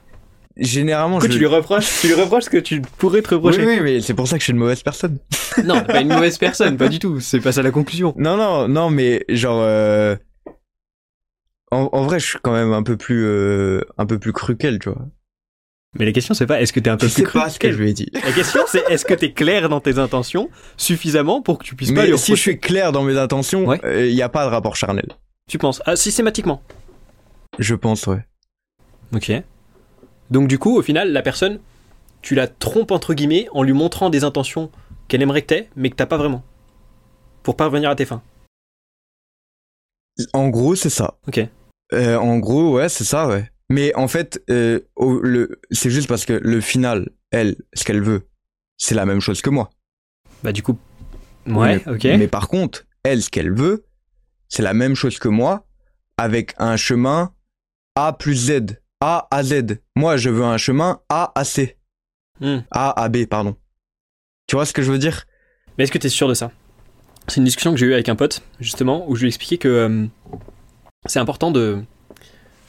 Généralement, 0.57 1.19
Du 1.19 1.25
coup, 1.27 1.31
je 1.31 1.33
tu 1.33 1.39
lui 1.39 1.45
reproches, 1.47 2.01
tu 2.01 2.07
lui 2.07 2.15
reproches 2.15 2.43
ce 2.45 2.49
que 2.49 2.57
tu 2.57 2.81
pourrais 2.81 3.21
te 3.21 3.33
reprocher. 3.33 3.65
Oui, 3.65 3.75
oui, 3.77 3.79
mais 3.81 4.01
c'est 4.01 4.13
pour 4.13 4.27
ça 4.27 4.35
que 4.35 4.41
je 4.41 4.45
suis 4.45 4.53
une 4.53 4.59
mauvaise 4.59 4.83
personne. 4.83 5.17
Non, 5.63 5.81
pas 5.83 6.01
une 6.01 6.09
mauvaise 6.09 6.37
personne, 6.37 6.77
pas 6.77 6.87
du 6.89 6.99
tout. 6.99 7.19
C'est 7.19 7.39
pas 7.39 7.51
ça 7.51 7.61
la 7.61 7.71
conclusion. 7.71 8.13
Non, 8.17 8.37
non, 8.37 8.67
non, 8.67 8.89
mais 8.89 9.25
genre, 9.29 9.61
euh, 9.61 10.15
en, 11.71 11.89
en 11.91 12.03
vrai, 12.03 12.19
je 12.19 12.25
suis 12.27 12.39
quand 12.41 12.51
même 12.53 12.71
un 12.73 12.83
peu 12.83 12.97
plus, 12.97 13.23
euh, 13.25 13.81
un 13.97 14.05
peu 14.05 14.19
plus 14.19 14.31
cru 14.33 14.57
qu'elle, 14.57 14.79
tu 14.79 14.89
vois. 14.89 15.01
Mais 15.97 16.05
la 16.05 16.11
question, 16.11 16.33
c'est 16.35 16.45
pas 16.45 16.61
est-ce 16.61 16.71
que 16.71 16.79
t'es 16.79 16.89
un 16.89 16.97
peu 16.97 17.07
Je 17.07 17.13
plus 17.13 17.21
sais 17.23 17.27
cru 17.27 17.39
pas 17.39 17.49
ce 17.49 17.57
que 17.57 17.71
je 17.71 17.77
lui 17.77 17.89
ai 17.89 17.93
dit. 17.93 18.09
La 18.13 18.31
question, 18.31 18.61
c'est 18.67 18.83
est-ce 18.91 19.05
que 19.05 19.13
t'es 19.15 19.31
clair 19.31 19.69
dans 19.69 19.79
tes 19.81 19.97
intentions 19.97 20.49
suffisamment 20.77 21.41
pour 21.41 21.57
que 21.57 21.63
tu 21.63 21.75
puisses 21.75 21.91
pas 21.91 22.03
lui 22.05 22.11
Mais 22.11 22.17
si 22.17 22.35
je 22.35 22.41
suis 22.41 22.59
clair 22.59 22.91
dans 22.91 23.03
mes 23.03 23.17
intentions, 23.17 23.73
il 23.73 23.79
Ouais. 23.87 24.11
n'y 24.13 24.21
a 24.21 24.29
pas 24.29 24.45
de 24.45 24.49
rapport 24.51 24.75
charnel. 24.75 25.07
Tu 25.49 25.57
penses 25.57 25.81
ah, 25.85 25.95
systématiquement. 25.95 26.61
Je 27.59 27.75
pense, 27.75 28.07
ouais. 28.07 28.25
Ok. 29.13 29.31
Donc 30.31 30.47
du 30.47 30.57
coup, 30.57 30.75
au 30.77 30.81
final, 30.81 31.11
la 31.11 31.21
personne, 31.21 31.59
tu 32.21 32.33
la 32.35 32.47
trompes 32.47 32.91
entre 32.91 33.13
guillemets 33.13 33.47
en 33.51 33.61
lui 33.63 33.73
montrant 33.73 34.09
des 34.09 34.23
intentions 34.23 34.71
qu'elle 35.07 35.21
aimerait 35.21 35.41
que 35.41 35.47
t'aies, 35.47 35.69
mais 35.75 35.89
que 35.89 35.95
t'as 35.95 36.05
pas 36.05 36.17
vraiment. 36.17 36.43
Pour 37.43 37.55
parvenir 37.55 37.89
à 37.89 37.95
tes 37.95 38.05
fins. 38.05 38.21
En 40.33 40.49
gros, 40.49 40.75
c'est 40.75 40.89
ça. 40.89 41.17
Ok. 41.27 41.39
Euh, 41.93 42.17
en 42.17 42.37
gros, 42.39 42.75
ouais, 42.75 42.89
c'est 42.89 43.03
ça, 43.05 43.27
ouais. 43.27 43.49
Mais 43.69 43.93
en 43.95 44.07
fait, 44.07 44.43
euh, 44.49 44.79
au- 44.95 45.19
le, 45.19 45.59
c'est 45.71 45.89
juste 45.89 46.07
parce 46.07 46.25
que 46.25 46.33
le 46.33 46.61
final, 46.61 47.09
elle, 47.31 47.55
ce 47.73 47.83
qu'elle 47.83 48.01
veut, 48.01 48.27
c'est 48.77 48.95
la 48.95 49.05
même 49.05 49.21
chose 49.21 49.41
que 49.41 49.49
moi. 49.49 49.69
Bah 50.43 50.51
du 50.51 50.63
coup. 50.63 50.77
Ouais, 51.47 51.81
mais, 51.85 51.91
ok. 51.91 52.03
Mais 52.17 52.27
par 52.27 52.47
contre, 52.47 52.85
elle, 53.03 53.21
ce 53.21 53.29
qu'elle 53.29 53.53
veut, 53.53 53.85
c'est 54.49 54.63
la 54.63 54.73
même 54.73 54.95
chose 54.95 55.19
que 55.19 55.27
moi, 55.27 55.65
avec 56.17 56.53
un 56.57 56.75
chemin 56.77 57.33
A 58.01 58.13
plus 58.13 58.35
Z. 58.35 58.79
A 59.01 59.27
à 59.29 59.43
Z. 59.43 59.81
Moi, 59.97 60.15
je 60.15 60.29
veux 60.29 60.45
un 60.45 60.55
chemin 60.57 61.01
A 61.09 61.33
à 61.35 61.43
C. 61.43 61.77
Hmm. 62.39 62.59
A 62.71 62.91
à 62.91 63.09
B, 63.09 63.25
pardon. 63.25 63.57
Tu 64.47 64.55
vois 64.55 64.65
ce 64.65 64.71
que 64.71 64.81
je 64.81 64.89
veux 64.89 64.97
dire? 64.97 65.25
Mais 65.77 65.83
est-ce 65.83 65.91
que 65.91 65.97
tu 65.97 66.07
es 66.07 66.09
sûr 66.09 66.29
de 66.29 66.33
ça? 66.33 66.49
C'est 67.27 67.41
une 67.41 67.43
discussion 67.43 67.71
que 67.71 67.77
j'ai 67.77 67.87
eue 67.87 67.93
avec 67.93 68.07
un 68.07 68.15
pote, 68.15 68.41
justement, 68.61 69.03
où 69.09 69.17
je 69.17 69.21
lui 69.21 69.27
ai 69.27 69.31
expliqué 69.31 69.57
que 69.57 69.67
euh, 69.67 70.05
c'est 71.07 71.19
important 71.19 71.51
de 71.51 71.79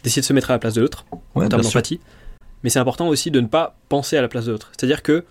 d'essayer 0.03 0.21
de 0.21 0.27
se 0.27 0.33
mettre 0.33 0.51
à 0.51 0.55
la 0.55 0.59
place 0.59 0.75
de 0.75 0.81
l'autre, 0.81 1.07
Ouais, 1.37 1.45
en 1.45 1.49
termes 1.49 1.63
d'empathie. 1.63 2.01
Mais 2.65 2.71
c'est 2.71 2.81
important 2.81 3.07
aussi 3.07 3.31
de 3.31 3.41
ne 3.41 3.47
pas 3.47 3.79
penser 3.89 4.17
à 4.17 4.23
la 4.23 4.29
place 4.29 4.47
de 4.47 4.51
l'autre. 4.51 4.73
C'est-à-dire 4.77 5.05
que 5.05 5.25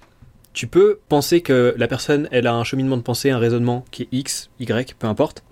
tu 0.54 0.68
peux 0.68 1.00
penser 1.10 1.42
que 1.42 1.76
la 1.78 1.90
personne, 1.90 2.30
elle 2.32 2.48
a 2.48 2.54
un 2.54 2.64
cheminement 2.64 2.96
de 2.96 3.02
pensée, 3.02 3.32
un 3.32 3.38
raisonnement 3.38 3.84
qui 3.92 4.04
est 4.04 4.08
X, 4.14 4.50
Y, 4.62 4.96
peu 4.98 5.08
importe, 5.08 5.44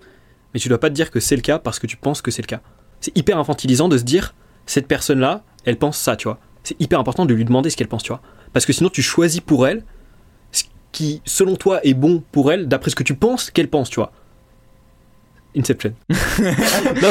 mais 0.54 0.60
tu 0.60 0.70
dois 0.70 0.80
pas 0.80 0.88
te 0.88 0.94
dire 0.94 1.10
que 1.10 1.20
c'est 1.20 1.36
le 1.36 1.42
cas 1.42 1.58
parce 1.58 1.78
que 1.78 1.86
tu 1.86 1.98
penses 1.98 2.22
que 2.22 2.30
c'est 2.30 2.42
le 2.42 2.46
cas. 2.46 2.62
C'est 3.00 3.16
hyper 3.16 3.38
infantilisant 3.38 3.88
de 3.88 3.96
se 3.98 4.04
dire, 4.04 4.34
cette 4.66 4.86
personne-là, 4.88 5.42
elle 5.64 5.76
pense 5.78 5.96
ça, 5.98 6.16
tu 6.16 6.24
vois. 6.28 6.38
C'est 6.64 6.80
hyper 6.80 6.98
important 7.00 7.24
de 7.26 7.34
lui 7.34 7.44
demander 7.44 7.70
ce 7.70 7.76
qu'elle 7.76 7.88
pense, 7.88 8.02
tu 8.02 8.08
vois. 8.12 8.20
Parce 8.52 8.66
que 8.66 8.72
sinon, 8.72 8.90
tu 8.90 9.02
choisis 9.02 9.40
pour 9.40 9.66
elle 9.66 9.84
ce 10.52 10.64
qui, 10.92 11.22
selon 11.24 11.56
toi, 11.56 11.80
est 11.84 11.94
bon 11.94 12.22
pour 12.32 12.50
elle, 12.52 12.66
d'après 12.68 12.90
ce 12.90 12.96
que 12.96 13.02
tu 13.02 13.14
penses 13.14 13.50
qu'elle 13.50 13.68
pense, 13.68 13.88
tu 13.90 13.96
vois. 14.00 14.12
Inception. 15.56 15.94
Non, 16.10 16.14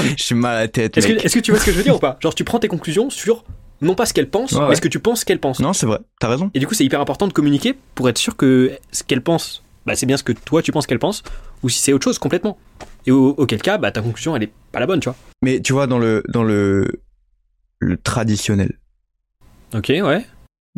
mais- 0.04 0.14
Je 0.18 0.24
suis 0.24 0.36
mal 0.36 0.56
à 0.56 0.60
la 0.62 0.68
tête. 0.68 0.98
Est-ce 0.98 1.08
que, 1.08 1.40
tu 1.40 1.52
vois 1.52 1.60
ce 1.60 1.66
que 1.66 1.72
je 1.72 1.78
veux 1.78 1.84
dire 1.84 1.96
ou 1.96 2.00
pas? 2.00 2.18
Genre, 2.22 2.34
tu 2.36 2.44
prends 2.44 2.60
tes 2.60 2.68
conclusions 2.68 3.10
sur 3.10 3.44
non 3.82 3.94
pas 3.96 4.06
ce 4.06 4.14
qu'elle 4.14 4.30
pense, 4.30 4.54
Ouais, 4.54 4.70
mais 4.70 4.76
ce 4.76 4.82
que 4.82 4.88
tu 4.88 5.00
penses 5.00 5.24
qu'elle 5.24 5.40
pense. 5.40 5.60
Non, 5.60 5.74
c'est 5.74 5.86
vrai. 5.86 6.00
T'as 6.20 6.28
raison. 6.30 6.50
Et 6.54 6.60
du 6.60 6.68
coup, 6.68 6.74
c'est 6.74 6.86
hyper 6.86 7.00
important 7.02 7.28
de 7.28 7.34
communiquer 7.34 7.76
pour 7.96 8.10
être 8.10 8.18
sûr 8.18 8.36
que 8.36 8.78
ce 8.92 9.04
qu'elle 9.04 9.22
pense, 9.22 9.64
bah, 9.86 9.96
c'est 9.96 10.06
bien 10.06 10.18
ce 10.18 10.24
que 10.24 10.32
toi 10.32 10.62
tu 10.62 10.72
penses 10.72 10.88
qu'elle 10.88 11.00
pense, 11.00 11.24
ou 11.64 11.70
si 11.70 11.80
c'est 11.80 11.94
autre 11.94 12.04
chose 12.06 12.20
complètement. 12.20 12.58
Et 13.06 13.12
au- 13.12 13.30
auquel 13.38 13.62
cas, 13.62 13.78
bah, 13.78 13.92
ta 13.92 14.02
conclusion, 14.02 14.36
elle 14.36 14.44
est 14.44 14.54
pas 14.72 14.80
la 14.80 14.86
bonne, 14.88 15.00
tu 15.00 15.10
vois. 15.10 15.16
Mais 15.42 15.62
tu 15.62 15.74
vois, 15.74 15.88
dans 15.88 16.00
le, 16.00 16.24
dans 16.30 16.44
le, 16.44 16.88
le 17.80 17.98
traditionnel, 17.98 18.80
Ok, 19.74 19.88
ouais. 19.90 20.26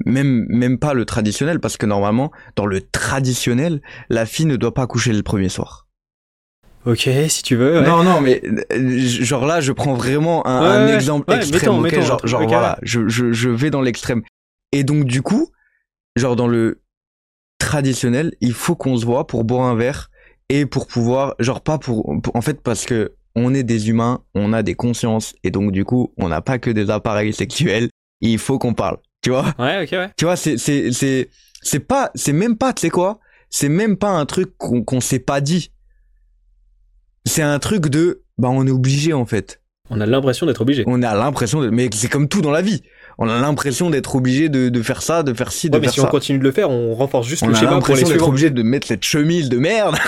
même, 0.05 0.45
même 0.49 0.80
pas 0.80 0.93
le 0.93 1.05
traditionnel, 1.05 1.59
parce 1.59 1.77
que 1.77 1.86
normalement, 1.86 2.32
dans 2.55 2.65
le 2.65 2.82
traditionnel, 2.82 3.82
la 4.09 4.25
fille 4.25 4.45
ne 4.45 4.55
doit 4.55 4.73
pas 4.73 4.88
coucher 4.88 5.13
le 5.13 5.23
premier 5.23 5.49
soir. 5.49 5.88
Ok, 6.86 7.09
si 7.27 7.43
tu 7.43 7.55
veux. 7.55 7.80
ouais. 7.82 7.86
Non, 7.86 8.03
non, 8.03 8.21
mais 8.21 8.41
genre 8.97 9.45
là, 9.45 9.59
je 9.59 9.71
prends 9.73 9.95
vraiment 9.95 10.47
un, 10.47 10.61
Ouais, 10.61 10.67
un 10.67 10.86
ouais, 10.88 10.93
exemple 10.93 11.34
extrême. 11.34 11.59
mettons, 11.59 11.77
ok 11.80 11.84
mettons 11.84 12.01
un 12.01 12.05
genre, 12.05 12.27
genre 12.27 12.47
voilà, 12.47 12.80
je, 12.84 13.07
je, 13.09 13.32
je 13.34 13.49
vais 13.49 13.69
dans 13.69 13.82
l'extrême. 13.82 14.21
Et 14.71 14.84
donc 14.84 15.03
du 15.05 15.21
coup, 15.21 15.49
genre 16.15 16.36
dans 16.38 16.47
le 16.47 16.82
traditionnel, 17.59 18.34
il 18.39 18.53
faut 18.53 18.75
qu'on 18.75 18.97
se 18.97 19.05
voit 19.05 19.27
pour 19.27 19.43
boire 19.43 19.67
un 19.67 19.75
verre 19.75 20.09
et 20.50 20.66
pour 20.66 20.88
pouvoir, 20.88 21.36
genre 21.39 21.62
pas 21.62 21.78
pour, 21.78 22.22
pour- 22.22 22.36
en 22.36 22.41
fait 22.41 22.62
parce 22.62 22.86
que 22.86 23.14
on 23.36 23.54
est 23.54 23.64
des 23.64 23.89
humains, 23.89 24.22
on 24.34 24.52
a 24.54 24.64
des 24.64 24.76
consciences 24.76 25.36
et 25.43 25.52
donc 25.52 25.72
du 25.72 25.86
coup, 25.86 26.14
on 26.18 26.28
n'a 26.30 26.41
pas 26.41 26.60
que 26.60 26.70
des 26.72 26.89
appareils 26.89 27.34
sexuels. 27.34 27.89
Il 28.22 28.38
faut 28.39 28.60
qu'on 28.60 28.74
parle, 28.74 28.97
tu 29.22 29.30
vois? 29.30 29.54
Ouais, 29.60 29.84
ok, 29.84 29.91
ouais. 29.93 30.10
Tu 30.18 30.26
vois, 30.26 30.36
c'est 30.36 30.58
c'est 30.58 30.91
c'est 30.91 31.30
c'est 31.62 31.80
pas 31.80 32.12
c'est 32.16 32.34
même 32.34 32.58
pas 32.58 32.74
tu 32.74 32.82
sais 32.82 32.89
quoi? 32.89 33.20
C'est 33.50 33.70
même 33.70 33.95
pas 33.97 34.10
un 34.10 34.26
truc 34.26 34.58
qu'on 34.58 34.84
qu'on 34.84 35.00
s'est 35.00 35.20
pas 35.20 35.39
dit. 35.41 35.72
C'est 37.26 37.41
un 37.43 37.60
truc 37.60 37.88
de 37.88 38.24
bah 38.38 38.50
on 38.50 38.66
est 38.66 38.72
obligé 38.72 39.14
en 39.14 39.26
fait. 39.26 39.62
On 39.89 40.02
a 40.02 40.06
l'impression 40.06 40.45
d'être 40.45 40.62
obligé. 40.62 40.84
On 40.88 41.02
a 41.02 41.16
l'impression 41.16 41.62
de 41.62 41.70
mais 41.70 41.89
c'est 41.93 42.10
comme 42.10 42.28
tout 42.28 42.41
dans 42.41 42.52
la 42.52 42.62
vie. 42.62 42.84
On 43.22 43.28
a 43.28 43.38
l'impression 43.38 43.89
d'être 43.89 44.15
obligé 44.15 44.47
de, 44.47 44.70
de 44.70 44.82
faire 44.82 45.01
ça, 45.01 45.24
de 45.24 45.34
faire 45.34 45.51
ci, 45.51 45.70
de 45.70 45.76
Ouais, 45.76 45.82
mais 45.82 45.88
faire 45.88 45.93
si 45.93 45.99
on 45.99 46.05
continue 46.05 46.39
de 46.39 46.43
le 46.43 46.53
faire, 46.53 46.70
on 46.70 46.95
renforce 46.95 47.28
juste 47.28 47.43
On 47.43 47.47
le 47.47 47.53
schéma 47.53 47.72
pour 47.72 47.80
les 47.89 48.01
l'impression 48.01 48.07
d'être 48.09 48.28
obligé 48.30 48.49
de 48.49 48.63
mettre 48.63 48.88
cette 48.88 49.03
chemise 49.03 49.49
de 49.49 49.57
merde. 49.57 49.95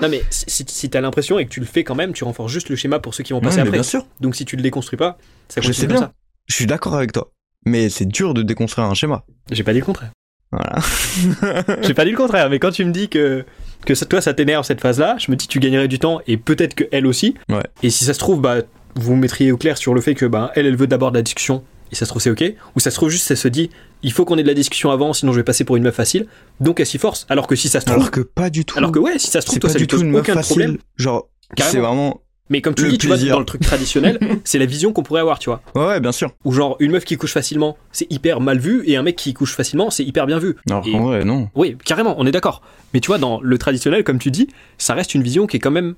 Non, 0.00 0.08
mais 0.08 0.22
si, 0.30 0.88
t'as 0.88 1.00
l'impression 1.00 1.38
et 1.38 1.44
que 1.46 1.50
tu 1.50 1.58
le 1.60 1.66
fais 1.66 1.82
quand 1.82 1.96
même, 1.96 2.12
tu 2.12 2.22
renforces 2.24 2.52
juste 2.52 2.68
le 2.68 2.76
schéma 2.76 3.00
pour 3.00 3.12
ceux 3.12 3.24
qui 3.24 3.32
vont 3.32 3.40
passer 3.40 3.56
mais 3.56 3.62
après. 3.62 3.72
bien 3.72 3.82
sûr, 3.82 4.06
Donc 4.20 4.36
si 4.36 4.44
tu 4.44 4.54
le 4.56 4.62
déconstruis 4.62 4.96
pas, 4.96 5.18
ça 5.48 5.60
Je 5.60 5.72
sais 5.72 5.86
bien. 5.88 5.98
ça. 5.98 6.12
je 6.46 6.54
suis 6.54 6.66
d'accord 6.66 6.94
avec 6.94 7.10
toi. 7.12 7.32
Mais 7.66 7.88
c'est 7.88 8.04
dur 8.04 8.34
de 8.34 8.42
déconstruire 8.42 8.86
un 8.86 8.94
schéma. 8.94 9.24
J'ai 9.50 9.64
pas 9.64 9.72
dit 9.72 9.80
le 9.80 9.84
contraire. 9.84 10.10
Voilà. 10.52 10.76
J'ai 11.82 11.94
pas 11.94 12.04
dit 12.04 12.12
le 12.12 12.16
contraire, 12.16 12.48
mais 12.50 12.60
quand 12.60 12.70
tu 12.70 12.84
me 12.84 12.92
dis 12.92 13.08
que, 13.08 13.44
que 13.84 13.94
ça, 13.96 14.06
toi 14.06 14.20
ça 14.20 14.32
t'énerve 14.32 14.64
cette 14.64 14.80
phase-là, 14.80 15.16
je 15.18 15.30
me 15.32 15.36
dis 15.36 15.48
que 15.48 15.52
tu 15.52 15.58
gagnerais 15.58 15.88
du 15.88 15.98
temps 15.98 16.20
et 16.28 16.36
peut-être 16.36 16.74
que 16.74 16.84
elle 16.92 17.06
aussi. 17.06 17.34
Ouais. 17.48 17.64
Et 17.82 17.90
si 17.90 18.04
ça 18.04 18.14
se 18.14 18.18
trouve, 18.20 18.40
bah, 18.40 18.58
vous 18.94 19.16
mettriez 19.16 19.50
au 19.50 19.56
clair 19.56 19.76
sur 19.76 19.92
le 19.94 20.00
fait 20.00 20.14
que 20.14 20.26
bah, 20.26 20.52
elle, 20.54 20.66
elle 20.66 20.76
veut 20.76 20.86
d'abord 20.86 21.10
de 21.10 21.16
la 21.18 21.22
discussion 21.22 21.64
et 21.92 21.94
ça 21.94 22.04
se 22.04 22.10
trouve 22.10 22.22
c'est 22.22 22.30
ok. 22.30 22.54
Ou 22.76 22.80
ça 22.80 22.90
se 22.90 22.96
trouve 22.96 23.10
juste, 23.10 23.30
elle 23.30 23.36
se 23.36 23.48
dit 23.48 23.70
il 24.02 24.12
faut 24.12 24.24
qu'on 24.24 24.36
ait 24.38 24.42
de 24.42 24.48
la 24.48 24.54
discussion 24.54 24.90
avant, 24.90 25.12
sinon 25.12 25.32
je 25.32 25.38
vais 25.38 25.44
passer 25.44 25.64
pour 25.64 25.76
une 25.76 25.82
meuf 25.82 25.94
facile. 25.94 26.26
Donc 26.60 26.80
elle 26.80 26.86
s'y 26.86 26.98
force. 26.98 27.26
Alors 27.28 27.46
que 27.46 27.56
si 27.56 27.68
ça 27.68 27.80
se 27.80 27.86
trouve. 27.86 27.96
Alors 27.98 28.10
que 28.10 28.20
pas 28.20 28.50
du 28.50 28.64
tout. 28.64 28.76
Alors 28.78 28.92
que 28.92 28.98
ouais, 28.98 29.18
si 29.18 29.28
ça 29.28 29.40
se 29.40 29.46
trouve, 29.46 29.54
c'est 29.54 29.60
toi 29.60 29.68
pas 29.68 29.72
ça 29.72 29.78
du 29.78 29.84
lui 29.84 29.88
tout 29.88 30.00
une 30.00 30.10
meuf 30.10 30.20
aucun 30.22 30.34
facile. 30.34 30.56
problème. 30.56 30.78
Genre, 30.96 31.28
c'est 31.56 31.78
vraiment. 31.80 32.20
Mais 32.50 32.60
comme 32.60 32.74
tu 32.74 32.82
Le 32.82 32.90
dis, 32.90 32.98
tu 32.98 33.06
vois, 33.06 33.16
dans 33.16 33.38
le 33.38 33.46
truc 33.46 33.62
traditionnel, 33.62 34.18
c'est 34.44 34.58
la 34.58 34.66
vision 34.66 34.92
qu'on 34.92 35.02
pourrait 35.02 35.22
avoir, 35.22 35.38
tu 35.38 35.48
vois. 35.48 35.62
Ouais, 35.74 35.86
ouais, 35.86 36.00
bien 36.00 36.12
sûr. 36.12 36.32
Ou 36.44 36.52
genre, 36.52 36.76
une 36.78 36.90
meuf 36.90 37.06
qui 37.06 37.16
couche 37.16 37.32
facilement, 37.32 37.78
c'est 37.90 38.06
hyper 38.12 38.40
mal 38.42 38.58
vu, 38.58 38.82
et 38.86 38.98
un 38.98 39.02
mec 39.02 39.16
qui 39.16 39.32
couche 39.32 39.54
facilement, 39.54 39.88
c'est 39.88 40.04
hyper 40.04 40.26
bien 40.26 40.38
vu. 40.38 40.54
Alors 40.68 40.86
Et- 40.86 40.98
vrai, 40.98 41.24
non. 41.24 41.48
Oui, 41.54 41.74
carrément, 41.86 42.14
on 42.18 42.26
est 42.26 42.30
d'accord. 42.32 42.60
Mais 42.92 43.00
tu 43.00 43.06
vois, 43.06 43.16
dans 43.16 43.40
le 43.40 43.56
traditionnel, 43.56 44.04
comme 44.04 44.18
tu 44.18 44.30
dis, 44.30 44.48
ça 44.76 44.92
reste 44.92 45.14
une 45.14 45.22
vision 45.22 45.46
qui 45.46 45.56
est 45.56 45.60
quand 45.60 45.70
même 45.70 45.94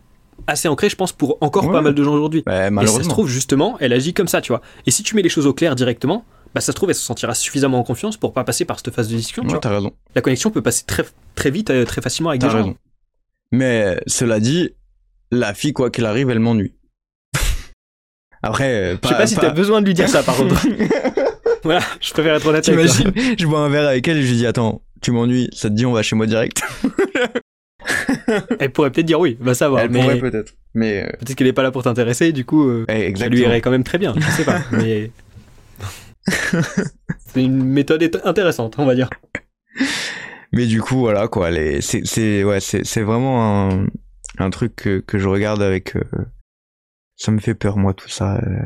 assez 0.46 0.68
ancrée, 0.68 0.88
je 0.88 0.96
pense, 0.96 1.12
pour 1.12 1.38
encore 1.40 1.66
Ouais. 1.66 1.72
pas 1.72 1.80
mal 1.80 1.94
de 1.94 2.02
gens 2.04 2.12
aujourd'hui. 2.14 2.42
Bah, 2.46 2.68
Et 2.82 2.86
ça 2.86 3.02
se 3.02 3.08
trouve, 3.08 3.28
justement, 3.28 3.76
elle 3.80 3.92
agit 3.92 4.14
comme 4.14 4.28
ça, 4.28 4.40
tu 4.40 4.52
vois. 4.52 4.60
Et 4.86 4.90
si 4.90 5.02
tu 5.02 5.14
mets 5.16 5.22
les 5.22 5.28
choses 5.28 5.46
au 5.46 5.52
clair 5.54 5.74
directement, 5.74 6.24
bah 6.54 6.60
ça 6.60 6.72
se 6.72 6.76
trouve, 6.76 6.88
elle 6.90 6.94
se 6.94 7.02
sentira 7.04 7.34
suffisamment 7.34 7.78
en 7.78 7.82
confiance 7.82 8.16
pour 8.16 8.32
pas 8.32 8.44
passer 8.44 8.64
par 8.64 8.78
cette 8.78 8.90
phase 8.94 9.08
de 9.08 9.16
discussion, 9.16 9.42
tu 9.44 9.50
vois. 9.54 9.60
raison. 9.70 9.92
La 10.14 10.22
connexion 10.22 10.50
peut 10.50 10.62
passer 10.62 10.84
très, 10.86 11.04
très 11.34 11.50
vite, 11.50 11.70
euh, 11.70 11.84
très 11.84 12.00
facilement 12.00 12.30
avec 12.30 12.40
des 12.40 12.46
T'as 12.46 12.52
gens. 12.52 12.58
raison. 12.58 12.76
Mais 13.52 14.00
cela 14.06 14.40
dit, 14.40 14.70
la 15.30 15.52
fille, 15.54 15.72
quoi 15.72 15.90
qu'il 15.90 16.06
arrive, 16.06 16.30
elle 16.30 16.38
m'ennuie. 16.40 16.72
Après, 18.42 18.92
euh, 18.92 18.96
Je 19.02 19.08
sais 19.08 19.14
pas 19.16 19.26
si 19.26 19.36
t'as 19.36 19.50
besoin 19.50 19.80
de 19.82 19.86
lui 19.86 19.94
dire 19.94 20.08
ça, 20.08 20.22
par 20.22 20.36
contre. 20.36 20.54
voilà, 21.64 21.80
je 22.00 22.12
préfère 22.12 22.34
être 22.36 22.46
honnête. 22.46 22.64
T'imagines, 22.64 23.12
je 23.38 23.46
bois 23.46 23.60
un 23.60 23.68
verre 23.68 23.88
avec 23.88 24.06
elle 24.08 24.18
et 24.18 24.22
je 24.22 24.28
lui 24.30 24.36
dis 24.38 24.46
Attends, 24.46 24.82
tu 25.02 25.10
m'ennuies, 25.10 25.48
ça 25.52 25.68
te 25.68 25.74
dit 25.74 25.84
on 25.84 25.92
va 25.92 26.02
chez 26.02 26.16
moi 26.16 26.26
direct? 26.26 26.62
Elle 28.60 28.72
pourrait 28.72 28.90
peut-être 28.90 29.06
dire 29.06 29.20
oui, 29.20 29.36
va 29.40 29.54
savoir. 29.54 29.82
Elle 29.82 29.90
mais 29.90 30.00
pourrait 30.00 30.18
peut-être. 30.18 30.54
Mais 30.74 31.02
euh, 31.04 31.06
peut-être 31.18 31.34
qu'elle 31.36 31.46
est 31.46 31.52
pas 31.52 31.62
là 31.62 31.70
pour 31.70 31.82
t'intéresser, 31.82 32.32
du 32.32 32.44
coup, 32.44 32.68
euh, 32.68 32.84
ouais, 32.88 33.12
ça 33.16 33.28
lui 33.28 33.40
irait 33.40 33.60
quand 33.60 33.70
même 33.70 33.84
très 33.84 33.98
bien, 33.98 34.14
je 34.16 34.26
sais 34.30 34.44
pas. 34.44 34.60
Mais. 34.72 35.10
C'est 37.26 37.42
une 37.44 37.62
méthode 37.64 38.02
ét- 38.02 38.20
intéressante, 38.24 38.76
on 38.78 38.84
va 38.86 38.94
dire. 38.94 39.08
Mais 40.52 40.66
du 40.66 40.80
coup, 40.80 40.98
voilà 40.98 41.28
quoi. 41.28 41.50
Les... 41.50 41.80
C'est, 41.80 42.42
ouais, 42.44 42.60
c'est, 42.60 43.02
vraiment 43.02 43.70
un, 43.70 43.86
un 44.38 44.50
truc 44.50 44.74
que, 44.76 44.98
que 45.00 45.18
je 45.18 45.28
regarde 45.28 45.62
avec. 45.62 45.96
euh, 45.96 46.02
Ça 47.16 47.30
me 47.32 47.38
fait 47.38 47.54
peur, 47.54 47.76
moi, 47.76 47.94
tout 47.94 48.08
ça. 48.08 48.36
euh, 48.38 48.58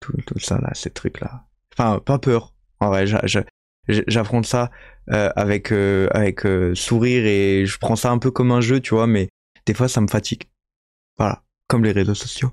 Tout, 0.00 0.12
tout 0.26 0.38
ça, 0.38 0.58
là, 0.60 0.70
ces 0.74 0.90
trucs-là. 0.90 1.44
Enfin, 1.76 2.00
pas 2.04 2.18
peur. 2.18 2.54
En 2.80 2.88
vrai, 2.88 3.06
j'a- 3.06 3.22
j'a- 3.24 3.44
j'affronte 3.88 4.46
ça 4.46 4.70
euh, 5.12 5.30
avec, 5.36 5.72
euh, 5.72 6.08
avec 6.12 6.44
euh, 6.46 6.74
sourire 6.74 7.24
et 7.26 7.66
je 7.66 7.78
prends 7.78 7.96
ça 7.96 8.10
un 8.10 8.18
peu 8.18 8.30
comme 8.30 8.52
un 8.52 8.60
jeu, 8.60 8.80
tu 8.80 8.94
vois, 8.94 9.06
mais 9.06 9.28
des 9.66 9.74
fois, 9.74 9.88
ça 9.88 10.00
me 10.00 10.08
fatigue. 10.08 10.44
Voilà. 11.18 11.42
Comme 11.68 11.84
les 11.84 11.92
réseaux 11.92 12.14
sociaux. 12.14 12.52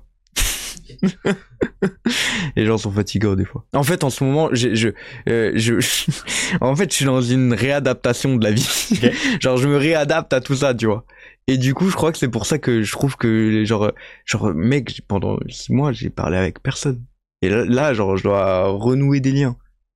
les 2.56 2.66
gens 2.66 2.78
sont 2.78 2.90
fatigants 2.90 3.36
des 3.36 3.44
fois. 3.44 3.64
En 3.72 3.82
fait, 3.82 4.04
en 4.04 4.10
ce 4.10 4.24
moment, 4.24 4.50
je, 4.52 4.92
euh, 5.28 5.52
je, 5.54 5.74
en 6.60 6.76
fait, 6.76 6.90
je 6.90 6.96
suis 6.96 7.04
dans 7.04 7.20
une 7.20 7.52
réadaptation 7.52 8.36
de 8.36 8.44
la 8.44 8.52
vie. 8.52 9.00
Genre, 9.40 9.56
je 9.56 9.68
me 9.68 9.76
réadapte 9.76 10.32
à 10.32 10.40
tout 10.40 10.56
ça, 10.56 10.74
tu 10.74 10.86
vois. 10.86 11.04
Et 11.46 11.58
du 11.58 11.74
coup, 11.74 11.88
je 11.90 11.94
crois 11.94 12.10
que 12.10 12.18
c'est 12.18 12.28
pour 12.28 12.46
ça 12.46 12.58
que 12.58 12.82
je 12.82 12.92
trouve 12.92 13.16
que, 13.16 13.64
genre, 13.66 13.92
genre, 14.24 14.54
mec, 14.54 15.02
pendant 15.06 15.38
six 15.50 15.74
mois, 15.74 15.92
j'ai 15.92 16.08
parlé 16.08 16.38
avec 16.38 16.62
personne. 16.62 17.04
Et 17.42 17.50
là, 17.50 17.66
là, 17.66 17.92
genre, 17.92 18.16
je 18.16 18.22
dois 18.22 18.68
renouer 18.68 19.20
des 19.20 19.30
liens. 19.30 19.54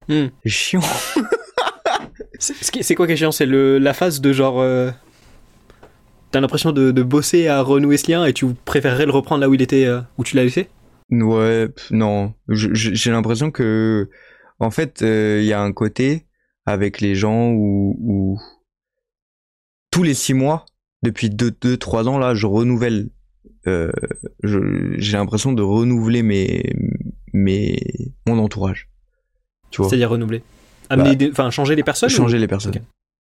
C'est 0.45 0.49
chiant. 0.49 0.81
C'est 2.39 2.95
quoi 2.95 3.07
qui 3.07 3.13
est 3.13 3.17
chiant? 3.17 3.33
C'est 3.33 3.47
le- 3.47 3.79
la 3.79 3.95
phase 3.95 4.21
de 4.21 4.33
genre. 4.33 4.61
euh, 4.61 4.91
T'as 6.31 6.41
l'impression 6.41 6.73
de, 6.73 6.91
de 6.91 7.03
bosser 7.03 7.49
à 7.49 7.63
renouer 7.63 7.97
ce 7.97 8.11
lien 8.11 8.25
et 8.27 8.35
tu 8.35 8.47
préférerais 8.53 9.07
le 9.07 9.13
reprendre 9.13 9.41
là 9.41 9.49
où 9.49 9.55
il 9.55 9.63
était, 9.63 9.87
euh, 9.87 10.01
où 10.19 10.25
tu 10.25 10.37
l'as 10.37 10.45
laissé? 10.45 10.69
Ouais, 11.11 11.69
non. 11.91 12.35
J'ai 12.49 13.11
l'impression 13.11 13.51
que, 13.51 14.11
en 14.61 14.71
fait, 14.71 15.01
euh, 15.01 15.39
il 15.41 15.47
y 15.47 15.55
a 15.55 15.61
un 15.63 15.73
côté 15.73 16.27
avec 16.67 17.01
les 17.01 17.15
gens 17.15 17.49
où, 17.51 17.97
où 17.99 18.39
tous 19.91 20.03
les 20.03 20.13
six 20.13 20.35
mois, 20.35 20.67
depuis 21.03 21.31
deux, 21.31 21.51
deux, 21.51 21.79
trois 21.79 22.07
ans 22.09 22.19
là, 22.19 22.35
je 22.35 22.47
renouvelle. 22.47 23.09
euh, 23.67 23.91
J'ai 24.43 25.17
l'impression 25.17 25.53
de 25.55 25.63
renouveler 25.63 26.23
mes, 26.23 26.63
mes, 27.33 27.79
mon 28.27 28.39
entourage. 28.39 28.91
Tu 29.71 29.81
vois. 29.81 29.89
C'est-à-dire 29.89 30.11
renouveler. 30.11 30.43
Amener 30.91 31.17
des- 31.17 31.31
Enfin, 31.31 31.51
changer 31.51 31.75
les 31.77 31.83
personnes 31.83 32.09
changer 32.11 32.37
ou- 32.39 32.41
les 32.41 32.47
personnes. 32.49 32.73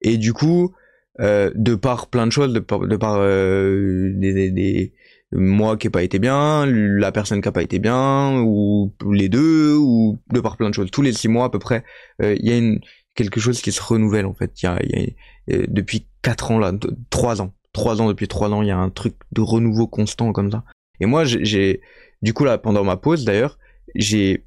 Et 0.02 0.18
du 0.18 0.34
coup, 0.34 0.74
euh, 1.20 1.52
de 1.56 1.76
par 1.76 2.08
plein 2.08 2.26
de 2.28 2.32
choses, 2.32 2.54
de 2.54 2.60
par, 2.60 2.80
de 2.80 2.96
par 2.96 3.16
euh, 3.20 4.12
des, 4.16 4.34
des, 4.34 4.52
des- 4.52 4.94
moi 5.34 5.78
qui 5.78 5.88
ai 5.88 5.90
pas 5.90 6.04
été 6.04 6.20
bien, 6.20 6.66
la 6.66 7.12
personne 7.12 7.42
qui 7.42 7.48
a 7.48 7.52
pas 7.52 7.62
été 7.64 7.80
bien, 7.80 8.42
ou 8.42 8.94
les 9.12 9.30
deux, 9.30 9.76
ou 9.78 10.20
de 10.32 10.40
par 10.40 10.58
plein 10.58 10.70
de 10.70 10.74
choses. 10.76 10.92
Tous 10.92 11.02
les 11.02 11.14
six 11.14 11.28
mois 11.28 11.46
à 11.46 11.50
peu 11.50 11.60
près, 11.60 11.84
euh, 12.22 12.36
il 12.40 12.46
y 12.50 12.52
a 12.54 12.58
une 12.58 12.80
quelque 13.16 13.40
chose 13.42 13.62
qui 13.62 13.72
se 13.72 13.82
renouvelle 13.82 14.26
en 14.26 14.34
fait. 14.34 14.52
Il 14.62 14.66
y 14.66 14.68
a, 14.70 14.80
y 14.84 14.96
a- 15.52 15.54
euh, 15.56 15.66
depuis 15.68 16.08
quatre 16.22 16.52
ans 16.52 16.60
là, 16.60 16.72
trois 17.10 17.42
ans, 17.42 17.54
trois 17.74 18.02
ans 18.02 18.08
depuis 18.08 18.28
trois 18.28 18.50
ans, 18.52 18.62
il 18.62 18.68
y 18.70 18.72
a 18.72 18.78
un 18.78 18.90
truc 18.90 19.16
de 19.34 19.42
renouveau 19.42 19.88
constant 19.88 20.32
comme 20.32 20.52
ça. 20.52 20.64
Et 21.02 21.06
moi, 21.06 21.26
j'ai- 21.26 21.44
j'ai, 21.46 21.82
du 22.22 22.34
coup 22.34 22.44
là, 22.46 22.58
pendant 22.58 22.84
ma 22.84 22.96
pause 22.98 23.24
d'ailleurs, 23.26 23.58
j'ai, 23.96 24.46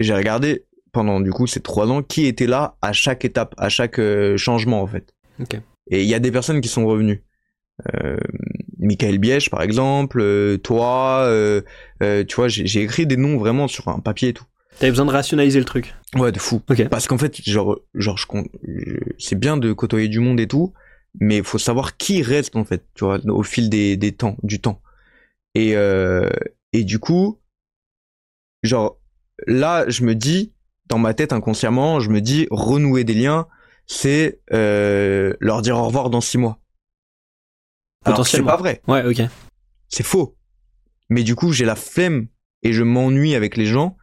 j'ai 0.00 0.14
regardé 0.14 0.64
pendant 0.94 1.20
du 1.20 1.30
coup 1.30 1.46
ces 1.46 1.60
trois 1.60 1.88
ans 1.90 2.02
qui 2.02 2.24
était 2.24 2.46
là 2.46 2.76
à 2.80 2.94
chaque 2.94 3.26
étape, 3.26 3.54
à 3.58 3.68
chaque 3.68 3.98
euh, 3.98 4.38
changement 4.38 4.80
en 4.80 4.86
fait. 4.86 5.12
Et 5.90 6.02
il 6.02 6.08
y 6.08 6.14
a 6.14 6.18
des 6.20 6.32
personnes 6.32 6.62
qui 6.62 6.68
sont 6.68 6.86
revenues. 6.86 7.22
Euh, 7.94 8.16
Michael 8.78 9.18
Biège 9.18 9.50
par 9.50 9.60
exemple, 9.62 10.20
euh, 10.22 10.56
toi, 10.56 11.28
tu 12.00 12.34
vois, 12.36 12.48
j'ai 12.48 12.82
écrit 12.82 13.06
des 13.06 13.16
noms 13.18 13.36
vraiment 13.36 13.68
sur 13.68 13.88
un 13.88 13.98
papier 13.98 14.28
et 14.30 14.32
tout. 14.32 14.44
T'avais 14.78 14.90
besoin 14.92 15.06
de 15.06 15.10
rationaliser 15.10 15.58
le 15.58 15.64
truc. 15.64 15.94
Ouais, 16.16 16.32
de 16.32 16.38
fou. 16.38 16.60
Parce 16.90 17.06
qu'en 17.06 17.18
fait, 17.18 17.40
genre, 17.44 17.78
genre, 17.94 18.16
je, 18.18 18.26
con- 18.26 18.48
je- 18.66 18.96
c'est 19.18 19.38
bien 19.38 19.56
de 19.56 19.72
côtoyer 19.72 20.08
du 20.08 20.18
monde 20.20 20.40
et 20.40 20.48
tout, 20.48 20.72
mais 21.20 21.36
il 21.38 21.44
faut 21.44 21.58
savoir 21.58 21.96
qui 21.96 22.22
reste 22.22 22.56
en 22.56 22.64
fait, 22.64 22.82
tu 22.94 23.04
vois, 23.04 23.18
au 23.26 23.42
fil 23.42 23.68
des, 23.68 23.96
des 23.96 24.12
temps, 24.12 24.36
du 24.42 24.60
temps. 24.60 24.80
Et 25.54 25.74
et 26.72 26.82
du 26.84 26.98
coup, 26.98 27.38
genre, 28.62 28.98
là, 29.46 29.84
je 29.88 30.04
me 30.04 30.14
dis, 30.14 30.52
dans 30.86 30.98
ma 30.98 31.14
tête 31.14 31.32
inconsciemment, 31.32 32.00
je 32.00 32.10
me 32.10 32.20
dis, 32.20 32.46
renouer 32.50 33.04
des 33.04 33.14
liens, 33.14 33.46
c'est 33.86 34.40
euh, 34.52 35.34
leur 35.40 35.62
dire 35.62 35.76
au 35.76 35.84
revoir 35.84 36.10
dans 36.10 36.20
six 36.20 36.38
mois. 36.38 36.58
Alors 38.04 38.26
c'est 38.26 38.42
pas 38.42 38.56
vrai, 38.56 38.82
Ouais, 38.86 39.02
ok. 39.04 39.26
c'est 39.88 40.02
faux. 40.02 40.36
Mais 41.08 41.22
du 41.22 41.34
coup, 41.34 41.52
j'ai 41.52 41.64
la 41.64 41.74
flemme 41.76 42.26
et 42.62 42.72
je 42.72 42.82
m'ennuie 42.82 43.34
avec 43.34 43.56
les 43.56 43.66
gens 43.66 43.96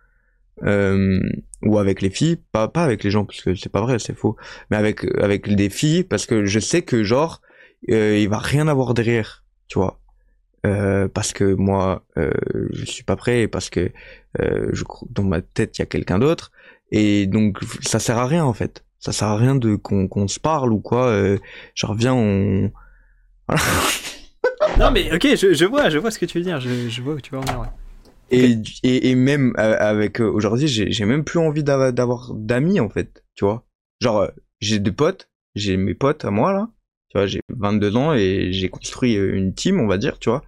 euh, 0.63 1.19
ou 1.63 1.77
avec 1.77 2.01
les 2.01 2.09
filles, 2.09 2.37
pas 2.51 2.67
pas 2.67 2.83
avec 2.83 3.03
les 3.03 3.11
gens 3.11 3.25
parce 3.25 3.41
que 3.41 3.53
c'est 3.55 3.71
pas 3.71 3.81
vrai, 3.81 3.99
c'est 3.99 4.15
faux, 4.17 4.35
mais 4.69 4.77
avec 4.77 5.05
avec 5.19 5.53
des 5.55 5.69
filles 5.69 6.03
parce 6.03 6.25
que 6.25 6.45
je 6.45 6.59
sais 6.59 6.81
que 6.81 7.03
genre 7.03 7.41
euh, 7.89 8.17
il 8.17 8.29
va 8.29 8.39
rien 8.39 8.67
avoir 8.67 8.93
derrière, 8.93 9.43
tu 9.67 9.77
vois. 9.79 9.99
Euh, 10.65 11.07
parce 11.07 11.33
que 11.33 11.53
moi 11.55 12.05
euh, 12.17 12.31
je 12.71 12.85
suis 12.85 13.03
pas 13.03 13.15
prêt 13.15 13.41
et 13.41 13.47
parce 13.47 13.71
que 13.71 13.91
euh, 14.39 14.69
je 14.73 14.83
dans 15.09 15.23
ma 15.23 15.41
tête 15.41 15.77
il 15.77 15.81
y 15.81 15.83
a 15.83 15.87
quelqu'un 15.87 16.19
d'autre 16.19 16.51
et 16.91 17.27
donc 17.27 17.59
ça 17.81 17.99
sert 17.99 18.17
à 18.17 18.27
rien 18.27 18.45
en 18.45 18.53
fait. 18.53 18.83
Ça 18.99 19.11
sert 19.11 19.29
à 19.29 19.37
rien 19.37 19.55
de 19.55 19.75
qu'on 19.75 20.07
qu'on 20.07 20.27
se 20.27 20.39
parle 20.39 20.71
ou 20.73 20.79
quoi. 20.79 21.07
Euh, 21.07 21.37
genre 21.75 21.95
viens 21.95 22.13
on 22.13 22.71
Non, 24.79 24.91
mais 24.91 25.13
ok, 25.13 25.35
je, 25.35 25.53
je 25.53 25.65
vois, 25.65 25.89
je 25.89 25.97
vois 25.97 26.11
ce 26.11 26.19
que 26.19 26.25
tu 26.25 26.37
veux 26.37 26.43
dire. 26.43 26.59
Je, 26.59 26.89
je 26.89 27.01
vois 27.01 27.15
où 27.15 27.21
tu 27.21 27.31
veux 27.31 27.39
en 27.39 27.41
venir. 27.41 27.59
Ouais. 27.59 27.67
Et, 28.31 28.57
et, 28.83 29.09
et 29.09 29.15
même 29.15 29.53
euh, 29.57 29.75
avec 29.77 30.21
euh, 30.21 30.31
aujourd'hui, 30.31 30.67
j'ai 30.67 31.05
même 31.05 31.25
plus 31.25 31.39
envie 31.39 31.63
d'avoir 31.63 32.33
d'amis 32.33 32.79
en 32.79 32.89
fait, 32.89 33.23
tu 33.35 33.43
vois. 33.43 33.65
Genre 33.99 34.19
euh, 34.19 34.27
j'ai 34.61 34.79
des 34.79 34.91
potes, 34.91 35.29
j'ai 35.53 35.75
mes 35.75 35.95
potes 35.95 36.23
à 36.23 36.31
moi 36.31 36.53
là, 36.53 36.69
tu 37.09 37.17
vois, 37.17 37.27
j'ai 37.27 37.41
22 37.49 37.97
ans 37.97 38.13
et 38.13 38.53
j'ai 38.53 38.69
construit 38.69 39.15
une 39.15 39.53
team, 39.53 39.81
on 39.81 39.87
va 39.87 39.97
dire, 39.97 40.17
tu 40.17 40.29
vois. 40.29 40.43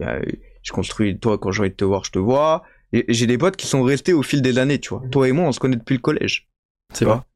J'ai 0.00 0.72
construit 0.72 1.18
toi 1.18 1.36
quand 1.38 1.50
j'ai 1.50 1.60
envie 1.60 1.70
de 1.70 1.74
te 1.76 1.84
voir, 1.84 2.04
je 2.04 2.12
te 2.12 2.18
vois. 2.18 2.62
J'ai 2.92 3.26
des 3.26 3.38
potes 3.38 3.56
qui 3.56 3.66
sont 3.66 3.82
restés 3.82 4.12
au 4.14 4.22
fil 4.22 4.40
des 4.42 4.58
années, 4.58 4.78
tu 4.78 4.90
vois. 4.90 5.02
Toi 5.10 5.28
et 5.28 5.32
moi, 5.32 5.44
on 5.44 5.52
se 5.52 5.60
connaît 5.60 5.76
depuis 5.76 5.94
le 5.96 6.00
collège. 6.00 6.48
C'est 6.92 7.00
Tu 7.00 7.04
vrai. 7.04 7.14
vois 7.14 7.26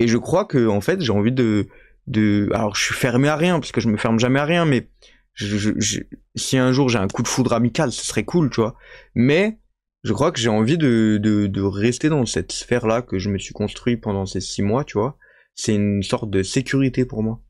Et 0.00 0.08
je 0.08 0.18
crois 0.18 0.44
que 0.44 0.66
en 0.68 0.80
fait, 0.80 1.00
j'ai 1.00 1.12
envie 1.12 1.32
de 1.32 1.68
de 2.08 2.50
alors 2.52 2.74
je 2.74 2.82
suis 2.84 2.94
fermé 2.94 3.28
à 3.28 3.36
rien 3.36 3.60
parce 3.60 3.72
que 3.72 3.80
je 3.80 3.88
me 3.88 3.96
ferme 3.96 4.18
jamais 4.18 4.40
à 4.40 4.44
rien 4.44 4.64
mais 4.64 4.88
je, 5.34 5.56
je, 5.56 5.70
je- 5.78 6.00
si 6.34 6.58
un 6.58 6.72
jour 6.72 6.88
j'ai 6.88 6.98
un 6.98 7.06
coup 7.08 7.22
de 7.22 7.28
foudre 7.28 7.52
amical, 7.52 7.92
ce 7.92 8.04
serait 8.04 8.24
cool, 8.24 8.50
tu 8.50 8.60
vois. 8.60 8.76
Mais 9.14 9.58
je 10.02 10.12
crois 10.12 10.32
que 10.32 10.40
j'ai 10.40 10.48
envie 10.48 10.76
de, 10.78 11.18
de, 11.22 11.46
de 11.46 11.62
rester 11.62 12.08
dans 12.08 12.26
cette 12.26 12.52
sphère-là 12.52 13.02
que 13.02 13.18
je 13.18 13.30
me 13.30 13.38
suis 13.38 13.54
construit 13.54 13.96
pendant 13.96 14.26
ces 14.26 14.40
six 14.40 14.62
mois, 14.62 14.84
tu 14.84 14.98
vois. 14.98 15.16
C'est 15.54 15.74
une 15.74 16.02
sorte 16.02 16.28
de 16.28 16.42
sécurité 16.42 17.04
pour 17.06 17.22
moi. 17.22 17.40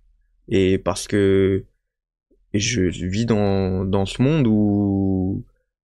Et 0.49 0.79
parce 0.79 1.09
que 1.09 1.65
je 2.55 2.83
vis 2.83 3.27
dans, 3.27 3.85
dans 3.85 4.05
ce 4.07 4.21
monde 4.23 4.47
où 4.47 5.45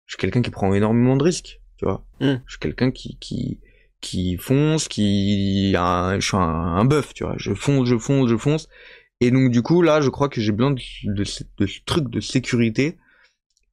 je 0.06 0.12
suis 0.12 0.18
quelqu'un 0.20 0.42
qui 0.42 0.50
prend 0.50 0.72
énormément 0.74 1.16
de 1.16 1.22
risques, 1.24 1.60
tu 1.76 1.84
vois. 1.84 2.04
Mm. 2.20 2.34
Je 2.46 2.50
suis 2.52 2.60
quelqu'un 2.60 2.90
qui, 2.90 3.16
qui, 3.18 3.60
qui 4.00 4.36
fonce, 4.36 4.88
qui 4.88 5.74
un, 5.76 6.20
je 6.20 6.26
suis 6.26 6.36
un, 6.36 6.40
un 6.40 6.84
bœuf, 6.84 7.14
tu 7.14 7.24
vois. 7.24 7.34
Je 7.38 7.54
fonce, 7.54 7.88
je 7.88 7.96
fonce, 7.98 8.28
je 8.28 8.36
fonce. 8.36 8.68
Et 9.20 9.30
donc 9.30 9.50
du 9.50 9.62
coup 9.62 9.80
là, 9.82 10.00
je 10.00 10.10
crois 10.10 10.28
que 10.28 10.40
j'ai 10.40 10.52
besoin 10.52 10.72
de, 10.72 10.80
de, 11.04 11.24
ce- 11.24 11.44
de 11.58 11.66
ce 11.66 11.80
truc 11.86 12.08
de 12.10 12.20
sécurité. 12.20 12.98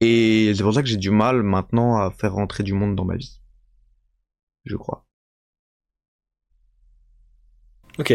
Et 0.00 0.52
c'est 0.56 0.62
pour 0.62 0.74
ça 0.74 0.82
que 0.82 0.88
j'ai 0.88 0.96
du 0.96 1.10
mal 1.10 1.42
maintenant 1.42 1.96
à 1.98 2.10
faire 2.10 2.32
rentrer 2.34 2.62
du 2.64 2.72
monde 2.72 2.96
dans 2.96 3.04
ma 3.04 3.16
vie. 3.16 3.40
Je 4.64 4.76
crois. 4.76 5.04
Ok. 7.98 8.14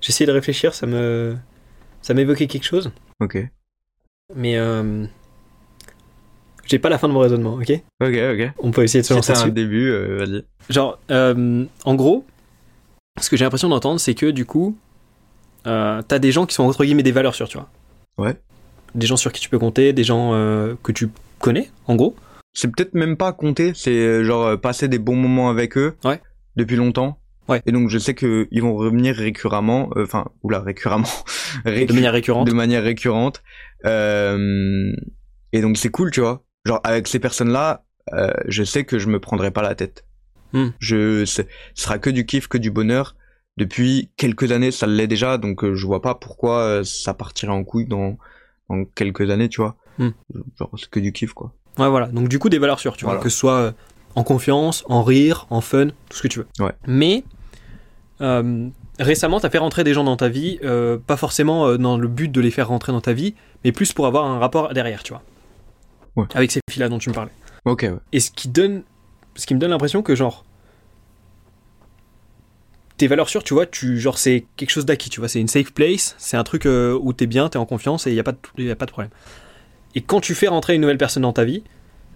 J'essaie 0.00 0.26
de 0.26 0.32
réfléchir, 0.32 0.74
ça 0.74 0.86
me. 0.86 1.36
Ça 2.00 2.14
m'évoquait 2.14 2.46
quelque 2.48 2.64
chose, 2.64 2.90
Ok. 3.20 3.38
mais. 4.34 4.56
Euh... 4.56 5.06
J'ai 6.72 6.78
pas 6.78 6.88
la 6.88 6.96
fin 6.96 7.06
de 7.06 7.12
mon 7.12 7.18
raisonnement, 7.20 7.56
ok 7.56 7.70
Ok, 8.00 8.14
ok. 8.16 8.52
On 8.60 8.70
peut 8.70 8.82
essayer 8.82 9.02
de 9.02 9.06
se 9.06 9.12
lancer 9.12 9.34
C'était 9.34 9.38
un 9.40 9.42
dessus. 9.50 9.52
début, 9.52 9.90
euh, 9.90 10.16
vas-y. 10.24 10.42
Genre, 10.70 10.98
euh, 11.10 11.66
en 11.84 11.94
gros, 11.94 12.24
ce 13.20 13.28
que 13.28 13.36
j'ai 13.36 13.44
l'impression 13.44 13.68
d'entendre, 13.68 14.00
c'est 14.00 14.14
que 14.14 14.30
du 14.30 14.46
coup, 14.46 14.74
euh, 15.66 16.00
t'as 16.08 16.18
des 16.18 16.32
gens 16.32 16.46
qui 16.46 16.54
sont 16.54 16.62
entre 16.64 16.82
guillemets 16.86 17.02
des 17.02 17.12
valeurs 17.12 17.34
sûres, 17.34 17.48
tu 17.48 17.58
vois. 17.58 17.68
Ouais. 18.16 18.36
Des 18.94 19.06
gens 19.06 19.16
sur 19.18 19.32
qui 19.32 19.40
tu 19.42 19.50
peux 19.50 19.58
compter, 19.58 19.92
des 19.92 20.02
gens 20.02 20.30
euh, 20.32 20.74
que 20.82 20.92
tu 20.92 21.10
connais, 21.40 21.70
en 21.88 21.94
gros. 21.94 22.16
C'est 22.54 22.68
peut-être 22.74 22.94
même 22.94 23.18
pas 23.18 23.34
compter, 23.34 23.72
c'est 23.74 23.90
euh, 23.90 24.24
genre 24.24 24.46
euh, 24.46 24.56
passer 24.56 24.88
des 24.88 24.98
bons 24.98 25.16
moments 25.16 25.50
avec 25.50 25.76
eux. 25.76 25.94
Ouais. 26.04 26.22
Depuis 26.56 26.76
longtemps. 26.76 27.18
Ouais. 27.50 27.60
Et 27.66 27.72
donc 27.72 27.90
je 27.90 27.98
sais 27.98 28.14
que 28.14 28.48
ils 28.50 28.62
vont 28.62 28.76
revenir 28.76 29.14
récurremment, 29.14 29.90
euh, 29.96 30.04
enfin, 30.04 30.24
oula, 30.42 30.60
récurremment. 30.60 31.04
Récu- 31.66 31.86
De 31.88 31.92
manière 31.92 32.12
récurrente. 32.14 32.46
de 32.46 32.52
manière 32.54 32.82
récurrente. 32.82 33.42
Euh, 33.84 34.90
et 35.52 35.60
donc 35.60 35.76
c'est 35.76 35.90
cool, 35.90 36.10
tu 36.10 36.20
vois. 36.22 36.42
Genre 36.64 36.80
avec 36.84 37.08
ces 37.08 37.18
personnes-là, 37.18 37.84
euh, 38.12 38.30
je 38.46 38.62
sais 38.62 38.84
que 38.84 38.98
je 38.98 39.08
me 39.08 39.18
prendrai 39.18 39.50
pas 39.50 39.62
la 39.62 39.74
tête. 39.74 40.04
Hmm. 40.52 40.68
Je, 40.78 41.24
ce 41.24 41.42
ce 41.74 41.82
sera 41.82 41.98
que 41.98 42.10
du 42.10 42.26
kiff, 42.26 42.46
que 42.46 42.58
du 42.58 42.70
bonheur. 42.70 43.16
Depuis 43.56 44.10
quelques 44.16 44.50
années, 44.52 44.70
ça 44.70 44.86
l'est 44.86 45.06
déjà, 45.06 45.38
donc 45.38 45.62
euh, 45.64 45.74
je 45.74 45.86
vois 45.86 46.00
pas 46.00 46.14
pourquoi 46.14 46.58
euh, 46.60 46.84
ça 46.84 47.14
partirait 47.14 47.52
en 47.52 47.64
couille 47.64 47.86
dans, 47.86 48.16
dans 48.70 48.84
quelques 48.84 49.28
années, 49.30 49.48
tu 49.48 49.60
vois. 49.60 49.76
Hmm. 49.98 50.10
Genre 50.58 50.70
c'est 50.78 50.88
que 50.88 51.00
du 51.00 51.12
kiff, 51.12 51.32
quoi. 51.32 51.52
Ouais, 51.78 51.88
voilà. 51.88 52.06
Donc, 52.06 52.28
du 52.28 52.38
coup, 52.38 52.48
des 52.48 52.58
valeurs 52.58 52.80
sûres, 52.80 52.96
tu 52.96 53.04
vois. 53.04 53.18
Que 53.18 53.28
ce 53.28 53.36
soit 53.36 53.74
en 54.14 54.24
confiance, 54.24 54.84
en 54.88 55.02
rire, 55.02 55.46
en 55.48 55.62
fun, 55.62 55.88
tout 55.88 56.16
ce 56.16 56.22
que 56.22 56.28
tu 56.28 56.38
veux. 56.40 56.46
Ouais. 56.60 56.72
Mais, 56.86 57.24
récemment, 58.98 59.40
t'as 59.40 59.48
fait 59.48 59.58
rentrer 59.58 59.82
des 59.82 59.94
gens 59.94 60.04
dans 60.04 60.16
ta 60.18 60.28
vie, 60.28 60.58
pas 61.06 61.16
forcément 61.16 61.76
dans 61.78 61.96
le 61.96 62.08
but 62.08 62.30
de 62.30 62.42
les 62.42 62.50
faire 62.50 62.68
rentrer 62.68 62.92
dans 62.92 63.00
ta 63.00 63.14
vie, 63.14 63.34
mais 63.64 63.72
plus 63.72 63.94
pour 63.94 64.06
avoir 64.06 64.26
un 64.26 64.38
rapport 64.38 64.74
derrière, 64.74 65.02
tu 65.02 65.14
vois. 65.14 65.22
Ouais. 66.16 66.26
Avec 66.34 66.50
ces 66.50 66.60
filles-là 66.70 66.88
dont 66.88 66.98
tu 66.98 67.08
me 67.08 67.14
parlais. 67.14 67.32
Ok, 67.64 67.82
ouais. 67.82 67.98
Et 68.12 68.20
ce 68.20 68.30
qui 68.30 68.48
donne, 68.48 68.82
ce 69.36 69.46
qui 69.46 69.54
me 69.54 69.58
donne 69.58 69.70
l'impression 69.70 70.02
que 70.02 70.14
genre 70.14 70.44
tes 72.96 73.08
valeurs 73.08 73.28
sûres, 73.28 73.42
tu 73.42 73.54
vois, 73.54 73.66
tu 73.66 73.98
genre 73.98 74.18
c'est 74.18 74.44
quelque 74.56 74.70
chose 74.70 74.84
d'acquis, 74.84 75.10
tu 75.10 75.20
vois, 75.20 75.28
c'est 75.28 75.40
une 75.40 75.48
safe 75.48 75.72
place, 75.72 76.14
c'est 76.18 76.36
un 76.36 76.44
truc 76.44 76.66
euh, 76.66 76.98
où 77.00 77.12
t'es 77.12 77.26
bien, 77.26 77.48
t'es 77.48 77.58
en 77.58 77.66
confiance 77.66 78.06
et 78.06 78.10
il 78.10 78.16
y 78.16 78.20
a 78.20 78.22
pas 78.22 78.32
de, 78.32 78.62
y 78.62 78.70
a 78.70 78.76
pas 78.76 78.86
de 78.86 78.90
problème. 78.90 79.10
Et 79.94 80.00
quand 80.00 80.20
tu 80.20 80.34
fais 80.34 80.48
rentrer 80.48 80.74
une 80.74 80.82
nouvelle 80.82 80.98
personne 80.98 81.22
dans 81.22 81.32
ta 81.32 81.44
vie, 81.44 81.62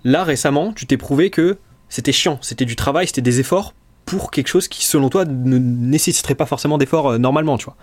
là 0.05 0.25
récemment, 0.25 0.73
tu 0.73 0.87
t'es 0.87 0.97
prouvé 0.97 1.31
que 1.31 1.59
c'était 1.89 2.13
chiant, 2.13 2.39
c'était 2.41 2.65
du 2.65 2.77
travail, 2.77 3.07
c'était 3.07 3.23
des 3.23 3.41
efforts 3.41 3.75
pour 4.05 4.31
quelque 4.31 4.49
chose 4.49 4.69
qui 4.69 4.85
selon 4.85 5.09
toi 5.09 5.25
ne 5.25 5.59
nécessiterait 5.59 6.37
pas 6.37 6.47
forcément 6.47 6.79
d'efforts 6.79 7.09
euh, 7.13 7.19
normalement, 7.19 7.59
tu 7.59 7.65
vois. 7.65 7.77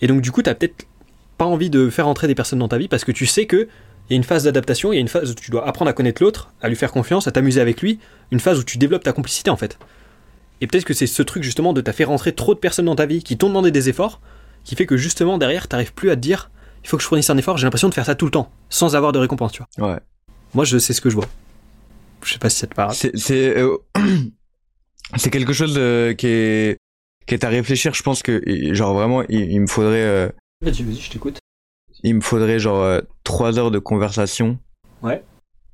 Et 0.00 0.06
donc 0.06 0.20
du 0.20 0.30
coup, 0.30 0.42
t'as 0.42 0.54
peut-être 0.54 0.86
pas 1.36 1.44
envie 1.44 1.70
de 1.70 1.90
faire 1.90 2.06
rentrer 2.06 2.26
des 2.26 2.34
personnes 2.34 2.58
dans 2.58 2.68
ta 2.68 2.78
vie 2.78 2.88
parce 2.88 3.04
que 3.04 3.12
tu 3.12 3.26
sais 3.26 3.46
que 3.46 3.68
il 4.08 4.12
y 4.12 4.14
a 4.14 4.16
une 4.16 4.24
phase 4.24 4.44
d'adaptation, 4.44 4.92
il 4.92 4.96
y 4.96 4.98
a 4.98 5.00
une 5.02 5.08
phase 5.08 5.30
où 5.30 5.34
tu 5.34 5.50
dois 5.50 5.66
apprendre 5.66 5.90
à 5.90 5.92
connaître 5.92 6.22
l'autre, 6.22 6.52
à 6.62 6.68
lui 6.68 6.76
faire 6.76 6.92
confiance, 6.92 7.26
à 7.26 7.32
t'amuser 7.32 7.60
avec 7.60 7.82
lui, 7.82 7.98
une 8.30 8.40
phase 8.40 8.58
où 8.58 8.64
tu 8.64 8.78
développes 8.78 9.04
ta 9.04 9.12
complicité 9.12 9.50
en 9.50 9.56
fait. 9.56 9.78
Et 10.60 10.66
peut-être 10.66 10.84
que 10.84 10.94
c'est 10.94 11.06
ce 11.06 11.22
truc 11.22 11.42
justement 11.42 11.72
de 11.72 11.80
t'as 11.80 11.92
fait 11.92 12.04
rentrer 12.04 12.32
trop 12.32 12.54
de 12.54 12.58
personnes 12.58 12.86
dans 12.86 12.96
ta 12.96 13.06
vie 13.06 13.22
qui 13.22 13.36
t'ont 13.36 13.48
demandé 13.48 13.70
des 13.70 13.88
efforts, 13.88 14.20
qui 14.64 14.76
fait 14.76 14.86
que 14.86 14.96
justement 14.96 15.38
derrière 15.38 15.68
t'arrives 15.68 15.92
plus 15.92 16.10
à 16.10 16.16
te 16.16 16.20
dire 16.20 16.50
il 16.84 16.88
faut 16.88 16.96
que 16.96 17.02
je 17.02 17.08
fournisse 17.08 17.28
un 17.28 17.36
effort, 17.36 17.58
j'ai 17.58 17.66
l'impression 17.66 17.88
de 17.88 17.94
faire 17.94 18.06
ça 18.06 18.14
tout 18.14 18.24
le 18.24 18.30
temps, 18.30 18.50
sans 18.70 18.96
avoir 18.96 19.12
de 19.12 19.18
récompense, 19.18 19.52
tu 19.52 19.62
vois. 19.76 19.92
Ouais. 19.92 20.00
Moi 20.54 20.64
je 20.64 20.78
sais 20.78 20.94
ce 20.94 21.00
que 21.00 21.10
je 21.10 21.14
vois. 21.16 21.28
Je 22.24 22.32
sais 22.32 22.38
pas 22.38 22.50
si 22.50 22.58
ça 22.58 22.66
te 22.66 22.74
parle. 22.74 22.94
C'est, 22.94 23.16
c'est, 23.16 23.56
euh, 23.58 23.76
c'est 25.16 25.30
quelque 25.30 25.52
chose 25.52 25.74
euh, 25.76 26.14
qui 26.14 26.26
est, 26.26 26.78
qui 27.26 27.34
est 27.34 27.44
à 27.44 27.48
réfléchir. 27.48 27.94
Je 27.94 28.02
pense 28.02 28.22
que, 28.22 28.42
genre 28.74 28.94
vraiment, 28.94 29.22
il, 29.28 29.52
il 29.52 29.60
me 29.60 29.66
faudrait, 29.66 30.02
euh, 30.02 30.28
Vas-y, 30.60 30.82
vas-y, 30.82 31.00
je 31.00 31.10
t'écoute. 31.10 31.38
Il 32.02 32.14
me 32.16 32.20
faudrait 32.20 32.58
genre 32.58 32.82
euh, 32.82 33.00
trois 33.24 33.58
heures 33.58 33.70
de 33.70 33.78
conversation. 33.78 34.58
Ouais. 35.02 35.22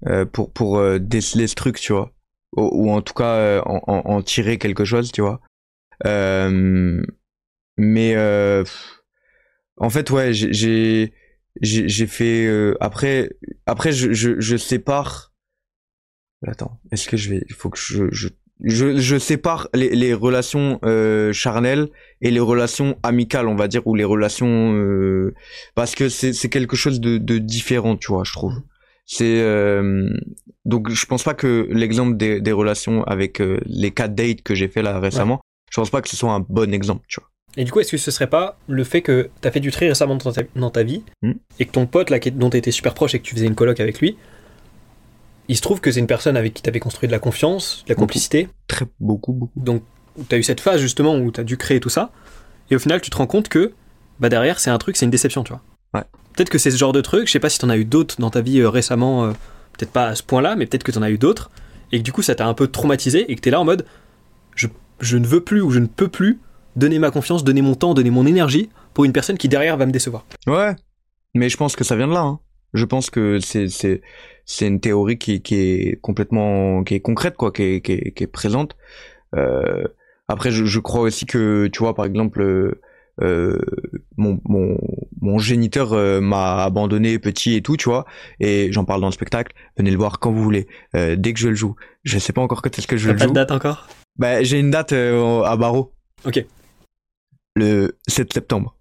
euh, 0.06 0.26
pour 0.26 0.52
pour 0.52 0.78
euh, 0.78 0.98
déceler 0.98 1.46
ce 1.46 1.54
truc, 1.54 1.80
tu 1.80 1.92
vois, 1.92 2.12
ou, 2.56 2.68
ou 2.72 2.90
en 2.90 3.00
tout 3.00 3.14
cas 3.14 3.36
euh, 3.36 3.62
en, 3.64 3.80
en, 3.86 3.98
en 4.16 4.22
tirer 4.22 4.58
quelque 4.58 4.84
chose, 4.84 5.12
tu 5.12 5.22
vois. 5.22 5.40
Euh, 6.04 7.02
mais 7.78 8.14
euh, 8.16 8.64
en 9.78 9.88
fait, 9.90 10.10
ouais, 10.10 10.32
j'ai 10.34 10.52
j'ai 10.52 11.14
j'ai 11.62 11.88
j'ai 11.88 12.06
fait 12.06 12.46
euh, 12.46 12.76
après 12.80 13.30
après 13.66 13.92
je 13.92 14.12
je 14.12 14.38
je 14.40 14.56
sépare. 14.56 15.32
Attends, 16.46 16.78
est-ce 16.92 17.08
que 17.08 17.16
je 17.16 17.30
vais, 17.30 17.42
il 17.48 17.54
faut 17.54 17.70
que 17.70 17.78
je 17.78 18.04
je 18.12 18.28
je, 18.62 18.96
je 18.98 19.18
sépare 19.18 19.68
les, 19.74 19.90
les 19.94 20.14
relations 20.14 20.78
euh, 20.84 21.32
charnelles 21.32 21.88
et 22.22 22.30
les 22.30 22.40
relations 22.40 22.96
amicales, 23.02 23.48
on 23.48 23.56
va 23.56 23.68
dire, 23.68 23.86
ou 23.86 23.94
les 23.94 24.04
relations 24.04 24.74
euh, 24.74 25.34
parce 25.74 25.94
que 25.94 26.08
c'est 26.08 26.48
quelque 26.48 26.76
chose 26.76 27.00
de, 27.00 27.18
de 27.18 27.38
différent, 27.38 27.96
tu 27.96 28.08
vois, 28.12 28.22
je 28.24 28.32
trouve. 28.32 28.54
c'est 29.06 29.40
euh, 29.40 30.08
donc 30.64 30.88
je 30.90 31.06
pense 31.06 31.22
pas 31.24 31.34
que 31.34 31.66
l'exemple 31.70 32.16
des, 32.16 32.40
des 32.40 32.52
relations 32.52 33.02
avec 33.04 33.42
les 33.66 33.90
quatre 33.90 34.14
dates 34.14 34.42
que 34.42 34.54
j'ai 34.54 34.68
fait 34.68 34.82
là 34.82 34.98
récemment, 35.00 35.40
je 35.70 35.80
pense 35.80 35.90
pas 35.90 36.00
que 36.00 36.08
ce 36.08 36.16
soit 36.16 36.32
un 36.32 36.40
bon 36.40 36.72
exemple, 36.72 37.04
tu 37.08 37.20
vois. 37.20 37.28
Et 37.56 37.62
du 37.64 37.70
coup, 37.70 37.78
est-ce 37.78 37.92
que 37.92 37.96
ce 37.98 38.10
serait 38.10 38.26
pas 38.28 38.58
le 38.66 38.82
fait 38.82 39.00
que 39.00 39.30
t'as 39.40 39.52
fait 39.52 39.60
du 39.60 39.70
tri 39.70 39.86
récemment 39.86 40.16
dans 40.16 40.32
ta, 40.32 40.42
dans 40.56 40.70
ta 40.70 40.82
vie 40.82 41.02
Hmm. 41.22 41.32
et 41.60 41.66
que 41.66 41.70
ton 41.72 41.86
pote 41.86 42.10
là, 42.10 42.18
dont 42.18 42.50
t'étais 42.50 42.72
super 42.72 42.94
proche 42.94 43.14
et 43.14 43.18
que 43.20 43.24
tu 43.24 43.34
faisais 43.34 43.46
une 43.46 43.54
coloc 43.54 43.78
avec 43.78 44.00
lui, 44.00 44.16
il 45.48 45.56
se 45.56 45.62
trouve 45.62 45.80
que 45.80 45.90
c'est 45.90 46.00
une 46.00 46.06
personne 46.06 46.36
avec 46.36 46.54
qui 46.54 46.62
t'avais 46.62 46.80
construit 46.80 47.06
de 47.06 47.12
la 47.12 47.18
confiance, 47.18 47.82
de 47.84 47.90
la 47.90 47.94
Beaucoup. 47.94 48.00
complicité, 48.06 48.48
Très 48.68 48.86
beaucoup 49.00 49.32
beaucoup. 49.32 49.60
donc 49.60 49.82
où 50.16 50.22
t'as 50.28 50.38
eu 50.38 50.42
cette 50.42 50.60
phase 50.60 50.80
justement 50.80 51.16
où 51.16 51.30
t'as 51.30 51.42
dû 51.42 51.56
créer 51.56 51.80
tout 51.80 51.88
ça, 51.88 52.10
et 52.70 52.76
au 52.76 52.78
final 52.78 53.00
tu 53.00 53.10
te 53.10 53.16
rends 53.16 53.26
compte 53.26 53.48
que 53.48 53.72
bah 54.20 54.28
derrière 54.28 54.60
c'est 54.60 54.70
un 54.70 54.78
truc, 54.78 54.96
c'est 54.96 55.04
une 55.04 55.10
déception, 55.10 55.42
tu 55.44 55.52
vois. 55.52 55.62
Ouais. 55.92 56.04
Peut-être 56.34 56.50
que 56.50 56.58
c'est 56.58 56.70
ce 56.70 56.76
genre 56.76 56.92
de 56.92 57.00
truc, 57.00 57.26
je 57.26 57.32
sais 57.32 57.40
pas 57.40 57.48
si 57.50 57.58
t'en 57.58 57.68
as 57.68 57.76
eu 57.76 57.84
d'autres 57.84 58.16
dans 58.20 58.30
ta 58.30 58.40
vie 58.40 58.60
euh, 58.60 58.68
récemment, 58.70 59.24
euh, 59.24 59.30
peut-être 59.76 59.90
pas 59.92 60.06
à 60.08 60.14
ce 60.14 60.22
point-là, 60.22 60.56
mais 60.56 60.66
peut-être 60.66 60.84
que 60.84 60.92
t'en 60.92 61.02
as 61.02 61.10
eu 61.10 61.18
d'autres, 61.18 61.50
et 61.92 61.98
que 61.98 62.02
du 62.02 62.12
coup 62.12 62.22
ça 62.22 62.34
t'a 62.34 62.46
un 62.46 62.54
peu 62.54 62.68
traumatisé, 62.68 63.30
et 63.30 63.34
que 63.36 63.40
t'es 63.40 63.50
là 63.50 63.60
en 63.60 63.64
mode 63.64 63.84
je, 64.56 64.68
je 65.00 65.16
ne 65.18 65.26
veux 65.26 65.40
plus 65.42 65.60
ou 65.60 65.70
je 65.70 65.78
ne 65.80 65.86
peux 65.86 66.08
plus 66.08 66.38
donner 66.76 66.98
ma 66.98 67.10
confiance, 67.10 67.44
donner 67.44 67.62
mon 67.62 67.74
temps, 67.74 67.94
donner 67.94 68.10
mon 68.10 68.24
énergie 68.26 68.68
pour 68.94 69.04
une 69.04 69.12
personne 69.12 69.36
qui 69.38 69.48
derrière 69.48 69.76
va 69.76 69.86
me 69.86 69.92
décevoir. 69.92 70.24
Ouais, 70.46 70.74
mais 71.34 71.48
je 71.48 71.56
pense 71.56 71.74
que 71.76 71.84
ça 71.84 71.94
vient 71.96 72.08
de 72.08 72.12
là. 72.14 72.20
Hein. 72.20 72.38
Je 72.74 72.84
pense 72.84 73.08
que 73.10 73.38
c'est 73.40 73.68
c'est 73.68 74.02
c'est 74.44 74.66
une 74.66 74.80
théorie 74.80 75.16
qui 75.18 75.40
qui 75.40 75.54
est 75.56 76.00
complètement 76.02 76.84
qui 76.84 76.94
est 76.94 77.00
concrète 77.00 77.36
quoi, 77.36 77.50
qui 77.52 77.62
est 77.62 77.80
qui 77.80 77.92
est, 77.92 78.12
qui 78.12 78.24
est 78.24 78.26
présente. 78.28 78.76
Euh, 79.34 79.84
après, 80.28 80.50
je, 80.50 80.64
je 80.66 80.80
crois 80.80 81.00
aussi 81.02 81.24
que 81.26 81.68
tu 81.72 81.78
vois 81.78 81.94
par 81.94 82.04
exemple. 82.04 82.42
euh, 83.22 83.58
mon, 84.16 84.40
mon, 84.44 84.76
mon 85.20 85.38
géniteur 85.38 85.92
euh, 85.92 86.20
m'a 86.20 86.64
abandonné 86.64 87.20
petit 87.20 87.54
et 87.54 87.62
tout, 87.62 87.76
tu 87.76 87.88
vois, 87.88 88.06
et 88.40 88.72
j'en 88.72 88.84
parle 88.84 89.00
dans 89.00 89.06
le 89.06 89.12
spectacle. 89.12 89.54
Venez 89.76 89.92
le 89.92 89.96
voir 89.96 90.18
quand 90.18 90.32
vous 90.32 90.42
voulez, 90.42 90.66
euh, 90.96 91.14
dès 91.16 91.32
que 91.32 91.38
je 91.38 91.48
le 91.48 91.54
joue. 91.54 91.76
Je 92.02 92.18
sais 92.18 92.32
pas 92.32 92.40
encore 92.42 92.60
quand 92.60 92.76
est-ce 92.76 92.88
que 92.88 92.96
je 92.96 93.08
le 93.08 93.14
pas 93.16 93.24
joue. 93.24 93.30
de 93.30 93.34
date 93.34 93.52
encore? 93.52 93.86
Bah, 94.18 94.42
j'ai 94.42 94.58
une 94.58 94.70
date 94.72 94.92
euh, 94.92 95.42
à 95.42 95.56
Barreau. 95.56 95.92
Ok. 96.24 96.44
Le 97.54 97.96
7 98.08 98.32
septembre. 98.32 98.73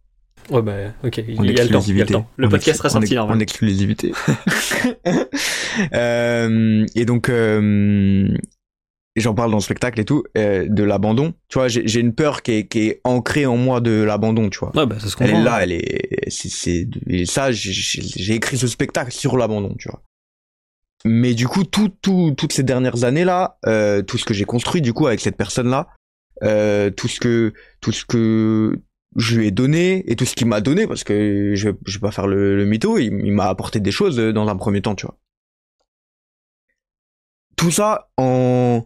Ouais 0.50 0.62
bah 0.62 0.74
ok, 1.04 1.24
il 1.28 1.40
En 1.40 1.44
y 1.44 1.60
a 1.60 1.64
le 1.64 1.70
temps, 1.70 1.82
il 1.88 1.98
y 1.98 2.02
a 2.02 2.06
le 2.06 2.12
temps. 2.12 2.28
Le 2.38 2.48
En 2.48 2.50
podcast 2.50 2.78
sera 2.78 2.90
en 2.90 2.92
sorti 2.92 3.16
normalement. 3.16 3.40
En 3.40 3.42
exclusivité. 3.42 4.12
Euh, 5.94 6.86
et 6.94 7.06
donc, 7.06 7.30
euh, 7.30 8.28
j'en 9.16 9.34
parle 9.34 9.50
dans 9.52 9.58
le 9.58 9.64
spectacle 9.64 10.00
et 10.00 10.06
tout, 10.06 10.24
euh, 10.38 10.68
de 10.70 10.84
l'abandon. 10.84 11.34
Tu 11.50 11.58
vois, 11.58 11.68
j'ai 11.68 12.00
une 12.00 12.14
peur 12.14 12.44
qui 12.44 12.52
est, 12.52 12.68
qui 12.68 12.88
est 12.90 13.02
ancrée 13.04 13.46
en 13.48 13.58
moi 13.58 13.82
de 13.82 14.04
l'abandon, 14.04 14.50
tu 14.50 14.60
vois. 14.60 14.72
Ouais 14.76 14.86
bah 14.86 14.98
ça 15.00 15.08
se 15.08 15.16
Elle 15.20 15.32
comprend. 15.32 15.42
est 15.42 15.44
là, 15.46 15.64
elle 15.64 15.72
est, 15.72 16.30
c'est, 16.30 16.88
et 17.08 17.26
ça, 17.26 17.52
j'ai 17.52 18.36
écrit 18.36 18.58
ce 18.58 18.68
spectacle 18.68 19.12
sur 19.12 19.36
l'abandon, 19.38 19.76
tu 19.80 19.90
vois. 19.90 20.02
Mais 21.06 21.34
du 21.34 21.48
coup, 21.48 21.64
tout, 21.64 21.90
tout, 22.02 22.34
toutes 22.38 22.54
ces 22.54 22.64
dernières 22.64 23.04
années-là, 23.04 23.58
euh, 23.66 24.02
tout 24.04 24.18
ce 24.18 24.26
que 24.26 24.34
j'ai 24.34 24.46
construit, 24.46 24.82
du 24.82 24.94
coup, 24.94 25.08
avec 25.08 25.20
cette 25.20 25.36
personne-là, 25.38 25.88
euh, 26.44 26.92
tout 26.92 27.08
ce 27.08 27.20
que, 27.20 27.54
tout 27.82 27.92
ce 27.92 28.06
que 28.06 28.80
je 29.16 29.38
lui 29.38 29.48
ai 29.48 29.52
donné 29.52 30.10
et 30.12 30.16
tout 30.16 30.26
ce 30.26 30.36
qu'il 30.36 30.48
m'a 30.48 30.62
donné, 30.62 30.88
parce 30.88 31.04
que 31.04 31.54
je, 31.56 31.70
vais- 31.70 31.78
je 31.86 31.98
vais 31.98 32.02
pas 32.02 32.12
faire 32.12 32.28
le, 32.28 32.56
le 32.56 32.66
mytho, 32.66 32.98
il, 32.98 33.06
il 33.26 33.32
m'a 33.32 33.46
apporté 33.46 33.80
des 33.80 33.92
choses 33.92 34.20
euh, 34.20 34.34
dans 34.34 34.48
un 34.48 34.56
premier 34.56 34.82
temps, 34.82 34.96
tu 34.96 35.06
vois. 35.06 35.18
Tout 37.56 37.72
ça, 37.72 38.10
en, 38.18 38.86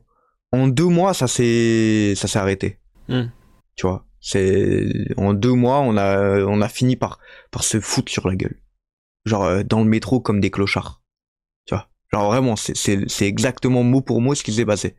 en 0.51 0.67
deux 0.67 0.87
mois, 0.87 1.13
ça 1.13 1.27
s'est, 1.27 2.13
ça 2.15 2.27
s'est 2.27 2.39
arrêté. 2.39 2.79
Hmm. 3.07 3.27
Tu 3.75 3.87
vois. 3.87 4.05
C'est, 4.19 4.85
en 5.15 5.33
deux 5.33 5.53
mois, 5.53 5.79
on 5.79 5.95
a, 5.95 6.41
on 6.43 6.61
a 6.61 6.67
fini 6.67 6.95
par, 6.95 7.19
par 7.51 7.63
se 7.63 7.79
foutre 7.79 8.11
sur 8.11 8.27
la 8.27 8.35
gueule. 8.35 8.59
Genre, 9.25 9.43
euh, 9.45 9.63
dans 9.63 9.79
le 9.79 9.85
métro 9.89 10.19
comme 10.19 10.41
des 10.41 10.51
clochards. 10.51 11.01
Tu 11.65 11.75
vois. 11.75 11.87
Genre 12.11 12.27
vraiment, 12.29 12.55
c'est 12.55 13.07
exactement 13.21 13.83
mot 13.83 14.01
pour 14.01 14.21
mot 14.21 14.35
ce 14.35 14.43
qui 14.43 14.53
s'est 14.53 14.65
passé. 14.65 14.95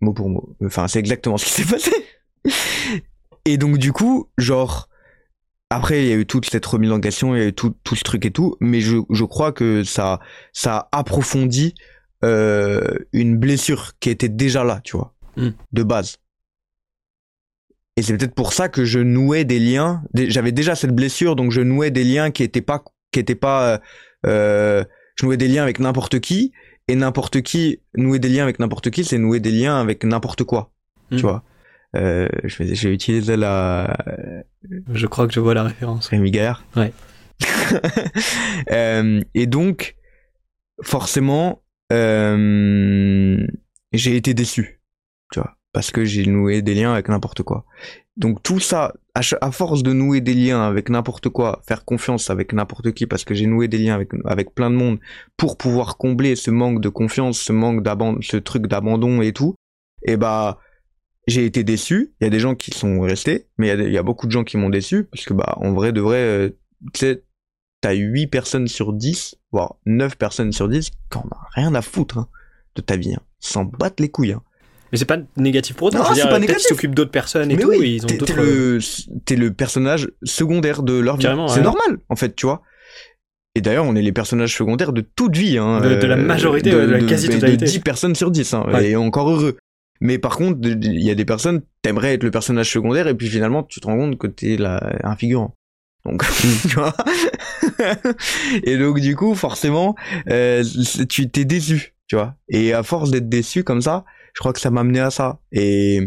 Mot 0.00 0.12
pour 0.12 0.28
mot. 0.28 0.56
Enfin, 0.64 0.86
c'est 0.88 0.98
exactement 1.00 1.36
ce 1.38 1.44
qui 1.46 1.50
s'est 1.50 1.64
passé. 1.64 1.92
Et 3.44 3.58
donc, 3.58 3.78
du 3.78 3.92
coup, 3.92 4.28
genre, 4.38 4.88
après, 5.70 6.02
il 6.04 6.08
y 6.08 6.12
a 6.12 6.16
eu 6.16 6.26
toute 6.26 6.46
cette 6.48 6.64
remise 6.66 6.92
en 6.92 7.00
question, 7.00 7.34
il 7.34 7.38
y 7.40 7.44
a 7.44 7.48
eu 7.48 7.52
tout, 7.52 7.74
tout 7.84 7.96
ce 7.96 8.04
truc 8.04 8.24
et 8.26 8.30
tout, 8.30 8.56
mais 8.60 8.80
je, 8.80 8.98
je 9.10 9.24
crois 9.24 9.52
que 9.52 9.84
ça, 9.84 10.20
ça 10.52 10.88
a 10.92 10.98
approfondi 10.98 11.74
euh, 12.24 12.82
une 13.12 13.36
blessure 13.36 13.92
qui 13.98 14.10
était 14.10 14.28
déjà 14.28 14.64
là, 14.64 14.80
tu 14.84 14.96
vois, 14.96 15.14
Mm. 15.36 15.48
de 15.72 15.82
base. 15.82 16.18
Et 17.96 18.02
c'est 18.02 18.16
peut-être 18.16 18.34
pour 18.34 18.52
ça 18.52 18.68
que 18.68 18.84
je 18.84 18.98
nouais 19.00 19.44
des 19.44 19.58
liens. 19.58 20.02
J'avais 20.14 20.52
déjà 20.52 20.74
cette 20.74 20.94
blessure, 20.94 21.36
donc 21.36 21.52
je 21.52 21.60
nouais 21.62 21.90
des 21.90 22.04
liens 22.04 22.30
qui 22.30 22.42
étaient 22.42 22.60
pas, 22.62 22.84
qui 23.12 23.20
étaient 23.20 23.34
pas. 23.34 23.72
euh, 23.72 23.78
euh, 24.26 24.84
je 25.18 25.26
nouais 25.26 25.36
des 25.36 25.48
liens 25.48 25.62
avec 25.62 25.78
n'importe 25.78 26.20
qui, 26.20 26.52
et 26.88 26.94
n'importe 26.96 27.42
qui 27.42 27.80
nouer 27.96 28.18
des 28.18 28.28
liens 28.28 28.42
avec 28.44 28.58
n'importe 28.60 28.90
qui, 28.90 29.04
c'est 29.04 29.18
nouer 29.18 29.40
des 29.40 29.50
liens 29.50 29.80
avec 29.80 30.04
n'importe 30.04 30.44
quoi, 30.44 30.70
Mm. 31.10 31.16
tu 31.16 31.22
vois. 31.22 31.42
Euh, 31.94 32.28
je 32.44 32.62
vais, 32.62 32.74
j'ai 32.74 32.92
utilisé 32.92 33.36
la 33.36 33.94
Je 34.92 35.06
crois 35.06 35.26
que 35.26 35.34
je 35.34 35.40
vois 35.40 35.54
la 35.54 35.64
référence. 35.64 36.08
Rémi 36.08 36.30
Gaillard. 36.30 36.64
Ouais. 36.76 36.92
Euh, 38.70 39.20
et 39.34 39.46
donc, 39.46 39.96
forcément, 40.82 41.62
euh, 41.92 43.46
j'ai 43.92 44.16
été 44.16 44.34
déçu, 44.34 44.80
tu 45.32 45.40
vois, 45.40 45.56
parce 45.72 45.90
que 45.90 46.04
j'ai 46.04 46.26
noué 46.26 46.62
des 46.62 46.74
liens 46.74 46.92
avec 46.92 47.08
n'importe 47.08 47.42
quoi. 47.42 47.64
Donc 48.16 48.42
tout 48.42 48.60
ça, 48.60 48.94
à, 49.14 49.50
force 49.50 49.82
de 49.82 49.92
nouer 49.92 50.20
des 50.20 50.34
liens 50.34 50.62
avec 50.62 50.90
n'importe 50.90 51.28
quoi, 51.30 51.62
faire 51.66 51.84
confiance 51.84 52.30
avec 52.30 52.52
n'importe 52.52 52.92
qui, 52.92 53.06
parce 53.06 53.24
que 53.24 53.34
j'ai 53.34 53.46
noué 53.46 53.68
des 53.68 53.78
liens 53.78 53.94
avec, 53.94 54.10
avec 54.26 54.54
plein 54.54 54.70
de 54.70 54.76
monde 54.76 54.98
pour 55.36 55.56
pouvoir 55.56 55.96
combler 55.96 56.36
ce 56.36 56.50
manque 56.50 56.80
de 56.80 56.88
confiance, 56.88 57.38
ce 57.38 57.52
manque 57.52 57.82
d'abandon, 57.82 58.20
ce 58.20 58.36
truc 58.36 58.66
d'abandon 58.66 59.22
et 59.22 59.32
tout, 59.32 59.54
et 60.04 60.16
bah, 60.16 60.58
j'ai 61.26 61.44
été 61.44 61.64
déçu. 61.64 62.12
Il 62.20 62.24
y 62.24 62.26
a 62.26 62.30
des 62.30 62.40
gens 62.40 62.54
qui 62.54 62.70
sont 62.72 63.00
restés, 63.00 63.46
mais 63.58 63.66
il 63.66 63.70
y 63.70 63.72
a 63.72 63.76
des- 63.76 63.84
il 63.86 63.92
y, 63.92 63.98
a 63.98 64.02
beaucoup 64.02 64.26
de 64.26 64.32
gens 64.32 64.44
qui 64.44 64.56
m'ont 64.56 64.70
déçu, 64.70 65.04
parce 65.04 65.24
que 65.24 65.34
bah, 65.34 65.54
en 65.58 65.72
vrai, 65.72 65.92
de 65.92 66.00
vrai, 66.00 66.16
euh, 66.18 66.48
tu 66.92 67.00
sais, 67.00 67.22
t'as 67.80 67.92
8 67.92 68.26
personnes 68.28 68.68
sur 68.68 68.92
10, 68.92 69.36
voire 69.52 69.76
9 69.86 70.16
personnes 70.16 70.52
sur 70.52 70.68
10, 70.68 70.90
qui 71.10 71.18
en 71.18 71.20
ont 71.22 71.30
rien 71.54 71.74
à 71.74 71.82
foutre 71.82 72.18
hein, 72.18 72.28
de 72.76 72.82
ta 72.82 72.96
vie. 72.96 73.14
Hein. 73.14 73.22
Ils 73.42 73.48
s'en 73.48 73.64
battent 73.64 74.00
les 74.00 74.08
couilles. 74.08 74.32
Hein. 74.32 74.42
Mais 74.92 74.98
c'est 74.98 75.04
pas 75.06 75.16
négatif 75.36 75.74
pour 75.76 75.86
autant. 75.88 75.98
Non, 76.00 76.14
c'est 76.14 76.22
pas 76.28 76.38
négatif. 76.38 76.66
qu'ils 76.66 76.74
s'occupent 76.76 76.94
d'autres 76.94 77.10
personnes 77.10 77.50
et 77.50 77.56
Mais 77.56 77.62
tout, 77.62 77.70
oui, 77.70 77.78
et 77.82 77.94
ils 77.96 78.04
ont 78.04 78.08
t'es, 78.08 78.16
d'autres. 78.18 78.34
t'es 78.34 78.40
le, 78.42 78.78
t'es 79.24 79.36
le 79.36 79.52
personnage 79.52 80.10
secondaire 80.22 80.82
de 80.82 80.92
leur 80.98 81.16
vie. 81.16 81.22
Carrément, 81.22 81.48
C'est 81.48 81.58
ouais. 81.58 81.62
normal, 81.64 81.98
en 82.10 82.16
fait, 82.16 82.36
tu 82.36 82.44
vois. 82.46 82.62
Et 83.54 83.60
d'ailleurs, 83.60 83.84
on 83.86 83.94
est 83.96 84.02
les 84.02 84.12
personnages 84.12 84.54
secondaires 84.56 84.92
de 84.92 85.00
toute 85.02 85.36
vie. 85.36 85.56
Hein, 85.58 85.80
De- 85.80 85.94
de 85.96 86.06
la 86.06 86.16
majorité, 86.16 86.74
ouais, 86.74 86.86
de 86.86 86.92
la 86.92 87.00
quasi-totalité. 87.00 87.64
De 87.64 87.70
10 87.70 87.80
personnes 87.80 88.14
sur 88.14 88.30
10, 88.30 88.52
hein, 88.54 88.64
Ouais. 88.72 88.90
et 88.90 88.96
encore 88.96 89.30
heureux. 89.30 89.56
Mais 90.04 90.18
par 90.18 90.36
contre, 90.36 90.58
il 90.68 91.00
y 91.00 91.12
a 91.12 91.14
des 91.14 91.24
personnes, 91.24 91.62
t'aimerais 91.80 92.14
être 92.14 92.24
le 92.24 92.32
personnage 92.32 92.68
secondaire, 92.68 93.06
et 93.06 93.14
puis 93.14 93.28
finalement, 93.28 93.62
tu 93.62 93.78
te 93.78 93.86
rends 93.86 93.96
compte 93.96 94.18
que 94.18 94.26
t'es 94.26 94.56
là, 94.56 94.98
un 95.04 95.14
figurant. 95.14 95.54
Donc, 96.04 96.24
tu 96.62 96.74
vois. 96.74 96.92
et 98.64 98.78
donc, 98.78 98.98
du 98.98 99.14
coup, 99.14 99.36
forcément, 99.36 99.94
euh, 100.28 100.64
tu 101.08 101.30
t'es 101.30 101.44
déçu, 101.44 101.94
tu 102.08 102.16
vois. 102.16 102.34
Et 102.48 102.72
à 102.72 102.82
force 102.82 103.12
d'être 103.12 103.28
déçu 103.28 103.62
comme 103.62 103.80
ça, 103.80 104.04
je 104.34 104.40
crois 104.40 104.52
que 104.52 104.58
ça 104.58 104.72
m'a 104.72 104.80
amené 104.80 104.98
à 104.98 105.12
ça. 105.12 105.38
Et 105.52 105.98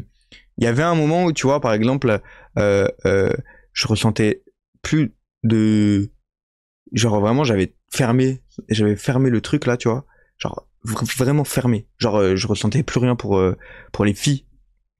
il 0.58 0.64
y 0.66 0.68
avait 0.68 0.84
un 0.84 0.96
moment 0.96 1.24
où, 1.24 1.32
tu 1.32 1.48
vois, 1.48 1.62
par 1.62 1.72
exemple, 1.72 2.20
euh, 2.60 2.88
euh, 3.06 3.32
je 3.72 3.88
ressentais 3.88 4.44
plus 4.82 5.16
de, 5.44 6.12
genre 6.92 7.22
vraiment, 7.22 7.46
j'avais 7.46 7.74
fermé, 7.94 8.42
j'avais 8.68 8.98
fermé 8.98 9.30
le 9.30 9.40
truc 9.40 9.66
là, 9.66 9.78
tu 9.78 9.88
vois, 9.88 10.06
genre 10.38 10.68
vraiment 11.18 11.44
fermé. 11.44 11.88
Genre, 11.98 12.18
euh, 12.18 12.36
je 12.36 12.48
ressentais 12.48 12.84
plus 12.84 13.00
rien 13.00 13.16
pour 13.16 13.38
euh, 13.38 13.56
pour 13.92 14.06
les 14.06 14.14
filles. 14.14 14.46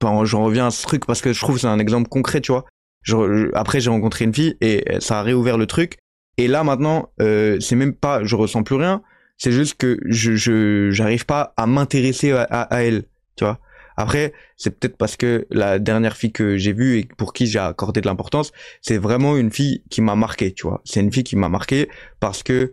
Enfin, 0.02 0.24
j'en 0.24 0.44
reviens 0.44 0.66
à 0.66 0.70
ce 0.70 0.82
truc 0.82 1.06
parce 1.06 1.22
que 1.22 1.32
je 1.32 1.40
trouve 1.40 1.54
que 1.56 1.60
c'est 1.62 1.66
un 1.66 1.78
exemple 1.78 2.08
concret, 2.08 2.40
tu 2.40 2.52
vois. 2.52 2.64
Je- 3.02 3.50
après, 3.54 3.80
j'ai 3.80 3.90
rencontré 3.90 4.24
une 4.24 4.34
fille 4.34 4.56
et 4.60 4.84
ça 5.00 5.20
a 5.20 5.22
réouvert 5.22 5.56
le 5.58 5.66
truc. 5.66 5.96
Et 6.38 6.48
là, 6.48 6.64
maintenant, 6.64 7.10
euh, 7.22 7.58
c'est 7.60 7.76
même 7.76 7.94
pas, 7.94 8.22
je 8.24 8.36
ressens 8.36 8.62
plus 8.62 8.76
rien. 8.76 9.02
C'est 9.38 9.52
juste 9.52 9.76
que 9.78 9.98
je, 10.06 10.90
j'arrive 10.90 11.24
pas 11.26 11.54
à 11.56 11.66
m'intéresser 11.66 12.32
à, 12.32 12.42
à, 12.42 12.62
à 12.62 12.82
elle, 12.82 13.04
tu 13.36 13.44
vois. 13.44 13.58
Après, 13.98 14.34
c'est 14.58 14.78
peut-être 14.78 14.98
parce 14.98 15.16
que 15.16 15.46
la 15.50 15.78
dernière 15.78 16.16
fille 16.16 16.32
que 16.32 16.58
j'ai 16.58 16.74
vue 16.74 16.98
et 16.98 17.04
pour 17.16 17.32
qui 17.32 17.46
j'ai 17.46 17.58
accordé 17.58 18.02
de 18.02 18.06
l'importance, 18.06 18.52
c'est 18.82 18.98
vraiment 18.98 19.36
une 19.38 19.50
fille 19.50 19.82
qui 19.88 20.02
m'a 20.02 20.14
marqué, 20.16 20.52
tu 20.52 20.66
vois. 20.66 20.82
C'est 20.84 21.00
une 21.00 21.10
fille 21.12 21.24
qui 21.24 21.36
m'a 21.36 21.48
marqué 21.48 21.88
parce 22.20 22.42
que, 22.42 22.72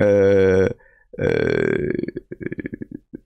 euh, 0.00 0.68
euh, 0.68 0.68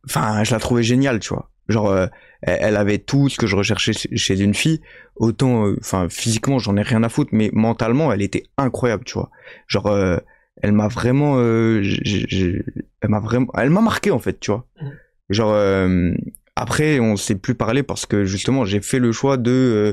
enfin, 0.06 0.44
je 0.44 0.52
la 0.52 0.58
trouvais 0.60 0.82
géniale, 0.82 1.20
tu 1.20 1.30
vois. 1.30 1.50
Genre, 1.68 1.88
euh, 1.90 2.06
elle, 2.42 2.76
avait 2.76 2.98
tout 2.98 3.28
ce 3.28 3.38
que 3.38 3.46
je 3.46 3.54
recherchais 3.54 3.92
chez- 3.92 4.40
une 4.40 4.54
fille. 4.54 4.80
Autant, 5.16 5.66
euh, 5.66 5.76
enfin, 5.80 6.08
physiquement, 6.08 6.58
j'en 6.58 6.76
ai 6.76 6.82
rien 6.82 7.02
à 7.04 7.08
foutre, 7.08 7.30
mais 7.32 7.50
mentalement, 7.52 8.12
elle 8.12 8.22
était 8.22 8.44
incroyable, 8.58 9.04
tu 9.04 9.14
vois. 9.14 9.30
Genre, 9.68 9.86
euh, 9.86 10.16
elle 10.62 10.72
m'a 10.72 10.88
vraiment, 10.88 11.36
euh, 11.38 11.82
elle 12.04 13.08
m'a 13.08 13.20
vraiment, 13.20 13.48
elle 13.56 13.70
m'a 13.70 13.80
marqué 13.80 14.10
en 14.10 14.18
fait, 14.18 14.40
tu 14.40 14.50
vois. 14.50 14.66
Mhm. 14.82 14.92
Genre, 15.30 15.52
euh, 15.54 16.12
après, 16.56 16.98
on 16.98 17.16
s'est 17.16 17.36
plus 17.36 17.54
parlé 17.54 17.82
parce 17.84 18.04
que 18.04 18.24
justement, 18.24 18.64
j'ai 18.64 18.80
fait 18.80 18.98
le 18.98 19.12
choix 19.12 19.36
de, 19.36 19.50
euh, 19.50 19.92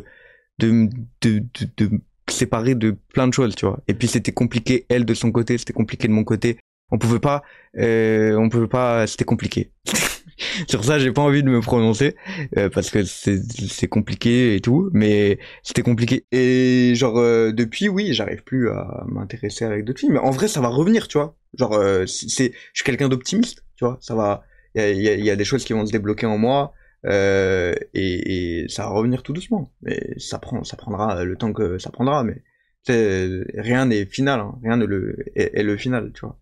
de, 0.58 0.89
de, 1.22 1.39
de, 1.39 1.68
de 1.78 1.86
me 1.93 2.00
séparer 2.30 2.74
de 2.74 2.95
plein 3.14 3.28
de 3.28 3.34
choses, 3.34 3.56
tu 3.56 3.66
vois. 3.68 3.80
Et 3.88 3.93
puis 3.93 4.08
c'était 4.08 4.32
compliqué, 4.32 4.86
elle 4.89 5.06
de 5.06 5.14
son 5.14 5.32
côté, 5.32 5.58
c'était 5.60 5.74
compliqué 5.74 6.08
de 6.08 6.14
mon 6.14 6.24
côté. 6.24 6.58
On 6.91 6.97
pouvait 6.97 7.19
pas, 7.19 7.43
euh, 7.77 8.35
on 8.38 8.49
pouvait 8.49 8.67
pas, 8.67 9.07
c'était 9.07 9.25
compliqué. 9.25 9.71
Sur 10.69 10.83
ça, 10.85 10.99
j'ai 10.99 11.11
pas 11.11 11.21
envie 11.21 11.43
de 11.43 11.49
me 11.49 11.61
prononcer 11.61 12.15
euh, 12.57 12.69
parce 12.69 12.89
que 12.91 13.03
c'est 13.03 13.88
compliqué 13.88 14.55
et 14.55 14.61
tout, 14.61 14.89
mais 14.93 15.39
c'était 15.63 15.81
compliqué. 15.81 16.25
Et 16.31 16.93
genre 16.95 17.17
euh, 17.19 17.51
depuis, 17.51 17.89
oui, 17.89 18.13
j'arrive 18.13 18.43
plus 18.43 18.69
à 18.69 19.03
m'intéresser 19.07 19.65
avec 19.65 19.83
d'autres 19.85 19.99
films. 19.99 20.13
Mais 20.13 20.19
en 20.19 20.31
vrai, 20.31 20.47
ça 20.47 20.61
va 20.61 20.67
revenir, 20.69 21.07
tu 21.07 21.17
vois. 21.17 21.35
Genre, 21.57 21.73
euh, 21.73 22.05
c'est, 22.05 22.51
je 22.73 22.81
suis 22.81 22.83
quelqu'un 22.85 23.09
d'optimiste, 23.09 23.63
tu 23.75 23.85
vois. 23.85 23.97
Ça 24.01 24.15
va, 24.15 24.43
il 24.75 24.81
y 24.81 24.83
a, 24.83 24.91
y 24.91 25.09
a- 25.09 25.15
y 25.15 25.29
a 25.31 25.35
des 25.35 25.45
choses 25.45 25.65
qui 25.65 25.73
vont 25.73 25.85
se 25.85 25.91
débloquer 25.91 26.25
en 26.27 26.38
moi. 26.38 26.73
euh, 27.05 27.73
et, 27.93 28.61
et 28.63 28.69
ça 28.69 28.83
va 28.83 28.89
revenir 28.89 29.23
tout 29.23 29.33
doucement. 29.33 29.71
Mais 29.81 29.99
ça 30.17 30.39
prend, 30.39 30.63
ça 30.63 30.77
prendra 30.77 31.23
le 31.23 31.35
temps 31.35 31.53
que 31.53 31.77
ça 31.79 31.89
prendra. 31.91 32.23
Mais 32.23 32.41
rien 32.89 33.85
n'est 33.85 34.05
final, 34.05 34.39
hein. 34.39 34.55
rien 34.63 34.77
ne 34.77 34.85
le 34.85 35.17
est 35.35 35.63
le 35.63 35.77
final, 35.77 36.11
tu 36.13 36.21
vois. 36.21 36.38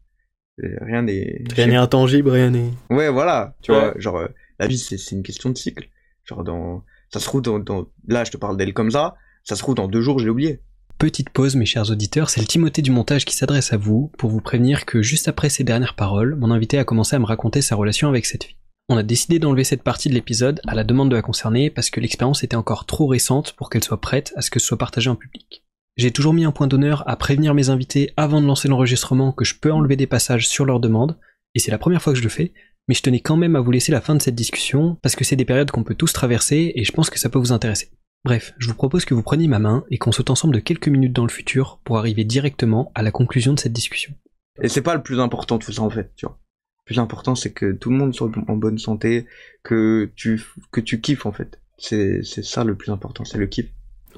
Rien 0.58 1.02
n'est. 1.04 1.44
Rien 1.54 1.68
n'est 1.68 1.76
intangible, 1.76 2.30
rien 2.30 2.50
n'est. 2.50 2.72
Ouais, 2.90 3.10
voilà, 3.10 3.56
tu 3.62 3.72
Ouais. 3.72 3.80
vois, 3.80 3.94
genre 3.98 4.18
euh, 4.18 4.28
la 4.60 4.68
vie 4.68 4.78
c'est 4.78 4.96
une 5.12 5.24
question 5.24 5.50
de 5.50 5.58
cycle. 5.58 5.90
Genre 6.24 6.44
dans 6.44 6.84
ça 7.12 7.20
se 7.20 7.26
trouve 7.26 7.42
dans, 7.42 7.60
dans 7.60 7.88
là 8.08 8.24
je 8.24 8.32
te 8.32 8.38
parle 8.38 8.58
d'elle 8.58 8.74
comme 8.74 8.92
ça, 8.92 9.16
ça 9.44 9.56
se 9.56 9.62
trouve 9.62 9.76
dans 9.76 9.88
deux 9.88 10.02
jours 10.02 10.20
je 10.20 10.24
l'ai 10.26 10.30
oublié. 10.32 10.62
Petite 10.98 11.30
pause, 11.30 11.58
mes 11.58 11.66
chers 11.66 11.92
auditeurs, 11.92 12.30
c'est 12.30 12.40
le 12.40 12.48
Timothée 12.48 12.82
du 12.82 12.90
montage 12.90 13.26
qui 13.26 13.36
s'adresse 13.36 13.74
à 13.74 13.78
vous 13.78 14.14
pour 14.18 14.30
vous 14.30 14.40
prévenir 14.40 14.86
que 14.86 15.02
juste 15.02 15.28
après 15.28 15.50
ces 15.50 15.66
dernières 15.66 15.96
paroles, 15.96 16.36
mon 16.36 16.52
invité 16.52 16.78
a 16.78 16.86
commencé 16.86 17.18
à 17.18 17.20
me 17.20 17.26
raconter 17.26 17.62
sa 17.62 17.76
relation 17.76 18.08
avec 18.08 18.26
cette 18.26 18.46
fille. 18.46 18.56
On 18.88 18.96
a 18.96 19.04
décidé 19.04 19.38
d'enlever 19.40 19.66
cette 19.66 19.84
partie 19.84 20.08
de 20.08 20.14
l'épisode 20.14 20.62
à 20.68 20.74
la 20.74 20.86
demande 20.86 21.10
de 21.12 21.16
la 21.18 21.22
concernée 21.22 21.70
parce 21.70 21.90
que 21.90 22.00
l'expérience 22.00 22.44
était 22.46 22.56
encore 22.56 22.86
trop 22.86 23.08
récente 23.08 23.54
pour 23.58 23.70
qu'elle 23.70 23.84
soit 23.84 24.00
prête 24.00 24.32
à 24.38 24.42
ce 24.42 24.50
que 24.50 24.60
ce 24.60 24.68
soit 24.68 24.78
partagé 24.78 25.10
en 25.10 25.16
public. 25.18 25.65
J'ai 25.98 26.12
toujours 26.12 26.34
mis 26.34 26.44
un 26.44 26.52
point 26.52 26.68
d'honneur 26.68 27.08
à 27.08 27.16
prévenir 27.16 27.54
mes 27.54 27.70
invités 27.70 28.12
avant 28.18 28.42
de 28.42 28.48
lancer 28.48 28.68
l'enregistrement 28.68 29.32
que 29.32 29.46
je 29.46 29.56
peux 29.56 29.72
enlever 29.72 29.96
des 29.96 30.08
passages 30.08 30.48
sur 30.48 30.66
leur 30.66 30.82
demande, 30.82 31.18
et 31.54 31.60
c'est 31.60 31.72
la 31.72 31.78
première 31.78 32.02
fois 32.02 32.12
que 32.12 32.20
je 32.20 32.24
le 32.24 32.30
fais, 32.30 32.52
mais 32.88 32.96
je 32.96 33.02
tenais 33.02 33.22
quand 33.22 33.38
même 33.38 33.56
à 33.56 33.62
vous 33.62 33.72
laisser 33.72 33.94
la 33.94 34.02
fin 34.02 34.14
de 34.14 34.22
cette 34.22 34.36
discussion 34.36 34.98
parce 35.02 35.16
que 35.16 35.24
c'est 35.24 35.38
des 35.38 35.46
périodes 35.46 35.72
qu'on 35.72 35.84
peut 35.84 35.96
tous 35.96 36.12
traverser 36.12 36.74
et 36.76 36.84
je 36.84 36.92
pense 36.92 37.10
que 37.10 37.18
ça 37.18 37.30
peut 37.30 37.40
vous 37.40 37.54
intéresser. 37.54 37.90
Bref, 38.26 38.54
je 38.58 38.68
vous 38.68 38.76
propose 38.76 39.06
que 39.06 39.14
vous 39.14 39.24
preniez 39.24 39.48
ma 39.48 39.60
main 39.60 39.86
et 39.90 39.98
qu'on 39.98 40.12
saute 40.12 40.30
ensemble 40.30 40.56
de 40.56 40.60
quelques 40.60 40.88
minutes 40.88 41.14
dans 41.14 41.26
le 41.26 41.32
futur 41.32 41.80
pour 41.84 41.98
arriver 41.98 42.26
directement 42.26 42.92
à 42.94 43.02
la 43.02 43.12
conclusion 43.12 43.54
de 43.54 43.60
cette 43.60 43.74
discussion. 43.74 44.14
Et 44.62 44.68
c'est 44.68 44.82
pas 44.82 44.96
le 44.96 45.04
plus 45.04 45.20
important 45.20 45.60
tout 45.60 45.72
ça 45.72 45.82
en 45.82 45.90
fait, 45.90 46.12
tu 46.16 46.26
vois. 46.26 46.38
Le 46.80 46.94
plus 46.94 47.00
important 47.00 47.36
c'est 47.36 47.54
que 47.54 47.72
tout 47.72 47.90
le 47.90 47.98
monde 47.98 48.14
soit 48.14 48.32
en 48.48 48.56
bonne 48.58 48.78
santé, 48.78 49.28
que 49.64 50.12
tu 50.16 50.44
que 50.72 50.82
tu 50.82 51.02
kiffes 51.02 51.26
en 51.26 51.32
fait. 51.32 51.60
C'est 51.78 52.22
c'est 52.24 52.44
ça 52.44 52.64
le 52.64 52.76
plus 52.76 52.92
important, 52.92 53.24
c'est 53.26 53.38
le 53.38 53.48
kiff. 53.48 53.68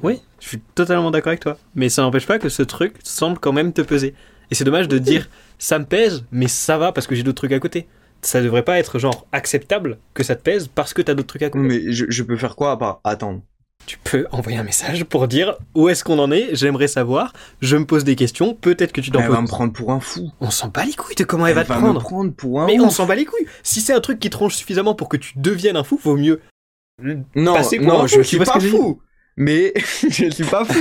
Oui, 0.03 0.21
je 0.39 0.47
suis 0.47 0.59
totalement 0.75 1.11
d'accord 1.11 1.29
avec 1.29 1.39
toi. 1.39 1.57
Mais 1.75 1.89
ça 1.89 2.01
n'empêche 2.01 2.25
pas 2.27 2.39
que 2.39 2.49
ce 2.49 2.63
truc 2.63 2.95
semble 3.03 3.39
quand 3.39 3.53
même 3.53 3.73
te 3.73 3.81
peser. 3.81 4.13
Et 4.51 4.55
c'est 4.55 4.63
dommage 4.63 4.87
de 4.87 4.97
dire 4.97 5.29
ça 5.59 5.79
me 5.79 5.85
pèse, 5.85 6.23
mais 6.31 6.47
ça 6.47 6.77
va 6.77 6.91
parce 6.91 7.07
que 7.07 7.15
j'ai 7.15 7.23
d'autres 7.23 7.37
trucs 7.37 7.51
à 7.51 7.59
côté. 7.59 7.87
Ça 8.21 8.41
devrait 8.41 8.63
pas 8.63 8.79
être 8.79 8.97
genre 8.99 9.27
acceptable 9.31 9.99
que 10.13 10.23
ça 10.23 10.35
te 10.35 10.41
pèse 10.41 10.67
parce 10.67 10.93
que 10.93 11.01
t'as 11.01 11.13
d'autres 11.13 11.27
trucs 11.27 11.43
à 11.43 11.49
côté. 11.49 11.63
Mais 11.65 11.91
je, 11.91 12.05
je 12.09 12.23
peux 12.23 12.37
faire 12.37 12.55
quoi 12.55 12.71
à 12.71 12.77
part 12.77 12.99
attendre? 13.03 13.41
Tu 13.85 13.97
peux 14.03 14.25
envoyer 14.31 14.57
un 14.57 14.63
message 14.63 15.05
pour 15.05 15.27
dire 15.27 15.55
où 15.75 15.87
est-ce 15.87 16.03
qu'on 16.03 16.19
en 16.19 16.31
est, 16.31 16.49
j'aimerais 16.55 16.87
savoir, 16.87 17.31
je 17.61 17.77
me 17.77 17.85
pose 17.85 18.03
des 18.03 18.15
questions, 18.15 18.53
peut-être 18.53 18.91
que 18.91 18.99
tu 19.01 19.11
t'en 19.11 19.19
Elle 19.21 19.29
va 19.29 19.35
me 19.35 19.41
poses. 19.41 19.49
prendre 19.51 19.71
pour 19.71 19.91
un 19.91 19.99
fou. 19.99 20.31
On 20.41 20.49
s'en 20.49 20.67
bat 20.67 20.83
les 20.83 20.93
couilles 20.93 21.15
de 21.15 21.23
comment 21.23 21.45
elle, 21.47 21.55
va 21.55 21.63
te 21.63 21.71
me 21.71 21.77
prendre. 21.77 22.01
prendre 22.01 22.33
pour 22.33 22.61
un 22.61 22.65
Mais 22.65 22.79
ouf. 22.79 22.87
on 22.87 22.89
s'en 22.89 23.05
bat 23.05 23.15
les 23.15 23.23
couilles. 23.25 23.45
Si 23.63 23.79
c'est 23.79 23.93
un 23.93 24.01
truc 24.01 24.19
qui 24.19 24.29
tranche 24.29 24.55
suffisamment 24.55 24.93
pour 24.95 25.07
que 25.09 25.15
tu 25.17 25.33
deviennes 25.37 25.77
un 25.77 25.83
fou, 25.83 25.97
vaut 26.03 26.17
mieux. 26.17 26.41
Non, 27.35 27.53
passer 27.53 27.77
pour 27.77 27.87
non, 27.87 28.01
un 28.01 28.07
je 28.07 28.15
fou, 28.15 28.21
tu 28.21 28.27
suis 28.27 28.37
pas 28.39 28.59
je 28.59 28.67
fou. 28.69 28.99
Mais 29.37 29.73
je 30.09 30.29
suis 30.29 30.43
pas 30.43 30.65
fou. 30.65 30.79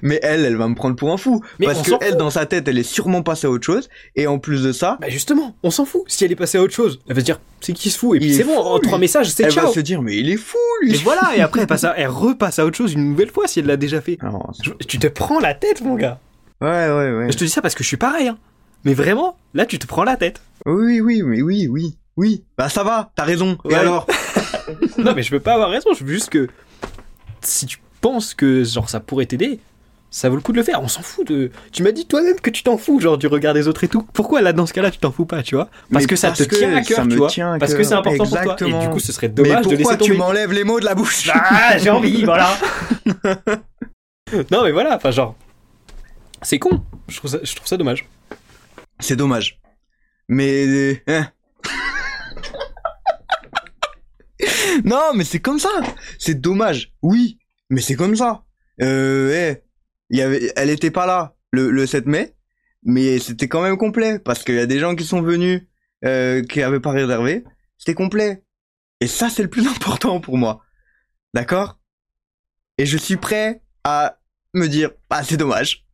Mais 0.00 0.20
elle, 0.22 0.44
elle 0.44 0.56
va 0.56 0.68
me 0.68 0.76
prendre 0.76 0.94
pour 0.94 1.12
un 1.12 1.16
fou. 1.16 1.42
Mais 1.58 1.66
parce 1.66 1.82
que 1.82 1.90
elle, 2.00 2.16
dans 2.16 2.30
sa 2.30 2.46
tête, 2.46 2.68
elle 2.68 2.78
est 2.78 2.84
sûrement 2.84 3.22
passée 3.22 3.48
à 3.48 3.50
autre 3.50 3.66
chose. 3.66 3.88
Et 4.14 4.28
en 4.28 4.38
plus 4.38 4.62
de 4.62 4.70
ça, 4.70 4.96
Bah 5.00 5.08
justement, 5.08 5.56
on 5.64 5.70
s'en 5.72 5.84
fout. 5.84 6.02
Si 6.06 6.24
elle 6.24 6.30
est 6.30 6.36
passée 6.36 6.56
à 6.56 6.62
autre 6.62 6.72
chose, 6.74 7.00
elle 7.08 7.14
va 7.16 7.20
se 7.20 7.24
dire 7.24 7.40
c'est 7.60 7.72
qui 7.72 7.90
se 7.90 7.98
fout 7.98 8.16
et 8.16 8.20
puis 8.20 8.32
c'est 8.32 8.42
est 8.42 8.44
bon. 8.44 8.54
fou, 8.54 8.60
En 8.60 8.78
trois 8.78 8.98
messages, 8.98 9.28
c'est 9.30 9.42
elle 9.42 9.50
ciao. 9.50 9.66
va 9.66 9.72
se 9.72 9.80
dire, 9.80 10.00
mais 10.00 10.16
il 10.16 10.30
est 10.30 10.36
fou, 10.36 10.56
Et 10.84 10.90
lui. 10.90 10.98
voilà. 11.02 11.36
Et 11.36 11.40
après, 11.40 11.62
elle, 11.62 11.66
passe 11.66 11.82
à- 11.82 11.94
elle 11.96 12.06
repasse 12.10 12.60
à 12.60 12.64
autre 12.64 12.76
chose 12.76 12.92
une 12.92 13.10
nouvelle 13.10 13.30
fois 13.30 13.48
si 13.48 13.58
elle 13.58 13.66
l'a 13.66 13.76
déjà 13.76 14.00
fait. 14.00 14.18
Je- 14.62 14.70
tu 14.86 15.00
te 15.00 15.08
prends 15.08 15.40
la 15.40 15.54
tête, 15.54 15.80
mon 15.82 15.96
gars. 15.96 16.20
ouais, 16.60 16.68
ouais, 16.68 17.12
ouais. 17.12 17.32
Je 17.32 17.36
te 17.36 17.42
dis 17.42 17.50
ça 17.50 17.60
parce 17.60 17.74
que 17.74 17.82
je 17.82 17.88
suis 17.88 17.96
pareil. 17.96 18.28
Hein. 18.28 18.38
Mais 18.84 18.94
vraiment, 18.94 19.36
là, 19.52 19.66
tu 19.66 19.80
te 19.80 19.86
prends 19.88 20.04
la 20.04 20.16
tête. 20.16 20.40
Oui, 20.64 21.00
oui, 21.00 21.22
mais 21.24 21.42
oui, 21.42 21.66
oui, 21.66 21.96
oui. 22.16 22.44
Bah, 22.56 22.68
ça 22.68 22.84
va, 22.84 23.10
t'as 23.16 23.24
raison. 23.24 23.58
Et 23.68 23.74
alors? 23.74 24.06
non, 24.98 25.12
mais 25.16 25.24
je 25.24 25.30
peux 25.30 25.40
pas 25.40 25.54
avoir 25.54 25.70
raison. 25.70 25.90
Je 25.98 26.04
veux 26.04 26.12
juste 26.14 26.30
que 26.30 26.46
si 27.42 27.66
tu 27.66 27.78
penses 28.00 28.34
que 28.34 28.64
genre 28.64 28.88
ça 28.88 29.00
pourrait 29.00 29.26
t'aider, 29.26 29.60
ça 30.10 30.28
vaut 30.28 30.36
le 30.36 30.40
coup 30.40 30.52
de 30.52 30.56
le 30.56 30.62
faire. 30.62 30.82
On 30.82 30.88
s'en 30.88 31.02
fout 31.02 31.26
de. 31.26 31.50
Tu 31.72 31.82
m'as 31.82 31.92
dit 31.92 32.06
toi-même 32.06 32.40
que 32.40 32.50
tu 32.50 32.62
t'en 32.62 32.78
fous, 32.78 33.00
genre 33.00 33.18
du 33.18 33.26
regard 33.26 33.54
des 33.54 33.68
autres 33.68 33.84
et 33.84 33.88
tout. 33.88 34.06
Pourquoi 34.14 34.40
là, 34.40 34.52
dans 34.52 34.66
ce 34.66 34.72
cas-là, 34.72 34.90
tu 34.90 34.98
t'en 34.98 35.12
fous 35.12 35.26
pas, 35.26 35.42
tu 35.42 35.54
vois? 35.54 35.68
Parce 35.92 36.04
Mais 36.04 36.08
que 36.08 36.16
ça 36.16 36.28
parce 36.28 36.46
te 36.46 36.54
tient 36.54 36.74
à 36.74 36.82
cœur, 36.82 37.06
tu 37.06 37.16
vois. 37.16 37.28
Parce 37.58 37.74
que 37.74 37.82
c'est 37.82 37.94
important 37.94 38.24
pour 38.24 38.56
toi. 38.56 38.66
Et 38.66 38.72
du 38.72 38.88
coup, 38.88 39.00
ce 39.00 39.12
serait 39.12 39.28
Mais 39.28 39.34
dommage 39.34 39.66
de 39.66 39.76
pourquoi 39.76 39.92
laisser 39.92 40.04
tu 40.04 40.10
tomber. 40.12 40.18
m'enlèves 40.18 40.52
les 40.52 40.64
mots 40.64 40.80
de 40.80 40.86
la 40.86 40.94
bouche? 40.94 41.28
Ah, 41.32 41.76
j'ai 41.78 41.90
envie, 41.90 42.24
voilà. 42.24 42.56
non, 44.50 44.64
mais 44.64 44.72
voilà, 44.72 44.96
enfin, 44.96 45.10
genre, 45.10 45.34
c'est 46.42 46.58
con. 46.58 46.82
Je 47.08 47.16
trouve 47.18 47.30
ça, 47.30 47.38
je 47.42 47.54
trouve 47.54 47.68
ça 47.68 47.76
dommage. 47.76 48.08
C'est 49.00 49.16
dommage. 49.16 49.60
Mais... 50.28 51.02
hein. 51.06 51.28
non, 54.84 55.12
mais 55.14 55.24
c'est 55.24 55.40
comme 55.40 55.58
ça. 55.58 55.68
C'est 56.18 56.40
dommage. 56.40 56.92
Oui, 57.02 57.38
mais 57.70 57.80
c'est 57.80 57.94
comme 57.94 58.16
ça. 58.16 58.44
Euh, 58.80 59.32
eh, 59.34 59.62
il 60.10 60.18
y 60.18 60.22
avait, 60.22 60.52
elle 60.56 60.70
était 60.70 60.90
pas 60.90 61.06
là 61.06 61.36
le, 61.52 61.70
le 61.70 61.86
7 61.86 62.06
mai, 62.06 62.34
mais 62.82 63.18
c'était 63.18 63.48
quand 63.48 63.62
même 63.62 63.76
complet 63.76 64.18
parce 64.18 64.44
qu'il 64.44 64.54
y 64.54 64.60
a 64.60 64.66
des 64.66 64.78
gens 64.78 64.94
qui 64.94 65.04
sont 65.04 65.22
venus 65.22 65.62
euh, 66.04 66.42
qui 66.44 66.62
avaient 66.62 66.80
pas 66.80 66.92
réservé. 66.92 67.44
C'était 67.76 67.94
complet. 67.94 68.44
Et 69.00 69.06
ça, 69.06 69.30
c'est 69.30 69.42
le 69.42 69.50
plus 69.50 69.66
important 69.76 70.20
pour 70.20 70.38
moi. 70.38 70.62
D'accord? 71.34 71.78
Et 72.78 72.86
je 72.86 72.96
suis 72.96 73.16
prêt 73.16 73.62
à 73.84 74.18
me 74.54 74.66
dire, 74.68 74.90
ah, 75.10 75.24
c'est 75.24 75.36
dommage. 75.36 75.84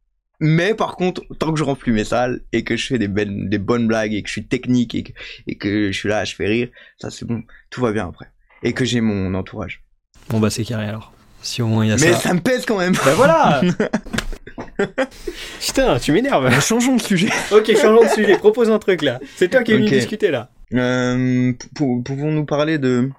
Mais 0.41 0.75
par 0.75 0.97
contre, 0.97 1.23
tant 1.39 1.53
que 1.53 1.59
je 1.59 1.65
remplis 1.65 1.93
mes 1.93 2.05
salles 2.05 2.43
et 2.53 2.65
que 2.65 2.77
je 2.77 2.87
fais 2.87 2.99
des, 2.99 3.09
belles, 3.09 3.49
des 3.49 3.59
bonnes 3.59 3.87
blagues 3.87 4.13
et 4.13 4.23
que 4.23 4.29
je 4.29 4.33
suis 4.33 4.47
technique 4.47 4.95
et 4.95 5.05
que, 5.05 5.13
et 5.47 5.57
que 5.57 5.91
je 5.91 5.99
suis 5.99 6.09
là, 6.09 6.25
je 6.25 6.35
fais 6.35 6.47
rire, 6.47 6.69
ça 7.01 7.11
c'est 7.11 7.25
bon, 7.25 7.45
tout 7.71 7.81
va 7.81 7.93
bien 7.93 8.09
après. 8.09 8.31
Et 8.63 8.73
que 8.73 8.85
j'ai 8.85 9.01
mon 9.01 9.33
entourage. 9.35 9.85
Bon, 10.29 10.41
bah, 10.41 10.51
c'est 10.51 10.65
carré 10.65 10.87
alors. 10.87 11.14
Si 11.45 11.61
au 11.63 11.67
moins 11.67 11.85
il 11.85 11.89
y 11.91 11.93
a 11.93 11.97
Mais 11.97 12.13
ça. 12.15 12.19
ça 12.21 12.35
me 12.35 12.41
pèse 12.41 12.65
quand 12.67 12.79
même. 12.79 12.95
Bah 13.05 13.13
voilà 13.15 13.61
Putain, 15.61 15.99
tu 15.99 16.13
m'énerves. 16.13 16.51
Changeons 16.61 16.97
de 16.97 17.03
sujet. 17.03 17.29
ok, 17.53 17.67
changeons 17.77 18.03
de 18.05 18.09
sujet. 18.09 18.39
Propose 18.39 18.71
un 18.71 18.79
truc 18.79 19.03
là. 19.03 19.21
C'est 19.37 19.49
toi 19.51 19.63
qui 19.63 19.73
es 19.73 19.77
venu 19.77 19.89
discuter 19.89 20.31
là. 20.31 20.51
Euh, 20.73 21.53
pou- 21.75 22.03
Pouvons-nous 22.03 22.45
parler 22.47 22.79
de... 22.79 23.11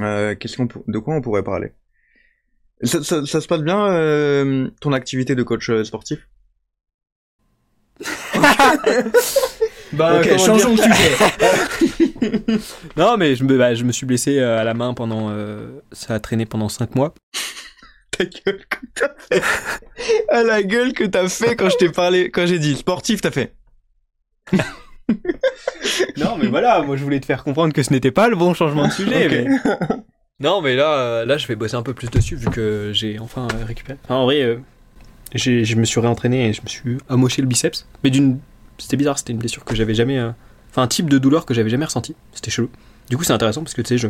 Euh, 0.00 0.34
qu'est-ce 0.34 0.56
qu'on 0.56 0.66
de 0.86 0.98
quoi 0.98 1.14
on 1.14 1.20
pourrait 1.22 1.44
parler? 1.44 1.72
Ça, 2.82 3.02
ça, 3.02 3.24
ça 3.24 3.40
se 3.40 3.46
passe 3.46 3.62
bien 3.62 3.86
euh, 3.86 4.68
ton 4.80 4.92
activité 4.92 5.34
de 5.34 5.42
coach 5.42 5.70
sportif? 5.84 6.28
Bah, 9.92 10.20
Ok, 10.20 10.38
changeons 10.38 10.74
de 10.74 10.80
sujet. 10.80 12.58
Non, 12.96 13.16
mais 13.18 13.36
je 13.36 13.44
me, 13.44 13.56
bah, 13.56 13.74
je 13.74 13.84
me 13.84 13.92
suis 13.92 14.06
blessé 14.06 14.38
euh, 14.38 14.58
à 14.58 14.64
la 14.64 14.74
main 14.74 14.94
pendant. 14.94 15.28
euh, 15.30 15.80
ça 15.92 16.14
a 16.14 16.20
traîné 16.20 16.46
pendant 16.46 16.68
5 16.68 16.94
mois. 16.96 17.14
Ta 18.10 18.24
gueule 18.24 18.60
que 18.68 18.78
t'as 18.94 19.10
fait. 19.18 19.42
À 20.30 20.42
la 20.42 20.62
gueule 20.62 20.92
que 20.94 21.04
t'as 21.04 21.28
fait 21.28 21.54
quand 21.56 21.68
je 21.68 21.76
t'ai 21.76 21.90
parlé, 21.90 22.30
quand 22.30 22.46
j'ai 22.46 22.58
dit 22.58 22.74
sportif, 22.76 23.20
t'as 23.20 23.30
fait. 23.30 23.54
Non, 26.16 26.36
mais 26.36 26.48
voilà, 26.48 26.82
moi 26.82 26.96
je 26.96 27.04
voulais 27.04 27.20
te 27.20 27.26
faire 27.26 27.44
comprendre 27.44 27.72
que 27.72 27.82
ce 27.84 27.92
n'était 27.92 28.10
pas 28.10 28.28
le 28.28 28.34
bon 28.34 28.54
changement 28.54 28.88
de 28.88 28.92
sujet. 28.92 29.28
Mais- 29.28 29.46
Non, 30.40 30.60
mais 30.60 30.74
là, 30.74 31.24
là, 31.24 31.36
je 31.38 31.46
vais 31.46 31.54
bosser 31.54 31.76
un 31.76 31.82
peu 31.82 31.94
plus 31.94 32.10
dessus 32.10 32.34
vu 32.34 32.48
que 32.50 32.90
j'ai 32.92 33.18
enfin 33.20 33.46
euh, 33.54 33.64
récupéré. 33.64 33.98
Enfin, 34.04 34.16
en 34.16 34.24
vrai, 34.24 34.42
euh, 34.42 34.56
je 35.34 35.76
me 35.76 35.84
suis 35.84 36.00
réentraîné 36.00 36.48
et 36.48 36.52
je 36.52 36.60
me 36.62 36.66
suis 36.66 36.98
amoché 37.08 37.40
le 37.40 37.46
biceps. 37.48 37.86
Mais 38.02 38.10
d'une. 38.10 38.40
C'était 38.78 38.96
bizarre, 38.96 39.18
c'était 39.18 39.32
une 39.32 39.38
blessure 39.38 39.64
que 39.64 39.74
j'avais 39.74 39.94
jamais. 39.94 40.18
euh, 40.18 40.30
Enfin, 40.70 40.82
un 40.82 40.88
type 40.88 41.08
de 41.08 41.18
douleur 41.18 41.46
que 41.46 41.54
j'avais 41.54 41.70
jamais 41.70 41.86
ressenti. 41.86 42.14
C'était 42.32 42.50
chelou. 42.50 42.68
Du 43.08 43.16
coup, 43.16 43.24
c'est 43.24 43.32
intéressant 43.32 43.62
parce 43.62 43.74
que 43.74 43.82
tu 43.82 43.88
sais, 43.88 43.98
je. 43.98 44.08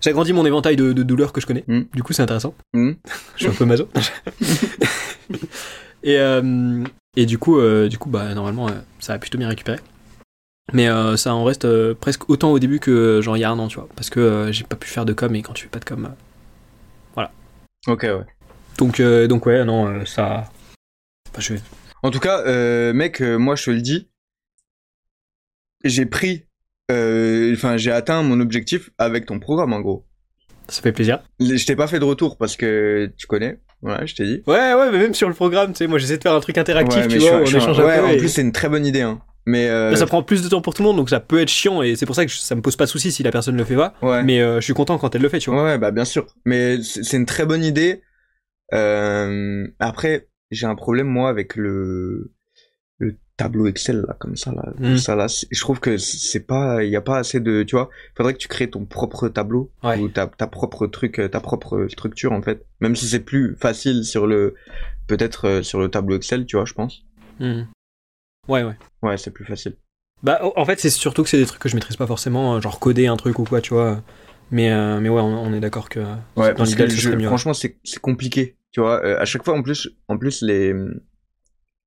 J'ai 0.00 0.10
agrandi 0.10 0.32
mon 0.32 0.44
éventail 0.44 0.76
de, 0.76 0.92
de 0.92 1.02
douleurs 1.02 1.32
que 1.32 1.40
je 1.40 1.46
connais. 1.46 1.64
Mm. 1.68 1.82
Du 1.94 2.02
coup, 2.02 2.12
c'est 2.12 2.22
intéressant. 2.22 2.54
Hmm. 2.74 2.92
Je 3.36 3.44
suis 3.44 3.48
un 3.48 3.54
peu 3.54 3.64
maso. 3.64 3.88
et, 6.02 6.18
euh, 6.18 6.84
et 7.16 7.26
du 7.26 7.38
coup, 7.38 7.58
euh, 7.58 7.88
du 7.88 7.98
coup 7.98 8.10
bah, 8.10 8.34
normalement, 8.34 8.68
euh, 8.68 8.72
ça 8.98 9.14
a 9.14 9.18
plutôt 9.18 9.38
bien 9.38 9.48
récupéré. 9.48 9.78
Mais 10.72 10.88
ça 11.16 11.32
en 11.32 11.44
reste 11.44 11.92
presque 11.94 12.28
autant 12.28 12.50
au 12.50 12.58
début 12.58 12.80
que 12.80 13.20
genre 13.22 13.36
il 13.36 13.40
y 13.40 13.44
a 13.44 13.50
un 13.50 13.58
an, 13.58 13.68
tu 13.68 13.76
vois. 13.76 13.88
Parce 13.94 14.10
que 14.10 14.48
j'ai 14.50 14.64
pas 14.64 14.74
pu 14.74 14.88
faire 14.88 15.04
de 15.04 15.12
com 15.12 15.32
et 15.36 15.42
quand 15.42 15.52
tu 15.52 15.64
fais 15.64 15.70
pas 15.70 15.78
de 15.78 15.84
com. 15.84 16.10
euh, 17.18 17.24
Ok, 17.86 18.02
ouais. 18.02 18.26
Donc, 18.78 19.00
donc 19.00 19.46
ouais, 19.46 19.64
non, 19.64 20.04
ça. 20.04 20.50
Enfin, 21.30 21.40
je... 21.40 21.54
En 22.06 22.10
tout 22.12 22.20
cas, 22.20 22.42
euh, 22.46 22.92
mec, 22.92 23.20
euh, 23.20 23.36
moi 23.36 23.56
je 23.56 23.64
te 23.64 23.70
le 23.70 23.80
dis, 23.80 24.08
j'ai 25.82 26.06
pris, 26.06 26.44
euh, 26.92 27.52
enfin 27.54 27.76
j'ai 27.76 27.90
atteint 27.90 28.22
mon 28.22 28.38
objectif 28.40 28.90
avec 28.96 29.26
ton 29.26 29.40
programme 29.40 29.72
en 29.72 29.80
gros. 29.80 30.06
Ça 30.68 30.82
fait 30.82 30.92
plaisir. 30.92 31.22
Je 31.40 31.64
t'ai 31.66 31.74
pas 31.74 31.88
fait 31.88 31.98
de 31.98 32.04
retour 32.04 32.38
parce 32.38 32.56
que 32.56 33.12
tu 33.16 33.26
connais, 33.26 33.58
voilà, 33.82 34.06
je 34.06 34.14
t'ai 34.14 34.24
dit. 34.24 34.42
Ouais, 34.46 34.74
ouais, 34.74 34.92
mais 34.92 34.98
même 34.98 35.14
sur 35.14 35.28
le 35.28 35.34
programme, 35.34 35.72
tu 35.72 35.78
sais, 35.78 35.86
moi 35.88 35.98
j'essaie 35.98 36.16
de 36.18 36.22
faire 36.22 36.34
un 36.34 36.40
truc 36.40 36.58
interactif, 36.58 37.02
Ouais, 37.02 37.08
tu 37.08 37.18
vois, 37.18 37.44
suis- 37.44 37.56
on 37.56 37.58
échange 37.58 37.80
un 37.80 37.84
ouais, 37.84 37.98
peu. 37.98 38.04
en 38.06 38.10
et- 38.10 38.16
plus 38.18 38.28
c'est 38.28 38.42
une 38.42 38.52
très 38.52 38.68
bonne 38.68 38.86
idée. 38.86 39.02
Hein. 39.02 39.20
Mais 39.48 39.68
euh, 39.68 39.94
Ça 39.96 40.06
prend 40.06 40.22
plus 40.22 40.42
de 40.44 40.48
temps 40.48 40.60
pour 40.60 40.74
tout 40.74 40.82
le 40.82 40.88
monde, 40.88 40.96
donc 40.98 41.10
ça 41.10 41.18
peut 41.20 41.40
être 41.40 41.48
chiant 41.48 41.82
et 41.82 41.96
c'est 41.96 42.06
pour 42.06 42.14
ça 42.16 42.24
que 42.24 42.30
ça 42.32 42.54
me 42.54 42.62
pose 42.62 42.76
pas 42.76 42.84
de 42.84 42.90
souci 42.90 43.10
si 43.10 43.22
la 43.24 43.32
personne 43.32 43.56
le 43.56 43.64
fait 43.64 43.74
pas. 43.76 43.94
ouais. 44.02 44.22
Mais 44.22 44.40
euh, 44.40 44.56
je 44.60 44.64
suis 44.64 44.74
content 44.74 44.96
quand 44.98 45.12
elle 45.16 45.22
le 45.22 45.28
fait, 45.28 45.38
tu 45.40 45.50
vois. 45.50 45.62
Ouais, 45.64 45.70
ouais, 45.70 45.78
bah 45.78 45.90
bien 45.90 46.04
sûr. 46.04 46.26
Mais 46.44 46.80
c'est 46.82 47.02
c'est 47.04 47.16
une 47.16 47.26
très 47.26 47.46
bonne 47.46 47.64
idée. 47.64 48.02
Euh, 48.74 49.66
après, 49.80 50.28
j'ai 50.50 50.66
un 50.66 50.74
problème 50.74 51.06
moi 51.06 51.28
avec 51.28 51.56
le 51.56 52.32
le 52.98 53.16
tableau 53.36 53.66
Excel 53.66 54.02
là, 54.08 54.16
comme 54.18 54.36
ça 54.36 54.52
là, 54.52 54.72
Mm. 54.78 54.96
ça 54.96 55.14
là. 55.14 55.26
Je 55.50 55.60
trouve 55.60 55.80
que 55.80 55.98
c'est 55.98 56.40
pas, 56.40 56.82
il 56.82 56.90
y 56.90 56.96
a 56.96 57.02
pas 57.02 57.18
assez 57.18 57.40
de, 57.40 57.62
tu 57.62 57.76
vois. 57.76 57.90
Faudrait 58.16 58.32
que 58.32 58.38
tu 58.38 58.48
crées 58.48 58.70
ton 58.70 58.86
propre 58.86 59.28
tableau 59.28 59.70
Ouais. 59.82 59.98
ou 59.98 60.08
ta 60.08 60.26
ta 60.26 60.46
propre 60.46 60.86
truc, 60.86 61.18
euh, 61.20 61.28
ta 61.28 61.40
propre 61.40 61.86
structure 61.90 62.32
en 62.32 62.40
fait. 62.40 62.64
Même 62.80 62.96
si 62.96 63.06
c'est 63.06 63.20
plus 63.20 63.54
facile 63.60 64.04
sur 64.04 64.26
le, 64.26 64.54
peut-être 65.06 65.46
euh, 65.46 65.62
sur 65.62 65.78
le 65.80 65.88
tableau 65.90 66.16
Excel, 66.16 66.46
tu 66.46 66.56
vois, 66.56 66.64
je 66.64 66.72
pense. 66.72 67.02
Hmm. 67.38 67.64
Ouais, 68.48 68.62
ouais. 68.62 68.76
Ouais, 69.02 69.18
c'est 69.18 69.30
plus 69.32 69.44
facile. 69.44 69.76
Bah, 70.22 70.40
en 70.56 70.64
fait, 70.64 70.80
c'est 70.80 70.88
surtout 70.88 71.22
que 71.22 71.28
c'est 71.28 71.36
des 71.38 71.44
trucs 71.44 71.60
que 71.60 71.68
je 71.68 71.74
maîtrise 71.74 71.96
pas 71.96 72.06
forcément, 72.06 72.54
euh, 72.56 72.60
genre 72.62 72.80
coder 72.80 73.06
un 73.08 73.16
truc 73.18 73.38
ou 73.38 73.44
quoi, 73.44 73.60
tu 73.60 73.74
vois. 73.74 74.02
Mais, 74.50 74.72
euh, 74.72 74.98
mais 75.00 75.10
ouais, 75.10 75.20
on, 75.20 75.42
on 75.42 75.52
est 75.52 75.60
d'accord 75.60 75.90
que. 75.90 76.00
Ouais, 76.00 76.14
Dans 76.52 76.54
parce 76.54 76.70
l'idéal, 76.70 77.22
franchement, 77.24 77.52
c'est 77.52 77.76
c'est 77.84 78.00
compliqué. 78.00 78.56
Tu 78.76 78.82
vois, 78.82 79.02
Euh, 79.06 79.18
à 79.18 79.24
chaque 79.24 79.42
fois, 79.42 79.54
en 79.54 79.62
plus, 79.62 79.88
en 80.06 80.18
plus 80.18 80.42
les 80.42 80.74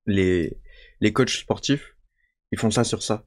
les 0.06 0.56
les 1.00 1.12
coachs 1.12 1.30
sportifs, 1.30 1.94
ils 2.50 2.58
font 2.58 2.72
ça 2.72 2.82
sur 2.82 3.00
ça. 3.04 3.24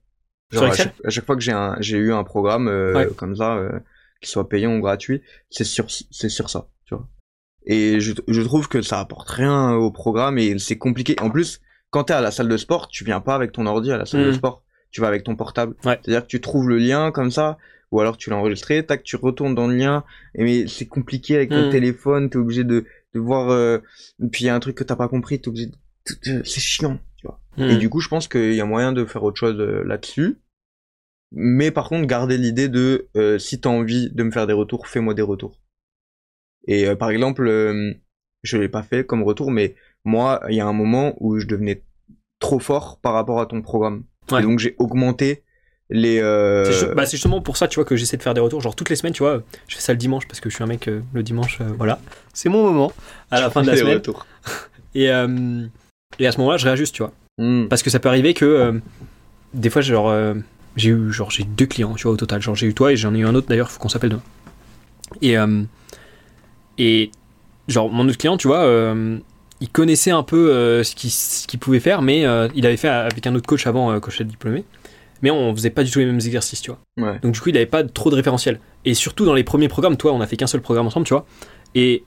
Sur 0.52 0.64
Genre, 0.64 0.72
à 0.72 0.76
chaque, 0.76 0.95
à 1.06 1.10
chaque 1.10 1.26
fois 1.26 1.38
que 1.38 1.41
j'ai 1.41 1.53
un 1.53 1.77
j'ai 1.80 1.95
eu 1.98 2.11
un 2.11 2.26
programme 2.26 2.68
euh, 2.68 2.94
Ouais. 2.94 3.07
comme 3.15 3.38
ça, 3.38 3.56
euh, 3.56 3.80
qu'il 4.19 4.27
soit 4.27 4.49
payant 4.49 4.76
ou 4.76 4.81
gratuit, 4.81 5.22
c'est 5.49 5.64
sur 5.64 5.85
c'est 5.90 6.27
sur 6.27 6.49
ça. 6.49 6.68
Tu 6.85 6.94
vois. 6.94 7.07
Et 7.65 8.02
je 8.02 8.11
je 8.27 8.41
trouve 8.41 8.68
que 8.68 8.81
ça 8.81 8.99
apporte 8.99 9.30
rien 9.30 9.72
au 9.76 9.91
programme 9.91 10.38
et 10.38 10.60
c'est 10.60 10.77
compliqué. 10.77 11.15
En 11.22 11.30
plus, 11.30 11.61
quand 11.90 12.03
t'es 12.06 12.14
à 12.14 12.19
la 12.22 12.31
salle 12.31 12.49
de 12.49 12.57
sport, 12.57 12.90
tu 12.90 13.06
viens 13.06 13.22
pas 13.22 13.35
avec 13.35 13.53
ton 13.53 13.65
ordi 13.65 13.94
à 13.94 13.98
la 13.98 14.06
salle 14.06 14.23
de 14.23 14.27
Mhm. 14.27 14.34
sport. 14.34 14.65
Tu 14.91 14.99
vas 14.99 15.07
avec 15.07 15.23
ton 15.23 15.38
portable. 15.38 15.73
Ouais. 15.85 15.98
C'est-à-dire 16.03 16.23
que 16.23 16.27
tu 16.27 16.41
trouves 16.41 16.68
le 16.68 16.77
lien 16.80 17.11
comme 17.11 17.31
ça, 17.31 17.57
ou 17.91 18.02
alors 18.02 18.18
tu 18.18 18.30
l'as 18.30 18.35
enregistré, 18.35 18.85
tac, 18.85 19.03
tu 19.03 19.15
retournes 19.15 19.56
dans 19.56 19.68
le 19.68 19.76
lien. 19.77 20.03
Et 20.35 20.44
mais 20.44 20.68
c'est 20.68 20.85
compliqué 20.88 21.38
avec 21.38 21.49
ton 21.52 21.64
Mhm. 21.64 21.69
téléphone, 21.69 22.30
t'es 22.30 22.38
obligé 22.38 22.65
de, 22.65 22.85
de 23.14 23.19
voir. 23.19 23.49
Euh... 23.49 23.80
Puis 24.31 24.44
il 24.44 24.48
y 24.48 24.49
a 24.49 24.56
un 24.56 24.60
truc 24.60 24.76
que 24.76 24.84
t'as 24.84 24.95
pas 24.95 25.07
compris, 25.07 25.40
t'es 25.40 25.48
obligé. 25.48 25.68
De... 25.68 26.44
C'est 26.44 26.60
chiant, 26.60 26.99
tu 27.18 27.27
vois. 27.27 27.40
Hmm. 27.57 27.72
Et 27.72 27.77
du 27.77 27.90
coup, 27.90 27.99
je 27.99 28.10
pense 28.10 28.27
qu'il 28.27 28.53
y 28.53 28.61
a 28.61 28.65
moyen 28.65 28.91
de 28.94 29.06
faire 29.06 29.23
autre 29.23 29.40
chose 29.40 29.60
euh, 29.60 29.84
là-dessus. 29.84 30.40
Mais 31.31 31.72
par 31.72 31.90
contre, 31.90 32.07
garder 32.07 32.38
l'idée 32.38 32.69
de 32.69 33.10
euh, 33.18 33.40
si 33.40 33.60
t'as 33.60 33.69
envie 33.69 34.11
de 34.11 34.23
me 34.23 34.31
faire 34.31 34.48
des 34.48 34.53
retours, 34.53 34.88
fais-moi 34.88 35.14
des 35.14 35.22
retours. 35.22 35.60
Et 36.68 36.88
euh, 36.88 36.95
par 36.95 37.10
exemple, 37.10 37.45
je 38.44 38.57
l'ai 38.57 38.69
pas 38.69 38.84
fait 38.84 39.06
comme 39.06 39.23
retour, 39.23 39.52
mais 39.52 39.76
moi, 40.03 40.41
il 40.49 40.56
y 40.56 40.61
a 40.61 40.68
un 40.68 40.73
moment 40.73 41.15
où 41.19 41.40
je 41.40 41.48
devenais 41.48 41.84
trop 42.40 42.60
fort 42.60 42.99
par 42.99 43.14
rapport 43.14 43.40
à 43.40 43.45
ton 43.45 43.61
programme. 43.61 44.03
Ouais. 44.31 44.41
Et 44.41 44.44
donc 44.44 44.60
j'ai 44.60 44.76
augmenté 44.77 45.44
les. 45.89 46.19
Euh... 46.22 46.72
C'est 46.72 46.93
bah, 46.95 47.05
c'est 47.05 47.18
justement 47.18 47.41
pour 47.41 47.57
ça, 47.57 47.68
tu 47.68 47.76
vois, 47.76 47.85
que 47.85 47.95
j'essaie 47.95 48.18
de 48.18 48.23
faire 48.23 48.34
des 48.34 48.41
retours. 48.41 48.61
Genre 48.61 48.76
toutes 48.76 48.89
les 48.89 48.95
semaines, 48.95 49.14
tu 49.14 49.23
vois, 49.23 49.41
je 49.68 49.76
fais 49.76 49.81
ça 49.81 49.93
le 49.93 49.97
dimanche 49.97 50.27
parce 50.27 50.39
que 50.39 50.49
je 50.49 50.55
suis 50.55 50.64
un 50.64 50.68
mec 50.68 50.88
euh, 50.88 51.01
le 51.14 51.23
dimanche, 51.23 51.60
euh, 51.61 51.65
voilà. 51.77 51.99
C'est 52.34 52.49
mon 52.49 52.64
moment 52.64 52.91
à 53.31 53.39
la 53.39 53.49
fin 53.49 53.61
de 53.61 53.68
la 53.68 53.77
semaine. 53.77 53.95
retours. 53.95 54.26
Et, 54.95 55.05
et 55.05 56.27
à 56.27 56.31
ce 56.31 56.38
moment-là, 56.38 56.57
je 56.57 56.65
réajuste, 56.65 56.93
tu 56.93 57.01
vois. 57.01 57.11
Hmm. 57.39 57.65
Parce 57.68 57.81
que 57.81 57.89
ça 57.89 57.97
peut 57.97 58.10
arriver 58.10 58.35
que 58.35 58.80
des 59.55 59.72
fois, 59.72 59.81
genre, 59.81 60.14
j'ai 60.76 60.91
eu 60.91 61.11
genre 61.11 61.31
j'ai 61.31 61.41
eu 61.41 61.45
deux 61.47 61.65
clients, 61.65 61.95
tu 61.95 62.03
vois, 62.03 62.11
au 62.11 62.15
total. 62.15 62.43
Genre 62.43 62.53
j'ai 62.53 62.68
eu 62.68 62.76
toi 62.76 62.91
et 62.91 62.95
j'en 62.95 63.15
ai 63.15 63.18
eu 63.18 63.26
un 63.26 63.34
autre 63.34 63.47
d'ailleurs, 63.47 63.72
faut 63.72 63.80
qu'on 63.80 63.89
s'appelle 63.89 64.11
demain. 64.11 64.22
Et 65.23 65.35
et 66.77 67.10
genre 67.68 67.89
mon 67.89 68.07
autre 68.07 68.19
client, 68.19 68.38
tu 68.38 68.47
vois, 68.47 68.68
il 69.64 69.69
connaissait 69.69 70.11
un 70.11 70.23
peu 70.23 70.51
euh, 70.51 70.84
ce 70.84 71.47
qu'il 71.47 71.60
pouvait 71.60 71.80
faire, 71.80 72.01
mais 72.01 72.26
euh, 72.26 72.49
il 72.53 72.65
avait 72.65 72.76
fait 72.76 72.89
avec 72.89 73.26
un 73.27 73.34
autre 73.34 73.47
coach 73.47 73.65
avant, 73.65 73.93
euh, 73.93 74.01
coach 74.01 74.22
diplômé. 74.22 74.65
Mais 75.24 75.32
on 75.32 75.56
faisait 75.56 75.72
pas 75.72 75.84
du 75.84 75.90
tout 75.90 75.98
les 76.00 76.06
mêmes 76.06 76.16
exercices, 76.18 76.62
tu 76.62 76.70
vois. 76.72 76.80
Ouais. 76.98 77.18
Donc 77.20 77.32
du 77.34 77.40
coup, 77.41 77.50
il 77.50 77.58
avait 77.58 77.66
pas 77.66 77.84
trop 77.84 78.12
de 78.12 78.16
référentiel. 78.16 78.60
Et 78.86 78.94
surtout 78.94 79.26
dans 79.26 79.34
les 79.34 79.44
premiers 79.44 79.68
programmes, 79.70 79.98
toi, 79.98 80.14
on 80.14 80.22
a 80.22 80.28
fait 80.28 80.36
qu'un 80.38 80.45
seul 80.48 80.62
programme 80.62 80.86
ensemble, 80.86 81.06
tu 81.08 81.14
vois. 81.14 81.26
Et 81.74 82.04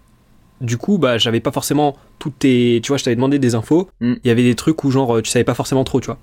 du 0.60 0.76
coup, 0.76 0.98
bah, 0.98 1.18
j'avais 1.18 1.40
pas 1.40 1.51
forcément 1.51 1.97
toutes 2.18 2.38
tes. 2.38 2.80
Tu 2.82 2.88
vois, 2.88 2.97
je 2.98 3.05
t'avais 3.05 3.16
demandé 3.16 3.38
des 3.38 3.55
infos. 3.56 3.90
Mm. 4.01 4.14
Il 4.22 4.28
y 4.28 4.30
avait 4.30 4.43
des 4.44 4.55
trucs 4.55 4.84
où 4.84 4.90
genre 4.93 5.20
tu 5.22 5.30
savais 5.30 5.44
pas 5.44 5.55
forcément 5.55 5.82
trop, 5.84 6.01
tu 6.01 6.06
vois. 6.06 6.18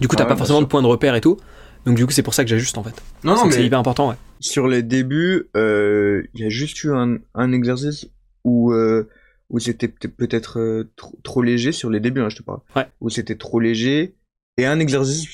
Du 0.00 0.08
coup, 0.08 0.14
Ah 0.16 0.18
t'as 0.18 0.24
ouais, 0.24 0.28
pas 0.30 0.36
forcément 0.36 0.60
de 0.62 0.66
points 0.66 0.82
de 0.82 0.86
repère 0.86 1.14
et 1.14 1.20
tout. 1.20 1.36
Donc 1.84 1.96
du 1.96 2.06
coup, 2.06 2.12
c'est 2.12 2.22
pour 2.22 2.32
ça 2.34 2.44
que 2.44 2.48
j'ajuste 2.50 2.78
en 2.78 2.82
fait. 2.82 2.94
Non, 3.24 3.34
C'est 3.36 3.42
non, 3.42 3.48
que 3.48 3.54
c'est 3.54 3.60
mais 3.60 3.66
hyper 3.66 3.78
important, 3.78 4.08
ouais. 4.08 4.14
sur 4.40 4.66
les 4.68 4.82
débuts, 4.82 5.50
euh, 5.56 6.22
il 6.34 6.40
y 6.40 6.44
a 6.46 6.48
juste 6.48 6.82
eu 6.84 6.92
un, 6.94 7.18
un 7.34 7.52
exercice 7.52 8.06
où, 8.44 8.72
euh, 8.72 9.08
où 9.50 9.58
c'était 9.58 9.88
peut- 9.88 10.08
peut-être 10.08 10.58
euh, 10.60 10.90
trop, 10.96 11.18
trop 11.22 11.42
léger 11.42 11.72
sur 11.72 11.90
les 11.90 12.00
débuts, 12.00 12.22
hein, 12.22 12.30
je 12.30 12.36
te 12.36 12.42
parle. 12.42 12.60
Ouais. 12.74 12.86
Où 13.02 13.10
c'était 13.10 13.34
trop 13.36 13.60
léger. 13.60 14.14
Et 14.56 14.66
un 14.66 14.78
exercice 14.78 15.28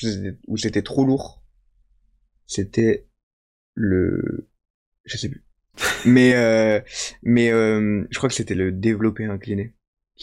où 0.47 0.57
c'était- 0.57 0.81
trop 0.81 1.05
lourd. 1.05 1.43
C'était 2.47 3.07
le, 3.75 4.49
je 5.05 5.17
sais 5.17 5.29
plus. 5.29 5.43
mais 6.05 6.33
euh, 6.35 6.81
mais 7.23 7.49
euh, 7.51 8.05
je 8.11 8.17
crois 8.17 8.27
que 8.29 8.35
c'était 8.35 8.55
le 8.55 8.71
développé 8.71 9.25
incliné 9.25 9.73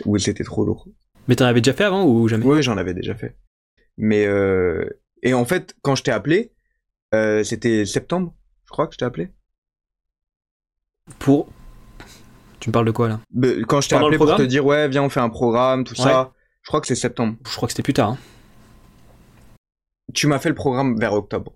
où 0.05 0.19
c'était 0.19 0.45
trop 0.45 0.65
lourd. 0.65 0.87
Mais 1.27 1.37
t'en 1.37 1.47
avais 1.47 1.61
déjà 1.61 1.73
fait 1.75 1.85
avant 1.85 2.05
ou 2.07 2.29
jamais? 2.29 2.45
Oui, 2.45 2.63
j'en 2.63 2.77
avais 2.77 2.93
déjà 2.95 3.15
fait. 3.15 3.37
Mais 3.97 4.27
euh, 4.27 4.85
et 5.23 5.33
en 5.33 5.45
fait, 5.45 5.75
quand 5.83 5.95
je 5.95 6.03
t'ai 6.03 6.11
appelé, 6.11 6.53
euh, 7.15 7.43
c'était 7.45 7.87
septembre, 7.87 8.35
je 8.67 8.71
crois 8.71 8.87
que 8.87 8.93
je 8.95 8.99
t'ai 8.99 9.05
appelé. 9.05 9.31
Pour? 11.19 11.49
Tu 12.61 12.69
me 12.69 12.73
parles 12.73 12.87
de 12.87 12.91
quoi 12.91 13.09
là? 13.09 13.21
Bah, 13.31 13.49
quand 13.67 13.81
je 13.81 13.89
t'ai 13.89 13.97
appelé 13.97 14.19
pour 14.19 14.35
te 14.37 14.43
dire 14.43 14.67
ouais, 14.67 14.89
viens, 14.89 15.03
on 15.03 15.09
fait 15.09 15.21
un 15.21 15.31
programme, 15.31 15.85
tout 15.85 15.95
Ouais. 15.95 16.03
ça. 16.05 16.33
Je 16.63 16.69
crois 16.69 16.81
que 16.81 16.87
c'est 16.87 16.95
septembre. 16.95 17.37
Je 17.49 17.57
crois 17.57 17.67
que 17.69 17.73
c'était 17.73 17.83
plus 17.83 17.95
tard. 17.95 18.11
hein. 18.11 18.19
Tu 20.15 20.27
m'as 20.27 20.39
fait 20.39 20.49
le 20.49 20.55
programme 20.55 20.99
vers 20.99 21.13
octobre. 21.13 21.53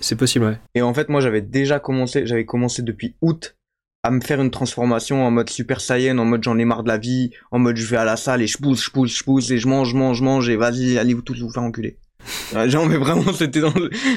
C'est 0.00 0.16
possible, 0.16 0.46
ouais. 0.46 0.58
Et 0.74 0.82
en 0.82 0.92
fait, 0.94 1.08
moi, 1.08 1.20
j'avais 1.20 1.42
déjà 1.42 1.78
commencé, 1.78 2.26
j'avais 2.26 2.44
commencé 2.44 2.82
depuis 2.82 3.14
août 3.22 3.56
à 4.02 4.10
me 4.10 4.20
faire 4.20 4.40
une 4.40 4.50
transformation 4.50 5.24
en 5.24 5.30
mode 5.30 5.48
super 5.48 5.80
saiyan, 5.80 6.18
en 6.18 6.24
mode 6.24 6.42
j'en 6.42 6.58
ai 6.58 6.64
marre 6.64 6.82
de 6.82 6.88
la 6.88 6.98
vie, 6.98 7.30
en 7.52 7.60
mode 7.60 7.76
je 7.76 7.86
vais 7.86 7.96
à 7.96 8.04
la 8.04 8.16
salle 8.16 8.42
et 8.42 8.48
je 8.48 8.58
pousse, 8.58 8.84
je 8.84 8.90
pousse, 8.90 9.16
je 9.16 9.22
pousse 9.22 9.50
et 9.52 9.58
je 9.58 9.68
mange, 9.68 9.90
je 9.90 9.96
mange, 9.96 10.18
je 10.18 10.24
mange 10.24 10.48
et 10.48 10.56
vas-y, 10.56 10.98
allez 10.98 11.14
vous 11.14 11.22
tous 11.22 11.40
vous 11.40 11.50
faire 11.50 11.62
enculer. 11.62 11.98
Genre, 12.66 12.86
mais 12.86 12.96
vraiment, 12.96 13.32
c'était 13.32 13.60
dans 13.60 13.72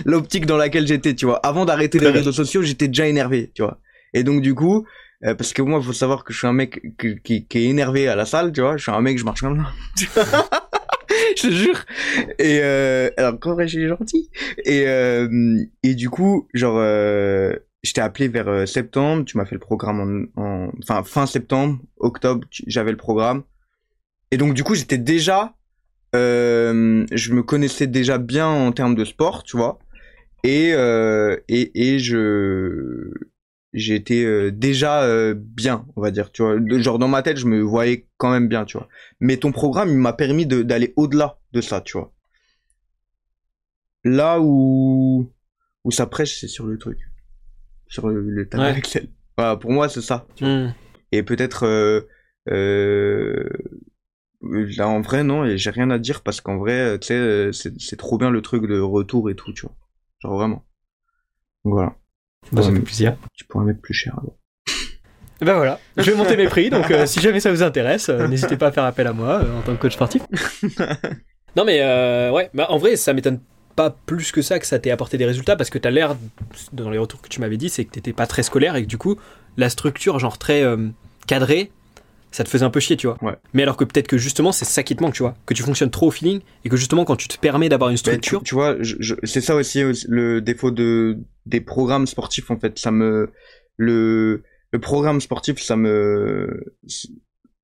l'optique 0.06 0.48
dans 0.48 0.58
laquelle 0.58 0.88
j'étais, 0.88 1.14
tu 1.14 1.26
vois. 1.26 1.38
Avant 1.46 1.66
d'arrêter 1.66 2.00
les 2.00 2.10
réseaux 2.10 2.32
sociaux, 2.32 2.64
j'étais 2.64 2.88
déjà 2.88 3.08
énervé, 3.08 3.52
tu 3.54 3.62
vois. 3.62 3.80
Et 4.14 4.24
donc, 4.24 4.42
du 4.42 4.56
coup, 4.56 4.86
euh, 5.24 5.36
parce 5.36 5.54
que 5.54 5.62
moi, 5.62 5.82
faut 5.82 5.94
savoir 5.94 6.24
que 6.24 6.34
je 6.34 6.40
suis 6.40 6.48
un 6.48 6.54
mec 6.54 6.82
qui, 7.00 7.20
qui, 7.22 7.46
qui 7.46 7.58
est 7.58 7.66
énervé 7.66 8.08
à 8.08 8.16
la 8.16 8.26
salle, 8.26 8.52
tu 8.52 8.62
vois. 8.62 8.78
Je 8.78 8.84
suis 8.84 8.92
un 8.92 9.02
mec, 9.02 9.18
je 9.18 9.26
marche 9.26 9.42
comme 9.42 9.66
ça. 9.96 10.48
je 11.38 11.42
te 11.48 11.52
jure. 11.52 11.86
Et 12.40 12.60
euh, 12.62 13.10
alors, 13.18 13.40
quand 13.40 13.54
vrai, 13.54 13.68
suis 13.68 13.88
gentil. 13.88 14.30
Et, 14.66 14.88
euh, 14.88 15.58
et 15.84 15.96
du 15.96 16.10
coup, 16.10 16.48
genre, 16.54 16.78
euh, 16.78 17.56
je 17.84 17.94
t'ai 17.94 18.02
appelé 18.02 18.28
vers 18.28 18.48
euh, 18.48 18.66
septembre, 18.66 19.26
tu 19.26 19.38
m'as 19.38 19.46
fait 19.46 19.56
le 19.56 19.60
programme 19.60 20.30
en, 20.38 20.42
en- 20.42 20.72
enfin, 20.84 21.04
fin 21.04 21.26
septembre, 21.26 21.80
octobre, 21.98 22.48
j'avais 22.68 22.92
le 22.92 22.98
programme. 22.98 23.44
Et 24.32 24.38
donc, 24.38 24.54
du 24.54 24.64
coup, 24.64 24.76
j'étais 24.76 24.98
déjà, 24.98 25.56
euh, 26.16 27.06
je 27.12 27.34
me 27.34 27.44
connaissais 27.44 27.88
déjà 27.88 28.18
bien 28.20 28.48
en 28.48 28.72
termes 28.72 28.96
de 28.96 29.06
sport, 29.06 29.44
tu 29.44 29.58
vois. 29.58 29.80
Et, 30.44 30.72
euh, 30.74 31.38
et, 31.50 31.72
et 31.96 32.00
je, 32.00 33.12
j'étais 33.76 34.24
euh, 34.24 34.52
déjà 34.52 35.04
euh, 35.04 35.36
bien, 35.38 35.86
on 35.96 36.02
va 36.02 36.10
dire, 36.10 36.32
tu 36.32 36.42
vois. 36.42 36.56
Genre, 36.80 36.98
dans 36.98 37.10
ma 37.10 37.22
tête, 37.22 37.38
je 37.38 37.46
me 37.46 37.62
voyais 37.62 38.08
quand 38.18 38.32
même 38.32 38.48
bien, 38.48 38.66
tu 38.66 38.78
vois. 38.78 38.88
Mais 39.20 39.38
ton 39.38 39.52
programme, 39.52 39.90
il 39.90 39.98
m'a 39.98 40.14
permis 40.14 40.46
d'aller 40.46 40.94
au-delà 40.96 41.38
de 41.52 41.62
ça, 41.62 41.82
tu 41.82 41.98
vois. 41.98 42.14
Là 44.04 44.40
où, 44.40 45.30
où 45.84 45.92
ça 45.92 46.08
prêche, 46.08 46.40
c'est 46.40 46.48
sur 46.48 46.66
le 46.66 46.78
truc. 46.78 47.00
Sur 47.88 48.08
le, 48.08 48.22
le 48.22 48.48
Ouais. 48.54 48.82
Voilà, 49.38 49.58
pour 49.58 49.72
moi, 49.72 49.90
c'est 49.90 50.02
ça. 50.02 50.26
Hmm. 50.40 50.70
Et 51.12 51.22
peut-être, 51.24 51.66
euh, 51.66 52.02
euh, 52.50 53.50
là, 54.42 54.88
en 54.88 55.02
vrai, 55.02 55.24
non, 55.24 55.44
et 55.44 55.58
j'ai 55.58 55.70
rien 55.70 55.90
à 55.90 56.00
dire 56.00 56.22
parce 56.24 56.40
qu'en 56.40 56.58
vrai, 56.58 56.98
tu 57.00 57.08
sais, 57.08 57.52
c'est 57.52 57.98
trop 57.98 58.18
bien 58.18 58.30
le 58.30 58.42
truc 58.42 58.66
de 58.68 58.80
retour 58.80 59.30
et 59.30 59.36
tout, 59.36 59.52
tu 59.52 59.64
vois. 59.64 59.76
Genre 60.22 60.34
vraiment. 60.34 60.66
Voilà. 61.66 61.98
Bah, 62.52 62.62
ça 62.62 62.72
fait 62.72 62.80
plaisir. 62.80 63.16
Tu 63.34 63.46
pourrais 63.46 63.66
mettre 63.66 63.82
plus 63.82 63.94
cher 63.94 64.14
alors. 64.20 64.36
Et 65.42 65.46
Ben 65.46 65.56
voilà, 65.56 65.80
je 65.98 66.10
vais 66.10 66.16
monter 66.16 66.38
mes 66.38 66.48
prix, 66.48 66.70
donc 66.70 66.90
euh, 66.92 67.06
si 67.06 67.20
jamais 67.20 67.42
ça 67.42 67.52
vous 67.52 67.62
intéresse, 67.62 68.08
euh, 68.08 68.26
n'hésitez 68.26 68.56
pas 68.56 68.68
à 68.68 68.72
faire 68.72 68.86
appel 68.86 69.06
à 69.06 69.12
moi 69.12 69.42
euh, 69.44 69.60
en 69.60 69.62
tant 69.64 69.76
que 69.76 69.82
coach 69.82 69.94
sportif. 69.94 70.22
non 71.58 71.66
mais 71.66 71.80
euh, 71.82 72.32
ouais, 72.32 72.50
bah, 72.54 72.68
en 72.70 72.78
vrai 72.78 72.96
ça 72.96 73.14
m'étonne 73.14 73.42
pas 73.76 73.90
plus 73.90 74.32
que 74.32 74.42
ça 74.42 74.60
que 74.60 74.66
ça 74.66 74.80
t'ait 74.80 74.92
apporté 74.92 75.18
des 75.18 75.26
résultats 75.26 75.58
parce 75.58 75.70
que 75.70 75.78
t'as 75.78 75.90
l'air, 75.90 76.16
dans 76.72 76.90
les 76.90 76.98
retours 76.98 77.22
que 77.22 77.28
tu 77.28 77.42
m'avais 77.42 77.58
dit, 77.58 77.70
c'est 77.70 77.84
que 77.84 77.92
t'étais 77.92 78.14
pas 78.14 78.28
très 78.28 78.44
scolaire 78.44 78.78
et 78.78 78.84
que 78.84 78.88
du 78.88 78.98
coup 78.98 79.18
la 79.58 79.70
structure 79.70 80.20
genre 80.20 80.38
très 80.38 80.64
euh, 80.64 80.88
cadrée, 81.28 81.72
ça 82.36 82.44
te 82.44 82.50
faisait 82.50 82.66
un 82.66 82.70
peu 82.70 82.82
chier, 82.82 82.98
tu 82.98 83.08
vois. 83.08 83.18
Ouais. 83.22 83.36
Mais 83.54 83.64
alors 83.64 83.78
que 83.78 83.86
peut-être 83.86 84.10
que 84.10 84.18
justement 84.18 84.52
c'est 84.52 84.66
ça 84.66 84.84
qui 84.84 84.94
te 84.94 85.02
manque, 85.02 85.14
tu 85.14 85.24
vois, 85.24 85.38
que 85.46 85.54
tu 85.54 85.64
fonctionnes 85.64 85.90
trop 85.90 86.08
au 86.08 86.12
feeling 86.12 86.42
et 86.66 86.70
que 86.70 86.76
justement 86.76 87.06
quand 87.06 87.16
tu 87.16 87.30
te 87.30 87.40
permets 87.40 87.70
d'avoir 87.70 87.92
une 87.92 87.96
tu, 87.96 88.02
structure, 88.02 88.44
tu 88.44 88.56
vois, 88.56 88.76
je, 88.82 88.98
je- 89.00 89.16
c'est 89.24 89.40
ça 89.40 89.56
aussi, 89.56 89.86
aussi 89.86 90.06
le 90.10 90.42
défaut 90.42 90.70
de 90.72 91.18
des 91.46 91.62
programmes 91.62 92.08
sportifs 92.08 92.52
en 92.52 92.60
fait. 92.60 92.78
Ça 92.78 92.92
me 92.92 93.32
le 93.78 94.44
le 94.74 94.80
programme 94.80 95.22
sportif, 95.22 95.62
ça 95.62 95.78
me 95.78 96.76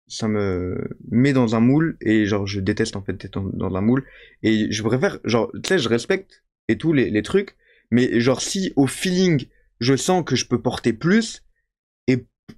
ça 0.08 0.30
me 0.30 0.90
met 1.10 1.34
dans 1.34 1.54
un 1.54 1.60
moule 1.60 1.98
et 2.00 2.26
genre 2.26 2.48
je 2.48 2.62
déteste 2.62 2.96
en 2.96 3.02
fait 3.02 3.14
d'être 3.20 3.42
dans, 3.54 3.76
un 3.76 3.82
moule 3.82 4.06
et 4.42 4.72
je 4.72 4.84
préfère 4.84 5.20
genre 5.26 5.52
tu 5.54 5.68
sais 5.68 5.80
je 5.80 5.90
respecte 5.90 6.44
et 6.70 6.78
tous 6.78 6.94
les, 6.94 7.10
les 7.10 7.22
trucs 7.24 7.58
mais 7.92 8.22
genre 8.22 8.42
si 8.42 8.72
au 8.78 8.88
feeling 8.88 9.48
je 9.82 9.98
sens 9.98 10.24
que 10.26 10.38
je 10.38 10.46
peux 10.46 10.62
porter 10.62 10.94
plus 10.94 11.44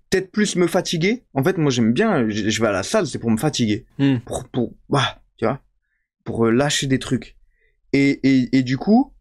peut-être 0.10 0.32
plus 0.32 0.56
me 0.56 0.68
fatiguer. 0.68 1.24
En 1.34 1.44
fait 1.44 1.58
moi 1.58 1.72
j'aime 1.72 1.94
bien 1.94 2.30
je, 2.30 2.50
je 2.50 2.62
vais 2.62 2.68
à 2.68 2.72
la 2.72 2.84
salle 2.84 3.08
c'est 3.08 3.20
pour 3.20 3.32
me 3.32 3.38
fatiguer. 3.38 3.86
Hmm. 4.00 4.18
pour 4.26 4.48
pour 4.50 4.76
bah 4.90 5.22
tu 5.38 5.46
vois 5.46 5.62
pour 6.24 6.46
euh, 6.48 6.52
lâcher 6.52 6.88
des 6.88 7.00
trucs. 7.00 7.38
Et 7.94 8.20
et, 8.24 8.58
et 8.58 8.64
du 8.64 8.78
coup 8.78 9.14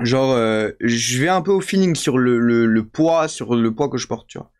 genre 0.00 0.32
euh, 0.32 0.70
je 0.80 1.20
vais 1.20 1.28
un 1.28 1.42
peu 1.42 1.52
au 1.52 1.60
feeling 1.60 1.94
sur 1.94 2.18
le, 2.18 2.38
le 2.38 2.66
le 2.66 2.86
poids 2.86 3.28
sur 3.28 3.54
le 3.54 3.74
poids 3.74 3.88
que 3.88 3.98
je 3.98 4.06
porte 4.08 4.28
tu 4.28 4.38
vois. 4.38 4.50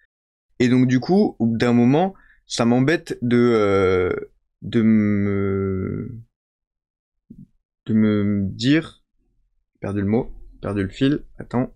Et 0.59 0.69
donc 0.69 0.87
du 0.87 1.01
coup 1.01 1.37
au 1.39 1.47
bout 1.47 1.57
d'un 1.57 1.73
moment 1.73 2.15
ça 2.47 2.65
m'embête 2.65 3.19
de 3.23 3.37
euh, 3.37 4.13
de 4.63 4.83
me 4.83 6.21
de 7.87 7.95
me 7.95 8.47
dire 8.51 9.03
perdu 9.81 10.01
le 10.01 10.07
mot 10.07 10.33
perdu 10.61 10.83
le 10.83 10.89
fil 10.89 11.25
attends 11.39 11.75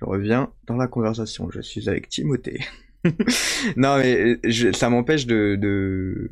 je 0.00 0.04
reviens 0.06 0.50
dans 0.66 0.76
la 0.76 0.86
conversation 0.88 1.50
je 1.50 1.60
suis 1.60 1.88
avec 1.88 2.08
Timothée 2.08 2.60
non 3.76 3.96
mais 3.98 4.38
je- 4.44 4.72
ça 4.72 4.90
m'empêche 4.90 5.26
de, 5.26 5.56
de 5.56 6.28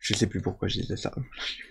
je 0.00 0.14
sais 0.14 0.26
plus 0.26 0.40
pourquoi 0.40 0.68
je 0.68 0.80
disais 0.80 0.96
ça 0.96 1.12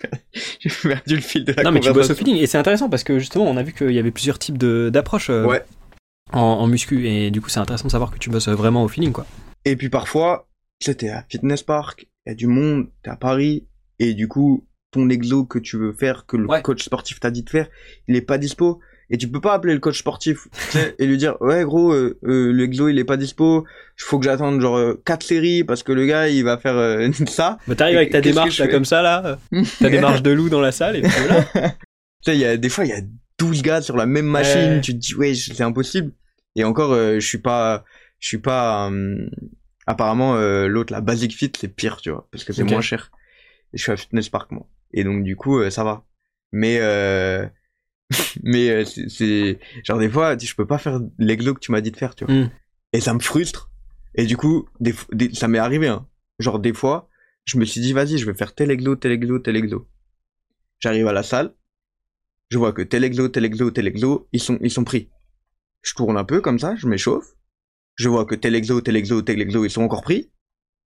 j'ai 0.60 0.70
perdu 0.70 1.16
le 1.16 1.22
fil 1.22 1.46
de 1.46 1.54
la 1.54 1.64
Non, 1.64 1.72
mais 1.72 1.80
tu 1.80 1.88
conversation 1.88 1.94
bosses 1.94 2.12
au 2.12 2.16
feeling. 2.16 2.42
Et 2.42 2.48
c'est 2.48 2.58
intéressant 2.58 2.90
parce 2.90 3.04
que 3.04 3.20
justement, 3.20 3.46
on 3.46 3.56
a 3.58 3.64
vu 3.64 3.72
qu'il 3.74 3.92
y 3.92 4.00
avait 4.00 4.12
plusieurs 4.12 4.38
types 4.38 4.58
d'approches 4.58 5.30
euh, 5.30 5.46
Ouais. 5.46 5.64
en, 6.34 6.40
en 6.42 6.68
muscu. 6.68 7.08
Et 7.08 7.32
du 7.32 7.40
coup, 7.42 7.50
c'est 7.50 7.60
intéressant 7.62 7.86
de 7.88 7.92
savoir 7.92 8.12
que 8.12 8.18
tu 8.18 8.30
bosses 8.30 8.50
vraiment 8.50 8.84
au 8.84 8.88
feeling, 8.90 9.12
quoi. 9.14 9.26
Et 9.66 9.76
puis 9.78 9.90
parfois, 9.90 10.48
t'es 10.80 11.10
à 11.10 11.26
Fitness 11.30 11.64
Park, 11.64 12.08
il 12.26 12.30
y 12.30 12.32
a 12.34 12.36
du 12.36 12.48
monde, 12.48 12.90
t'es 13.02 13.10
à 13.10 13.16
Paris, 13.16 13.66
et 14.00 14.14
du 14.14 14.28
coup, 14.28 14.68
ton 14.92 15.10
exo 15.10 15.46
que 15.46 15.58
tu 15.60 15.78
veux 15.78 15.94
faire, 15.94 16.26
que 16.26 16.36
le 16.38 16.48
Ouais. 16.48 16.62
coach 16.62 16.84
sportif 16.84 17.20
t'a 17.22 17.32
dit 17.32 17.44
de 17.44 17.50
faire, 17.50 17.70
il 18.08 18.16
est 18.16 18.22
pas 18.22 18.38
dispo. 18.38 18.80
Et 19.10 19.18
tu 19.18 19.30
peux 19.30 19.40
pas 19.40 19.54
appeler 19.54 19.74
le 19.74 19.80
coach 19.80 20.00
sportif 20.00 20.48
et 21.00 21.06
lui 21.06 21.16
dire 21.18 21.38
ouais 21.42 21.64
gros 21.64 21.94
euh, 21.94 22.18
euh, 22.26 22.52
l'exo 22.52 22.90
il 22.90 23.00
est 23.00 23.06
pas 23.06 23.16
dispo 23.16 23.64
il 23.98 24.04
faut 24.04 24.20
que 24.20 24.26
j'attende 24.26 24.60
genre 24.60 24.76
euh, 24.78 25.02
quatre 25.06 25.24
séries 25.24 25.64
parce 25.64 25.82
que 25.82 25.94
le 25.94 26.06
gars 26.06 26.28
il 26.28 26.44
va 26.44 26.58
faire 26.58 26.76
euh, 26.76 27.10
ça 27.28 27.58
Bah, 27.68 27.76
t'arrives 27.76 27.96
avec 27.98 28.12
ta 28.12 28.20
démarche 28.20 28.60
là, 28.60 28.68
comme 28.68 28.84
ça, 28.86 29.02
là. 29.02 29.40
Ta 29.80 29.90
démarche 29.90 30.22
de 30.24 30.32
loup 30.32 30.50
dans 30.50 30.60
la 30.60 30.74
salle. 30.74 30.98
Et 30.98 31.02
puis 31.04 31.12
voilà. 31.26 31.44
tu 31.54 31.70
sais 32.26 32.36
il 32.36 32.40
y 32.40 32.46
a 32.46 32.58
des 32.58 32.68
fois 32.70 32.84
il 32.84 32.90
y 32.90 32.94
a 32.94 33.02
12 33.40 33.62
gars 33.62 33.82
sur 33.82 33.96
la 33.96 34.06
même 34.06 34.26
machine 34.26 34.74
Ouais. 34.74 34.82
tu 34.82 34.94
te 34.94 34.98
dis 34.98 35.16
ouais 35.16 35.34
c'est 35.36 35.62
impossible 35.64 36.12
et 36.58 36.64
encore 36.66 36.92
euh, 36.92 37.20
je 37.22 37.26
suis 37.28 37.38
pas 37.38 37.86
je 38.20 38.28
suis 38.28 38.40
pas 38.40 38.90
euh, 38.92 39.26
apparemment 39.86 40.36
euh, 40.36 40.68
l'autre 40.68 40.92
la 40.92 41.02
Basic 41.02 41.34
Fit 41.34 41.52
c'est 41.58 41.68
pire 41.70 41.98
tu 42.02 42.10
vois 42.10 42.28
parce 42.32 42.44
que 42.44 42.52
c'est 42.52 42.64
moins 42.64 42.82
cher 42.82 43.12
et 43.74 43.78
je 43.78 43.84
suis 43.84 43.92
à 43.92 43.96
Fitness 43.98 44.28
Park 44.30 44.52
moi 44.52 44.68
et 44.94 45.04
donc 45.04 45.24
du 45.24 45.36
coup 45.38 45.60
euh, 45.60 45.70
ça 45.70 45.84
va 45.84 46.04
mais 46.52 46.80
euh, 46.82 47.46
mais 48.44 48.70
euh, 48.70 48.86
c'est- 48.86 49.60
genre 49.84 50.00
des 50.00 50.10
fois 50.10 50.38
je 50.38 50.54
peux 50.56 50.66
pas 50.68 50.78
faire 50.78 51.00
l'exo 51.20 51.54
que 51.54 51.60
tu 51.60 51.72
m'as 51.72 51.82
dit 51.82 51.92
de 51.92 51.98
faire 51.98 52.16
tu 52.16 52.26
vois. 52.26 52.34
Mm. 52.34 52.52
et 52.94 53.02
ça 53.02 53.14
me 53.14 53.20
frustre. 53.20 53.70
Et 54.16 54.26
du 54.26 54.38
coup 54.38 54.68
des, 54.80 54.94
des- 55.12 55.34
ça 55.34 55.48
m'est 55.48 55.58
arrivé 55.60 55.88
hein. 55.88 56.08
genre 56.40 56.60
des 56.60 56.74
fois 56.74 57.10
je 57.46 57.58
me 57.58 57.66
suis 57.66 57.82
dit 57.82 57.94
vas-y 57.94 58.18
je 58.18 58.26
vais 58.26 58.34
faire 58.34 58.56
tel 58.56 58.72
exo 58.72 58.96
tel 58.96 59.12
exo 59.12 59.40
tel 59.40 59.56
exo. 59.56 59.88
J'arrive 60.80 61.08
à 61.08 61.14
la 61.14 61.24
salle. 61.24 61.54
Je 62.50 62.58
vois 62.58 62.72
que 62.72 62.82
tel 62.82 63.04
exo 63.04 63.28
tel 63.30 63.44
exo 63.46 63.72
tel 63.72 63.88
exo 63.88 64.28
ils 64.32 64.42
sont 64.42 64.58
ils 64.62 64.72
sont 64.72 64.84
pris. 64.86 65.10
Je 65.82 65.94
tourne 65.94 66.18
un 66.18 66.24
peu 66.24 66.40
comme 66.42 66.60
ça 66.60 66.76
je 66.76 66.88
m'échauffe. 66.88 67.28
Je 67.96 68.10
vois 68.10 68.26
que 68.26 68.36
tel 68.36 68.56
exo 68.56 68.80
tel 68.82 68.96
exo 68.96 69.22
tel 69.22 69.42
exo 69.42 69.66
ils 69.66 69.70
sont 69.72 69.82
encore 69.82 70.02
pris. 70.02 70.32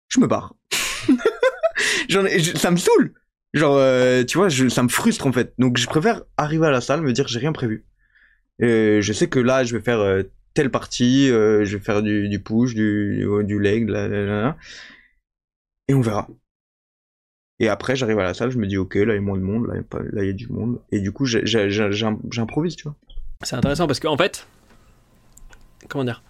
Je 0.09 0.19
me 0.19 0.27
barre. 0.27 0.55
J'en 2.09 2.25
ai, 2.25 2.39
ça 2.41 2.71
me 2.71 2.77
saoule 2.77 3.13
genre 3.53 3.75
euh, 3.77 4.23
tu 4.23 4.37
vois 4.37 4.49
ça 4.49 4.83
me 4.83 4.89
frustre 4.89 5.27
en 5.27 5.31
fait. 5.31 5.53
Donc 5.57 5.77
je 5.77 5.87
préfère 5.87 6.23
arriver 6.37 6.67
à 6.67 6.71
la 6.71 6.81
salle 6.81 7.01
me 7.01 7.13
dire 7.13 7.27
j'ai 7.27 7.39
rien 7.39 7.53
prévu. 7.53 7.85
Je 8.59 9.11
sais 9.13 9.27
que 9.27 9.39
là 9.39 9.63
je 9.63 9.75
vais 9.75 9.83
faire 9.83 9.99
euh, 9.99 10.23
telle 10.53 10.71
partie 10.71 11.29
euh, 11.31 11.65
je 11.65 11.77
vais 11.77 11.83
faire 11.83 12.01
du, 12.01 12.39
push 12.39 12.73
du, 12.73 13.59
leg 13.59 13.89
la, 13.89 14.07
la, 14.07 14.25
la. 14.25 14.57
et 15.87 15.93
on 15.93 16.01
verra. 16.01 16.27
Et 17.59 17.69
après 17.69 17.95
j'arrive 17.95 18.19
à 18.19 18.23
la 18.23 18.33
salle 18.33 18.51
je 18.51 18.57
me 18.57 18.67
dis 18.67 18.77
ok 18.77 18.95
là 18.95 19.13
il 19.13 19.15
y 19.15 19.17
a 19.17 19.21
moins 19.21 19.37
de 19.37 19.43
monde 19.43 19.67
là 19.67 19.75
il 19.75 20.17
y 20.17 20.19
a, 20.19 20.23
là, 20.23 20.33
du 20.33 20.47
monde. 20.47 20.79
Et 20.91 20.99
du 20.99 21.11
coup 21.11 21.25
j'improvise 21.25 22.75
tu 22.75 22.83
vois. 22.83 22.95
C'est 23.43 23.55
intéressant 23.55 23.87
parce 23.87 23.99
qu'en 23.99 24.15
fait, 24.15 24.47
comment 25.89 26.05
dire? 26.05 26.23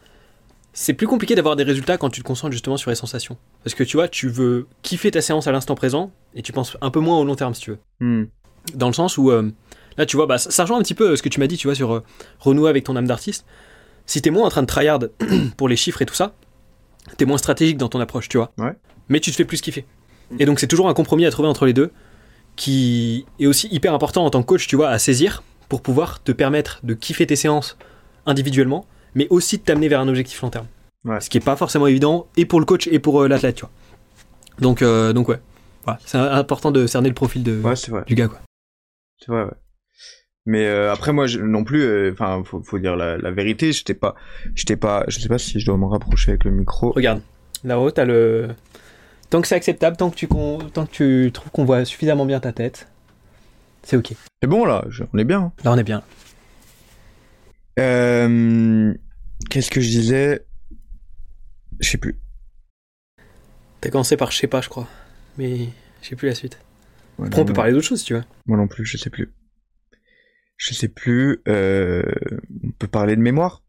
C'est 0.74 0.94
plus 0.94 1.06
compliqué 1.06 1.36
d'avoir 1.36 1.56
des 1.56 1.64
résultats 1.64 1.98
quand 1.98 2.10
tu 2.10 2.22
te 2.22 2.26
concentres 2.26 2.52
justement 2.52 2.78
sur 2.78 2.90
les 2.90 2.96
sensations. 2.96 3.38
Parce 3.64 3.76
que 3.76 3.84
tu 3.84 3.96
vois, 3.96 4.08
tu 4.08 4.28
veux 4.28 4.68
kiffer 4.82 5.12
ta 5.12 5.22
séance 5.22 5.46
à 5.46 5.52
l'instant 5.52 5.76
présent 5.76 6.12
et 6.34 6.42
tu 6.42 6.52
penses 6.52 6.76
un 6.82 6.90
peu 6.90 7.00
moins 7.00 7.20
au 7.20 7.24
long 7.24 7.36
terme 7.36 7.54
si 7.54 7.62
tu 7.62 7.72
veux. 7.72 7.80
Hmm. 8.00 8.26
Dans 8.74 8.88
le 8.88 8.94
sens 8.94 9.20
où, 9.20 9.30
euh, 9.30 9.52
là 9.98 10.08
tu 10.08 10.16
vois, 10.18 10.26
bah, 10.26 10.40
ça, 10.40 10.64
rejoint 10.64 10.80
un 10.80 10.82
petit 10.82 10.96
peu 10.96 11.12
euh, 11.12 11.16
ce 11.16 11.22
que 11.22 11.30
tu 11.30 11.40
m'as 11.40 11.48
dit, 11.48 11.58
tu 11.58 11.68
vois, 11.68 11.76
sur 11.76 11.94
euh, 11.94 12.04
renouer 12.40 12.70
avec 12.70 12.86
ton 12.86 12.96
âme 12.96 13.06
d'artiste. 13.06 13.46
Si 14.08 14.22
t'es 14.22 14.32
moins 14.32 14.48
en 14.48 14.50
train 14.50 14.64
de 14.64 14.68
tryhard 14.68 15.00
pour 15.58 15.70
les 15.70 15.76
chiffres 15.76 16.02
et 16.02 16.08
tout 16.08 16.16
ça, 16.16 16.34
t'es 17.18 17.26
moins 17.26 17.38
stratégique 17.38 17.78
dans 17.78 17.90
ton 17.90 18.00
approche, 18.00 18.28
tu 18.28 18.38
vois. 18.38 18.52
Ouais. 18.58 18.74
Mais 19.10 19.20
tu 19.20 19.30
te 19.30 19.36
fais 19.36 19.46
plus 19.46 19.62
kiffer. 19.62 19.86
Et 20.40 20.46
donc 20.46 20.60
c'est 20.60 20.68
toujours 20.68 20.90
un 20.90 20.94
compromis 20.96 21.28
à 21.28 21.32
trouver 21.32 21.48
entre 21.48 21.68
les 21.68 21.74
deux 21.74 21.92
qui 22.56 23.26
est 23.40 23.46
aussi 23.46 23.68
hyper 23.72 23.94
important 23.94 24.26
en 24.26 24.30
tant 24.30 24.42
que 24.42 24.48
coach, 24.48 24.68
tu 24.68 24.76
vois, 24.76 24.90
à 24.90 24.98
saisir 24.98 25.44
pour 25.70 25.82
pouvoir 25.82 26.22
te 26.24 26.32
permettre 26.32 26.80
de 26.84 26.94
kiffer 26.94 27.28
tes 27.28 27.36
séances 27.36 27.78
individuellement, 28.26 28.86
mais 29.16 29.28
aussi 29.30 29.58
de 29.58 29.64
t'amener 29.64 29.88
vers 29.88 30.00
un 30.00 30.08
objectif 30.08 30.42
long 30.42 30.50
terme. 30.50 30.68
Ouais. 31.06 31.20
Ce 31.22 31.30
qui 31.30 31.38
est 31.38 31.42
pas 31.46 31.56
forcément 31.56 31.88
évident 31.88 32.28
et 32.38 32.46
pour 32.46 32.60
le 32.60 32.66
coach 32.66 32.88
et 32.88 33.00
pour 33.00 33.22
euh, 33.24 33.28
l'athlète, 33.28 33.56
tu 33.56 33.62
vois. 33.62 33.72
Donc, 34.60 34.82
euh, 34.82 35.14
donc 35.14 35.28
ouais. 35.30 35.40
Voilà. 35.86 36.00
C'est 36.06 36.18
important 36.18 36.72
de 36.72 36.88
cerner 36.88 37.10
le 37.10 37.16
profil 37.16 37.44
de, 37.44 37.60
ouais 37.62 37.76
c'est 37.76 37.92
vrai 37.92 38.04
du 38.08 38.16
gars, 38.16 38.28
quoi. 38.30 38.40
C'est 39.20 39.32
vrai, 39.32 39.44
ouais. 39.44 39.52
Mais 40.46 40.66
euh, 40.66 40.92
après 40.92 41.12
moi 41.14 41.28
je, 41.28 41.40
non 41.40 41.64
plus, 41.64 41.82
euh, 41.84 42.12
enfin 42.14 42.42
faut, 42.46 42.62
faut 42.64 42.80
dire 42.80 42.96
la, 42.96 43.18
la 43.18 43.32
vérité, 43.32 43.72
j'étais 43.72 43.94
pas, 43.94 44.16
j'étais 44.56 44.76
pas, 44.78 45.04
je 45.08 45.20
sais 45.20 45.28
pas 45.30 45.38
si 45.38 45.60
je 45.60 45.66
dois 45.66 45.78
me 45.78 45.86
rapprocher 45.86 46.32
avec 46.32 46.44
le 46.46 46.52
micro. 46.52 46.92
Regarde, 46.92 47.22
là-haut, 47.64 47.92
t'as 47.92 48.06
le. 48.06 48.50
Tant 49.30 49.42
que 49.42 49.48
c'est 49.48 49.56
acceptable, 49.56 49.98
tant 49.98 50.10
que 50.10 50.16
tu, 50.16 50.28
con- 50.28 50.60
tant 50.74 50.86
que 50.86 50.92
tu 50.92 51.32
trouves 51.34 51.50
qu'on 51.52 51.66
voit 51.66 51.86
suffisamment 51.86 52.26
bien 52.26 52.40
ta 52.40 52.52
tête, 52.54 52.88
c'est 53.84 53.98
ok. 53.98 54.14
C'est 54.42 54.48
bon 54.48 54.64
là, 54.66 54.86
je- 54.90 55.04
on 55.14 55.18
est 55.18 55.24
bien. 55.24 55.40
hein. 55.42 55.52
Là, 55.64 55.72
on 55.72 55.78
est 55.78 55.84
bien. 55.84 56.04
Euh, 57.80 58.94
Qu'est-ce 59.50 59.72
que 59.72 59.82
je 59.82 59.90
disais? 59.90 60.46
Je 61.80 61.90
sais 61.90 61.98
plus. 61.98 62.20
T'as 63.82 63.90
commencé 63.90 64.16
par 64.16 64.32
je 64.32 64.38
sais 64.38 64.48
pas, 64.48 64.62
je 64.62 64.70
crois. 64.70 64.88
Mais 65.38 65.68
je 66.02 66.10
sais 66.10 66.16
plus 66.16 66.28
la 66.30 66.36
suite. 66.36 66.58
Ouais, 67.18 67.28
Après, 67.28 67.42
on 67.42 67.46
peut 67.46 67.52
non. 67.52 67.56
parler 67.56 67.72
d'autre 67.74 67.88
chose 67.88 68.00
si 68.00 68.06
tu 68.06 68.14
veux. 68.14 68.24
Moi 68.46 68.58
non 68.58 68.68
plus, 68.68 68.86
je 68.86 68.98
sais 68.98 69.10
plus. 69.10 69.34
Je 70.58 70.74
sais 70.74 70.88
plus. 70.88 71.42
Euh... 71.48 72.04
On 72.64 72.72
peut 72.72 72.88
parler 72.88 73.16
de 73.16 73.22
mémoire? 73.22 73.62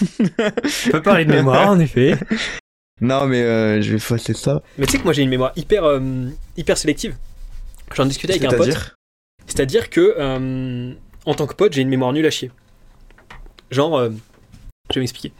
On 0.20 0.90
peut 0.92 1.02
parler 1.02 1.24
de 1.24 1.32
mémoire, 1.32 1.70
en 1.70 1.78
effet. 1.80 2.16
Non 3.00 3.26
mais 3.26 3.42
euh, 3.42 3.80
je 3.80 3.90
vais 3.90 3.96
effacer 3.96 4.34
ça. 4.34 4.62
Mais 4.76 4.86
tu 4.86 4.92
sais 4.92 4.98
que 4.98 5.04
moi, 5.04 5.12
j'ai 5.12 5.22
une 5.22 5.28
mémoire 5.28 5.52
hyper, 5.56 5.84
euh, 5.84 6.00
hyper 6.56 6.76
sélective. 6.78 7.16
J'en 7.94 8.06
discutais 8.06 8.34
avec 8.34 8.44
un 8.44 8.48
pote. 8.56 8.66
C'est-à-dire? 8.66 8.96
C'est-à-dire 9.46 9.90
que, 9.90 10.14
euh, 10.18 10.92
en 11.24 11.34
tant 11.34 11.46
que 11.46 11.54
pote, 11.54 11.72
j'ai 11.72 11.82
une 11.82 11.88
mémoire 11.88 12.12
nulle 12.12 12.26
à 12.26 12.30
chier. 12.30 12.50
Genre, 13.70 13.96
euh, 13.96 14.10
je 14.90 14.94
vais 14.94 15.00
m'expliquer. 15.00 15.32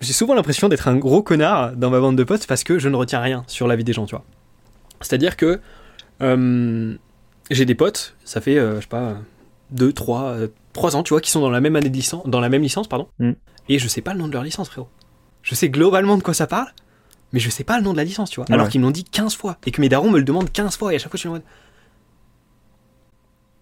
J'ai 0.00 0.12
souvent 0.12 0.34
l'impression 0.34 0.68
d'être 0.68 0.88
un 0.88 0.96
gros 0.96 1.22
connard 1.22 1.76
dans 1.76 1.90
ma 1.90 2.00
bande 2.00 2.16
de 2.16 2.24
potes 2.24 2.46
parce 2.46 2.64
que 2.64 2.78
je 2.78 2.88
ne 2.88 2.96
retiens 2.96 3.20
rien 3.20 3.44
sur 3.46 3.68
la 3.68 3.76
vie 3.76 3.84
des 3.84 3.92
gens, 3.92 4.06
tu 4.06 4.16
vois. 4.16 4.24
C'est-à-dire 5.00 5.36
que 5.36 5.60
euh, 6.20 6.94
j'ai 7.50 7.64
des 7.64 7.74
potes, 7.74 8.16
ça 8.24 8.40
fait, 8.40 8.58
euh, 8.58 8.76
je 8.76 8.80
sais 8.82 8.88
pas, 8.88 9.16
2, 9.70 9.92
3, 9.92 10.36
3 10.72 10.96
ans, 10.96 11.02
tu 11.02 11.10
vois, 11.10 11.20
qui 11.20 11.30
sont 11.30 11.40
dans 11.40 11.50
la 11.50 11.60
même 11.60 11.76
année 11.76 11.90
de 11.90 11.94
licence, 11.94 12.26
dans 12.26 12.40
la 12.40 12.48
même 12.48 12.62
licence, 12.62 12.88
pardon. 12.88 13.08
Mm. 13.18 13.32
Et 13.68 13.78
je 13.78 13.86
sais 13.86 14.00
pas 14.00 14.12
le 14.12 14.18
nom 14.18 14.26
de 14.26 14.32
leur 14.32 14.42
licence, 14.42 14.68
frérot. 14.68 14.88
Je 15.42 15.54
sais 15.54 15.68
globalement 15.68 16.16
de 16.16 16.22
quoi 16.22 16.34
ça 16.34 16.46
parle, 16.46 16.72
mais 17.32 17.40
je 17.40 17.48
sais 17.48 17.64
pas 17.64 17.78
le 17.78 17.84
nom 17.84 17.92
de 17.92 17.96
la 17.96 18.04
licence, 18.04 18.30
tu 18.30 18.40
vois. 18.40 18.46
Alors 18.50 18.68
qu'ils 18.68 18.80
me 18.80 18.86
l'ont 18.86 18.92
dit 18.92 19.04
15 19.04 19.34
fois. 19.36 19.56
Et 19.66 19.70
que 19.70 19.80
mes 19.80 19.88
darons 19.88 20.10
me 20.10 20.18
le 20.18 20.24
demandent 20.24 20.50
15 20.50 20.76
fois. 20.76 20.92
Et 20.92 20.96
à 20.96 20.98
chaque 20.98 21.10
fois, 21.10 21.16
je 21.16 21.20
suis 21.20 21.28
en 21.28 21.32
mode. 21.32 21.42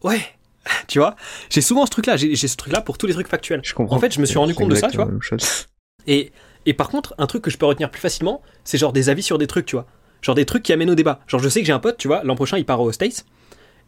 Ouais, 0.02 0.20
tu 0.88 0.98
vois? 0.98 1.16
J'ai 1.48 1.60
souvent 1.60 1.86
ce 1.86 1.90
truc-là. 1.90 2.16
J'ai 2.16 2.34
j'ai 2.34 2.48
ce 2.48 2.56
truc-là 2.56 2.80
pour 2.80 2.98
tous 2.98 3.06
les 3.06 3.14
trucs 3.14 3.28
factuels. 3.28 3.60
Je 3.64 3.74
comprends. 3.74 3.96
En 3.96 4.00
fait, 4.00 4.12
je 4.12 4.20
me 4.20 4.26
suis 4.26 4.38
rendu 4.38 4.54
compte 4.54 4.68
de 4.70 4.74
ça, 4.74 4.88
tu 4.88 4.96
vois. 4.96 5.08
Et, 6.06 6.32
et 6.66 6.74
par 6.74 6.88
contre, 6.88 7.14
un 7.18 7.26
truc 7.26 7.42
que 7.42 7.50
je 7.50 7.58
peux 7.58 7.66
retenir 7.66 7.90
plus 7.90 8.00
facilement, 8.00 8.42
c'est 8.64 8.78
genre 8.78 8.92
des 8.92 9.08
avis 9.08 9.22
sur 9.22 9.38
des 9.38 9.46
trucs, 9.46 9.66
tu 9.66 9.76
vois. 9.76 9.86
Genre 10.22 10.34
des 10.34 10.44
trucs 10.44 10.62
qui 10.62 10.72
amènent 10.72 10.90
au 10.90 10.94
débat. 10.94 11.20
Genre, 11.26 11.40
je 11.40 11.48
sais 11.48 11.60
que 11.60 11.66
j'ai 11.66 11.72
un 11.72 11.78
pote, 11.78 11.96
tu 11.96 12.08
vois, 12.08 12.22
l'an 12.24 12.34
prochain, 12.36 12.58
il 12.58 12.64
part 12.66 12.80
aux 12.80 12.92
States. 12.92 13.24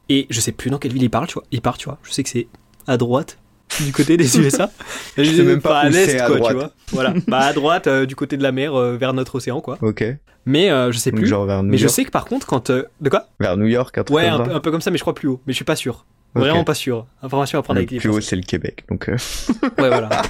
Et 0.08 0.26
je 0.30 0.40
sais 0.40 0.52
plus 0.52 0.70
dans 0.70 0.78
quelle 0.78 0.92
ville 0.92 1.02
il 1.02 1.10
parle, 1.10 1.26
tu 1.26 1.34
vois. 1.34 1.44
Il 1.52 1.60
part, 1.60 1.78
tu 1.78 1.86
vois. 1.86 1.98
Je 2.02 2.10
sais 2.12 2.22
que 2.22 2.28
c'est 2.28 2.48
à 2.86 2.96
droite, 2.96 3.38
du 3.84 3.92
côté 3.92 4.16
des 4.16 4.38
USA. 4.38 4.70
je 5.16 5.24
sais 5.24 5.42
même 5.42 5.60
pas 5.60 5.80
à 5.80 5.88
l'est, 5.88 6.18
à 6.18 6.26
quoi, 6.26 6.40
tu 6.40 6.54
vois. 6.54 6.72
Voilà. 6.90 7.14
Bah, 7.28 7.40
à 7.40 7.52
droite, 7.52 7.86
euh, 7.86 8.06
du 8.06 8.16
côté 8.16 8.36
de 8.36 8.42
la 8.42 8.52
mer, 8.52 8.74
euh, 8.74 8.96
vers 8.96 9.12
notre 9.12 9.36
océan, 9.36 9.60
quoi. 9.60 9.78
Ok. 9.82 10.04
Mais 10.44 10.70
euh, 10.70 10.90
je 10.90 10.98
sais 10.98 11.12
plus. 11.12 11.26
genre 11.26 11.46
vers 11.46 11.62
New 11.62 11.70
Mais 11.70 11.76
je 11.78 11.86
sais 11.86 12.04
que 12.04 12.10
par 12.10 12.24
contre, 12.24 12.46
quand. 12.46 12.70
de 12.70 13.08
quoi? 13.08 13.26
Vers 13.38 13.56
New 13.56 13.66
York, 13.66 13.96
Ouais, 14.10 14.26
un 14.26 14.40
peu, 14.40 14.54
un 14.54 14.60
peu 14.60 14.70
comme 14.70 14.80
ça, 14.80 14.90
mais 14.90 14.98
je 14.98 15.02
crois 15.02 15.14
plus 15.14 15.28
haut. 15.28 15.40
Mais 15.46 15.52
je 15.52 15.56
suis 15.56 15.64
pas 15.64 15.76
sûr. 15.76 16.04
Vraiment 16.34 16.64
pas 16.64 16.74
sûr. 16.74 17.06
Information 17.22 17.58
à 17.58 17.62
prendre 17.62 17.76
Le 17.76 17.80
avec 17.82 17.90
les 17.90 17.98
plus 17.98 18.08
haut 18.08 18.20
c'est 18.20 18.36
le 18.36 18.42
Québec, 18.42 18.84
donc. 18.88 19.08
euh, 19.08 19.16
Ouais, 19.78 19.88
voilà. 19.88 20.22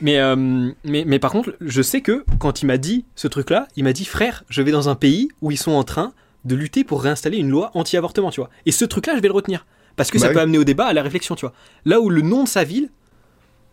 Mais, 0.00 0.18
euh, 0.18 0.36
mais, 0.84 1.04
mais 1.06 1.18
par 1.18 1.30
contre, 1.32 1.54
je 1.60 1.80
sais 1.82 2.00
que 2.02 2.24
quand 2.38 2.62
il 2.62 2.66
m'a 2.66 2.76
dit 2.78 3.04
ce 3.14 3.28
truc-là, 3.28 3.66
il 3.76 3.84
m'a 3.84 3.92
dit 3.92 4.04
frère, 4.04 4.44
je 4.48 4.60
vais 4.62 4.70
dans 4.72 4.88
un 4.88 4.94
pays 4.94 5.28
où 5.42 5.50
ils 5.50 5.56
sont 5.58 5.72
en 5.72 5.84
train 5.84 6.12
de 6.44 6.54
lutter 6.54 6.84
pour 6.84 7.02
réinstaller 7.02 7.38
une 7.38 7.48
loi 7.50 7.70
anti-avortement, 7.74 8.30
tu 8.30 8.40
vois. 8.40 8.50
Et 8.66 8.72
ce 8.72 8.84
truc-là, 8.84 9.14
je 9.16 9.20
vais 9.20 9.28
le 9.28 9.34
retenir. 9.34 9.66
Parce 9.96 10.10
que 10.10 10.18
Bah 10.18 10.22
ça 10.24 10.28
oui. 10.28 10.34
peut 10.34 10.40
amener 10.40 10.58
au 10.58 10.64
débat, 10.64 10.84
à 10.86 10.92
la 10.92 11.02
réflexion, 11.02 11.34
tu 11.34 11.46
vois. 11.46 11.54
Là 11.86 12.00
où 12.00 12.10
le 12.10 12.20
nom 12.20 12.44
de 12.44 12.48
sa 12.48 12.62
ville, 12.64 12.90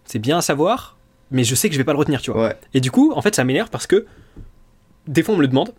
c'est 0.06 0.20
bien 0.20 0.38
à 0.38 0.42
savoir, 0.42 0.98
mais 1.32 1.44
je 1.44 1.56
sais 1.56 1.68
que 1.68 1.74
je 1.76 1.78
vais 1.80 1.84
pas 1.84 1.92
le 1.94 2.00
retenir, 2.00 2.22
tu 2.22 2.32
vois. 2.32 2.48
Ouais. 2.48 2.56
Et 2.74 2.80
du 2.80 2.90
coup, 2.92 3.12
en 3.16 3.22
fait, 3.22 3.36
ça 3.36 3.44
m'énerve 3.44 3.70
parce 3.70 3.88
que 3.88 4.06
des 5.08 5.22
fois, 5.24 5.34
on 5.34 5.38
me 5.38 5.42
le 5.42 5.50
demande. 5.50 5.74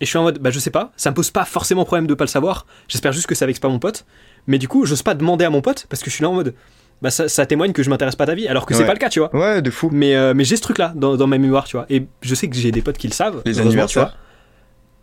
Et 0.00 0.04
je 0.04 0.10
suis 0.10 0.18
en 0.18 0.24
mode, 0.24 0.38
bah 0.40 0.50
je 0.50 0.58
sais 0.58 0.70
pas, 0.70 0.92
ça 0.96 1.10
me 1.10 1.14
pose 1.14 1.30
pas 1.30 1.44
forcément 1.44 1.84
problème 1.84 2.06
de 2.06 2.14
pas 2.14 2.24
le 2.24 2.28
savoir. 2.28 2.66
J'espère 2.88 3.12
juste 3.12 3.26
que 3.26 3.34
ça 3.34 3.46
vexe 3.46 3.60
pas 3.60 3.68
mon 3.68 3.78
pote. 3.78 4.04
Mais 4.46 4.58
du 4.58 4.68
coup, 4.68 4.84
j'ose 4.86 5.02
pas 5.02 5.14
demander 5.14 5.44
à 5.44 5.50
mon 5.50 5.60
pote 5.60 5.86
parce 5.88 6.02
que 6.02 6.10
je 6.10 6.14
suis 6.16 6.22
là 6.22 6.30
en 6.30 6.34
mode, 6.34 6.54
bah 7.00 7.10
ça, 7.10 7.28
ça 7.28 7.46
témoigne 7.46 7.72
que 7.72 7.82
je 7.82 7.90
m'intéresse 7.90 8.16
pas 8.16 8.24
à 8.24 8.28
ta 8.28 8.34
vie, 8.34 8.48
alors 8.48 8.66
que 8.66 8.74
c'est 8.74 8.80
Ouais. 8.80 8.86
pas 8.86 8.92
le 8.94 8.98
cas, 8.98 9.08
tu 9.08 9.20
vois. 9.20 9.34
Ouais, 9.34 9.62
de 9.62 9.70
fou. 9.70 9.88
Mais, 9.92 10.14
euh, 10.16 10.34
mais 10.34 10.44
j'ai 10.44 10.56
ce 10.56 10.62
truc-là 10.62 10.92
dans, 10.96 11.16
dans 11.16 11.26
ma 11.26 11.38
mémoire, 11.38 11.64
tu 11.64 11.76
vois. 11.76 11.86
Et 11.90 12.06
je 12.22 12.34
sais 12.34 12.48
que 12.48 12.56
j'ai 12.56 12.70
des 12.72 12.82
potes 12.82 12.98
qui 12.98 13.08
le 13.08 13.12
savent. 13.12 13.42
Les 13.44 13.58
heureusement, 13.60 13.86
tu 13.86 13.98
vois. 13.98 14.04
anniversaires. 14.08 14.18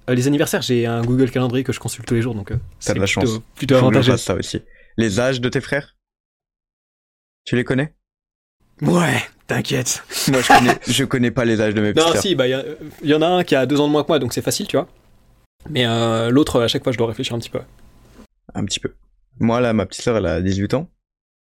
Euh, 0.10 0.16
les 0.16 0.28
anniversaires, 0.28 0.62
j'ai 0.62 0.86
un 0.86 1.02
Google 1.04 1.30
calendrier 1.30 1.64
que 1.64 1.72
je 1.74 1.80
consulte 1.80 2.08
tous 2.08 2.16
les 2.16 2.22
jours, 2.22 2.36
donc 2.36 2.52
euh, 2.52 2.58
c'est 2.80 2.94
de 2.96 3.00
la 3.00 3.06
plutôt, 3.06 3.22
chance. 3.22 3.40
plutôt 3.56 3.76
avantageux. 3.76 4.18
ça 4.18 4.36
aussi. 4.36 4.62
Les 4.98 5.20
âges 5.20 5.40
de 5.42 5.50
tes 5.50 5.62
frères? 5.62 5.96
Tu 7.46 7.56
les 7.56 7.64
connais? 7.64 7.94
Ouais, 8.82 9.22
t'inquiète. 9.48 10.04
Moi, 10.32 10.42
je 10.42 10.48
connais, 10.48 10.78
je 10.88 11.04
connais 11.04 11.32
pas 11.32 11.46
les 11.46 11.62
âges 11.62 11.74
de 11.74 11.82
mes 11.82 11.94
petits 11.94 12.04
Non, 12.06 12.10
frères. 12.12 12.22
si, 12.22 12.36
bah, 12.36 12.48
il 12.48 12.64
y 13.10 13.14
en 13.14 13.22
a 13.22 13.28
un 13.28 13.44
qui 13.44 13.56
a 13.56 13.66
deux 13.66 13.80
ans 13.80 13.88
de 13.88 13.92
moins 13.92 14.04
que 14.04 14.08
moi, 14.08 14.20
donc 14.20 14.34
c'est 14.34 14.42
facile, 14.42 14.68
tu 14.68 14.78
vois. 14.78 14.88
Mais 15.70 15.86
euh, 15.86 16.30
l'autre, 16.30 16.62
à 16.62 16.68
chaque 16.68 16.84
fois, 16.84 16.92
je 16.94 16.98
dois 16.98 17.08
réfléchir 17.08 17.36
un 17.36 17.40
petit 17.40 17.50
peu. 17.50 17.60
Un 18.56 18.64
petit 18.66 18.80
peu. 18.80 18.94
Moi, 19.40 19.60
là, 19.62 19.74
ma 19.74 19.86
petite 19.86 20.04
sœur, 20.04 20.18
elle 20.18 20.26
a 20.26 20.42
18 20.42 20.74
ans. 20.74 20.90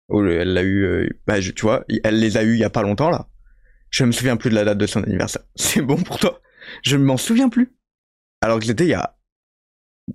Oh, 0.09 0.21
le- 0.21 0.39
elle 0.41 0.53
l'a 0.53 0.63
eu, 0.63 0.85
euh, 0.85 1.09
bah, 1.27 1.41
je- 1.41 1.53
tu 1.53 1.63
vois, 1.63 1.85
elle 2.05 2.19
les 2.21 2.37
a 2.37 2.43
eu 2.43 2.55
il 2.55 2.59
y 2.61 2.65
a 2.65 2.71
pas 2.71 2.83
longtemps, 2.83 3.11
là. 3.11 3.29
Je 3.91 4.05
me 4.05 4.13
souviens 4.13 4.37
plus 4.37 4.51
de 4.51 4.55
la 4.55 4.65
date 4.65 4.79
de 4.79 4.87
son 4.87 5.03
anniversaire. 5.03 5.43
C'est 5.57 5.83
bon 5.83 5.97
pour 6.03 6.19
toi 6.19 6.41
Je 6.83 6.97
ne 6.97 7.05
m'en 7.05 7.17
souviens 7.17 7.49
plus. 7.49 7.75
Alors 8.41 8.59
que 8.59 8.65
c'était 8.67 8.85
il 8.85 8.91
y 8.91 8.95
a 8.95 9.17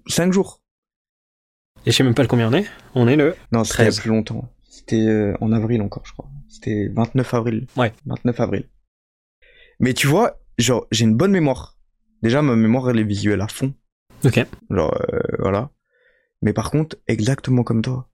5 0.08 0.34
jours. 0.34 0.62
Et 1.86 1.92
je 1.92 1.96
sais 1.96 2.04
même 2.04 2.16
pas 2.16 2.24
le 2.24 2.28
combien 2.28 2.50
on 2.50 2.54
est. 2.54 2.66
On 2.96 3.08
est 3.08 3.16
le. 3.16 3.36
Non, 3.52 3.64
c'était 3.64 3.84
il 3.84 3.86
y 3.86 3.88
a 3.88 3.92
13. 3.92 4.00
plus 4.02 4.10
longtemps. 4.10 4.52
C'était 4.70 5.08
euh, 5.08 5.34
en 5.42 5.52
avril 5.52 5.82
encore, 5.82 6.06
je 6.06 6.12
crois. 6.14 6.30
C'était 6.50 6.88
29 6.90 7.34
avril. 7.34 7.68
Ouais. 7.78 7.94
29 8.06 8.40
avril. 8.40 8.68
Mais 9.80 9.94
tu 9.94 10.08
vois, 10.08 10.40
genre, 10.58 10.88
j'ai 10.92 11.06
une 11.06 11.16
bonne 11.16 11.32
mémoire. 11.32 11.78
Déjà, 12.24 12.42
ma 12.42 12.56
mémoire, 12.56 12.90
elle 12.90 13.00
est 13.00 13.04
visuelle 13.04 13.42
à 13.42 13.48
fond. 13.48 13.74
Ok. 14.26 14.44
Genre, 14.72 14.94
euh, 15.14 15.20
voilà. 15.40 15.70
Mais 16.42 16.54
par 16.54 16.72
contre, 16.72 16.98
exactement 17.08 17.64
comme 17.64 17.82
toi. 17.82 18.10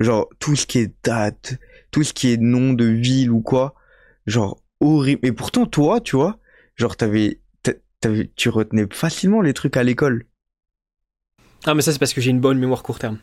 Genre, 0.00 0.28
tout 0.38 0.56
ce 0.56 0.66
qui 0.66 0.78
est 0.78 0.92
date, 1.04 1.58
tout 1.90 2.02
ce 2.02 2.12
qui 2.12 2.32
est 2.32 2.36
nom 2.36 2.72
de 2.72 2.84
ville 2.84 3.30
ou 3.30 3.40
quoi, 3.40 3.74
genre, 4.26 4.60
horrible. 4.80 5.26
Et 5.26 5.32
pourtant, 5.32 5.66
toi, 5.66 6.00
tu 6.00 6.16
vois, 6.16 6.38
genre, 6.76 6.96
t'avais, 6.96 7.40
t'a- 7.62 7.72
t'avais, 8.00 8.30
tu 8.36 8.48
retenais 8.48 8.86
facilement 8.92 9.40
les 9.40 9.54
trucs 9.54 9.76
à 9.76 9.82
l'école. 9.82 10.26
Ah, 11.66 11.74
mais 11.74 11.82
ça, 11.82 11.92
c'est 11.92 11.98
parce 11.98 12.12
que 12.12 12.20
j'ai 12.20 12.30
une 12.30 12.40
bonne 12.40 12.58
mémoire 12.58 12.82
court 12.82 12.98
terme. 12.98 13.18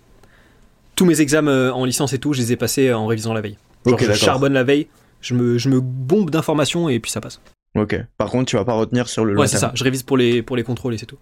Tous 0.96 1.06
mes 1.06 1.22
examens 1.22 1.52
euh, 1.52 1.72
en 1.72 1.86
licence 1.86 2.14
et 2.14 2.20
tout, 2.20 2.34
je 2.34 2.42
les 2.42 2.52
ai 2.54 2.56
passés 2.56 2.94
en 2.94 3.06
révisant 3.08 3.34
la 3.34 3.42
veille. 3.42 3.58
Genre, 3.86 4.00
je 4.00 4.14
charbonne 4.14 4.54
la 4.54 4.64
veille, 4.64 4.88
je 5.22 5.34
me, 5.34 5.58
je 5.58 5.70
me 5.70 5.80
bombe 5.82 6.30
d'informations 6.30 6.90
et 6.90 7.00
puis 7.00 7.12
ça 7.12 7.22
passe. 7.22 7.42
Ok. 7.76 7.96
Par 8.18 8.30
contre, 8.30 8.50
tu 8.50 8.56
vas 8.58 8.66
pas 8.66 8.74
retenir 8.74 9.08
sur 9.08 9.26
le 9.26 9.34
long 9.34 9.42
Ouais, 9.42 9.48
c'est 9.48 9.58
ça. 9.58 9.72
Je 9.76 9.84
révise 9.84 10.04
pour 10.04 10.18
les, 10.18 10.44
pour 10.44 10.56
les 10.56 10.64
contrôles 10.64 10.94
et 10.94 10.98
c'est 10.98 11.06
tout. 11.06 11.18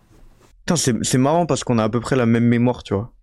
Putain, 0.65 0.75
c'est, 0.75 0.95
c'est 1.03 1.17
marrant 1.17 1.45
parce 1.45 1.63
qu'on 1.63 1.77
a 1.77 1.83
à 1.83 1.89
peu 1.89 1.99
près 1.99 2.15
la 2.15 2.25
même 2.25 2.45
mémoire, 2.45 2.83
tu 2.83 2.93
vois. 2.93 3.13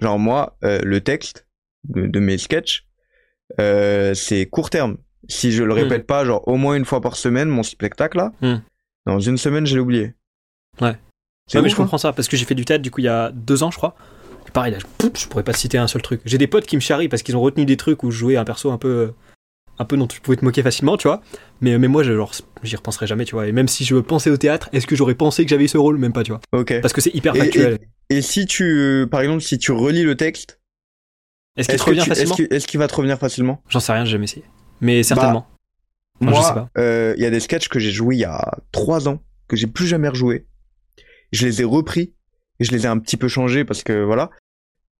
Genre, 0.00 0.18
moi, 0.18 0.56
euh, 0.64 0.80
le 0.82 1.00
texte 1.00 1.46
de, 1.88 2.06
de 2.06 2.20
mes 2.20 2.38
sketchs, 2.38 2.86
euh, 3.60 4.14
c'est 4.14 4.46
court 4.46 4.70
terme. 4.70 4.96
Si 5.28 5.52
je 5.52 5.62
le 5.62 5.72
répète 5.72 6.06
pas, 6.06 6.24
genre, 6.24 6.46
au 6.48 6.56
moins 6.56 6.74
une 6.76 6.84
fois 6.84 7.00
par 7.00 7.16
semaine, 7.16 7.48
mon 7.48 7.62
spectacle, 7.62 8.16
là, 8.18 8.32
Hmm. 8.42 8.56
dans 9.06 9.20
une 9.20 9.38
semaine, 9.38 9.66
je 9.66 9.74
l'ai 9.74 9.80
oublié. 9.80 10.14
Ouais. 10.80 10.96
C'est 11.46 11.58
Ouais, 11.58 11.62
mais 11.62 11.68
je 11.68 11.76
comprends 11.76 11.98
ça 11.98 12.12
parce 12.12 12.26
que 12.28 12.36
j'ai 12.36 12.44
fait 12.46 12.54
du 12.54 12.64
théâtre 12.64 12.82
du 12.82 12.90
coup 12.90 13.00
il 13.00 13.04
y 13.04 13.08
a 13.08 13.30
deux 13.30 13.62
ans, 13.62 13.70
je 13.70 13.76
crois. 13.76 13.94
Et 14.46 14.50
pareil, 14.50 14.72
là, 14.72 14.78
je, 14.78 15.06
je 15.20 15.28
pourrais 15.28 15.42
pas 15.44 15.52
citer 15.52 15.78
un 15.78 15.86
seul 15.86 16.02
truc. 16.02 16.20
J'ai 16.24 16.38
des 16.38 16.46
potes 16.46 16.66
qui 16.66 16.76
me 16.76 16.80
charrient 16.80 17.08
parce 17.08 17.22
qu'ils 17.22 17.36
ont 17.36 17.40
retenu 17.42 17.64
des 17.66 17.76
trucs 17.76 18.02
où 18.02 18.10
je 18.10 18.18
jouais 18.18 18.36
un 18.36 18.44
perso 18.44 18.70
un 18.70 18.78
peu, 18.78 19.12
un 19.78 19.84
peu 19.84 19.96
dont 19.96 20.06
tu 20.06 20.20
pouvais 20.20 20.36
te 20.38 20.44
moquer 20.44 20.62
facilement, 20.62 20.96
tu 20.96 21.06
vois. 21.08 21.20
Mais, 21.60 21.78
mais 21.78 21.88
moi, 21.88 22.02
je, 22.02 22.14
genre, 22.14 22.32
j'y 22.62 22.76
repenserai 22.76 23.06
jamais, 23.06 23.24
tu 23.26 23.34
vois. 23.34 23.46
Et 23.46 23.52
même 23.52 23.68
si 23.68 23.84
je 23.84 23.96
pensais 23.96 24.30
au 24.30 24.36
théâtre, 24.38 24.68
est-ce 24.72 24.86
que 24.86 24.96
j'aurais 24.96 25.14
pensé 25.14 25.44
que 25.44 25.50
j'avais 25.50 25.68
ce 25.68 25.76
rôle? 25.78 25.98
Même 25.98 26.12
pas, 26.14 26.22
tu 26.22 26.32
vois. 26.32 26.40
hein. 26.52 26.58
Ok. 26.60 26.80
Parce 26.80 26.92
que 26.94 27.00
c'est 27.02 27.14
hyper 27.14 27.34
factuel. 27.36 27.78
Et 28.10 28.22
si 28.22 28.46
tu, 28.46 29.06
par 29.10 29.20
exemple, 29.20 29.40
si 29.42 29.58
tu 29.58 29.72
relis 29.72 30.02
le 30.02 30.16
texte, 30.16 30.60
Est-ce 31.56 31.68
qu'il 31.68 31.78
te 31.78 31.84
revient 31.84 31.98
est-ce 32.00 32.08
facilement 32.08 32.34
qu'il 32.34 32.48
est-ce 32.50 32.66
qu'il 32.66 32.78
va 32.80 32.88
te 32.88 32.94
revenir 32.94 33.18
facilement? 33.18 33.62
J'en 33.68 33.80
sais 33.80 33.92
rien, 33.92 34.04
j'ai 34.04 34.12
jamais 34.12 34.24
essayé. 34.24 34.44
Mais 34.80 35.02
certainement. 35.02 35.46
Enfin, 36.20 36.30
je 36.30 36.36
sais 36.36 36.52
Moi, 36.52 36.54
pas. 36.54 36.80
euh, 36.80 37.14
il 37.16 37.22
y 37.22 37.26
a 37.26 37.30
des 37.30 37.40
sketchs 37.40 37.68
que 37.68 37.78
j'ai 37.78 37.90
joués 37.90 38.16
il 38.16 38.20
y 38.20 38.24
a 38.24 38.58
trois 38.72 39.08
ans, 39.08 39.22
que 39.48 39.56
j'ai 39.56 39.66
plus 39.66 39.86
jamais 39.86 40.08
rejoués. 40.08 40.46
Je 41.32 41.46
les 41.46 41.60
ai 41.62 41.64
repris, 41.64 42.12
et 42.60 42.64
je 42.64 42.70
les 42.72 42.84
ai 42.84 42.86
un 42.86 42.98
petit 42.98 43.16
peu 43.16 43.28
changés 43.28 43.64
parce 43.64 43.82
que 43.82 44.04
voilà. 44.04 44.30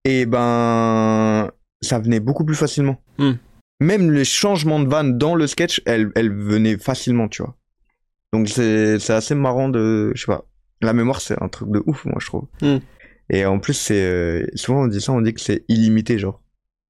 Et 0.04 0.26
ben, 0.26 1.50
ça 1.82 1.98
venait 1.98 2.20
beaucoup 2.20 2.44
plus 2.44 2.56
facilement. 2.56 3.00
Hmm. 3.18 3.34
Même 3.80 4.10
les 4.12 4.24
changements 4.24 4.80
de 4.80 4.88
vannes 4.88 5.18
dans 5.18 5.34
le 5.34 5.46
sketch, 5.46 5.82
elles, 5.86 6.10
elles 6.14 6.32
venaient 6.32 6.78
facilement, 6.78 7.28
tu 7.28 7.42
vois. 7.42 7.56
Donc 8.32 8.48
c'est 8.48 9.10
assez 9.10 9.34
marrant 9.34 9.68
de, 9.68 10.12
je 10.14 10.20
sais 10.20 10.26
pas. 10.26 10.44
La 10.80 10.92
mémoire, 10.92 11.20
c'est 11.20 11.40
un 11.42 11.48
truc 11.48 11.70
de 11.70 11.82
ouf, 11.86 12.04
moi, 12.04 12.16
je 12.20 12.26
trouve. 12.26 12.46
Hmm. 12.60 12.78
Et 13.30 13.46
en 13.46 13.58
plus, 13.58 13.74
c'est 13.74 14.02
euh, 14.02 14.46
souvent 14.54 14.82
on 14.82 14.86
dit 14.86 15.00
ça, 15.00 15.12
on 15.12 15.20
dit 15.20 15.32
que 15.32 15.40
c'est 15.40 15.64
illimité, 15.68 16.18
genre. 16.18 16.42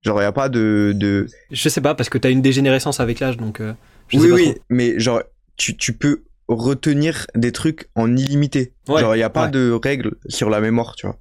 Genre, 0.03 0.21
il 0.21 0.25
y 0.25 0.27
a 0.27 0.33
pas 0.33 0.49
de, 0.49 0.93
de, 0.95 1.27
Je 1.51 1.69
sais 1.69 1.81
pas 1.81 1.95
parce 1.95 2.09
que 2.11 2.19
t'as 2.19 2.31
une 2.31 2.43
dégénérescence 2.43 3.01
avec 3.01 3.21
l'âge, 3.21 3.37
donc. 3.37 3.61
euh, 3.61 3.73
je 4.09 4.19
sais 4.19 4.25
oui, 4.25 4.29
pas 4.31 4.35
oui, 4.37 4.55
trop. 4.55 4.63
mais 4.69 4.99
genre, 4.99 5.23
tu, 5.57 5.77
tu 5.77 5.93
peux 5.95 6.25
retenir 6.49 7.27
des 7.35 7.53
trucs 7.53 7.89
en 7.95 8.15
illimité. 8.17 8.75
Ouais, 8.89 9.01
genre, 9.01 9.15
il 9.15 9.19
n'y 9.19 9.25
a 9.25 9.31
pas 9.31 9.47
ouais. 9.47 9.51
de 9.51 9.79
règles 9.83 10.17
sur 10.29 10.51
la 10.51 10.61
mémoire, 10.61 10.95
tu 10.97 11.07
vois. 11.07 11.19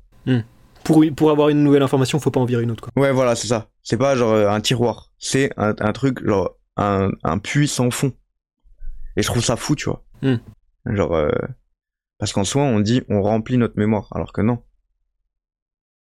Pour, 0.84 1.02
pour 1.16 1.32
avoir 1.32 1.48
une 1.48 1.64
nouvelle 1.64 1.84
information, 1.84 2.20
faut 2.20 2.32
pas 2.32 2.42
en 2.42 2.46
virer 2.46 2.64
une 2.64 2.72
autre, 2.72 2.84
quoi. 2.84 3.02
Ouais, 3.02 3.14
voilà, 3.14 3.36
c'est 3.36 3.48
ça. 3.48 3.70
C'est 3.84 3.96
pas 3.98 4.16
genre 4.16 4.34
euh, 4.34 4.50
un 4.50 4.60
tiroir. 4.60 5.12
C'est 5.18 5.52
un, 5.56 5.74
un 5.80 5.94
truc, 5.94 6.26
genre, 6.26 6.58
un, 6.76 7.10
un 7.24 7.38
puits 7.38 7.70
sans 7.70 7.90
fond. 7.90 8.12
Et 9.16 9.22
je 9.22 9.28
trouve 9.28 9.44
ça 9.46 9.56
fou, 9.56 9.76
tu 9.76 9.86
vois. 9.86 10.04
Hmm. 10.22 10.38
Genre, 10.94 11.16
euh, 11.16 11.30
parce 12.20 12.34
qu'en 12.34 12.44
soi, 12.44 12.64
on 12.64 12.80
dit, 12.80 13.02
on 13.10 13.22
remplit 13.22 13.58
notre 13.58 13.78
mémoire. 13.78 14.08
Alors 14.16 14.32
que 14.34 14.42
non, 14.42 14.60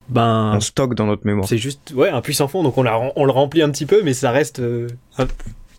Ben. 0.09 0.53
on 0.55 0.61
stocke 0.61 0.95
dans 0.95 1.07
notre 1.07 1.27
mémoire. 1.27 1.47
C'est 1.49 1.59
juste, 1.59 1.93
ouais, 1.95 2.09
un 2.11 2.21
puissant 2.21 2.49
fond, 2.49 2.63
donc 2.63 2.79
on, 2.79 2.83
la, 2.83 2.99
on 3.17 3.25
le 3.25 3.33
remplit 3.33 3.63
un 3.63 3.71
petit 3.71 3.87
peu, 3.87 4.03
mais 4.03 4.15
ça 4.15 4.31
reste 4.31 4.61
euh, 4.61 4.89
un, 5.19 5.27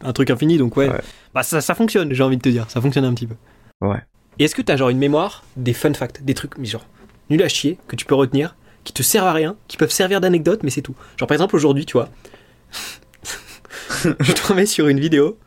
un 0.01 0.13
truc 0.13 0.29
infini, 0.29 0.57
donc 0.57 0.75
ouais. 0.77 0.89
Ouais. 0.89 1.01
Bah 1.33 1.43
ça, 1.43 1.61
ça 1.61 1.73
fonctionne, 1.75 2.13
j'ai 2.13 2.23
envie 2.23 2.37
de 2.37 2.41
te 2.41 2.49
dire, 2.49 2.69
ça 2.69 2.81
fonctionne 2.81 3.05
un 3.05 3.13
petit 3.13 3.27
peu. 3.27 3.35
Ouais. 3.81 3.99
Et 4.39 4.43
est-ce 4.43 4.53
que 4.55 4.61
t'as 4.61 4.75
genre 4.77 4.89
une 4.89 4.99
mémoire, 4.99 5.43
des 5.55 5.73
fun 5.73 5.93
facts, 5.93 6.21
des 6.23 6.33
trucs, 6.33 6.57
mais 6.57 6.65
genre, 6.65 6.85
nul 7.29 7.41
à 7.41 7.47
chier, 7.47 7.77
que 7.87 7.95
tu 7.95 8.05
peux 8.05 8.15
retenir, 8.15 8.55
qui 8.83 8.93
te 8.93 9.01
servent 9.03 9.27
à 9.27 9.33
rien, 9.33 9.55
qui 9.67 9.77
peuvent 9.77 9.91
servir 9.91 10.21
d'anecdote, 10.21 10.61
mais 10.63 10.69
c'est 10.69 10.81
tout. 10.83 10.95
Genre 11.17 11.27
par 11.27 11.33
exemple 11.35 11.55
aujourd'hui, 11.55 11.85
tu 11.85 11.93
vois, 11.93 12.09
je 14.19 14.33
tombais 14.33 14.65
sur 14.65 14.87
une 14.87 14.99
vidéo 14.99 15.37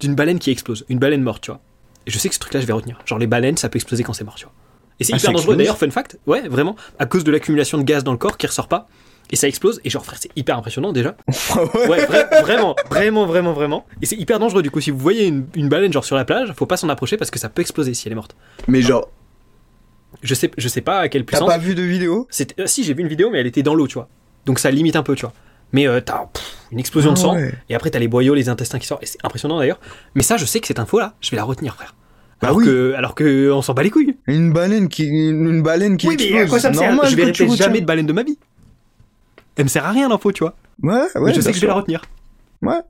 d'une 0.00 0.14
baleine 0.14 0.38
qui 0.38 0.50
explose, 0.50 0.84
une 0.88 0.98
baleine 0.98 1.22
morte, 1.22 1.42
tu 1.42 1.50
vois. 1.50 1.60
Et 2.06 2.10
je 2.10 2.18
sais 2.18 2.28
que 2.28 2.34
ce 2.34 2.40
truc-là, 2.40 2.60
je 2.60 2.66
vais 2.66 2.72
retenir. 2.72 2.98
Genre 3.04 3.18
les 3.18 3.26
baleines, 3.26 3.56
ça 3.56 3.68
peut 3.68 3.76
exploser 3.76 4.02
quand 4.04 4.12
c'est 4.12 4.24
mort, 4.24 4.34
tu 4.36 4.44
vois. 4.44 4.52
Et 5.00 5.04
c'est 5.04 5.12
Ah, 5.12 5.16
hyper 5.18 5.32
dangereux 5.32 5.56
d'ailleurs, 5.56 5.76
fun 5.78 5.90
fact, 5.90 6.18
ouais, 6.26 6.48
vraiment, 6.48 6.76
à 6.98 7.06
cause 7.06 7.24
de 7.24 7.30
l'accumulation 7.30 7.78
de 7.78 7.82
gaz 7.82 8.02
dans 8.04 8.12
le 8.12 8.18
corps 8.18 8.36
qui 8.38 8.46
ressort 8.46 8.68
pas. 8.68 8.88
Et 9.30 9.36
ça 9.36 9.48
explose, 9.48 9.80
et 9.84 9.90
genre 9.90 10.04
frère, 10.04 10.18
c'est 10.22 10.30
hyper 10.36 10.56
impressionnant 10.56 10.92
déjà. 10.92 11.16
ouais. 11.56 11.88
Ouais, 11.88 12.06
vra- 12.06 12.40
vraiment, 12.42 12.76
vraiment, 12.88 13.26
vraiment, 13.26 13.52
vraiment. 13.52 13.86
Et 14.00 14.06
c'est 14.06 14.14
hyper 14.16 14.38
dangereux 14.38 14.62
du 14.62 14.70
coup. 14.70 14.80
Si 14.80 14.90
vous 14.92 14.98
voyez 14.98 15.26
une, 15.26 15.46
une 15.56 15.68
baleine 15.68 15.92
genre 15.92 16.04
sur 16.04 16.14
la 16.16 16.24
plage, 16.24 16.52
faut 16.56 16.64
pas 16.66 16.76
s'en 16.76 16.88
approcher 16.88 17.16
parce 17.16 17.32
que 17.32 17.38
ça 17.40 17.48
peut 17.48 17.60
exploser 17.60 17.92
si 17.92 18.06
elle 18.06 18.12
est 18.12 18.14
morte. 18.16 18.36
Mais 18.68 18.82
genre, 18.82 19.08
Je 20.22 20.32
sais, 20.34 20.50
je 20.56 20.68
sais 20.68 20.80
pas 20.80 21.00
à 21.00 21.08
quelle 21.08 21.24
t'as 21.24 21.38
puissance. 21.38 21.48
pas 21.48 21.58
vu 21.58 21.74
de 21.74 21.82
vidéo? 21.82 22.28
Euh, 22.60 22.66
si 22.66 22.84
j'ai 22.84 22.94
vu 22.94 23.02
une 23.02 23.08
vidéo, 23.08 23.28
mais 23.30 23.40
elle 23.40 23.46
était 23.48 23.64
dans 23.64 23.74
l'eau, 23.74 23.88
tu 23.88 23.94
vois. 23.94 24.08
Donc 24.46 24.60
ça 24.60 24.70
limite 24.70 24.94
un 24.96 25.02
peu, 25.02 25.16
tu 25.16 25.22
vois. 25.22 25.32
Mais 25.72 25.88
euh, 25.88 26.00
t'as 26.00 26.28
une 26.72 26.78
explosion 26.78 27.12
de 27.12 27.18
Ah 27.18 27.22
sang, 27.22 27.34
ouais. 27.34 27.54
et 27.68 27.74
après 27.74 27.90
t'as 27.90 27.98
les 27.98 28.08
boyaux, 28.08 28.34
les 28.34 28.48
intestins 28.48 28.78
qui 28.78 28.86
sortent, 28.86 29.02
et 29.02 29.06
c'est 29.06 29.18
impressionnant 29.24 29.58
d'ailleurs. 29.58 29.80
Mais 30.14 30.22
ça, 30.22 30.36
je 30.36 30.44
sais 30.44 30.60
que 30.60 30.66
cette 30.66 30.78
info-là, 30.78 31.14
je 31.20 31.30
vais 31.30 31.36
la 31.36 31.44
retenir, 31.44 31.74
frère. 31.74 31.94
Bah 32.40 32.48
Alors 32.48 32.58
oui. 32.58 32.64
que, 32.66 32.92
alors 32.94 33.14
que, 33.14 33.50
on 33.50 33.62
s'en 33.62 33.72
bat 33.72 33.82
les 33.82 33.90
couilles. 33.90 34.16
Une 34.26 34.52
baleine 34.52 34.88
qui, 34.88 35.04
une 35.06 35.62
baleine 35.62 35.96
qui 35.96 36.08
oui, 36.08 36.16
mais 36.18 36.24
explose. 36.24 36.42
à 36.42 36.48
quoi 36.48 36.58
ça 36.60 36.68
me 36.70 36.74
sert 36.74 36.88
Normal 36.92 37.10
Je 37.10 37.22
retiens. 37.22 37.54
jamais 37.56 37.80
de 37.80 37.86
baleine 37.86 38.06
de 38.06 38.12
ma 38.12 38.22
vie. 38.24 38.38
Elle 39.56 39.64
me 39.64 39.68
sert 39.70 39.86
à 39.86 39.90
rien 39.90 40.08
l'info, 40.08 40.32
tu 40.32 40.44
vois. 40.44 40.54
Ouais, 40.82 40.92
ouais. 41.14 41.20
mais 41.22 41.32
je 41.34 41.40
sais 41.40 41.50
que 41.50 41.56
je 41.56 41.62
vais 41.62 41.66
la 41.68 41.74
retenir. 41.74 42.02
Ouais. 42.62 42.80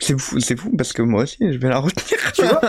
C'est 0.00 0.18
fou, 0.18 0.40
c'est 0.40 0.58
fou 0.58 0.76
parce 0.76 0.92
que 0.92 1.02
moi 1.02 1.22
aussi 1.22 1.38
je 1.40 1.58
vais 1.58 1.68
la 1.68 1.78
retenir. 1.78 2.32
Tu 2.32 2.42
vois 2.42 2.60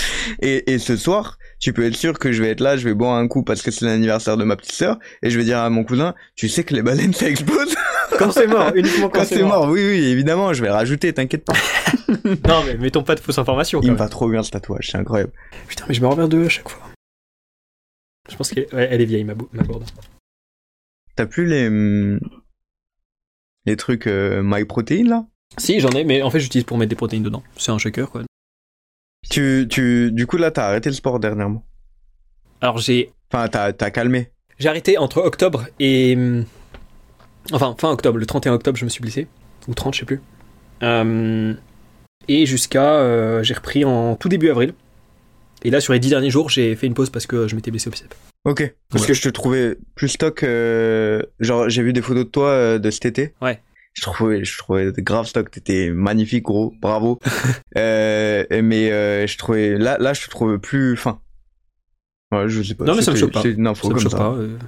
et, 0.40 0.72
et 0.72 0.78
ce 0.78 0.96
soir, 0.96 1.38
tu 1.58 1.72
peux 1.72 1.84
être 1.84 1.96
sûr 1.96 2.18
que 2.18 2.30
je 2.30 2.42
vais 2.42 2.50
être 2.50 2.60
là, 2.60 2.76
je 2.76 2.84
vais 2.84 2.94
boire 2.94 3.16
un 3.16 3.26
coup 3.26 3.42
parce 3.42 3.62
que 3.62 3.70
c'est 3.70 3.86
l'anniversaire 3.86 4.36
de 4.36 4.44
ma 4.44 4.56
petite 4.56 4.72
sœur 4.74 4.98
et 5.22 5.30
je 5.30 5.38
vais 5.38 5.44
dire 5.44 5.58
à 5.58 5.70
mon 5.70 5.84
cousin, 5.84 6.14
tu 6.36 6.48
sais 6.48 6.62
que 6.62 6.74
les 6.74 6.82
baleines 6.82 7.14
ça 7.14 7.28
explose? 7.28 7.74
Quand 8.18 8.30
c'est 8.30 8.46
mort, 8.46 8.70
uniquement 8.74 9.08
quand, 9.08 9.20
quand 9.20 9.24
c'est 9.24 9.42
mort. 9.42 9.68
Oui, 9.68 9.80
oui, 9.80 10.04
évidemment, 10.04 10.52
je 10.52 10.60
vais 10.62 10.68
le 10.68 10.74
rajouter, 10.74 11.12
t'inquiète 11.12 11.44
pas. 11.44 11.54
Non, 12.46 12.62
mais 12.64 12.76
mettons 12.76 13.02
pas 13.02 13.14
de 13.14 13.20
fausses 13.20 13.38
informations. 13.38 13.80
Il 13.82 13.90
me 13.90 13.96
va 13.96 14.08
trop 14.08 14.28
bien 14.28 14.42
ce 14.42 14.50
tatouage, 14.50 14.90
c'est 14.90 14.98
incroyable. 14.98 15.32
Putain, 15.66 15.84
mais 15.88 15.94
je 15.94 16.00
me 16.00 16.06
revers 16.06 16.28
de 16.28 16.36
eux 16.38 16.46
à 16.46 16.48
chaque 16.48 16.68
fois. 16.68 16.82
Je 18.30 18.36
pense 18.36 18.50
qu'elle 18.50 18.66
ouais, 18.72 18.88
elle 18.90 19.00
est 19.00 19.06
vieille, 19.06 19.24
ma, 19.24 19.34
ma 19.52 19.62
gourde. 19.64 19.84
T'as 21.16 21.26
plus 21.26 21.46
les 21.46 21.66
hum, 21.66 22.20
les 23.66 23.76
trucs 23.76 24.06
euh, 24.06 24.42
MyProtein 24.44 25.04
là? 25.08 25.26
Si, 25.58 25.80
j'en 25.80 25.90
ai, 25.90 26.04
mais 26.04 26.22
en 26.22 26.30
fait, 26.30 26.40
j'utilise 26.40 26.64
pour 26.64 26.76
mettre 26.78 26.90
des 26.90 26.96
protéines 26.96 27.22
dedans. 27.22 27.42
C'est 27.56 27.70
un 27.72 27.78
shaker, 27.78 28.10
quoi. 28.10 28.22
Tu, 29.30 29.66
tu, 29.70 30.10
du 30.12 30.26
coup, 30.26 30.36
là, 30.36 30.50
t'as 30.50 30.66
arrêté 30.68 30.88
le 30.90 30.94
sport 30.94 31.18
dernièrement? 31.20 31.64
Alors 32.60 32.78
j'ai 32.78 33.10
Enfin, 33.32 33.48
t'as, 33.48 33.72
t'as 33.72 33.90
calmé. 33.90 34.30
j'ai 34.58 34.68
arrêté 34.68 34.96
entre 34.98 35.20
octobre 35.22 35.66
et 35.80 36.14
hum, 36.16 36.44
enfin 37.52 37.74
fin 37.78 37.90
octobre, 37.90 38.18
le 38.18 38.26
31 38.26 38.52
octobre, 38.54 38.78
je 38.78 38.84
me 38.84 38.90
suis 38.90 39.00
blessé 39.02 39.26
ou 39.68 39.74
30, 39.74 39.94
je 39.94 40.00
sais 40.00 40.06
plus. 40.06 40.20
Euh, 40.82 41.54
et 42.28 42.46
jusqu'à 42.46 42.94
euh, 42.96 43.42
j'ai 43.42 43.54
repris 43.54 43.84
en 43.84 44.14
tout 44.16 44.28
début 44.28 44.50
avril. 44.50 44.74
Et 45.62 45.70
là 45.70 45.80
sur 45.80 45.92
les 45.94 45.98
dix 45.98 46.10
derniers 46.10 46.30
jours, 46.30 46.48
j'ai 46.50 46.74
fait 46.76 46.86
une 46.86 46.94
pause 46.94 47.10
parce 47.10 47.26
que 47.26 47.48
je 47.48 47.56
m'étais 47.56 47.70
blessé 47.70 47.88
au 47.88 47.90
bicep. 47.90 48.14
Ok. 48.44 48.74
Parce 48.90 49.02
Ouais. 49.02 49.08
que 49.08 49.14
je 49.14 49.22
te 49.22 49.28
trouvais 49.30 49.76
plus 49.94 50.08
stock. 50.10 50.42
euh, 50.42 51.22
genre, 51.40 51.68
j'ai 51.68 51.82
vu 51.82 51.92
des 51.92 52.02
photos 52.02 52.24
de 52.26 52.30
toi 52.30 52.78
de 52.78 52.90
cet 52.90 53.06
été. 53.06 53.34
Ouais. 53.42 53.60
Je 53.94 54.02
trouvais, 54.02 54.44
je 54.44 54.58
trouvais 54.58 54.92
grave 54.98 55.26
stock. 55.26 55.50
T'étais 55.50 55.90
magnifique, 55.90 56.44
gros. 56.44 56.74
Bravo. 56.80 57.18
euh, 57.76 58.44
mais 58.62 58.90
euh, 58.90 59.26
je 59.26 59.38
trouvais 59.38 59.78
là, 59.78 59.96
là, 59.98 60.12
je 60.12 60.24
te 60.24 60.30
trouvais 60.30 60.58
plus 60.58 60.96
fin. 60.96 61.20
Ouais, 62.32 62.48
je 62.48 62.62
sais 62.62 62.74
pas. 62.74 62.84
Non, 62.84 62.94
mais 62.96 63.02
ça 63.02 63.12
me 63.12 63.16
choque 63.16 63.32
pas. 63.32 63.42
C'est 63.42 63.52
une 63.52 63.66
info 63.66 63.88
Ça 63.88 63.94
me 63.94 64.00
comme 64.00 64.10
ça. 64.10 64.16
pas. 64.16 64.32
euh. 64.32 64.58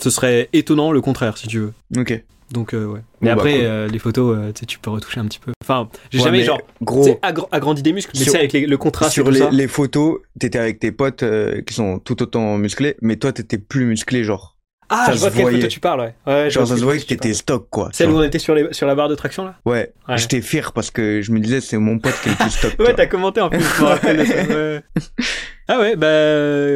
Ce 0.00 0.10
serait 0.10 0.48
étonnant 0.52 0.92
le 0.92 1.00
contraire 1.00 1.36
si 1.36 1.46
tu 1.48 1.58
veux. 1.58 1.72
Ok. 1.96 2.24
Donc 2.50 2.72
euh, 2.72 2.86
ouais. 2.86 3.00
Mais 3.20 3.30
Bon, 3.30 3.36
bah, 3.36 3.42
après 3.42 3.64
euh, 3.66 3.88
les 3.88 3.98
photos, 3.98 4.38
euh, 4.38 4.52
tu 4.66 4.78
peux 4.78 4.88
retoucher 4.88 5.20
un 5.20 5.26
petit 5.26 5.38
peu. 5.40 5.52
Enfin, 5.62 5.90
j'ai 6.10 6.18
Ouais, 6.18 6.24
jamais 6.24 6.38
mais 6.38 6.44
genre 6.44 6.60
Gros. 6.80 7.18
agrandi 7.22 7.82
des 7.82 7.92
muscles, 7.92 8.12
mais 8.18 8.24
c'est 8.24 8.38
avec 8.38 8.54
les- 8.54 8.66
le 8.66 8.78
contraste 8.78 9.10
et 9.12 9.14
sur 9.14 9.24
tout 9.24 9.30
les, 9.32 9.38
ça. 9.40 9.50
les 9.50 9.68
photos, 9.68 10.20
t'étais 10.40 10.58
avec 10.58 10.78
tes 10.78 10.90
potes 10.90 11.22
qui 11.66 11.74
sont 11.74 11.98
tout 11.98 12.22
autant 12.22 12.56
musclés, 12.56 12.96
mais 13.02 13.16
toi 13.16 13.32
t'étais 13.34 13.58
plus 13.58 13.84
musclé, 13.84 14.24
genre. 14.24 14.56
Ah, 14.90 15.06
ça 15.06 15.12
je 15.12 15.18
vois 15.18 15.30
de 15.30 15.34
quelle 15.36 15.52
photo 15.52 15.66
tu 15.66 15.80
parles, 15.80 16.00
ouais. 16.00 16.14
ouais 16.26 16.44
je 16.50 16.54
Genre 16.54 16.62
vois 16.62 16.68
ça 16.68 16.74
de 16.74 16.80
se 16.80 16.84
voyait 16.84 17.00
que 17.00 17.06
t'étais 17.06 17.34
stock, 17.34 17.68
quoi. 17.70 17.90
Celle 17.92 18.08
tu 18.08 18.14
où 18.14 18.18
on 18.18 18.22
était 18.22 18.38
sur, 18.38 18.54
les, 18.54 18.72
sur 18.72 18.86
la 18.86 18.94
barre 18.94 19.08
de 19.08 19.14
traction 19.14 19.44
là? 19.44 19.56
Ouais. 19.66 19.92
Ouais. 20.08 20.16
J'étais 20.16 20.40
fier 20.40 20.72
parce 20.72 20.90
que 20.90 21.20
je 21.20 21.30
me 21.32 21.40
disais 21.40 21.60
c'est 21.60 21.76
mon 21.76 21.98
pote 21.98 22.14
qui 22.22 22.28
est 22.28 22.32
le 22.32 22.36
plus 22.36 22.50
stock. 22.50 22.74
Ouais, 22.78 22.94
t'as 22.94 23.06
commenté 23.06 23.40
en 23.40 23.50
plus, 23.50 23.60
je 23.60 23.82
me 23.82 23.86
rappelle 23.86 24.20
ouais. 24.20 24.82
Ah 25.68 25.78
ouais, 25.78 25.96
bah 25.96 26.06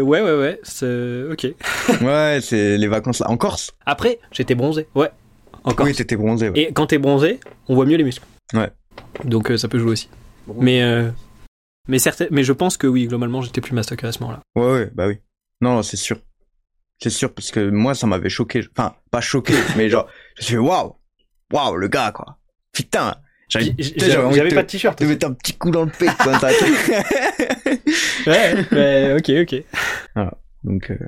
ouais, 0.04 0.20
ouais, 0.20 0.38
ouais, 0.38 0.60
c'est 0.62 1.22
ok. 1.30 1.46
Ouais, 2.02 2.40
c'est 2.42 2.76
les 2.76 2.88
vacances 2.88 3.20
là. 3.20 3.30
En 3.30 3.36
Corse? 3.36 3.70
Après, 3.86 4.18
j'étais 4.30 4.54
bronzé, 4.54 4.86
ouais. 4.94 5.10
Encore. 5.64 5.86
Oui, 5.86 5.94
t'étais 5.94 6.16
bronzé. 6.16 6.50
Ouais. 6.50 6.60
Et 6.60 6.72
quand 6.72 6.86
t'es 6.88 6.98
bronzé, 6.98 7.40
on 7.68 7.74
voit 7.74 7.86
mieux 7.86 7.96
les 7.96 8.04
muscles. 8.04 8.24
Ouais. 8.52 8.70
Donc 9.24 9.50
euh, 9.50 9.56
ça 9.56 9.68
peut 9.68 9.78
jouer 9.78 9.92
aussi. 9.92 10.08
Mais, 10.56 10.82
euh, 10.82 11.08
mais, 11.88 11.98
certes, 11.98 12.24
mais 12.30 12.42
je 12.42 12.52
pense 12.52 12.76
que 12.76 12.86
oui, 12.86 13.06
globalement, 13.06 13.42
j'étais 13.42 13.60
plus 13.60 13.74
mastoc 13.74 14.02
à 14.04 14.12
ce 14.12 14.20
moment-là. 14.20 14.40
Ouais, 14.56 14.72
ouais, 14.72 14.90
bah 14.92 15.06
oui. 15.06 15.18
Non, 15.60 15.82
c'est 15.82 15.96
sûr. 15.96 16.18
C'est 17.02 17.10
sûr, 17.10 17.34
parce 17.34 17.50
que 17.50 17.68
moi, 17.68 17.96
ça 17.96 18.06
m'avait 18.06 18.28
choqué. 18.28 18.62
Enfin, 18.76 18.94
pas 19.10 19.20
choqué, 19.20 19.54
mais 19.76 19.90
genre, 19.90 20.08
je 20.36 20.44
suis 20.44 20.54
fait 20.54 20.58
waouh, 20.58 20.94
waouh, 21.52 21.74
le 21.74 21.88
gars, 21.88 22.12
quoi. 22.12 22.38
Putain, 22.72 23.16
j'avais 23.48 23.72
pas 24.54 24.62
de 24.62 24.68
t-shirt. 24.68 25.00
aussi. 25.00 25.10
mettre 25.10 25.26
un 25.26 25.32
petit 25.32 25.54
coup 25.54 25.72
dans 25.72 25.84
le 25.84 25.90
pec, 25.90 26.10
ça. 26.22 26.38
Ouais, 28.26 28.54
ouais, 28.70 29.16
ok, 29.18 29.30
ok. 29.42 29.64
Donc, 30.62 30.92
euh, 30.92 30.98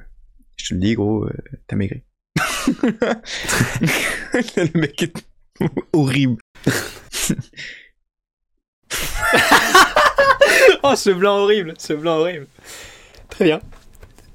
je 0.56 0.66
te 0.66 0.74
le 0.74 0.80
dis, 0.80 0.94
gros, 0.94 1.26
euh, 1.26 1.32
t'as 1.68 1.76
maigri. 1.76 2.02
le 4.56 4.78
mec 4.78 5.00
est 5.00 5.24
horrible. 5.92 6.40
Oh, 10.82 10.96
ce 10.96 11.10
blanc 11.10 11.38
horrible, 11.38 11.74
ce 11.78 11.92
blanc 11.92 12.18
horrible. 12.18 12.48
Très 13.30 13.44
bien. 13.44 13.60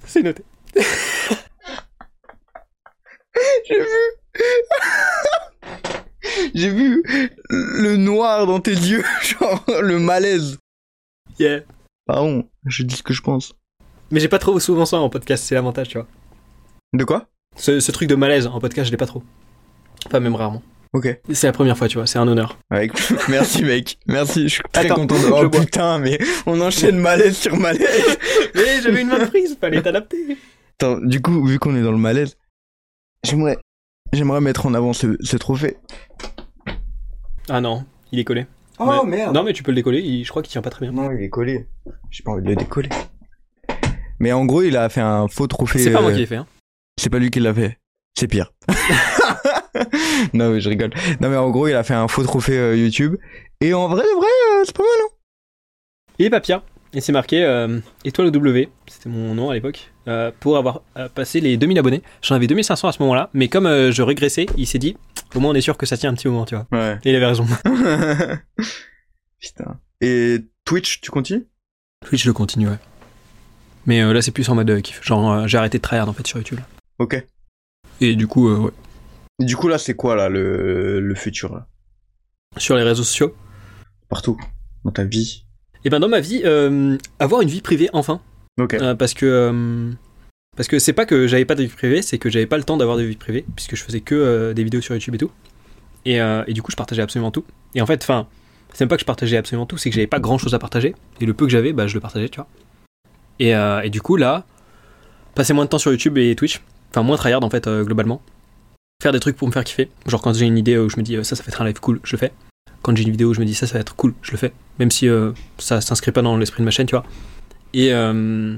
C'est 0.06 0.24
noté. 0.24 0.44
J'ai 6.54 6.70
vu 6.70 7.04
le 7.50 7.96
noir 7.98 8.46
dans 8.46 8.60
tes 8.60 8.72
yeux, 8.72 9.04
genre 9.22 9.64
le 9.82 10.00
malaise. 10.00 10.58
Yeah. 11.40 11.62
Pardon, 12.06 12.48
je 12.66 12.84
dis 12.84 12.96
ce 12.96 13.04
que 13.04 13.14
je 13.14 13.22
pense. 13.22 13.54
Mais 14.12 14.20
j'ai 14.20 14.28
pas 14.28 14.40
trop 14.40 14.60
souvent 14.60 14.86
ça 14.86 14.98
en 14.98 15.10
podcast, 15.10 15.46
c'est 15.46 15.56
l'avantage, 15.56 15.90
tu 15.90 15.98
vois. 15.98 16.08
De 16.94 17.04
quoi? 17.04 17.28
Ce, 17.56 17.80
ce 17.80 17.92
truc 17.92 18.10
de 18.10 18.16
malaise 18.16 18.48
en 18.48 18.60
podcast, 18.60 18.88
je 18.88 18.92
l'ai 18.92 18.98
pas 18.98 19.06
trop. 19.06 19.24
Enfin, 20.06 20.20
même 20.20 20.36
rarement. 20.36 20.64
Ok. 20.94 21.20
C'est 21.32 21.46
la 21.46 21.54
première 21.54 21.78
fois, 21.78 21.88
tu 21.88 21.98
vois, 21.98 22.08
c'est 22.08 22.18
un 22.18 22.28
honneur. 22.28 22.58
Avec... 22.72 22.94
Merci 23.30 23.64
mec, 23.64 24.00
merci, 24.08 24.50
je 24.50 24.56
suis 24.56 24.64
très 24.72 24.86
Attends, 24.86 24.96
content 24.96 25.20
de... 25.20 25.28
Oh 25.32 25.50
putain, 25.50 26.00
mais 26.00 26.18
on 26.48 26.60
enchaîne 26.62 26.98
malaise 26.98 27.38
sur 27.38 27.56
malaise. 27.58 28.18
Mais 28.56 28.82
j'avais 28.82 29.02
une 29.02 29.10
main 29.10 29.26
prise, 29.28 29.56
fallait 29.60 29.82
t'adapter. 29.84 30.38
Attends, 30.80 30.98
du 31.00 31.22
coup, 31.22 31.46
vu 31.46 31.60
qu'on 31.60 31.76
est 31.76 31.84
dans 31.84 31.92
le 31.92 31.98
malaise, 31.98 32.38
j'aimerais... 33.24 33.58
J'aimerais 34.12 34.42
mettre 34.42 34.66
en 34.66 34.74
avant 34.74 34.94
ce, 34.94 35.18
ce 35.22 35.38
trophée. 35.38 35.78
Ah 37.48 37.62
non, 37.62 37.86
il 38.12 38.20
est 38.20 38.24
collé. 38.24 38.48
Oh 38.80 39.04
merde 39.06 39.36
Non, 39.36 39.44
mais 39.44 39.54
tu 39.54 39.62
peux 39.62 39.72
le 39.72 39.76
décoller, 39.76 40.00
il- 40.00 40.24
je 40.24 40.30
crois 40.30 40.42
qu'il 40.42 40.52
tient 40.52 40.62
pas 40.62 40.70
très 40.70 40.86
bien. 40.86 40.94
Non, 40.94 41.12
il 41.12 41.22
est 41.22 41.30
collé. 41.30 41.68
J'ai 42.10 42.24
pas 42.24 42.32
envie 42.32 42.44
de 42.44 42.48
le 42.48 42.56
décoller. 42.56 42.90
Mais 44.20 44.32
en 44.32 44.46
gros, 44.46 44.62
il 44.64 44.76
a 44.78 44.90
fait 44.90 45.02
un 45.02 45.28
faux 45.28 45.48
trophée. 45.48 45.80
C'est 45.80 45.92
pas 45.92 46.02
moi 46.02 46.10
euh, 46.10 46.14
qui 46.14 46.20
l'ai 46.20 46.26
fait, 46.26 46.38
hein. 46.38 46.48
C'est 46.98 47.10
pas 47.10 47.20
lui 47.20 47.30
qui 47.30 47.40
l'a 47.40 47.54
fait. 47.54 47.78
C'est 48.18 48.28
pire. 48.28 48.52
non, 50.34 50.52
mais 50.52 50.62
je 50.62 50.70
rigole. 50.70 50.92
Non, 51.22 51.30
mais 51.30 51.38
en 51.38 51.50
gros, 51.50 51.68
il 51.68 51.76
a 51.76 51.84
fait 51.84 51.94
un 51.94 52.08
faux 52.08 52.24
trophée 52.24 52.58
euh, 52.58 52.76
YouTube. 52.76 53.16
Et 53.62 53.74
en 53.74 53.88
vrai, 53.88 54.04
de 54.04 54.16
vrai, 54.18 54.28
euh, 54.28 54.64
c'est 54.66 54.76
pas 54.76 54.84
mal. 54.84 54.92
Hein 55.04 55.16
Il 56.20 56.26
est 56.26 56.30
pas 56.30 56.42
pire. 56.42 56.64
Et 56.94 57.02
c'est 57.02 57.12
marqué 57.12 57.44
euh, 57.44 57.80
étoile 58.04 58.32
W, 58.32 58.70
c'était 58.88 59.10
mon 59.10 59.36
nom 59.36 59.52
à 59.52 59.54
l'époque, 59.54 59.92
euh, 60.08 60.32
pour 60.40 60.58
avoir 60.58 60.82
euh, 60.98 61.08
passé 61.08 61.40
les 61.40 61.56
2000 61.56 61.78
abonnés. 61.78 62.02
J'en 62.24 62.34
avais 62.36 62.48
2500 62.48 62.88
à 62.88 62.92
ce 62.92 63.02
moment-là, 63.04 63.30
mais 63.34 63.48
comme 63.48 63.68
je 63.92 64.02
régressais, 64.02 64.48
il 64.58 64.66
s'est 64.66 64.80
dit, 64.80 64.98
au 65.36 65.40
moins 65.40 65.52
on 65.52 65.56
est 65.56 65.62
sûr 65.62 65.78
que 65.78 65.86
ça 65.86 65.98
tient 65.98 66.10
un 66.10 66.16
petit 66.16 66.28
moment, 66.28 66.46
tu 66.46 66.56
vois. 66.56 66.66
ouais. 66.72 66.98
Et 67.04 67.12
il 67.12 67.16
avait 67.16 67.28
raison. 67.28 67.46
Putain. 69.40 69.80
Et 70.02 70.40
Twitch, 70.66 71.02
tu 71.02 71.12
continues? 71.12 71.46
Twitch, 72.06 72.24
je 72.24 72.32
continue, 72.32 72.68
ouais. 72.70 72.80
Mais 73.86 74.02
euh, 74.02 74.14
là, 74.14 74.22
c'est 74.22 74.32
plus 74.32 74.48
en 74.50 74.56
mode 74.56 74.70
euh, 74.70 74.82
kiff. 74.82 75.04
Genre, 75.04 75.32
euh, 75.32 75.48
j'ai 75.48 75.58
arrêté 75.58 75.78
de 75.78 75.82
tryhard 75.84 76.10
en 76.10 76.14
fait 76.14 76.26
sur 76.26 76.38
YouTube. 76.38 76.60
Ok. 77.00 77.26
Et 78.02 78.16
du 78.16 78.28
coup, 78.28 78.50
euh, 78.50 78.58
ouais. 78.58 78.72
Et 79.42 79.46
du 79.46 79.56
coup, 79.56 79.68
là, 79.68 79.78
c'est 79.78 79.96
quoi, 79.96 80.16
là, 80.16 80.28
le, 80.30 81.00
le 81.00 81.16
futur, 81.16 81.54
là? 81.54 81.68
Sur 82.58 82.76
les 82.76 82.84
réseaux 82.84 83.04
sociaux. 83.04 83.36
Partout. 84.10 84.38
Dans 84.84 84.92
ta 84.92 85.04
vie. 85.06 85.46
Et 85.86 85.90
ben 85.90 86.00
dans 86.00 86.10
ma 86.10 86.20
vie, 86.20 86.42
euh, 86.46 86.98
avoir 87.20 87.42
une 87.42 87.50
vie 87.50 87.62
privée 87.62 87.90
enfin. 87.94 88.22
Euh, 88.60 88.96
parce 88.96 89.14
que 89.14 89.26
euh, 89.26 89.92
parce 90.58 90.68
que 90.68 90.80
c'est 90.80 90.92
pas 90.92 91.06
que 91.06 91.28
j'avais 91.28 91.46
pas 91.46 91.56
de 91.56 91.64
vie 91.64 91.70
privée, 91.70 92.02
c'est 92.02 92.18
que 92.18 92.30
j'avais 92.30 92.46
pas 92.46 92.58
le 92.58 92.64
temps 92.64 92.76
d'avoir 92.76 92.98
de 92.98 93.04
vie 93.04 93.16
privée 93.16 93.46
puisque 93.56 93.76
je 93.76 93.84
faisais 93.84 94.02
que 94.02 94.52
des 94.52 94.64
vidéos 94.64 94.82
sur 94.82 94.94
YouTube 94.94 95.16
et 95.16 95.20
tout. 95.20 95.32
Et, 96.06 96.16
et 96.18 96.54
du 96.54 96.62
coup, 96.62 96.72
je 96.72 96.76
partageais 96.76 97.02
absolument 97.02 97.32
tout. 97.32 97.46
Et 97.76 97.82
en 97.82 97.86
fait, 97.86 98.02
enfin, 98.04 98.28
c'est 98.74 98.82
même 98.82 98.90
pas 98.90 98.96
que 98.96 99.02
je 99.02 99.06
partageais 99.06 99.38
absolument 99.38 99.66
tout, 99.66 99.78
c'est 99.78 99.90
que 99.90 99.96
j'avais 99.96 100.08
pas 100.08 100.20
grand 100.20 100.38
chose 100.38 100.54
à 100.54 100.60
partager. 100.60 100.96
Et 101.22 101.26
le 101.26 101.34
peu 101.34 101.46
que 101.46 101.52
j'avais, 101.52 101.74
bah, 101.74 101.88
je 101.88 101.94
le 101.94 102.00
partageais, 102.00 102.30
tu 102.30 102.38
vois. 102.38 102.48
Et, 103.40 103.56
euh, 103.56 103.82
et 103.82 103.90
du 103.90 104.02
coup, 104.02 104.16
là, 104.16 104.46
passer 105.36 105.54
moins 105.54 105.66
de 105.66 105.70
temps 105.70 105.80
sur 105.80 105.92
YouTube 105.92 106.18
et 106.18 106.36
Twitch, 106.36 106.62
enfin 106.92 107.04
moins 107.04 107.18
tryhard 107.18 107.44
en 107.44 107.50
fait 107.50 107.68
euh, 107.68 107.84
globalement. 107.84 108.22
Faire 109.02 109.14
des 109.14 109.20
trucs 109.20 109.38
pour 109.38 109.48
me 109.48 109.54
faire 109.54 109.64
kiffer. 109.64 109.90
Genre 110.08 110.22
quand 110.22 110.34
j'ai 110.34 110.46
une 110.46 110.58
idée 110.58 110.78
où 110.78 110.90
je 110.90 110.98
me 110.98 111.04
dis 111.04 111.16
euh, 111.16 111.24
ça, 111.24 111.36
ça 111.36 111.44
être 111.48 111.62
un 111.62 111.66
live 111.66 111.80
cool, 111.80 112.00
je 112.04 112.14
le 112.14 112.18
fais. 112.18 112.34
Quand 112.82 112.96
j'ai 112.96 113.04
une 113.04 113.12
vidéo 113.12 113.30
où 113.30 113.34
je 113.34 113.40
me 113.40 113.46
dis 113.46 113.56
ça, 113.56 113.68
ça 113.68 113.74
va 113.74 113.80
être 113.82 113.96
cool, 113.96 114.14
je 114.22 114.32
le 114.32 114.38
fais. 114.38 114.54
Même 114.80 114.92
si 114.92 115.08
euh, 115.08 115.32
ça 115.58 115.82
s'inscrit 115.82 116.12
pas 116.12 116.22
dans 116.22 116.38
l'esprit 116.38 116.62
de 116.62 116.66
ma 116.66 116.72
chaîne, 116.72 116.88
tu 116.88 116.96
vois. 116.96 117.06
Et, 117.74 117.94
euh, 117.94 118.56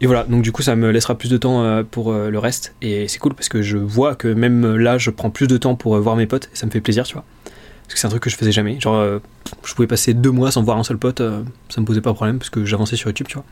et 0.00 0.06
voilà, 0.06 0.24
donc 0.24 0.42
du 0.42 0.52
coup 0.52 0.62
ça 0.62 0.76
me 0.76 0.90
laissera 0.90 1.16
plus 1.16 1.30
de 1.30 1.36
temps 1.36 1.62
euh, 1.64 1.82
pour 1.82 2.12
euh, 2.12 2.30
le 2.30 2.38
reste. 2.38 2.74
Et 2.82 3.08
c'est 3.08 3.18
cool 3.18 3.34
parce 3.34 3.48
que 3.48 3.62
je 3.62 3.78
vois 3.78 4.14
que 4.14 4.28
même 4.28 4.76
là 4.76 4.98
je 4.98 5.10
prends 5.10 5.30
plus 5.30 5.46
de 5.46 5.56
temps 5.56 5.74
pour 5.74 5.98
voir 5.98 6.16
mes 6.16 6.26
potes 6.26 6.50
et 6.52 6.56
ça 6.56 6.66
me 6.66 6.70
fait 6.70 6.80
plaisir, 6.80 7.04
tu 7.04 7.14
vois. 7.14 7.24
Parce 7.84 7.94
que 7.94 8.00
c'est 8.00 8.06
un 8.06 8.10
truc 8.10 8.22
que 8.22 8.30
je 8.30 8.36
faisais 8.36 8.52
jamais. 8.52 8.78
Genre 8.80 9.20
je 9.64 9.74
pouvais 9.74 9.88
passer 9.88 10.12
deux 10.12 10.30
mois 10.30 10.50
sans 10.50 10.62
voir 10.62 10.76
un 10.76 10.84
seul 10.84 10.98
pote, 10.98 11.22
ça 11.68 11.80
me 11.80 11.86
posait 11.86 12.02
pas 12.02 12.10
de 12.10 12.14
problème 12.14 12.38
parce 12.38 12.50
que 12.50 12.64
j'avançais 12.64 12.96
sur 12.96 13.08
YouTube, 13.08 13.28
tu 13.28 13.34
vois. 13.34 13.44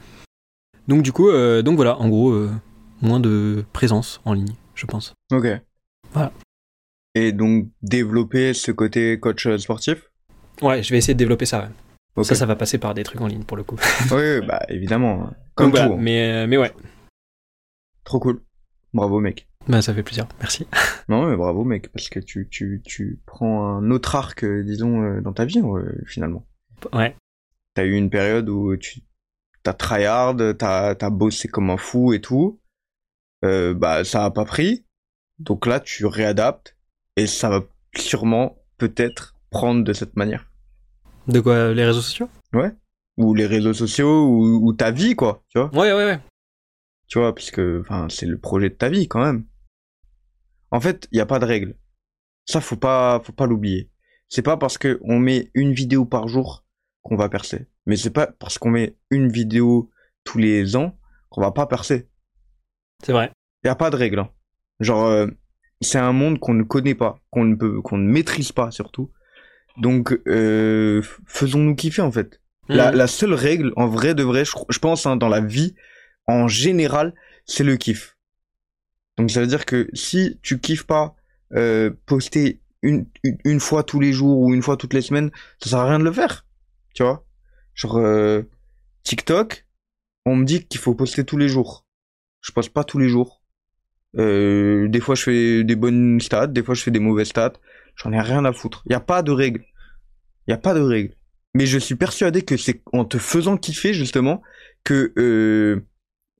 Donc 0.88 1.02
du 1.02 1.10
coup, 1.10 1.30
donc 1.62 1.76
voilà, 1.76 1.98
en 1.98 2.08
gros, 2.10 2.38
moins 3.00 3.18
de 3.18 3.64
présence 3.72 4.20
en 4.26 4.34
ligne, 4.34 4.52
je 4.74 4.84
pense. 4.84 5.14
Ok. 5.32 5.46
Voilà. 6.12 6.32
Et 7.16 7.32
donc, 7.32 7.68
développer 7.80 8.52
ce 8.52 8.70
côté 8.72 9.18
coach 9.18 9.46
euh, 9.46 9.56
sportif? 9.56 10.10
Ouais, 10.60 10.82
je 10.82 10.90
vais 10.90 10.98
essayer 10.98 11.14
de 11.14 11.18
développer 11.18 11.46
ça. 11.46 11.70
Ça, 12.22 12.34
ça 12.34 12.44
va 12.44 12.56
passer 12.56 12.76
par 12.76 12.92
des 12.92 13.04
trucs 13.04 13.20
en 13.22 13.26
ligne 13.26 13.42
pour 13.44 13.56
le 13.56 13.62
coup. 13.64 13.76
Oui, 14.12 14.40
bah, 14.46 14.62
évidemment. 14.68 15.30
Comme 15.54 15.70
Donc 15.70 15.76
tout. 15.86 15.92
hein. 15.94 15.96
mais, 15.98 16.32
euh, 16.32 16.46
mais 16.46 16.58
ouais, 16.58 16.72
Trop 18.04 18.20
cool. 18.20 18.42
Bravo, 18.92 19.20
mec. 19.20 19.48
bah, 19.66 19.80
ça 19.80 19.94
fait 19.94 20.02
plaisir. 20.02 20.26
Merci. 20.40 20.66
Non, 21.08 21.26
mais 21.26 21.36
bravo, 21.36 21.64
mec, 21.64 21.90
parce 21.92 22.08
que 22.08 22.18
tu, 22.20 22.48
tu, 22.50 22.82
tu 22.84 23.20
prends 23.26 23.64
un 23.78 23.90
autre 23.92 24.14
arc, 24.16 24.42
euh, 24.44 24.62
disons, 24.64 25.20
dans 25.22 25.32
ta 25.32 25.44
vie, 25.44 25.62
finalement. 26.04 26.44
Ouais. 26.92 27.16
T'as 27.74 27.84
eu 27.84 27.92
une 27.94 28.10
période 28.10 28.48
où 28.50 28.76
tu 28.76 29.00
t'as 29.62 29.72
tryhard, 29.72 30.36
t'as 30.58 30.94
t'as 30.96 31.10
bossé 31.10 31.48
comme 31.48 31.70
un 31.70 31.76
fou 31.76 32.12
et 32.12 32.20
tout. 32.20 32.60
Euh, 33.44 33.72
bah, 33.72 34.04
ça 34.04 34.24
a 34.24 34.30
pas 34.30 34.44
pris. 34.44 34.84
Donc 35.38 35.66
là, 35.66 35.78
tu 35.80 36.06
réadaptes 36.06 36.75
et 37.16 37.26
ça 37.26 37.48
va 37.48 37.62
sûrement, 37.96 38.56
peut-être, 38.78 39.34
prendre 39.50 39.84
de 39.84 39.92
cette 39.92 40.16
manière. 40.16 40.50
De 41.28 41.40
quoi 41.40 41.72
Les 41.72 41.84
réseaux 41.84 42.02
sociaux? 42.02 42.28
Ou 43.16 43.34
les 43.34 43.46
réseaux 43.46 43.72
sociaux, 43.72 44.26
ou, 44.26 44.66
ou 44.66 44.72
ta 44.74 44.90
vie, 44.90 45.14
quoi, 45.16 45.42
tu 45.48 45.58
vois. 45.58 45.70
Ouais, 45.74 45.92
ouais, 45.92 46.04
ouais. 46.04 46.20
Tu 47.08 47.18
vois, 47.18 47.34
puisque, 47.34 47.60
enfin, 47.80 48.08
c'est 48.10 48.26
le 48.26 48.38
projet 48.38 48.68
de 48.68 48.74
ta 48.74 48.88
vie, 48.90 49.08
quand 49.08 49.24
même. 49.24 49.46
En 50.70 50.80
fait, 50.80 51.08
il 51.12 51.16
n'y 51.16 51.20
a 51.22 51.26
pas 51.26 51.38
de 51.38 51.46
règle. 51.46 51.76
Ça, 52.44 52.60
faut 52.60 52.76
pas, 52.76 53.20
faut 53.24 53.32
pas 53.32 53.46
l'oublier. 53.46 53.90
C'est 54.28 54.42
pas 54.42 54.56
parce 54.56 54.76
que 54.76 54.98
on 55.02 55.18
met 55.18 55.50
une 55.54 55.72
vidéo 55.72 56.04
par 56.04 56.28
jour 56.28 56.64
qu'on 57.02 57.16
va 57.16 57.28
percer. 57.28 57.68
Mais 57.86 57.96
c'est 57.96 58.10
pas 58.10 58.26
parce 58.26 58.58
qu'on 58.58 58.70
met 58.70 58.96
une 59.10 59.28
vidéo 59.30 59.90
tous 60.24 60.38
les 60.38 60.74
ans 60.76 60.98
qu'on 61.30 61.40
va 61.40 61.52
pas 61.52 61.66
percer. 61.66 62.08
C'est 63.04 63.12
vrai. 63.12 63.30
Y 63.64 63.68
a 63.68 63.76
pas 63.76 63.90
de 63.90 63.96
règle. 63.96 64.18
hein. 64.18 64.30
Genre, 64.80 65.06
euh, 65.06 65.26
c'est 65.80 65.98
un 65.98 66.12
monde 66.12 66.38
qu'on 66.40 66.54
ne 66.54 66.62
connaît 66.62 66.94
pas, 66.94 67.20
qu'on 67.30 67.44
ne 67.44 67.54
peut, 67.54 67.80
qu'on 67.82 67.98
ne 67.98 68.10
maîtrise 68.10 68.52
pas 68.52 68.70
surtout. 68.70 69.10
Donc, 69.78 70.18
euh, 70.26 71.02
faisons-nous 71.26 71.74
kiffer 71.74 72.02
en 72.02 72.12
fait. 72.12 72.40
La, 72.68 72.90
Mhm. 72.90 72.96
la 72.98 73.06
seule 73.06 73.34
règle, 73.34 73.72
en 73.76 73.86
vrai 73.86 74.14
de 74.14 74.22
vrai, 74.22 74.44
je, 74.44 74.52
je 74.70 74.78
pense 74.78 75.06
hein, 75.06 75.16
dans 75.16 75.28
la 75.28 75.40
vie, 75.40 75.74
en 76.26 76.48
général, 76.48 77.14
c'est 77.44 77.62
le 77.64 77.76
kiff. 77.76 78.16
Donc 79.18 79.30
ça 79.30 79.40
veut 79.40 79.46
dire 79.46 79.64
que 79.66 79.88
si 79.94 80.38
tu 80.42 80.58
kiffes 80.58 80.84
pas 80.86 81.14
euh, 81.54 81.90
poster 82.06 82.60
une, 82.82 83.06
une, 83.22 83.38
une 83.44 83.60
fois 83.60 83.82
tous 83.82 84.00
les 84.00 84.12
jours 84.12 84.38
ou 84.40 84.52
une 84.52 84.62
fois 84.62 84.76
toutes 84.76 84.94
les 84.94 85.02
semaines, 85.02 85.30
ça 85.62 85.70
sert 85.70 85.78
à 85.78 85.88
rien 85.88 85.98
de 85.98 86.04
le 86.04 86.12
faire. 86.12 86.44
Tu 86.94 87.02
vois? 87.02 87.24
Genre 87.74 87.98
euh, 87.98 88.42
TikTok, 89.04 89.66
on 90.24 90.36
me 90.36 90.44
dit 90.44 90.64
qu'il 90.66 90.80
faut 90.80 90.94
poster 90.94 91.24
tous 91.24 91.36
les 91.36 91.48
jours. 91.48 91.86
Je 92.40 92.52
poste 92.52 92.70
pas 92.72 92.84
tous 92.84 92.98
les 92.98 93.08
jours. 93.08 93.42
Euh, 94.18 94.88
des 94.88 95.00
fois 95.00 95.14
je 95.14 95.22
fais 95.22 95.64
des 95.64 95.76
bonnes 95.76 96.20
stats, 96.20 96.46
des 96.48 96.62
fois 96.62 96.74
je 96.74 96.82
fais 96.82 96.90
des 96.90 96.98
mauvaises 97.00 97.28
stats. 97.28 97.52
J'en 97.96 98.12
ai 98.12 98.20
rien 98.20 98.44
à 98.44 98.52
foutre. 98.52 98.82
Il 98.86 98.92
y 98.92 98.96
a 98.96 99.00
pas 99.00 99.22
de 99.22 99.30
règle. 99.32 99.64
Il 100.46 100.50
y 100.50 100.54
a 100.54 100.58
pas 100.58 100.74
de 100.74 100.80
règle. 100.80 101.14
Mais 101.54 101.66
je 101.66 101.78
suis 101.78 101.94
persuadé 101.94 102.42
que 102.42 102.56
c'est 102.56 102.82
en 102.92 103.04
te 103.04 103.18
faisant 103.18 103.56
kiffer 103.56 103.94
justement 103.94 104.42
que 104.84 105.12
euh, 105.18 105.80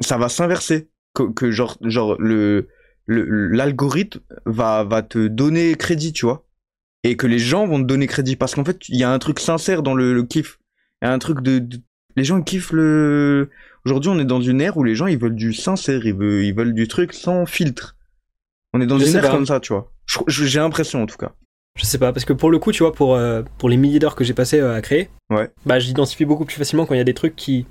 ça 0.00 0.18
va 0.18 0.28
s'inverser, 0.28 0.90
que, 1.14 1.50
genre 1.50 1.78
genre 1.82 2.16
le- 2.20 2.68
l'algorithme 3.06 4.20
va 4.46 4.84
va 4.84 5.02
te 5.02 5.28
donner 5.28 5.74
crédit, 5.76 6.12
tu 6.12 6.26
vois, 6.26 6.46
et 7.04 7.16
que 7.16 7.26
les 7.26 7.38
gens 7.38 7.66
vont 7.66 7.78
te 7.80 7.84
donner 7.86 8.06
crédit 8.06 8.36
parce 8.36 8.54
qu'en 8.54 8.64
fait 8.64 8.88
il 8.88 8.98
y 8.98 9.04
a 9.04 9.10
un 9.12 9.18
truc 9.18 9.38
sincère 9.40 9.82
dans 9.82 9.94
le, 9.94 10.12
le 10.14 10.22
kiff, 10.24 10.58
il 11.02 11.06
y 11.06 11.08
a 11.08 11.12
un 11.12 11.18
truc 11.18 11.40
de, 11.40 11.58
de- 11.60 11.80
les 12.16 12.24
gens 12.24 12.42
kiffent 12.42 12.72
le. 12.72 13.50
Aujourd'hui 13.86 14.10
on 14.10 14.18
est 14.18 14.24
dans 14.24 14.40
une 14.42 14.60
ère 14.60 14.76
où 14.76 14.82
les 14.84 14.94
gens 14.96 15.06
ils 15.06 15.16
veulent 15.16 15.34
du 15.36 15.54
sincère, 15.54 16.04
ils 16.04 16.12
veulent 16.14 16.44
ils 16.44 16.52
veulent 16.54 16.74
du 16.74 16.88
truc 16.88 17.12
sans 17.14 17.46
filtre. 17.46 17.96
On 18.74 18.80
est 18.80 18.86
dans 18.86 18.98
Je 18.98 19.06
une 19.06 19.14
ère 19.16 19.22
pas. 19.22 19.30
comme 19.30 19.46
ça, 19.46 19.60
tu 19.60 19.72
vois. 19.72 19.90
J'ai 20.26 20.58
l'impression 20.58 21.02
en 21.02 21.06
tout 21.06 21.16
cas. 21.16 21.30
Je 21.78 21.84
sais 21.84 21.98
pas, 21.98 22.12
parce 22.12 22.24
que 22.24 22.32
pour 22.32 22.50
le 22.50 22.58
coup, 22.58 22.72
tu 22.72 22.82
vois, 22.82 22.92
pour, 22.92 23.14
euh, 23.14 23.42
pour 23.58 23.68
les 23.68 23.76
milliers 23.76 23.98
d'heures 23.98 24.14
que 24.16 24.24
j'ai 24.24 24.32
passé 24.34 24.58
euh, 24.58 24.74
à 24.74 24.80
créer, 24.80 25.08
Ouais. 25.30 25.50
bah 25.66 25.78
j'identifie 25.78 26.24
beaucoup 26.24 26.44
plus 26.44 26.56
facilement 26.56 26.84
quand 26.86 26.94
il 26.94 26.98
y 26.98 27.00
a 27.00 27.04
des 27.04 27.14
trucs 27.14 27.36
qui 27.36 27.64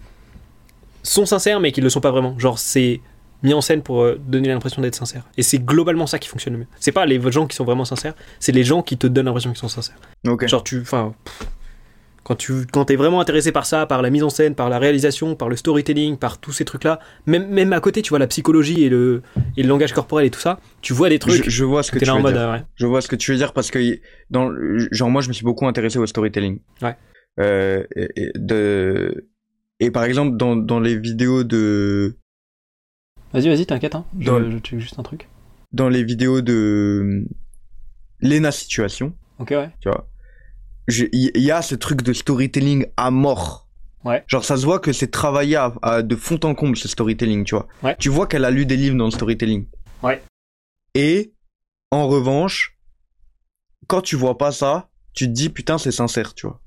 sont 1.03 1.25
sincères 1.25 1.59
mais 1.59 1.71
qui 1.71 1.81
le 1.81 1.89
sont 1.89 2.01
pas 2.01 2.11
vraiment. 2.11 2.37
Genre 2.39 2.57
c'est 2.59 3.01
mis 3.43 3.53
en 3.53 3.61
scène 3.61 3.81
pour 3.83 4.01
euh, 4.03 4.17
donner 4.27 4.47
l'impression 4.47 4.81
d'être 4.81 4.95
sincère. 4.95 5.23
Et 5.37 5.43
c'est 5.43 5.59
globalement 5.59 6.07
ça 6.07 6.17
qui 6.17 6.29
fonctionne 6.29 6.53
le 6.53 6.59
mieux. 6.61 6.67
C'est 6.79 6.91
pas 6.93 7.05
les 7.05 7.19
gens 7.31 7.45
qui 7.45 7.55
sont 7.57 7.65
vraiment 7.65 7.83
sincères, 7.85 8.13
c'est 8.39 8.53
les 8.53 8.63
gens 8.63 8.81
qui 8.81 8.97
te 8.97 9.05
donnent 9.05 9.25
l'impression 9.25 9.49
qu'ils 9.51 9.59
sont 9.59 9.67
sincères. 9.67 9.97
Genre 10.47 10.63
tu, 10.63 10.79
enfin, 10.81 11.13
quand 12.25 12.35
tu, 12.35 12.65
quand 12.65 12.85
t'es 12.85 12.95
vraiment 12.97 13.21
intéressé 13.21 13.51
par 13.51 13.65
ça, 13.67 13.85
par 13.85 14.01
la 14.01 14.09
mise 14.09 14.23
en 14.23 14.29
scène, 14.31 14.55
par 14.55 14.67
la 14.67 14.79
réalisation, 14.79 15.35
par 15.35 15.47
le 15.47 15.55
storytelling, 15.55 16.17
par 16.17 16.39
tous 16.39 16.51
ces 16.51 16.65
trucs-là, 16.65 16.99
même, 17.27 17.47
même 17.49 17.71
à 17.71 17.79
côté, 17.79 18.01
tu 18.01 18.09
vois 18.09 18.17
la 18.19 18.25
psychologie 18.27 18.83
et 18.83 18.89
le, 18.89 19.21
et 19.55 19.61
le 19.63 19.69
langage 19.69 19.93
corporel 19.93 20.25
et 20.25 20.31
tout 20.31 20.39
ça, 20.39 20.59
tu 20.81 20.91
vois 20.93 21.07
des 21.09 21.19
trucs. 21.19 21.43
Je, 21.45 21.49
je 21.49 21.63
vois 21.63 21.83
ce 21.83 21.91
que 21.91 21.99
T'es 21.99 22.05
tu 22.05 22.09
là 22.09 22.15
en 22.15 22.17
veux 22.17 22.23
mode, 22.23 22.33
dire. 22.33 22.41
euh, 22.41 22.53
ouais. 22.53 22.63
Je 22.75 22.85
vois 22.87 23.01
ce 23.01 23.07
que 23.07 23.15
tu 23.15 23.31
veux 23.31 23.37
dire 23.37 23.53
parce 23.53 23.69
que 23.71 23.79
dans 24.31 24.51
genre 24.91 25.09
moi 25.11 25.21
je 25.21 25.27
me 25.29 25.33
suis 25.33 25.45
beaucoup 25.45 25.67
intéressé 25.67 25.99
au 25.99 26.05
storytelling. 26.07 26.59
Ouais. 26.81 26.95
Euh, 27.39 27.83
et, 27.95 28.07
et 28.15 28.31
de 28.35 29.29
et 29.79 29.91
par 29.91 30.03
exemple 30.05 30.35
dans 30.35 30.55
dans 30.55 30.79
les 30.79 30.97
vidéos 30.97 31.43
de 31.43 32.17
Vas-y, 33.33 33.49
vas-y, 33.49 33.65
t'inquiète, 33.65 33.95
hein. 33.95 34.05
Je, 34.19 34.25
Dans- 34.25 34.49
je 34.49 34.57
check 34.59 34.79
juste 34.79 34.97
un 34.97 35.03
truc. 35.03 35.27
dans 35.73 35.89
les 35.89 36.03
vidéos 36.03 36.41
de 36.41 37.25
Lena 38.21 38.51
Situation, 38.51 39.13
Ok, 39.39 39.49
ouais. 39.51 39.69
tu 39.81 39.89
vois. 39.89 40.07
Il 40.87 41.31
y, 41.41 41.51
a 41.51 41.61
ce 41.61 41.75
truc 41.75 42.01
de 42.03 42.13
storytelling 42.13 42.85
à 42.97 43.09
mort. 43.11 43.67
Ouais. 44.03 44.23
Genre 44.27 44.45
ça 44.45 44.55
se 44.55 44.65
voit 44.65 44.79
que 44.79 44.93
c'est 44.93 45.09
travaillé 45.09 45.55
à, 45.55 45.73
à- 45.81 46.01
de 46.03 46.15
fond 46.15 46.39
en 46.43 46.53
comble 46.53 46.77
ce 46.77 46.87
storytelling, 46.87 47.43
tu 47.43 47.55
vois. 47.55 47.67
Ouais. 47.81 47.95
Tu 47.97 48.09
vois 48.09 48.27
qu'elle 48.27 48.45
a 48.45 48.51
lu 48.51 48.65
des 48.67 48.77
livres 48.77 48.95
dans 48.95 49.05
le 49.05 49.11
storytelling. 49.11 49.65
Ouais. 50.03 50.21
Et 50.93 51.33
en 51.89 52.07
revanche, 52.07 52.77
quand 53.87 54.01
tu 54.01 54.15
vois 54.15 54.37
pas 54.37 54.51
ça, 54.51 54.89
tu 55.13 55.25
te 55.25 55.31
dis 55.31 55.49
putain 55.49 55.77
c'est 55.79 55.91
sincère, 55.91 56.35
tu 56.35 56.45
vois. 56.45 56.61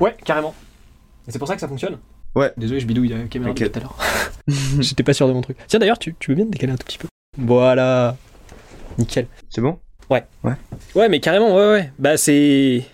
Ouais, 0.00 0.14
carrément. 0.24 0.54
Et 1.26 1.32
c'est 1.32 1.38
pour 1.38 1.48
ça 1.48 1.54
que 1.54 1.60
ça 1.60 1.68
fonctionne. 1.68 1.98
Ouais. 2.34 2.52
Désolé, 2.58 2.78
je 2.80 2.86
bidouille 2.86 3.08
la 3.08 3.24
caméra 3.24 3.50
T'inquiète. 3.52 3.74
depuis 3.74 3.80
tout 3.80 3.86
à 3.88 4.52
l'heure. 4.52 4.80
J'étais 4.80 5.02
pas 5.02 5.14
sûr 5.14 5.26
de 5.28 5.32
mon 5.32 5.40
truc. 5.40 5.56
Tiens, 5.66 5.78
d'ailleurs, 5.78 5.98
tu, 5.98 6.14
tu 6.18 6.30
veux 6.30 6.34
bien 6.36 6.44
te 6.44 6.50
décaler 6.50 6.72
un 6.74 6.76
tout 6.76 6.86
petit 6.86 6.98
peu? 6.98 7.08
Voilà. 7.38 8.16
Nickel. 8.98 9.26
C'est 9.48 9.60
bon? 9.62 9.78
Ouais, 10.94 11.08
mais 11.08 11.20
carrément, 11.20 11.54
ouais, 11.56 11.70
ouais. 11.70 11.92
Bah, 11.98 12.16
c'est. 12.16 12.84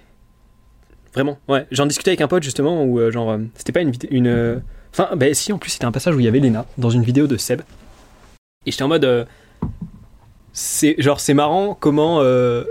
Vraiment, 1.15 1.39
ouais. 1.49 1.67
J'en 1.71 1.87
discutais 1.87 2.11
avec 2.11 2.21
un 2.21 2.29
pote 2.29 2.43
justement 2.43 2.85
où, 2.85 2.99
euh, 2.99 3.11
genre, 3.11 3.31
euh, 3.31 3.39
c'était 3.55 3.73
pas 3.73 3.81
une. 3.81 3.93
une 4.11 4.27
euh, 4.27 4.59
Enfin, 4.91 5.17
bah, 5.17 5.33
si, 5.33 5.53
en 5.53 5.59
plus, 5.59 5.71
c'était 5.71 5.87
un 5.87 5.93
passage 5.93 6.15
où 6.15 6.21
il 6.21 6.25
y 6.25 6.29
avait 6.29 6.39
Lena 6.39 6.67
dans 6.79 6.91
une 6.91 7.03
vidéo 7.03 7.27
de 7.27 7.37
Seb. 7.37 7.63
Et 8.67 8.71
j'étais 8.71 8.83
en 8.85 8.89
mode. 8.89 9.27
C'est 10.53 10.95
genre, 10.99 11.19
c'est 11.19 11.35
marrant 11.35 11.75
comment 11.75 12.23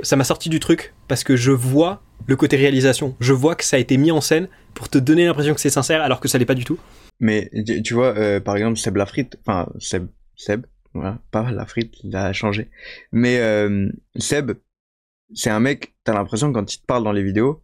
ça 0.03 0.15
m'a 0.15 0.23
sorti 0.23 0.47
du 0.47 0.61
truc 0.61 0.93
parce 1.09 1.25
que 1.25 1.35
je 1.35 1.51
vois 1.51 2.01
le 2.25 2.37
côté 2.37 2.55
réalisation. 2.55 3.13
Je 3.19 3.33
vois 3.33 3.55
que 3.55 3.65
ça 3.65 3.75
a 3.75 3.79
été 3.79 3.97
mis 3.97 4.09
en 4.09 4.21
scène 4.21 4.47
pour 4.73 4.87
te 4.87 4.97
donner 4.97 5.25
l'impression 5.25 5.53
que 5.53 5.59
c'est 5.59 5.69
sincère 5.69 6.01
alors 6.01 6.21
que 6.21 6.29
ça 6.29 6.37
l'est 6.37 6.45
pas 6.45 6.55
du 6.55 6.63
tout. 6.63 6.79
Mais 7.19 7.51
tu 7.83 7.93
vois, 7.93 8.39
par 8.39 8.55
exemple, 8.55 8.77
Seb 8.77 8.95
Lafrite, 8.95 9.37
enfin 9.45 9.67
Seb, 9.79 10.07
Seb, 10.37 10.65
voilà, 10.93 11.19
pas 11.31 11.51
Lafrite, 11.51 11.93
il 12.05 12.15
a 12.15 12.31
changé. 12.31 12.69
Mais 13.11 13.41
Seb, 14.15 14.53
c'est 15.33 15.49
un 15.49 15.59
mec, 15.59 15.93
t'as 16.05 16.13
l'impression 16.13 16.53
quand 16.53 16.73
il 16.73 16.79
te 16.79 16.85
parle 16.85 17.03
dans 17.03 17.11
les 17.11 17.23
vidéos, 17.23 17.62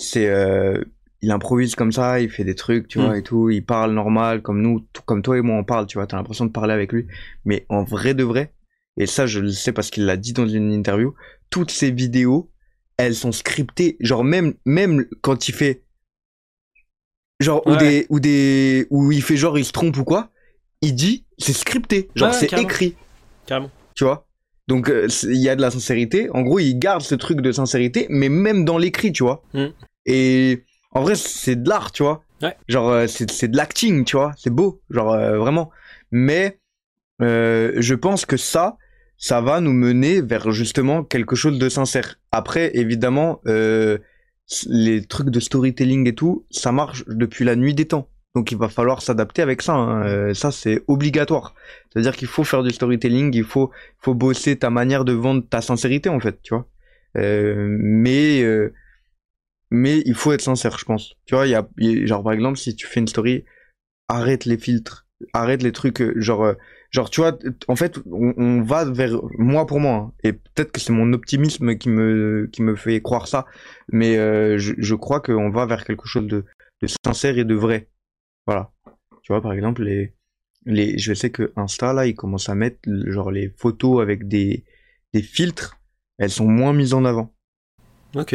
c'est, 0.00 0.28
euh, 0.28 0.82
il 1.22 1.30
improvise 1.30 1.74
comme 1.74 1.92
ça, 1.92 2.20
il 2.20 2.30
fait 2.30 2.44
des 2.44 2.54
trucs, 2.54 2.88
tu 2.88 2.98
Mm. 2.98 3.02
vois, 3.02 3.18
et 3.18 3.22
tout, 3.22 3.50
il 3.50 3.64
parle 3.64 3.92
normal, 3.92 4.40
comme 4.42 4.60
nous, 4.62 4.86
tout, 4.92 5.02
comme 5.04 5.22
toi 5.22 5.36
et 5.38 5.42
moi 5.42 5.56
on 5.56 5.64
parle, 5.64 5.86
tu 5.86 5.98
vois, 5.98 6.06
t'as 6.06 6.16
l'impression 6.16 6.46
de 6.46 6.50
parler 6.52 6.72
avec 6.72 6.92
lui. 6.92 7.06
Mais 7.44 7.66
en 7.68 7.84
vrai 7.84 8.14
de 8.14 8.24
vrai, 8.24 8.52
et 8.96 9.06
ça 9.06 9.26
je 9.26 9.40
le 9.40 9.50
sais 9.50 9.72
parce 9.72 9.90
qu'il 9.90 10.04
l'a 10.06 10.16
dit 10.16 10.32
dans 10.32 10.48
une 10.48 10.72
interview, 10.72 11.14
toutes 11.50 11.70
ces 11.70 11.90
vidéos, 11.90 12.50
elles 12.96 13.14
sont 13.14 13.32
scriptées, 13.32 13.96
genre 14.00 14.24
même, 14.24 14.54
même 14.64 15.06
quand 15.20 15.48
il 15.48 15.52
fait 15.54 15.82
genre 17.40 17.66
ou 17.66 17.76
des 17.76 18.06
ou 18.10 18.20
des 18.20 18.86
où 18.90 19.12
il 19.12 19.22
fait 19.22 19.36
genre 19.36 19.58
il 19.58 19.64
se 19.64 19.72
trompe 19.72 19.96
ou 19.96 20.04
quoi 20.04 20.30
il 20.82 20.94
dit 20.94 21.24
c'est 21.38 21.54
scripté 21.54 22.10
genre 22.14 22.28
Ouais, 22.28 22.34
c'est 22.34 22.48
carrément. 22.48 22.68
écrit 22.68 22.94
Carrément. 23.46 23.70
tu 23.94 24.04
vois? 24.04 24.26
Donc 24.68 24.90
euh, 24.90 25.08
il 25.24 25.38
y 25.38 25.48
a 25.48 25.56
de 25.56 25.62
la 25.62 25.70
sincérité 25.70 26.28
en 26.30 26.42
gros 26.42 26.58
il 26.58 26.78
garde 26.78 27.00
ce 27.02 27.14
truc 27.14 27.40
de 27.40 27.50
sincérité 27.52 28.06
mais 28.10 28.28
même 28.28 28.64
dans 28.66 28.76
l'écrit 28.78 29.12
tu 29.12 29.22
vois? 29.22 29.42
Mm. 29.54 29.68
Et 30.06 30.64
en 30.92 31.02
vrai 31.02 31.14
c'est 31.14 31.56
de 31.56 31.68
l'art 31.68 31.92
tu 31.92 32.02
vois 32.02 32.22
Ouais. 32.42 32.56
genre 32.68 32.88
euh, 32.88 33.06
c'est 33.06 33.30
c'est 33.30 33.48
de 33.48 33.56
l'acting 33.58 34.04
tu 34.06 34.16
vois 34.16 34.32
c'est 34.38 34.48
beau 34.48 34.80
genre 34.88 35.12
euh, 35.12 35.36
vraiment 35.38 35.70
mais 36.10 36.58
euh, 37.20 37.72
je 37.76 37.94
pense 37.94 38.24
que 38.24 38.38
ça 38.38 38.78
ça 39.18 39.42
va 39.42 39.60
nous 39.60 39.74
mener 39.74 40.22
vers 40.22 40.50
justement 40.50 41.04
quelque 41.04 41.36
chose 41.36 41.58
de 41.58 41.68
sincère 41.68 42.18
après 42.32 42.70
évidemment 42.74 43.40
euh, 43.46 43.98
les 44.66 45.04
trucs 45.04 45.30
de 45.30 45.38
storytelling 45.38 46.08
et 46.08 46.14
tout, 46.14 46.44
ça 46.50 46.72
marche 46.72 47.04
depuis 47.06 47.44
la 47.44 47.54
nuit 47.54 47.74
des 47.74 47.86
temps. 47.86 48.08
Donc 48.34 48.50
il 48.50 48.58
va 48.58 48.68
falloir 48.68 49.00
s'adapter 49.02 49.42
avec 49.42 49.62
ça. 49.62 49.74
hein. 49.74 50.02
Euh, 50.06 50.34
ça 50.34 50.50
c'est 50.50 50.82
obligatoire. 50.88 51.54
C'est-à-dire 51.92 52.16
qu'il 52.16 52.26
faut 52.28 52.42
faire 52.44 52.62
du 52.62 52.70
storytelling, 52.70 53.32
il 53.34 53.44
faut 53.44 53.70
faut 54.00 54.14
bosser 54.14 54.56
ta 54.56 54.70
manière 54.70 55.04
de 55.04 55.12
vendre 55.12 55.44
ta 55.48 55.60
sincérité 55.60 56.08
en 56.08 56.18
fait, 56.20 56.40
tu 56.42 56.54
vois. 56.54 56.66
Euh, 57.16 57.66
mais 57.80 58.42
euh, 58.42 58.72
mais 59.70 60.02
il 60.06 60.14
faut 60.14 60.32
être 60.32 60.40
sincère, 60.40 60.78
je 60.78 60.84
pense. 60.84 61.14
Tu 61.26 61.34
vois, 61.34 61.46
il 61.46 61.50
y 61.50 61.54
a, 61.54 61.66
genre 62.06 62.22
par 62.22 62.32
exemple 62.32 62.58
si 62.58 62.74
tu 62.74 62.86
fais 62.86 63.00
une 63.00 63.08
story, 63.08 63.44
arrête 64.08 64.44
les 64.44 64.58
filtres, 64.58 65.06
arrête 65.32 65.62
les 65.62 65.72
trucs 65.72 66.00
euh, 66.00 66.12
genre 66.16 66.44
euh, 66.44 66.54
genre 66.90 67.10
tu 67.10 67.20
vois 67.20 67.38
en 67.68 67.76
fait 67.76 67.98
on, 68.10 68.34
on 68.36 68.62
va 68.62 68.84
vers 68.84 69.20
moi 69.38 69.66
pour 69.66 69.80
moi 69.80 69.94
hein. 69.94 70.12
et 70.24 70.32
peut-être 70.32 70.72
que 70.72 70.80
c'est 70.80 70.92
mon 70.92 71.12
optimisme 71.12 71.76
qui 71.76 71.88
me 71.88 72.48
qui 72.52 72.62
me 72.62 72.74
fait 72.74 73.00
croire 73.00 73.28
ça 73.28 73.46
mais 73.92 74.16
euh, 74.16 74.58
je, 74.58 74.74
je 74.78 74.94
crois 74.94 75.20
qu'on 75.20 75.50
va 75.50 75.66
vers 75.66 75.84
quelque 75.84 76.06
chose 76.06 76.26
de, 76.26 76.44
de 76.82 76.88
sincère 77.04 77.38
et 77.38 77.44
de 77.44 77.54
vrai 77.54 77.88
voilà 78.46 78.72
tu 79.22 79.32
vois 79.32 79.42
par 79.42 79.52
exemple 79.52 79.82
les 79.82 80.14
les 80.66 80.98
je 80.98 81.14
sais 81.14 81.30
que 81.30 81.52
Insta 81.56 81.92
là 81.92 82.06
ils 82.06 82.14
commencent 82.14 82.48
à 82.48 82.54
mettre 82.54 82.80
genre 83.06 83.30
les 83.30 83.50
photos 83.56 84.02
avec 84.02 84.26
des 84.26 84.64
des 85.12 85.22
filtres 85.22 85.76
elles 86.18 86.30
sont 86.30 86.48
moins 86.48 86.72
mises 86.72 86.94
en 86.94 87.04
avant 87.04 87.32
Ok. 88.16 88.34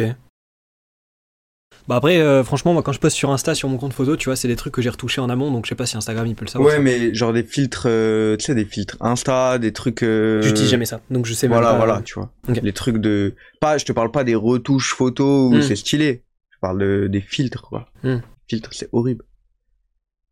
Bah 1.88 1.96
après, 1.96 2.18
euh, 2.18 2.42
franchement, 2.42 2.72
moi 2.72 2.82
quand 2.82 2.92
je 2.92 2.98
poste 2.98 3.16
sur 3.16 3.30
Insta, 3.30 3.54
sur 3.54 3.68
mon 3.68 3.76
compte 3.78 3.92
photo, 3.92 4.16
tu 4.16 4.24
vois, 4.28 4.34
c'est 4.36 4.48
des 4.48 4.56
trucs 4.56 4.74
que 4.74 4.82
j'ai 4.82 4.90
retouchés 4.90 5.20
en 5.20 5.28
amont, 5.30 5.52
donc 5.52 5.66
je 5.66 5.68
sais 5.68 5.74
pas 5.76 5.86
si 5.86 5.96
Instagram 5.96 6.26
il 6.26 6.34
peut 6.34 6.44
le 6.44 6.50
savoir. 6.50 6.68
ouais 6.68 6.76
ça. 6.76 6.82
mais 6.82 7.14
genre 7.14 7.32
des 7.32 7.44
filtres 7.44 7.84
euh, 7.86 8.36
tu 8.36 8.44
sais 8.46 8.54
des 8.56 8.64
filtres 8.64 8.96
Insta 9.00 9.58
des 9.58 9.72
trucs 9.72 10.02
euh, 10.02 10.42
J'utilise 10.42 10.70
jamais 10.70 10.84
ça, 10.86 11.00
donc 11.10 11.26
je 11.26 11.34
sais 11.34 11.46
même 11.48 11.58
voilà 11.58 11.70
pas. 11.72 11.76
voilà 11.76 12.02
tu 12.02 12.14
vois 12.14 12.32
les 12.48 12.72
trucs 12.72 12.98
de 12.98 13.34
pas 13.60 13.78
je 13.78 13.84
te 13.84 13.92
parle 13.92 14.10
pas 14.10 14.24
des 14.24 14.34
retouches 14.34 14.94
photos 14.94 15.52
où 15.52 15.56
Hmm. 15.58 15.62
c'est 15.62 15.76
stylé 15.76 16.24
je 16.50 16.56
parle 16.60 16.80
de, 16.80 17.06
des 17.06 17.20
filtres 17.20 17.62
quoi 17.62 17.86
Hmm. 18.02 18.18
filtres 18.48 18.70
c'est 18.72 18.88
horrible 18.92 19.24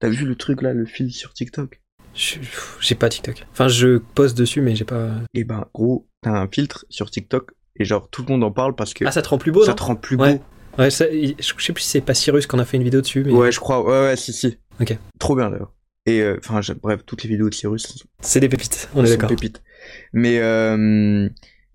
t'as 0.01 0.09
vu 0.09 0.25
le 0.27 0.35
truc 0.35 0.61
là 0.61 0.73
le 0.75 0.85
filtre 0.87 1.15
sur 1.17 1.33
TikTok? 1.33 1.81
J'ai 2.81 2.95
pas 2.95 3.09
TikTok. 3.09 3.45
Enfin, 3.53 3.67
je 3.67 3.99
poste 3.99 4.37
dessus, 4.39 4.61
mais 4.61 4.77
j'ai 4.77 4.85
pas. 4.85 5.11
et 5.35 5.43
ben 5.45 5.65
gros 5.75 6.07
t'as 6.23 6.31
un 6.31 6.47
filtre 6.49 6.85
sur 6.89 7.11
TikTok 7.11 7.53
et 7.77 7.85
genre 7.85 8.09
tout 8.09 8.23
le 8.23 8.29
monde 8.33 8.45
en 8.45 8.53
parle 8.53 8.75
parce 8.77 8.95
que 8.95 9.05
Ah, 9.05 9.11
ça 9.13 9.21
te 9.23 9.29
rend 9.29 9.39
plus 9.39 9.51
beau, 9.51 9.65
ça 9.65 9.71
non? 9.71 9.75
te 9.77 9.83
rend 9.83 9.97
plus 9.97 10.17
beau 10.17 10.23
Ouais, 10.25 10.41
ça- 10.91 11.09
il- 11.09 11.37
je 11.39 11.45
sais 11.63 11.73
plus 11.73 11.83
si 11.83 11.89
c'est 11.91 12.01
pas 12.01 12.15
Cyrus 12.15 12.47
qu'on 12.47 12.59
a 12.59 12.65
fait 12.65 12.77
une 12.77 12.83
vidéo 12.85 13.01
dessus, 13.01 13.23
mais 13.25 13.33
Ouais, 13.33 13.53
je 13.53 13.61
crois. 13.61 13.83
Ouais, 13.85 14.09
ouais, 14.09 14.17
si, 14.17 14.33
si. 14.33 14.59
Ok. 14.81 14.97
Trop 15.19 15.37
bien 15.37 15.51
d'ailleurs. 15.51 15.73
Et 16.07 16.21
euh, 16.21 16.39
enfin, 16.45 16.61
bref, 16.83 17.01
toutes 17.07 17.23
les 17.23 17.31
vidéos 17.31 17.49
de 17.49 17.55
Cyrus 17.55 18.05
c'est 18.21 18.41
des 18.41 18.49
pépites, 18.49 18.89
on 18.95 19.05
est 19.05 19.09
d'accord. 19.11 19.29
pépites. 19.31 19.63
Mais 20.13 20.39
euh, 20.41 21.29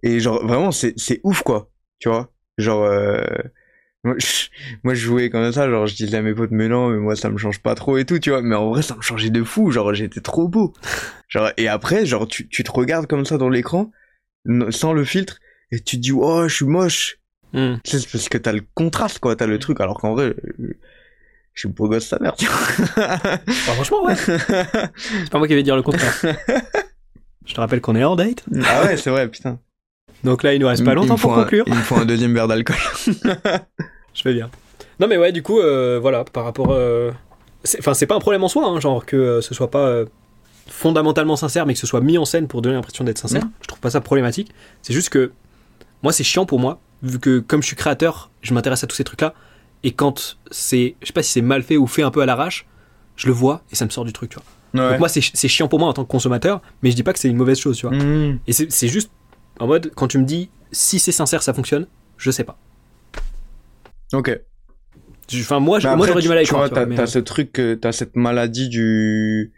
et 0.04 0.20
genre 0.20 0.46
vraiment, 0.46 0.72
c'est 0.72 0.94
c'est 0.98 1.20
ouf 1.24 1.42
quoi. 1.42 1.72
Tu 2.00 2.10
vois? 2.10 2.32
Genre. 2.58 2.84
Euh, 2.84 3.24
moi, 4.06 4.16
je, 4.18 4.48
moi, 4.86 4.94
je 4.94 5.02
jouais 5.02 5.30
comme 5.30 5.52
ça, 5.52 5.70
genre, 5.70 5.86
je 5.86 5.94
disais 5.94 6.16
à 6.16 6.22
mes 6.22 6.34
potes, 6.34 6.52
mais 6.52 6.70
non, 6.70 6.90
mais 6.90 6.98
moi, 7.00 7.18
ça 7.18 7.30
me 7.30 7.38
change 7.38 7.60
pas 7.60 7.76
trop 7.76 7.98
et 7.98 8.06
tout, 8.06 8.18
tu 8.18 8.30
vois. 8.30 8.42
Mais 8.42 8.56
en 8.56 8.70
vrai, 8.70 8.82
ça 8.82 8.96
me 8.96 9.02
changeait 9.02 9.30
de 9.30 9.44
fou, 9.44 9.72
genre, 9.72 9.94
j'étais 9.94 10.22
trop 10.22 10.48
beau. 10.48 10.74
Genre, 11.28 11.52
et 11.58 11.68
après, 11.68 12.06
genre, 12.08 12.26
tu, 12.28 12.48
tu 12.48 12.64
te 12.64 12.72
regardes 12.72 13.06
comme 13.08 13.24
ça 13.26 13.38
dans 13.38 13.50
l'écran, 13.50 13.92
sans 14.72 14.94
le 14.94 15.04
filtre, 15.04 15.40
et 15.72 15.80
tu 15.80 15.98
te 15.98 16.02
dis, 16.02 16.12
oh, 16.12 16.48
je 16.48 16.56
suis 16.56 16.66
moche. 16.66 17.19
Hmm. 17.54 17.76
Sais, 17.84 18.00
c'est 18.00 18.12
parce 18.12 18.30
que 18.30 18.38
t'as 18.38 18.52
le 18.52 18.62
contraste, 18.76 19.20
quoi, 19.20 19.36
t'as 19.36 19.48
le 19.48 19.58
truc, 19.60 19.80
alors 19.82 19.98
qu'en 20.00 20.14
vrai, 20.14 20.36
je 21.54 21.60
suis 21.62 21.70
beau 21.70 21.88
gosse 21.90 22.08
sa 22.08 22.20
mère, 22.20 22.36
tu 22.36 22.46
vois. 22.46 22.96
Bah, 22.96 23.40
franchement, 23.74 24.04
ouais. 24.06 24.16
C'est 24.96 25.30
pas 25.32 25.38
moi 25.40 25.48
qui 25.48 25.56
vais 25.56 25.64
dire 25.64 25.76
le 25.76 25.82
contraire. 25.82 26.14
je 27.46 27.54
te 27.54 27.60
rappelle 27.60 27.82
qu'on 27.82 27.96
est 27.96 28.04
en 28.04 28.16
date. 28.16 28.44
ah 28.66 28.84
ouais, 28.86 28.98
c'est 28.98 29.10
vrai, 29.10 29.28
putain. 29.28 29.60
Donc 30.24 30.44
là, 30.44 30.54
il 30.54 30.60
nous 30.62 30.68
reste 30.68 30.84
pas 30.84 30.94
longtemps 30.94 31.16
pour 31.18 31.34
un- 31.38 31.44
conclure. 31.44 31.64
Il 31.68 31.74
me 31.76 31.80
faut 31.82 31.96
un 31.96 32.06
deuxième 32.06 32.34
verre 32.34 32.48
d'alcool. 32.48 32.76
Je 34.14 34.24
vais 34.24 34.34
bien. 34.34 34.50
Non, 35.00 35.08
mais 35.08 35.18
ouais, 35.18 35.32
du 35.32 35.42
coup, 35.44 35.60
euh, 35.60 35.98
voilà, 36.02 36.24
par 36.26 36.44
rapport. 36.44 36.72
euh, 36.72 37.12
Enfin, 37.80 37.94
c'est 37.94 38.06
pas 38.06 38.16
un 38.16 38.20
problème 38.20 38.44
en 38.44 38.48
soi, 38.50 38.66
hein, 38.68 38.80
genre 38.80 39.06
que 39.06 39.16
euh, 39.16 39.42
ce 39.42 39.54
soit 39.54 39.70
pas 39.72 39.86
euh, 39.88 40.06
fondamentalement 40.68 41.36
sincère, 41.36 41.66
mais 41.66 41.74
que 41.74 41.80
ce 41.80 41.88
soit 41.88 42.02
mis 42.02 42.18
en 42.18 42.26
scène 42.26 42.48
pour 42.48 42.62
donner 42.62 42.76
l'impression 42.76 43.04
d'être 43.04 43.18
sincère. 43.18 43.44
Je 43.62 43.68
trouve 43.68 43.80
pas 43.80 43.90
ça 43.90 44.02
problématique. 44.02 44.52
C'est 44.82 44.94
juste 44.94 45.10
que 45.10 45.32
moi, 46.04 46.12
c'est 46.14 46.24
chiant 46.24 46.46
pour 46.46 46.60
moi, 46.60 46.80
vu 47.04 47.20
que 47.20 47.40
comme 47.40 47.62
je 47.62 47.68
suis 47.68 47.76
créateur, 47.76 48.32
je 48.42 48.54
m'intéresse 48.54 48.84
à 48.84 48.88
tous 48.88 48.96
ces 48.96 49.04
trucs-là. 49.04 49.34
Et 49.84 49.92
quand 49.92 50.38
c'est. 50.52 50.96
Je 51.02 51.08
sais 51.08 51.14
pas 51.14 51.24
si 51.24 51.32
c'est 51.32 51.42
mal 51.42 51.64
fait 51.64 51.78
ou 51.78 51.88
fait 51.88 52.04
un 52.04 52.12
peu 52.12 52.22
à 52.22 52.26
l'arrache, 52.26 52.66
je 53.16 53.28
le 53.28 53.34
vois 53.34 53.64
et 53.72 53.76
ça 53.76 53.86
me 53.86 53.90
sort 53.90 54.06
du 54.06 54.14
truc, 54.14 54.32
tu 54.32 54.36
vois. 54.74 54.84
Ouais. 54.84 54.90
Donc 54.92 55.00
moi, 55.00 55.10
c'est 55.10 55.22
c'est 55.34 55.48
chiant 55.48 55.68
pour 55.68 55.80
moi 55.80 55.88
en 55.88 55.94
tant 55.94 56.04
que 56.04 56.10
consommateur, 56.12 56.62
mais 56.84 56.92
je 56.92 56.96
dis 56.96 57.04
pas 57.04 57.14
que 57.14 57.20
c'est 57.20 57.30
une 57.30 57.38
mauvaise 57.38 57.60
chose, 57.60 57.78
tu 57.78 57.88
vois. 57.88 57.96
Mmh. 57.96 58.40
Et 58.48 58.54
c'est 58.54 58.72
c'est 58.72 58.88
juste 58.88 59.10
en 59.60 59.68
mode, 59.68 59.92
quand 59.96 60.08
tu 60.08 60.18
me 60.18 60.26
dis 60.26 60.50
si 60.72 61.00
c'est 61.00 61.12
sincère, 61.12 61.42
ça 61.42 61.54
fonctionne, 61.54 61.88
je 62.18 62.30
sais 62.32 62.44
pas. 62.44 62.58
Ok. 64.14 64.38
Enfin, 65.42 65.60
moi, 65.60 65.80
je- 65.80 65.88
Mais 65.88 65.96
moi 65.96 66.06
après, 66.08 66.14
j'aurais 66.14 66.22
du 66.24 66.28
mal 66.30 66.38
à 66.40 66.42
y 66.42 66.46
tu 66.46 66.50
croire. 66.50 66.62
vois, 66.64 66.70
tu 66.70 66.74
vois, 66.76 66.84
t'as 66.84 66.90
mais, 66.90 66.96
t'as 66.96 67.06
ce 67.08 67.20
truc, 67.20 67.62
t'as 67.82 67.92
cette 67.92 68.16
maladie 68.16 68.68
du 68.70 69.52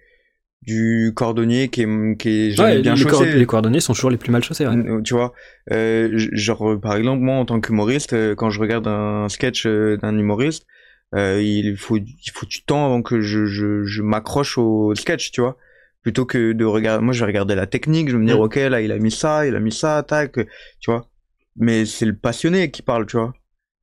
du 0.63 1.11
cordonnier 1.15 1.69
qui 1.69 1.81
est 1.81 2.17
qui 2.17 2.29
est 2.29 2.51
jamais 2.51 2.75
ouais, 2.75 2.81
bien 2.81 2.93
les, 2.93 3.03
cor- 3.03 3.23
les 3.23 3.45
coordonnées 3.45 3.79
sont 3.79 3.93
toujours 3.93 4.11
les 4.11 4.17
plus 4.17 4.31
mal 4.31 4.43
ouais. 4.43 4.55
Euh, 4.89 5.01
Tu 5.01 5.13
vois, 5.15 5.33
euh, 5.71 6.09
genre 6.33 6.79
par 6.79 6.95
exemple 6.95 7.21
moi 7.23 7.35
en 7.35 7.45
tant 7.45 7.59
qu'humoriste, 7.59 8.13
euh, 8.13 8.35
quand 8.35 8.49
je 8.51 8.59
regarde 8.59 8.87
un 8.87 9.27
sketch 9.29 9.65
euh, 9.65 9.97
d'un 9.97 10.15
humoriste, 10.17 10.67
euh, 11.15 11.41
il 11.41 11.77
faut 11.77 11.97
il 11.97 12.31
faut 12.33 12.45
du 12.45 12.63
temps 12.63 12.85
avant 12.85 13.01
que 13.01 13.21
je 13.21 13.45
je, 13.45 13.83
je 13.83 14.01
m'accroche 14.03 14.57
au 14.59 14.93
sketch, 14.95 15.31
tu 15.31 15.41
vois. 15.41 15.57
Plutôt 16.03 16.25
que 16.25 16.51
de 16.53 16.65
regarder, 16.65 17.03
moi 17.03 17.13
je 17.13 17.19
vais 17.21 17.27
regarder 17.27 17.55
la 17.55 17.67
technique, 17.67 18.09
je 18.09 18.13
vais 18.15 18.21
me 18.21 18.27
dire 18.27 18.37
Mm. 18.39 18.43
ok 18.43 18.55
là 18.55 18.81
il 18.81 18.91
a 18.91 18.97
mis 18.99 19.11
ça, 19.11 19.45
il 19.47 19.55
a 19.55 19.59
mis 19.59 19.71
ça, 19.71 20.03
tac, 20.07 20.33
tu 20.33 20.91
vois. 20.91 21.07
Mais 21.55 21.85
c'est 21.85 22.05
le 22.05 22.15
passionné 22.15 22.71
qui 22.71 22.81
parle, 22.83 23.05
tu 23.07 23.17
vois. 23.17 23.33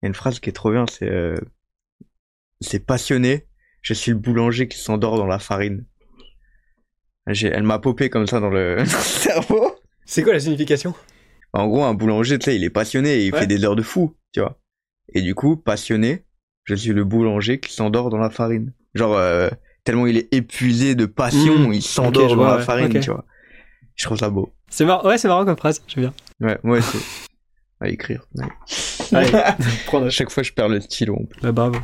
Il 0.01 0.05
y 0.05 0.07
a 0.07 0.09
une 0.09 0.15
phrase 0.15 0.39
qui 0.41 0.49
est 0.49 0.53
trop 0.53 0.71
bien, 0.71 0.85
c'est 0.91 1.09
euh, 1.11 1.35
c'est 2.61 2.85
passionné. 2.85 3.47
Je 3.83 3.95
suis 3.95 4.11
le 4.13 4.17
boulanger 4.19 4.69
qui 4.69 4.79
s'endort 4.79 5.17
dans 5.17 5.27
la 5.27 5.39
farine. 5.39 5.85
Elle 7.29 7.63
m'a 7.63 7.79
popé 7.79 8.11
comme 8.11 8.27
ça 8.27 8.41
dans 8.41 8.51
le, 8.51 8.77
dans 8.79 8.83
le 8.83 8.89
cerveau. 8.89 9.75
C'est 10.05 10.23
quoi 10.23 10.33
la 10.33 10.41
signification? 10.41 10.95
En 11.53 11.67
gros, 11.67 11.85
un 11.85 11.95
boulanger, 11.95 12.39
tu 12.39 12.45
sais, 12.47 12.57
il 12.57 12.65
est 12.65 12.71
passionné 12.71 13.17
et 13.17 13.27
il 13.27 13.33
Ouais. 13.35 13.41
fait 13.41 13.47
des 13.47 13.65
heures 13.65 13.77
de 13.77 13.83
fou, 13.83 14.15
tu 14.33 14.41
vois. 14.41 14.59
Et 15.15 15.23
du 15.23 15.35
coup, 15.35 15.57
passionné, 15.57 16.25
je 16.65 16.75
suis 16.75 16.91
le 16.93 17.05
boulanger 17.05 17.59
qui 17.61 17.73
s'endort 17.73 18.11
dans 18.11 18.19
la 18.19 18.31
farine. 18.31 18.73
Genre, 18.95 19.17
euh, 19.17 19.49
tellement 19.85 20.07
il 20.07 20.17
est 20.19 20.33
épuisé 20.35 20.95
de 20.95 21.07
passion, 21.07 21.59
Mmh. 21.69 21.73
il 21.75 21.83
s'endort 21.83 22.29
dans 22.29 22.35
vois, 22.37 22.49
la 22.51 22.57
ouais. 22.59 22.63
farine, 22.63 23.01
tu 23.01 23.11
vois. 23.11 23.25
Je 23.97 24.05
trouve 24.07 24.19
ça 24.19 24.29
beau. 24.31 24.53
C'est 24.71 24.85
marrant, 24.85 25.07
ouais, 25.09 25.17
c'est 25.19 25.29
marrant 25.29 25.45
comme 25.45 25.57
phrase, 25.57 25.83
je 25.89 26.01
bien. 26.01 26.13
Ouais, 26.41 26.59
moi 26.63 26.79
aussi. 26.79 26.99
À 27.81 27.89
écrire. 27.89 28.27
ouais. 28.35 28.47
Allez, 29.13 29.31
prends 29.87 30.03
À 30.05 30.11
chaque 30.11 30.31
fois, 30.31 30.43
je 30.43 30.53
perds 30.53 30.69
le 30.69 30.81
stylo. 30.81 31.17
plus. 31.31 31.41
Bah, 31.43 31.53
bravo. 31.53 31.79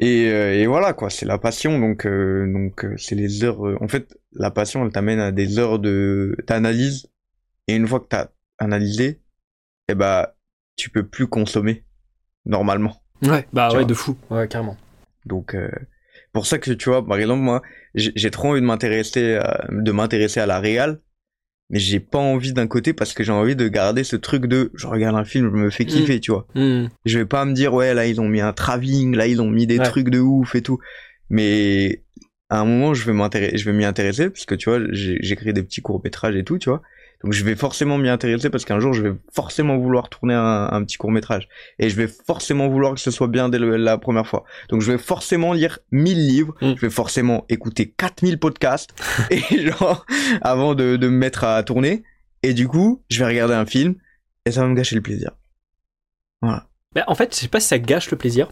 Et, 0.00 0.30
euh, 0.30 0.54
et 0.54 0.66
voilà, 0.66 0.92
quoi, 0.92 1.10
c'est 1.10 1.26
la 1.26 1.38
passion, 1.38 1.78
donc 1.80 2.06
euh, 2.06 2.50
donc 2.52 2.84
euh, 2.84 2.96
c'est 2.98 3.16
les 3.16 3.42
heures. 3.44 3.66
euh, 3.66 3.76
en 3.80 3.88
fait, 3.88 4.16
la 4.32 4.50
passion, 4.50 4.84
elle 4.84 4.92
t'amène 4.92 5.18
à 5.18 5.32
des 5.32 5.58
heures 5.58 5.78
de 5.80 6.36
d'analyse. 6.46 7.06
Et 7.68 7.76
une 7.76 7.86
fois 7.88 8.00
que 8.00 8.08
t'as 8.08 8.28
analysé, 8.58 9.20
eh 9.88 9.94
bah, 9.96 10.36
tu 10.76 10.90
peux 10.90 11.06
plus 11.06 11.28
consommer 11.28 11.84
normalement. 12.46 13.02
Ouais, 13.22 13.46
bah 13.52 13.70
Tu 13.70 13.78
ouais, 13.78 13.84
de 13.84 13.94
fou, 13.94 14.16
ouais, 14.30 14.48
carrément. 14.48 14.76
Donc, 15.24 15.54
euh, 15.54 15.70
pour 16.32 16.46
ça 16.46 16.58
que 16.58 16.70
tu 16.72 16.88
vois, 16.90 17.06
par 17.06 17.18
exemple, 17.18 17.42
moi, 17.42 17.62
j'ai 17.94 18.12
j'ai 18.16 18.30
trop 18.30 18.50
envie 18.50 18.60
de 18.60 18.66
m'intéresser, 18.66 19.36
à- 19.36 19.66
de 19.70 19.92
m'intéresser 19.92 20.40
à 20.40 20.46
la 20.46 20.60
réal, 20.60 21.00
mais 21.70 21.78
j'ai 21.78 22.00
pas 22.00 22.18
envie 22.18 22.52
d'un 22.52 22.66
côté 22.66 22.92
parce 22.92 23.12
que 23.12 23.22
j'ai 23.22 23.32
envie 23.32 23.54
de 23.56 23.68
garder 23.68 24.02
ce 24.04 24.16
truc 24.16 24.46
de, 24.46 24.70
je 24.74 24.86
regarde 24.86 25.16
un 25.16 25.24
film, 25.24 25.50
je 25.50 25.56
me 25.62 25.70
fais 25.70 25.84
kiffer, 25.84 26.18
tu 26.20 26.30
vois. 26.32 26.46
Hmm. 26.54 26.86
Je 27.04 27.18
vais 27.18 27.26
pas 27.26 27.44
me 27.44 27.52
dire, 27.52 27.74
ouais, 27.74 27.92
là, 27.94 28.06
ils 28.06 28.20
ont 28.20 28.28
mis 28.28 28.40
un 28.40 28.52
travelling, 28.52 29.14
là, 29.14 29.26
ils 29.26 29.42
ont 29.42 29.50
mis 29.50 29.66
des 29.66 29.78
Ouais. 29.78 29.84
trucs 29.84 30.08
de 30.08 30.18
ouf 30.20 30.54
et 30.54 30.62
tout. 30.62 30.78
Mais 31.30 32.02
à 32.48 32.60
un 32.60 32.64
moment, 32.64 32.94
je 32.94 33.04
vais 33.04 33.12
m'intéresser, 33.12 33.58
je 33.58 33.64
vais 33.66 33.76
m'y 33.76 33.84
intéresser 33.84 34.30
parce 34.30 34.46
que 34.46 34.54
tu 34.54 34.70
vois, 34.70 34.80
j'ai- 34.92 35.18
j'écris 35.20 35.52
des 35.52 35.62
petits 35.62 35.82
courts 35.82 36.00
métrages 36.02 36.36
et 36.36 36.44
tout, 36.44 36.58
tu 36.58 36.70
vois. 36.70 36.80
Donc 37.24 37.32
je 37.32 37.42
vais 37.44 37.56
forcément 37.56 37.98
m'y 37.98 38.08
intéresser 38.08 38.48
parce 38.48 38.64
qu'un 38.64 38.78
jour, 38.78 38.92
je 38.92 39.02
vais 39.02 39.12
forcément 39.32 39.76
vouloir 39.76 40.08
tourner 40.08 40.34
un, 40.34 40.68
un 40.70 40.84
petit 40.84 40.96
court 40.98 41.10
métrage. 41.10 41.48
Et 41.80 41.88
je 41.90 41.96
vais 41.96 42.06
forcément 42.06 42.68
vouloir 42.68 42.94
que 42.94 43.00
ce 43.00 43.10
soit 43.10 43.26
bien 43.26 43.48
dès 43.48 43.58
le- 43.58 43.76
la 43.76 43.98
première 43.98 44.26
fois. 44.26 44.44
Donc 44.68 44.82
je 44.82 44.92
vais 44.92 44.98
forcément 44.98 45.52
lire 45.52 45.78
1000 45.90 46.26
livres, 46.28 46.54
Mm. 46.62 46.74
je 46.76 46.80
vais 46.80 46.90
forcément 46.90 47.44
écouter 47.48 47.90
4000 47.90 48.38
podcasts, 48.38 48.90
et 49.30 49.40
genre, 49.66 50.06
avant 50.42 50.74
de, 50.76 50.96
de 50.96 51.08
me 51.08 51.16
mettre 51.16 51.42
à 51.44 51.62
tourner. 51.64 52.04
Et 52.44 52.54
du 52.54 52.68
coup, 52.68 53.02
je 53.10 53.18
vais 53.18 53.26
regarder 53.26 53.54
un 53.54 53.66
film, 53.66 53.96
et 54.46 54.52
ça 54.52 54.60
va 54.62 54.68
me 54.68 54.74
gâcher 54.76 54.94
le 54.94 55.02
plaisir. 55.02 55.32
Voilà. 56.40 56.66
Bah, 56.94 57.02
en 57.08 57.14
fait, 57.16 57.34
je 57.34 57.40
sais 57.40 57.48
pas 57.48 57.58
si 57.60 57.66
ça 57.68 57.78
gâche 57.80 58.10
le 58.12 58.16
plaisir. 58.16 58.48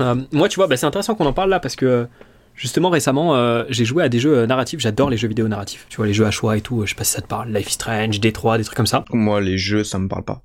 Euh, 0.00 0.16
moi, 0.32 0.48
tu 0.48 0.56
vois, 0.56 0.66
bah, 0.66 0.76
c'est 0.76 0.86
intéressant 0.86 1.14
qu'on 1.14 1.26
en 1.26 1.32
parle 1.32 1.50
là 1.50 1.60
parce 1.60 1.76
que 1.76 2.08
justement 2.56 2.90
récemment, 2.90 3.36
euh, 3.36 3.64
j'ai 3.68 3.84
joué 3.84 4.02
à 4.02 4.08
des 4.08 4.18
jeux 4.18 4.38
euh, 4.38 4.46
narratifs. 4.46 4.80
J'adore 4.80 5.10
les 5.10 5.16
jeux 5.16 5.28
vidéo 5.28 5.46
narratifs. 5.46 5.86
Tu 5.88 5.96
vois, 5.98 6.06
les 6.06 6.14
jeux 6.14 6.26
à 6.26 6.30
choix 6.30 6.56
et 6.56 6.60
tout. 6.60 6.82
Je 6.84 6.90
sais 6.90 6.96
pas 6.96 7.04
si 7.04 7.12
ça 7.12 7.20
te 7.22 7.28
parle. 7.28 7.52
Life 7.52 7.68
is 7.68 7.72
Strange, 7.74 8.20
D3, 8.20 8.58
des 8.58 8.64
trucs 8.64 8.76
comme 8.76 8.86
ça. 8.86 9.04
Moi, 9.12 9.40
les 9.40 9.58
jeux, 9.58 9.84
ça 9.84 9.98
me 9.98 10.08
parle 10.08 10.24
pas. 10.24 10.42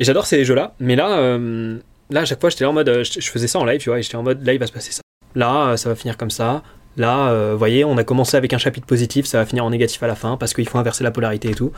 Et 0.00 0.04
j'adore 0.04 0.26
ces 0.26 0.44
jeux-là. 0.44 0.74
Mais 0.80 0.96
là, 0.96 1.18
euh, 1.18 1.78
là, 2.10 2.22
à 2.22 2.24
chaque 2.24 2.40
fois, 2.40 2.50
j'étais 2.50 2.64
là 2.64 2.70
en 2.70 2.72
mode, 2.72 3.02
je, 3.04 3.20
je 3.20 3.30
faisais 3.30 3.46
ça 3.46 3.58
en 3.58 3.64
live, 3.64 3.80
tu 3.80 3.90
vois, 3.90 3.98
et 3.98 4.02
j'étais 4.02 4.16
en 4.16 4.22
mode, 4.22 4.44
là, 4.44 4.52
il 4.54 4.58
va 4.58 4.66
se 4.66 4.72
passer 4.72 4.92
ça. 4.92 5.02
Là, 5.34 5.76
ça 5.76 5.88
va 5.88 5.94
finir 5.94 6.16
comme 6.16 6.30
ça. 6.30 6.62
Là, 6.96 7.28
euh, 7.28 7.52
vous 7.52 7.58
voyez, 7.58 7.84
on 7.84 7.96
a 7.96 8.04
commencé 8.04 8.36
avec 8.36 8.52
un 8.52 8.58
chapitre 8.58 8.86
positif, 8.86 9.26
ça 9.26 9.38
va 9.38 9.46
finir 9.46 9.64
en 9.64 9.70
négatif 9.70 10.02
à 10.02 10.06
la 10.06 10.16
fin 10.16 10.36
parce 10.36 10.54
qu'il 10.54 10.68
faut 10.68 10.78
inverser 10.78 11.04
la 11.04 11.10
polarité 11.10 11.50
et 11.50 11.54
tout. 11.54 11.72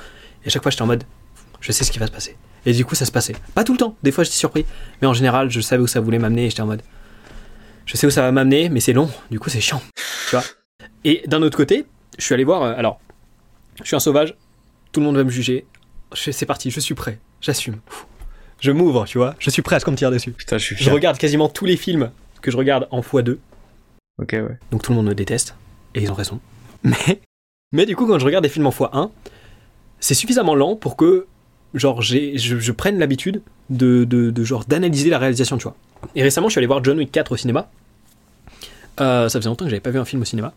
Et 0.44 0.48
à 0.48 0.50
chaque 0.50 0.62
fois, 0.62 0.70
j'étais 0.70 0.82
en 0.82 0.86
mode, 0.86 1.04
je 1.60 1.70
sais 1.72 1.84
ce 1.84 1.92
qui 1.92 1.98
va 1.98 2.06
se 2.06 2.12
passer. 2.12 2.36
Et 2.64 2.72
du 2.72 2.84
coup, 2.84 2.94
ça 2.94 3.04
se 3.04 3.12
passait. 3.12 3.34
Pas 3.54 3.64
tout 3.64 3.72
le 3.72 3.78
temps. 3.78 3.96
Des 4.02 4.12
fois, 4.12 4.24
j'étais 4.24 4.36
surpris. 4.36 4.64
Mais 5.00 5.08
en 5.08 5.14
général, 5.14 5.50
je 5.50 5.60
savais 5.60 5.82
où 5.82 5.86
ça 5.86 6.00
voulait 6.00 6.18
m'amener 6.18 6.46
et 6.46 6.50
j'étais 6.50 6.62
en 6.62 6.66
mode, 6.66 6.82
je 7.92 7.96
sais 7.98 8.06
où 8.06 8.10
ça 8.10 8.22
va 8.22 8.32
m'amener, 8.32 8.70
mais 8.70 8.80
c'est 8.80 8.94
long. 8.94 9.10
Du 9.30 9.38
coup, 9.38 9.50
c'est 9.50 9.60
chiant. 9.60 9.82
Tu 10.30 10.36
vois. 10.36 10.44
Et 11.04 11.22
d'un 11.26 11.42
autre 11.42 11.56
côté, 11.58 11.84
je 12.18 12.24
suis 12.24 12.32
allé 12.32 12.44
voir. 12.44 12.62
euh, 12.62 12.74
alors, 12.76 13.00
je 13.80 13.84
suis 13.86 13.96
un 13.96 14.00
sauvage. 14.00 14.34
Tout 14.92 15.00
le 15.00 15.06
monde 15.06 15.16
va 15.16 15.24
me 15.24 15.30
juger. 15.30 15.66
C'est 16.14 16.46
parti. 16.46 16.70
Je 16.70 16.80
suis 16.80 16.94
prêt. 16.94 17.18
J'assume. 17.42 17.76
Je 18.60 18.70
m'ouvre, 18.70 19.04
tu 19.06 19.18
vois. 19.18 19.34
Je 19.38 19.50
suis 19.50 19.60
prêt 19.62 19.76
à 19.76 19.80
ce 19.80 19.84
qu'on 19.84 19.90
me 19.90 19.96
tire 19.96 20.10
dessus. 20.10 20.30
Putain, 20.32 20.56
je 20.58 20.64
suis 20.64 20.76
Je 20.76 20.82
fier. 20.84 20.92
regarde 20.92 21.18
quasiment 21.18 21.48
tous 21.48 21.66
les 21.66 21.76
films 21.76 22.10
que 22.40 22.50
je 22.50 22.56
regarde 22.56 22.88
en 22.90 23.00
x2. 23.00 23.36
Ok, 24.22 24.32
ouais. 24.32 24.58
Donc 24.70 24.82
tout 24.82 24.92
le 24.92 24.96
monde 24.96 25.06
me 25.08 25.14
déteste. 25.14 25.54
Et 25.94 26.02
ils 26.02 26.10
ont 26.10 26.14
raison. 26.14 26.40
Mais, 26.84 27.20
mais 27.72 27.86
du 27.86 27.94
coup, 27.96 28.06
quand 28.06 28.18
je 28.18 28.24
regarde 28.24 28.42
des 28.44 28.48
films 28.50 28.66
en 28.66 28.70
x1, 28.70 29.10
c'est 30.00 30.14
suffisamment 30.14 30.54
lent 30.54 30.76
pour 30.76 30.96
que 30.96 31.26
genre, 31.74 32.02
je, 32.02 32.36
je 32.36 32.72
prenne 32.72 32.98
l'habitude 32.98 33.40
de, 33.70 34.04
de, 34.04 34.30
de 34.30 34.44
genre 34.44 34.64
d'analyser 34.64 35.08
la 35.10 35.18
réalisation, 35.18 35.56
tu 35.58 35.62
vois. 35.64 35.76
Et 36.14 36.22
récemment, 36.22 36.48
je 36.48 36.52
suis 36.52 36.58
allé 36.58 36.66
voir 36.66 36.82
John 36.84 36.98
Wick 36.98 37.10
4 37.12 37.32
au 37.32 37.36
cinéma. 37.36 37.70
Euh, 39.00 39.28
ça 39.28 39.38
faisait 39.38 39.48
longtemps 39.48 39.64
que 39.64 39.70
j'avais 39.70 39.80
pas 39.80 39.90
vu 39.90 39.98
un 39.98 40.04
film 40.04 40.22
au 40.22 40.24
cinéma. 40.24 40.52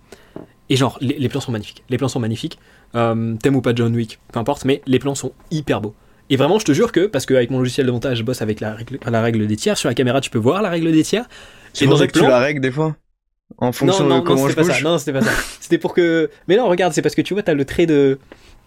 Et 0.70 0.76
genre, 0.76 0.98
les, 1.02 1.18
les 1.18 1.30
plans 1.30 1.40
sont 1.42 1.52
magnifiques. 1.52 1.84
Les 1.90 1.98
plans 1.98 2.08
sont 2.08 2.20
magnifiques. 2.20 2.58
Euh, 2.96 3.36
T'aimes 3.42 3.56
ou 3.56 3.62
pas 3.62 3.74
John 3.76 3.96
Wick, 3.96 4.20
peu 4.32 4.40
importe, 4.40 4.66
mais 4.66 4.82
les 4.88 5.00
plans 5.00 5.16
sont 5.16 5.32
hyper 5.52 5.80
beaux. 5.82 5.94
Et 6.30 6.38
vraiment, 6.38 6.58
je 6.60 6.66
te 6.66 6.72
jure 6.72 6.92
que, 6.92 7.06
parce 7.06 7.26
qu'avec 7.26 7.52
mon 7.52 7.60
logiciel 7.60 7.86
de 7.86 7.92
montage, 7.92 8.18
je 8.18 8.24
bosse 8.24 8.42
avec 8.42 8.60
la 8.60 8.74
règle, 8.74 8.98
la 9.10 9.22
règle 9.22 9.46
des 9.46 9.56
tiers. 9.56 9.78
Sur 9.78 9.90
la 9.90 9.94
caméra, 9.96 10.22
tu 10.22 10.32
peux 10.32 10.40
voir 10.40 10.62
la 10.64 10.70
règle 10.70 10.92
des 10.92 11.04
tiers. 11.04 11.26
C'est 11.74 11.86
pour 11.86 11.94
dans 11.96 12.00
ça 12.00 12.08
que 12.08 12.14
tu 12.14 12.20
plan- 12.20 12.30
la 12.30 12.40
règles 12.40 12.62
des 12.62 12.72
fois 12.72 12.96
En 13.60 13.72
fonction 13.72 14.06
non, 14.06 14.10
non, 14.16 14.20
de 14.22 14.26
comment 14.28 14.42
non, 14.42 14.50
je 14.50 14.56
pas 14.56 14.64
bouge 14.64 14.72
ça. 14.74 14.82
Non, 14.82 14.98
c'était 14.98 15.14
pas 15.14 15.22
ça. 15.22 15.32
C'était 15.62 15.78
pour 15.78 15.94
que. 15.94 16.30
Mais 16.48 16.58
non, 16.58 16.68
regarde, 16.68 16.94
c'est 16.94 17.02
parce 17.04 17.14
que 17.16 17.22
tu 17.22 17.34
vois, 17.36 17.44
t'as 17.44 17.54
le 17.54 17.64
trait 17.66 17.86
de, 17.86 18.18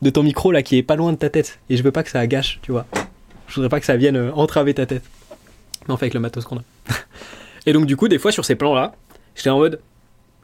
de 0.03 0.11
ton 0.11 0.23
micro 0.23 0.53
là 0.53 0.63
qui 0.63 0.77
est 0.79 0.83
pas 0.85 0.95
loin 0.95 1.13
de 1.13 1.19
ta 1.19 1.31
tête. 1.31 1.59
Et 1.69 1.77
je 1.77 1.83
veux 1.83 1.91
pas 1.91 2.05
que 2.05 2.11
ça 2.11 2.25
gâche, 2.29 2.61
tu 2.63 2.71
vois. 2.71 2.87
Je 3.49 3.55
voudrais 3.57 3.71
pas 3.71 3.81
que 3.81 3.87
ça 3.87 3.97
vienne 3.97 4.17
euh, 4.17 4.31
entraver 4.35 4.73
ta 4.75 4.87
tête. 4.87 5.03
Mais 5.89 5.95
on 5.95 5.97
fait 5.97 6.05
avec 6.05 6.15
le 6.15 6.21
matos 6.21 6.45
qu'on 6.45 6.59
a. 6.59 6.63
et 7.67 7.73
donc, 7.73 7.87
du 7.87 7.97
coup, 7.97 8.07
des 8.07 8.19
fois, 8.19 8.31
sur 8.31 8.45
ces 8.45 8.55
plans 8.55 8.75
là, 8.75 8.95
j'étais 9.39 9.51
en 9.51 9.59
mode. 9.59 9.81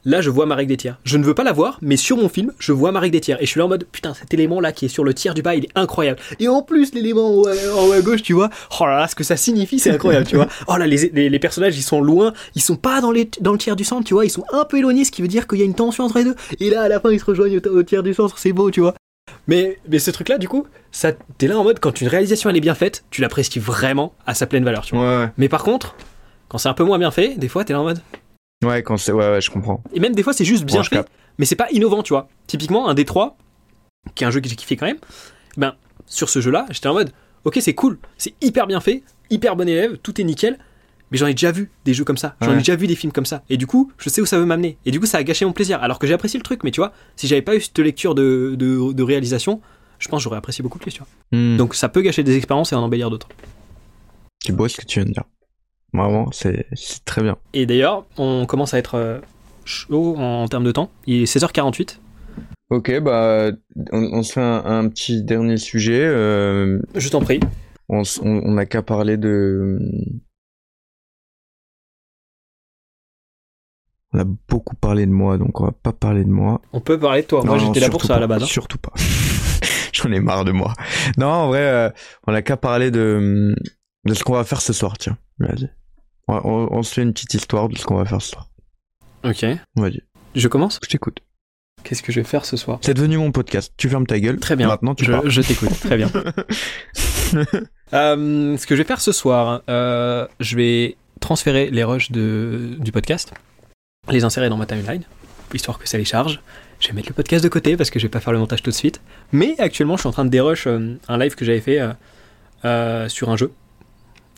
là 0.06 0.20
je 0.20 0.28
vois 0.30 0.44
Marek 0.46 0.66
des 0.68 0.76
tiers. 0.76 0.98
Je 1.04 1.16
ne 1.16 1.24
veux 1.24 1.34
pas 1.34 1.44
la 1.44 1.52
voir, 1.52 1.78
mais 1.80 1.96
sur 1.96 2.16
mon 2.16 2.28
film, 2.28 2.52
je 2.58 2.72
vois 2.72 2.92
Marek 2.92 3.10
des 3.10 3.20
tiers. 3.20 3.38
Et 3.40 3.46
je 3.46 3.50
suis 3.50 3.58
là 3.58 3.64
en 3.66 3.68
mode, 3.68 3.86
putain, 3.90 4.12
cet 4.14 4.32
élément 4.34 4.60
là 4.60 4.72
qui 4.72 4.84
est 4.84 4.88
sur 4.88 5.02
le 5.04 5.14
tiers 5.14 5.34
du 5.34 5.42
bas, 5.42 5.54
il 5.54 5.64
est 5.64 5.70
incroyable. 5.74 6.18
Et 6.40 6.48
en 6.48 6.62
plus, 6.62 6.92
l'élément 6.94 7.26
en 7.28 7.32
haut, 7.32 7.48
en 7.48 7.86
haut 7.88 7.92
à 7.92 8.00
gauche, 8.00 8.22
tu 8.22 8.32
vois, 8.34 8.50
oh 8.80 8.86
là 8.86 8.98
là, 9.00 9.08
ce 9.08 9.14
que 9.14 9.24
ça 9.24 9.36
signifie, 9.36 9.78
c'est 9.78 9.90
incroyable, 9.90 10.26
tu 10.26 10.36
vois. 10.36 10.48
Oh 10.68 10.76
là, 10.76 10.86
les, 10.86 11.10
les, 11.12 11.28
les 11.30 11.38
personnages, 11.38 11.76
ils 11.76 11.82
sont 11.82 12.00
loin, 12.02 12.32
ils 12.54 12.62
sont 12.62 12.76
pas 12.76 13.00
dans, 13.00 13.10
les, 13.12 13.28
dans 13.40 13.52
le 13.52 13.58
tiers 13.58 13.76
du 13.76 13.84
centre, 13.84 14.04
tu 14.04 14.14
vois, 14.14 14.24
ils 14.24 14.30
sont 14.30 14.44
un 14.52 14.64
peu 14.64 14.78
éloignés, 14.78 15.04
ce 15.04 15.10
qui 15.10 15.22
veut 15.22 15.28
dire 15.28 15.46
qu'il 15.46 15.58
y 15.58 15.62
a 15.62 15.64
une 15.64 15.74
tension 15.74 16.04
entre 16.04 16.18
les 16.18 16.24
deux. 16.24 16.34
Et 16.60 16.70
là, 16.70 16.82
à 16.82 16.88
la 16.88 17.00
fin, 17.00 17.10
ils 17.10 17.20
se 17.20 17.24
rejoignent 17.24 17.58
au, 17.58 17.68
au 17.68 17.82
tiers 17.82 18.02
du 18.02 18.14
centre, 18.14 18.38
c'est 18.38 18.52
beau, 18.52 18.70
tu 18.70 18.80
vois. 18.80 18.94
Mais, 19.46 19.78
mais 19.88 19.98
ce 19.98 20.10
truc 20.10 20.28
là, 20.28 20.38
du 20.38 20.48
coup, 20.48 20.66
ça, 20.90 21.12
t'es 21.38 21.46
là 21.46 21.58
en 21.58 21.64
mode, 21.64 21.78
quand 21.80 22.00
une 22.00 22.08
réalisation 22.08 22.48
elle 22.50 22.56
est 22.56 22.60
bien 22.60 22.74
faite, 22.74 23.04
tu 23.10 23.20
l'apprécies 23.20 23.58
vraiment 23.58 24.14
à 24.26 24.34
sa 24.34 24.46
pleine 24.46 24.64
valeur, 24.64 24.84
tu 24.84 24.94
vois. 24.96 25.20
Ouais, 25.20 25.28
Mais 25.38 25.48
par 25.48 25.64
contre, 25.64 25.96
quand 26.48 26.58
c'est 26.58 26.68
un 26.68 26.74
peu 26.74 26.84
moins 26.84 26.98
bien 26.98 27.10
fait, 27.10 27.36
des 27.36 27.48
fois, 27.48 27.64
t'es 27.64 27.72
là 27.72 27.80
en 27.80 27.84
mode. 27.84 28.00
Ouais. 28.64 28.82
Quand 28.82 28.96
c'est, 28.96 29.12
ouais, 29.12 29.30
ouais, 29.30 29.40
je 29.40 29.50
comprends. 29.50 29.82
Et 29.92 30.00
même 30.00 30.14
des 30.14 30.22
fois, 30.22 30.32
c'est 30.32 30.44
juste 30.44 30.64
bien 30.64 30.80
Ouais, 30.80 30.86
fait, 30.86 31.06
mais 31.38 31.44
c'est 31.46 31.56
pas 31.56 31.68
innovant, 31.70 32.02
tu 32.02 32.12
vois. 32.12 32.28
Typiquement, 32.46 32.88
un 32.88 32.94
D3, 32.94 33.34
qui 34.14 34.24
est 34.24 34.26
un 34.26 34.30
jeu 34.30 34.40
que 34.40 34.48
j'ai 34.48 34.56
kiffé 34.56 34.76
quand 34.76 34.86
même, 34.86 34.98
ben, 35.56 35.74
sur 36.06 36.28
ce 36.28 36.40
jeu-là, 36.40 36.66
j'étais 36.70 36.88
en 36.88 36.94
mode, 36.94 37.12
ok, 37.44 37.58
c'est 37.60 37.74
cool, 37.74 37.98
c'est 38.18 38.34
hyper 38.42 38.66
bien 38.66 38.80
fait, 38.80 39.02
hyper 39.30 39.56
bon 39.56 39.68
élève, 39.68 39.96
tout 39.98 40.20
est 40.20 40.24
nickel, 40.24 40.58
mais 41.10 41.18
j'en 41.18 41.26
ai 41.26 41.32
déjà 41.34 41.52
vu 41.52 41.70
des 41.84 41.94
jeux 41.94 42.04
comme 42.04 42.16
ça, 42.16 42.36
j'en 42.40 42.52
ai 42.52 42.58
déjà 42.58 42.76
vu 42.76 42.86
des 42.86 42.96
films 42.96 43.12
comme 43.12 43.26
ça, 43.26 43.42
et 43.48 43.56
du 43.56 43.66
coup, 43.66 43.90
je 43.98 44.08
sais 44.08 44.20
où 44.20 44.26
ça 44.26 44.38
veut 44.38 44.44
m'amener, 44.44 44.76
et 44.84 44.90
du 44.90 45.00
coup, 45.00 45.06
ça 45.06 45.18
a 45.18 45.22
gâché 45.22 45.44
mon 45.44 45.52
plaisir, 45.52 45.82
alors 45.82 45.98
que 45.98 46.06
j'ai 46.06 46.14
apprécié 46.14 46.38
le 46.38 46.44
truc, 46.44 46.64
mais 46.64 46.70
tu 46.70 46.80
vois, 46.80 46.92
si 47.16 47.26
j'avais 47.26 47.42
pas 47.42 47.54
eu 47.56 47.60
cette 47.60 47.78
lecture 47.78 48.14
de, 48.14 48.54
de, 48.58 48.92
de 48.92 49.02
réalisation, 49.02 49.60
je 49.98 50.08
pense 50.08 50.20
que 50.20 50.24
j'aurais 50.24 50.36
apprécié 50.38 50.62
beaucoup 50.62 50.78
plus, 50.78 50.92
tu 50.92 50.98
vois. 50.98 51.08
Hmm. 51.38 51.56
Donc 51.56 51.74
ça 51.74 51.88
peut 51.88 52.02
gâcher 52.02 52.22
des 52.22 52.36
expériences 52.36 52.72
et 52.72 52.76
en 52.76 52.82
embellir 52.82 53.10
d'autres. 53.10 53.28
c'est 54.44 54.52
beau 54.54 54.68
ce 54.68 54.76
que 54.76 54.84
tu 54.84 54.98
viens 55.00 55.08
de 55.08 55.12
dire. 55.12 55.24
Vraiment, 55.94 56.28
c'est, 56.32 56.66
c'est 56.74 57.02
très 57.04 57.22
bien. 57.22 57.36
Et 57.54 57.64
d'ailleurs, 57.66 58.04
on 58.18 58.44
commence 58.46 58.74
à 58.74 58.78
être 58.78 58.96
euh, 58.96 59.20
chaud 59.64 60.16
en 60.18 60.46
termes 60.48 60.64
de 60.64 60.72
temps, 60.72 60.90
il 61.06 61.22
est 61.22 61.24
16h48, 61.36 62.00
Ok, 62.70 62.98
bah, 63.00 63.50
on, 63.92 64.02
on 64.14 64.22
se 64.22 64.32
fait 64.32 64.40
un, 64.40 64.64
un 64.64 64.88
petit 64.88 65.22
dernier 65.22 65.56
sujet. 65.56 66.00
euh, 66.04 66.80
je 66.96 67.08
t'en 67.08 67.20
prie. 67.20 67.38
on, 67.88 68.00
s- 68.00 68.20
on, 68.24 68.40
on 68.44 68.56
a 68.56 68.66
qu'à 68.66 68.82
parler 68.82 69.16
de. 69.16 69.78
On 74.12 74.18
a 74.20 74.24
beaucoup 74.48 74.76
parlé 74.76 75.06
de 75.06 75.10
moi, 75.10 75.38
donc 75.38 75.60
on 75.60 75.64
va 75.66 75.72
pas 75.72 75.92
parler 75.92 76.24
de 76.24 76.30
moi. 76.30 76.60
On 76.72 76.80
peut 76.80 76.98
parler 76.98 77.22
de 77.22 77.26
toi. 77.26 77.42
Moi, 77.44 77.56
Non, 77.56 77.64
j'étais 77.66 77.80
là 77.80 77.90
pour 77.90 78.04
ça 78.04 78.16
à 78.16 78.20
la 78.20 78.26
base. 78.26 78.42
hein. 78.44 78.46
Surtout 78.46 78.78
pas. 78.78 78.92
J'en 79.92 80.10
ai 80.12 80.20
marre 80.20 80.44
de 80.44 80.52
moi. 80.52 80.72
Non, 81.18 81.26
en 81.28 81.48
vrai, 81.48 81.60
euh, 81.62 81.90
on 82.26 82.34
a 82.34 82.42
qu'à 82.42 82.56
parler 82.56 82.90
de, 82.90 83.54
de 84.06 84.14
ce 84.14 84.24
qu'on 84.24 84.34
va 84.34 84.44
faire 84.44 84.60
ce 84.60 84.72
soir, 84.72 84.96
tiens. 84.98 85.18
Vas-y. 85.38 85.68
On, 86.28 86.34
on- 86.44 86.68
on 86.78 86.82
se 86.82 86.94
fait 86.94 87.02
une 87.02 87.12
petite 87.12 87.34
histoire 87.34 87.68
de 87.68 87.76
ce 87.78 87.84
qu'on 87.84 87.96
va 87.96 88.04
faire 88.04 88.22
ce 88.22 88.30
soir. 88.30 88.48
Ok. 89.24 89.44
Vas-y, 89.76 90.00
Je 90.34 90.48
commence? 90.48 90.78
Je 90.82 90.88
t'écoute. 90.88 91.18
Qu'est-ce 91.82 92.02
que 92.02 92.12
je 92.12 92.20
vais 92.20 92.24
faire 92.26 92.46
ce 92.46 92.56
soir? 92.56 92.78
C'est 92.80 92.94
devenu 92.94 93.18
mon 93.18 93.30
podcast. 93.30 93.74
Tu 93.76 93.90
fermes 93.90 94.06
ta 94.06 94.18
gueule. 94.18 94.38
Très 94.38 94.56
bien. 94.56 94.68
Maintenant, 94.68 94.94
tu 94.94 95.04
je, 95.04 95.12
parles. 95.12 95.28
je 95.28 95.40
t'écoute. 95.42 95.78
Très 95.80 95.96
bien. 95.96 96.10
Euh, 97.92 98.56
ce 98.56 98.66
que 98.66 98.74
je 98.74 98.82
vais 98.82 98.86
faire 98.86 99.00
ce 99.00 99.12
soir, 99.12 99.62
euh, 99.68 100.26
je 100.40 100.56
vais 100.56 100.96
transférer 101.20 101.70
les 101.70 101.84
rushs 101.84 102.10
de, 102.10 102.76
du 102.78 102.90
podcast, 102.92 103.32
les 104.10 104.24
insérer 104.24 104.48
dans 104.48 104.56
ma 104.56 104.66
timeline, 104.66 105.02
histoire 105.52 105.78
que 105.78 105.88
ça 105.88 105.98
les 105.98 106.04
charge. 106.04 106.40
Je 106.80 106.88
vais 106.88 106.94
mettre 106.94 107.08
le 107.08 107.14
podcast 107.14 107.42
de 107.44 107.48
côté 107.48 107.76
parce 107.76 107.90
que 107.90 107.98
je 107.98 108.06
vais 108.06 108.10
pas 108.10 108.20
faire 108.20 108.32
le 108.32 108.38
montage 108.38 108.62
tout 108.62 108.70
de 108.70 108.74
suite. 108.74 109.00
Mais 109.32 109.54
actuellement, 109.58 109.96
je 109.96 110.00
suis 110.02 110.08
en 110.08 110.12
train 110.12 110.24
de 110.24 110.30
dérush 110.30 110.66
euh, 110.66 110.96
un 111.08 111.18
live 111.18 111.34
que 111.34 111.44
j'avais 111.44 111.60
fait 111.60 111.80
sur 113.08 113.28
un 113.30 113.36
jeu 113.36 113.52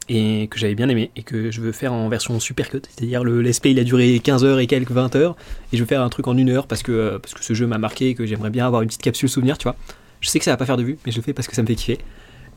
et 0.08 0.48
que 0.48 0.58
j'avais 0.58 0.74
bien 0.74 0.88
aimé 0.88 1.10
et 1.16 1.22
que 1.22 1.50
je 1.50 1.60
veux 1.60 1.72
faire 1.72 1.92
en 1.92 2.08
version 2.08 2.38
super 2.40 2.70
cut. 2.70 2.82
C'est-à-dire 2.88 3.24
le 3.24 3.42
let's 3.42 3.60
play 3.60 3.72
il 3.72 3.78
a 3.78 3.84
duré 3.84 4.18
15 4.18 4.44
heures 4.44 4.58
et 4.58 4.66
quelques 4.66 4.92
20 4.92 5.16
heures 5.16 5.36
et 5.72 5.76
je 5.76 5.82
veux 5.82 5.86
faire 5.86 6.02
un 6.02 6.08
truc 6.08 6.28
en 6.28 6.36
une 6.36 6.50
heure 6.50 6.66
parce 6.66 6.82
que, 6.82 6.92
euh, 6.92 7.18
parce 7.18 7.34
que 7.34 7.42
ce 7.42 7.54
jeu 7.54 7.66
m'a 7.66 7.78
marqué 7.78 8.10
et 8.10 8.14
que 8.14 8.26
j'aimerais 8.26 8.50
bien 8.50 8.66
avoir 8.66 8.82
une 8.82 8.88
petite 8.88 9.02
capsule 9.02 9.28
souvenir, 9.28 9.58
tu 9.58 9.64
vois. 9.64 9.76
Je 10.20 10.28
sais 10.28 10.38
que 10.38 10.44
ça 10.44 10.52
va 10.52 10.56
pas 10.56 10.66
faire 10.66 10.76
de 10.76 10.82
vue, 10.82 10.98
mais 11.04 11.12
je 11.12 11.16
le 11.16 11.22
fais 11.22 11.32
parce 11.32 11.48
que 11.48 11.54
ça 11.54 11.62
me 11.62 11.66
fait 11.66 11.74
kiffer. 11.74 11.98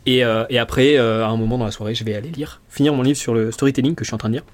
Et, 0.06 0.24
euh, 0.24 0.46
et 0.50 0.58
après, 0.58 0.98
euh, 0.98 1.26
à 1.26 1.30
un 1.30 1.38
moment 1.38 1.58
dans 1.58 1.66
la 1.66 1.72
soirée, 1.72 1.94
je 1.94 2.04
vais 2.04 2.16
aller 2.16 2.30
lire, 2.30 2.62
finir 2.70 2.94
mon 2.94 3.02
livre 3.02 3.18
sur 3.18 3.34
le 3.34 3.52
storytelling 3.52 3.96
que 3.96 4.04
je 4.04 4.10
suis 4.10 4.16
en 4.16 4.18
train 4.18 4.30
de 4.30 4.36
lire, 4.36 4.46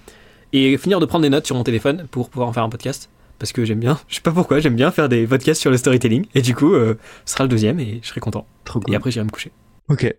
et 0.54 0.78
finir 0.78 1.00
de 1.00 1.06
prendre 1.06 1.24
des 1.24 1.30
notes 1.30 1.46
sur 1.46 1.56
mon 1.56 1.64
téléphone 1.64 2.08
pour 2.12 2.30
pouvoir 2.30 2.50
en 2.50 2.54
faire 2.54 2.64
un 2.64 2.70
podcast. 2.70 3.10
Parce 3.38 3.52
que 3.52 3.66
j'aime 3.66 3.80
bien, 3.80 4.00
je 4.08 4.16
sais 4.16 4.22
pas 4.22 4.32
pourquoi, 4.32 4.60
j'aime 4.60 4.76
bien 4.76 4.92
faire 4.92 5.10
des 5.10 5.28
podcasts 5.28 5.62
sur 5.62 5.72
le 5.72 5.78
storytelling. 5.78 6.26
Et 6.36 6.42
du 6.42 6.56
coup, 6.56 6.74
euh, 6.74 6.96
ce 7.26 7.34
sera 7.34 7.44
le 7.44 7.50
deuxième 7.50 7.80
et 7.80 8.00
je 8.02 8.08
serai 8.08 8.22
content. 8.22 8.48
Trop 8.64 8.80
Et 8.88 8.96
après, 8.96 9.12
j'irai 9.12 9.26
me 9.26 9.30
coucher. 9.30 9.52
Ok. 9.90 10.14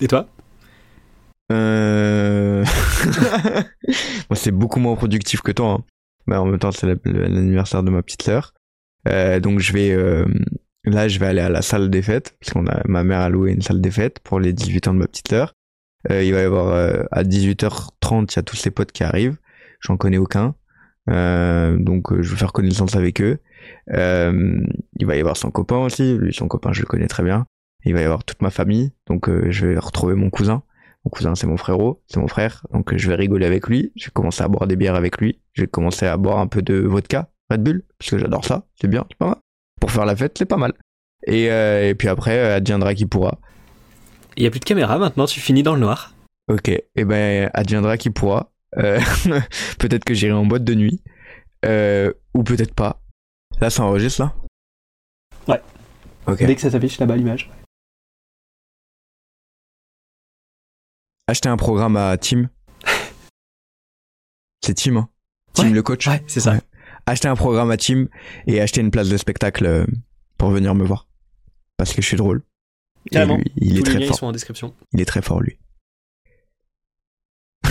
Et 0.00 0.08
toi? 0.08 0.28
Euh... 1.50 2.64
Moi, 4.30 4.36
c'est 4.36 4.50
beaucoup 4.52 4.80
moins 4.80 4.96
productif 4.96 5.40
que 5.42 5.52
toi. 5.52 5.72
hein. 5.72 5.84
Mais 6.26 6.36
en 6.36 6.46
même 6.46 6.58
temps, 6.58 6.72
c'est 6.72 6.86
l'anniversaire 7.04 7.82
de 7.82 7.90
ma 7.90 8.02
petite 8.02 8.22
sœur. 8.22 8.54
Euh, 9.08 9.40
donc, 9.40 9.58
je 9.60 9.72
vais. 9.72 9.90
euh, 9.92 10.26
Là, 10.84 11.08
je 11.08 11.18
vais 11.18 11.26
aller 11.26 11.40
à 11.42 11.50
la 11.50 11.60
salle 11.62 11.90
des 11.90 12.00
fêtes. 12.02 12.36
Parce 12.40 12.52
qu'on 12.52 12.66
a 12.66 12.80
ma 12.86 13.04
mère 13.04 13.20
a 13.20 13.28
loué 13.28 13.52
une 13.52 13.62
salle 13.62 13.80
des 13.80 13.90
fêtes 13.90 14.18
pour 14.20 14.40
les 14.40 14.52
18 14.52 14.88
ans 14.88 14.94
de 14.94 14.98
ma 14.98 15.06
petite 15.06 15.28
sœur. 15.28 15.52
Euh, 16.10 16.22
il 16.24 16.32
va 16.32 16.40
y 16.40 16.44
avoir 16.44 16.68
euh, 16.68 17.02
à 17.10 17.22
18h30, 17.24 18.32
il 18.32 18.36
y 18.36 18.38
a 18.38 18.42
tous 18.42 18.56
ses 18.56 18.70
potes 18.70 18.92
qui 18.92 19.04
arrivent. 19.04 19.36
J'en 19.80 19.96
connais 19.98 20.16
aucun. 20.18 20.54
Euh, 21.10 21.76
donc, 21.78 22.12
euh, 22.12 22.22
je 22.22 22.30
vais 22.30 22.36
faire 22.38 22.52
connaissance 22.52 22.96
avec 22.96 23.20
eux. 23.20 23.38
Euh, 23.92 24.60
il 24.98 25.06
va 25.06 25.16
y 25.16 25.20
avoir 25.20 25.36
son 25.36 25.50
copain 25.50 25.76
aussi. 25.78 26.16
Lui, 26.16 26.32
son 26.32 26.48
copain, 26.48 26.72
je 26.72 26.80
le 26.80 26.86
connais 26.86 27.08
très 27.08 27.22
bien. 27.22 27.44
Il 27.84 27.92
va 27.94 28.00
y 28.00 28.04
avoir 28.04 28.24
toute 28.24 28.40
ma 28.40 28.50
famille. 28.50 28.92
Donc, 29.06 29.28
euh, 29.28 29.50
je 29.50 29.66
vais 29.66 29.78
retrouver 29.78 30.14
mon 30.14 30.30
cousin. 30.30 30.62
Mon 31.04 31.10
cousin, 31.10 31.34
c'est 31.34 31.46
mon 31.46 31.56
frérot, 31.56 32.02
c'est 32.06 32.20
mon 32.20 32.28
frère. 32.28 32.66
Donc, 32.72 32.92
euh, 32.92 32.98
je 32.98 33.08
vais 33.08 33.14
rigoler 33.14 33.46
avec 33.46 33.66
lui. 33.68 33.92
Je 33.96 34.06
vais 34.06 34.10
commencer 34.12 34.42
à 34.42 34.48
boire 34.48 34.66
des 34.66 34.76
bières 34.76 34.94
avec 34.94 35.18
lui. 35.18 35.40
Je 35.54 35.62
vais 35.62 35.68
commencer 35.68 36.06
à 36.06 36.16
boire 36.16 36.38
un 36.38 36.46
peu 36.46 36.62
de 36.62 36.74
vodka, 36.74 37.30
Red 37.50 37.62
Bull, 37.62 37.84
parce 37.98 38.10
que 38.10 38.18
j'adore 38.18 38.44
ça. 38.44 38.66
C'est 38.80 38.88
bien, 38.88 39.06
c'est 39.10 39.16
pas 39.16 39.26
mal. 39.26 39.36
Pour 39.80 39.90
faire 39.90 40.04
la 40.04 40.14
fête, 40.14 40.36
c'est 40.36 40.46
pas 40.46 40.58
mal. 40.58 40.74
Et, 41.26 41.50
euh, 41.50 41.88
et 41.88 41.94
puis 41.94 42.08
après, 42.08 42.38
euh, 42.38 42.56
adviendra 42.56 42.94
qui 42.94 43.06
pourra. 43.06 43.38
Il 44.36 44.44
y 44.44 44.46
a 44.46 44.50
plus 44.50 44.60
de 44.60 44.64
caméra 44.64 44.98
maintenant, 44.98 45.26
tu 45.26 45.40
finis 45.40 45.62
dans 45.62 45.74
le 45.74 45.80
noir. 45.80 46.14
Ok, 46.48 46.68
et 46.68 47.04
ben, 47.04 47.50
adviendra 47.54 47.96
qui 47.96 48.10
pourra. 48.10 48.52
Euh, 48.78 49.00
peut-être 49.78 50.04
que 50.04 50.14
j'irai 50.14 50.32
en 50.32 50.46
boîte 50.46 50.64
de 50.64 50.74
nuit. 50.74 51.02
Euh, 51.64 52.12
ou 52.34 52.42
peut-être 52.42 52.74
pas. 52.74 53.00
Là, 53.60 53.70
ça 53.70 53.84
enregistre, 53.84 54.22
là? 54.22 54.34
Ouais. 55.48 56.36
Dès 56.46 56.54
que 56.54 56.60
ça 56.60 56.70
s'affiche 56.70 56.98
là-bas 56.98 57.16
l'image. 57.16 57.50
Acheter 61.30 61.48
un 61.48 61.56
programme 61.56 61.96
à 61.96 62.18
Team. 62.18 62.48
C'est 64.64 64.74
Team, 64.74 64.96
hein 64.96 65.08
Team 65.52 65.68
Ouais. 65.68 65.72
le 65.74 65.82
coach 65.84 66.08
Ouais, 66.08 66.24
c'est 66.26 66.40
ça. 66.40 66.54
Ouais. 66.54 66.60
Acheter 67.06 67.28
un 67.28 67.36
programme 67.36 67.70
à 67.70 67.76
Team 67.76 68.08
et 68.48 68.60
acheter 68.60 68.80
une 68.80 68.90
place 68.90 69.08
de 69.08 69.16
spectacle 69.16 69.64
euh, 69.64 69.86
pour 70.38 70.50
venir 70.50 70.74
me 70.74 70.84
voir. 70.84 71.06
Parce 71.76 71.92
que 71.92 72.02
je 72.02 72.06
suis 72.08 72.16
drôle. 72.16 72.42
Carrément. 73.12 73.36
lui, 73.36 73.44
il 73.58 73.78
est 73.78 73.82
Tous 73.82 73.86
les 73.86 73.90
très 73.92 73.98
liens 74.00 74.06
fort. 74.08 74.18
sont 74.18 74.26
en 74.26 74.32
description. 74.32 74.74
Il 74.92 75.00
est 75.00 75.04
très 75.04 75.22
fort, 75.22 75.40
lui. 75.40 75.60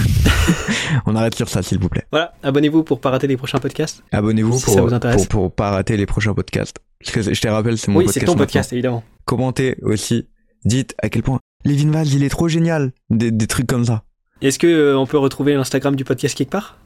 On 1.05 1.17
arrête 1.17 1.35
sur 1.35 1.49
ça, 1.49 1.61
s'il 1.61 1.79
vous 1.79 1.89
plaît. 1.89 2.05
Voilà, 2.11 2.33
abonnez-vous 2.43 2.83
pour 2.85 3.01
pas 3.01 3.09
rater 3.09 3.27
les 3.27 3.35
prochains 3.35 3.59
podcasts. 3.59 4.03
Abonnez-vous 4.13 4.57
Si 4.57 4.63
pour, 4.63 4.73
ça 4.73 4.81
vous 4.83 4.93
intéresse. 4.93 5.25
pour, 5.27 5.41
pour 5.47 5.53
pas 5.53 5.71
rater 5.71 5.97
les 5.97 6.05
prochains 6.05 6.33
podcasts. 6.33 6.77
Parce 7.01 7.11
que 7.11 7.33
je 7.33 7.41
te 7.41 7.47
rappelle, 7.49 7.77
c'est 7.77 7.91
mon 7.91 7.99
oui, 7.99 8.05
podcast. 8.05 8.19
c'est 8.21 8.25
ton 8.25 8.31
maintenant. 8.31 8.45
podcast, 8.45 8.71
évidemment. 8.71 9.03
Commentez 9.25 9.75
aussi. 9.81 10.29
Dites 10.63 10.95
à 10.99 11.09
quel 11.09 11.23
point 11.23 11.39
Levin 11.65 11.91
Vaz, 11.91 12.13
il 12.13 12.23
est 12.23 12.29
trop 12.29 12.47
génial. 12.47 12.91
Des, 13.09 13.31
des 13.31 13.47
trucs 13.47 13.67
comme 13.67 13.85
ça. 13.85 14.03
Est-ce 14.41 14.57
que 14.59 14.67
euh, 14.67 14.97
on 14.97 15.05
peut 15.05 15.17
retrouver 15.17 15.53
l'Instagram 15.53 15.95
du 15.95 16.05
podcast 16.05 16.37
quelque 16.37 16.51
part? 16.51 16.77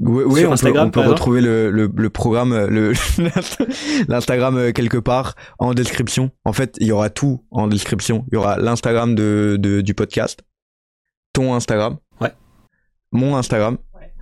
Oui, 0.00 0.44
on 0.46 0.52
Instagram, 0.52 0.92
peut, 0.92 1.00
on 1.00 1.08
retrouver 1.08 1.40
le, 1.40 1.72
le, 1.72 1.90
le 1.92 2.10
programme, 2.10 2.52
euh, 2.52 2.68
le 2.68 2.92
l'Instagram 4.08 4.56
euh, 4.56 4.70
quelque 4.72 4.96
part 4.98 5.34
en 5.58 5.74
description. 5.74 6.30
En 6.44 6.52
fait, 6.52 6.76
il 6.80 6.86
y 6.86 6.92
aura 6.92 7.10
tout 7.10 7.44
en 7.50 7.66
description. 7.66 8.24
Il 8.30 8.34
y 8.34 8.36
aura 8.36 8.58
l'Instagram 8.58 9.16
de, 9.16 9.56
de, 9.58 9.80
du 9.80 9.94
podcast, 9.94 10.42
ton 11.32 11.52
Instagram, 11.54 11.96
Ouais. 12.20 12.32
mon 13.10 13.36
Instagram. 13.36 13.78
Ouais. 13.94 14.12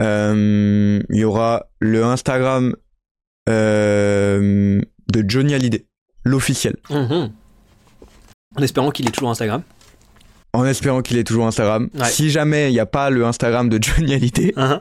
Euh, 0.00 1.00
il 1.08 1.16
y 1.20 1.24
aura 1.24 1.66
le 1.78 2.02
Instagram 2.04 2.74
euh, 3.48 4.80
de 5.12 5.24
Johnny 5.28 5.54
Hallyday, 5.54 5.86
l'officiel. 6.24 6.76
Mhm. 6.90 7.30
En 8.56 8.62
espérant 8.62 8.90
qu'il 8.90 9.06
est 9.08 9.12
toujours 9.12 9.30
Instagram. 9.30 9.62
En 10.52 10.64
espérant 10.66 11.00
qu'il 11.02 11.16
est 11.16 11.24
toujours 11.24 11.46
Instagram. 11.46 11.88
Ouais. 11.94 12.10
Si 12.10 12.30
jamais 12.30 12.70
il 12.70 12.74
n'y 12.74 12.80
a 12.80 12.86
pas 12.86 13.08
le 13.10 13.24
Instagram 13.24 13.68
de 13.68 13.78
Johnny 13.82 14.12
Hallyday, 14.14 14.52
Mhm. 14.56 14.80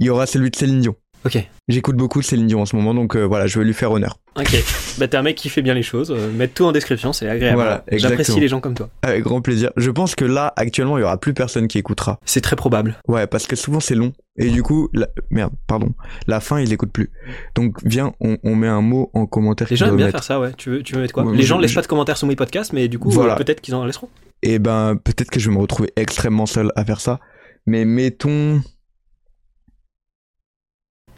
il 0.00 0.06
y 0.06 0.10
aura 0.10 0.26
celui 0.26 0.50
de 0.50 0.56
Céline 0.56 0.80
Dion. 0.80 0.96
Ok. 1.24 1.38
J'écoute 1.68 1.96
beaucoup 1.96 2.20
de 2.20 2.24
Céline 2.24 2.46
Dion 2.46 2.60
en 2.62 2.66
ce 2.66 2.76
moment, 2.76 2.94
donc 2.94 3.16
euh, 3.16 3.24
voilà, 3.24 3.48
je 3.48 3.58
vais 3.58 3.64
lui 3.64 3.74
faire 3.74 3.90
honneur. 3.90 4.18
Ok. 4.36 4.54
Bah 4.98 5.08
t'es 5.08 5.16
un 5.16 5.22
mec 5.22 5.34
qui 5.34 5.48
fait 5.48 5.62
bien 5.62 5.74
les 5.74 5.82
choses. 5.82 6.12
euh, 6.12 6.30
mettre 6.30 6.54
tout 6.54 6.64
en 6.64 6.70
description, 6.70 7.12
c'est 7.12 7.28
agréable. 7.28 7.56
Voilà, 7.56 7.82
J'apprécie 7.90 8.38
les 8.38 8.46
gens 8.46 8.60
comme 8.60 8.74
toi. 8.74 8.90
Avec 9.02 9.24
grand 9.24 9.40
plaisir. 9.40 9.70
Je 9.76 9.90
pense 9.90 10.14
que 10.14 10.24
là, 10.24 10.52
actuellement, 10.56 10.98
il 10.98 11.00
y 11.00 11.04
aura 11.04 11.18
plus 11.18 11.34
personne 11.34 11.66
qui 11.66 11.78
écoutera. 11.78 12.20
C'est 12.24 12.40
très 12.42 12.54
probable. 12.54 13.00
Ouais, 13.08 13.26
parce 13.26 13.46
que 13.48 13.56
souvent 13.56 13.80
c'est 13.80 13.96
long. 13.96 14.12
Et 14.38 14.50
du 14.50 14.62
coup, 14.62 14.88
la... 14.92 15.08
merde, 15.30 15.52
pardon. 15.66 15.88
La 16.28 16.38
fin, 16.40 16.60
ils 16.60 16.72
écoutent 16.72 16.92
plus. 16.92 17.10
Donc, 17.56 17.76
viens, 17.84 18.12
on, 18.20 18.36
on 18.44 18.54
met 18.54 18.68
un 18.68 18.82
mot 18.82 19.10
en 19.14 19.26
commentaire. 19.26 19.66
Les 19.70 19.76
gens 19.76 19.86
aiment 19.86 19.96
bien 19.96 20.06
mettre. 20.06 20.18
faire 20.18 20.24
ça, 20.24 20.38
ouais. 20.38 20.52
Tu 20.56 20.70
veux, 20.70 20.82
tu 20.82 20.94
veux 20.94 21.00
mettre 21.00 21.14
quoi 21.14 21.24
Ouais, 21.24 21.34
Les 21.36 21.42
je- 21.42 21.48
gens 21.48 21.58
laissent 21.58 21.70
je- 21.70 21.76
pas 21.76 21.82
de 21.82 21.86
commentaires 21.86 22.18
sur 22.18 22.28
mes 22.28 22.36
podcasts, 22.36 22.72
mais 22.74 22.86
du 22.88 22.98
coup, 23.00 23.10
Voilà. 23.10 23.32
euh, 23.32 23.36
peut-être 23.36 23.60
qu'ils 23.62 23.74
en 23.74 23.84
laisseront. 23.86 24.10
Et 24.42 24.58
ben, 24.58 24.96
peut-être 25.02 25.30
que 25.30 25.40
je 25.40 25.48
vais 25.48 25.54
me 25.56 25.60
retrouver 25.60 25.90
extrêmement 25.96 26.44
seul 26.46 26.70
à 26.76 26.84
faire 26.84 27.00
ça. 27.00 27.18
Mais 27.66 27.84
mettons, 27.86 28.60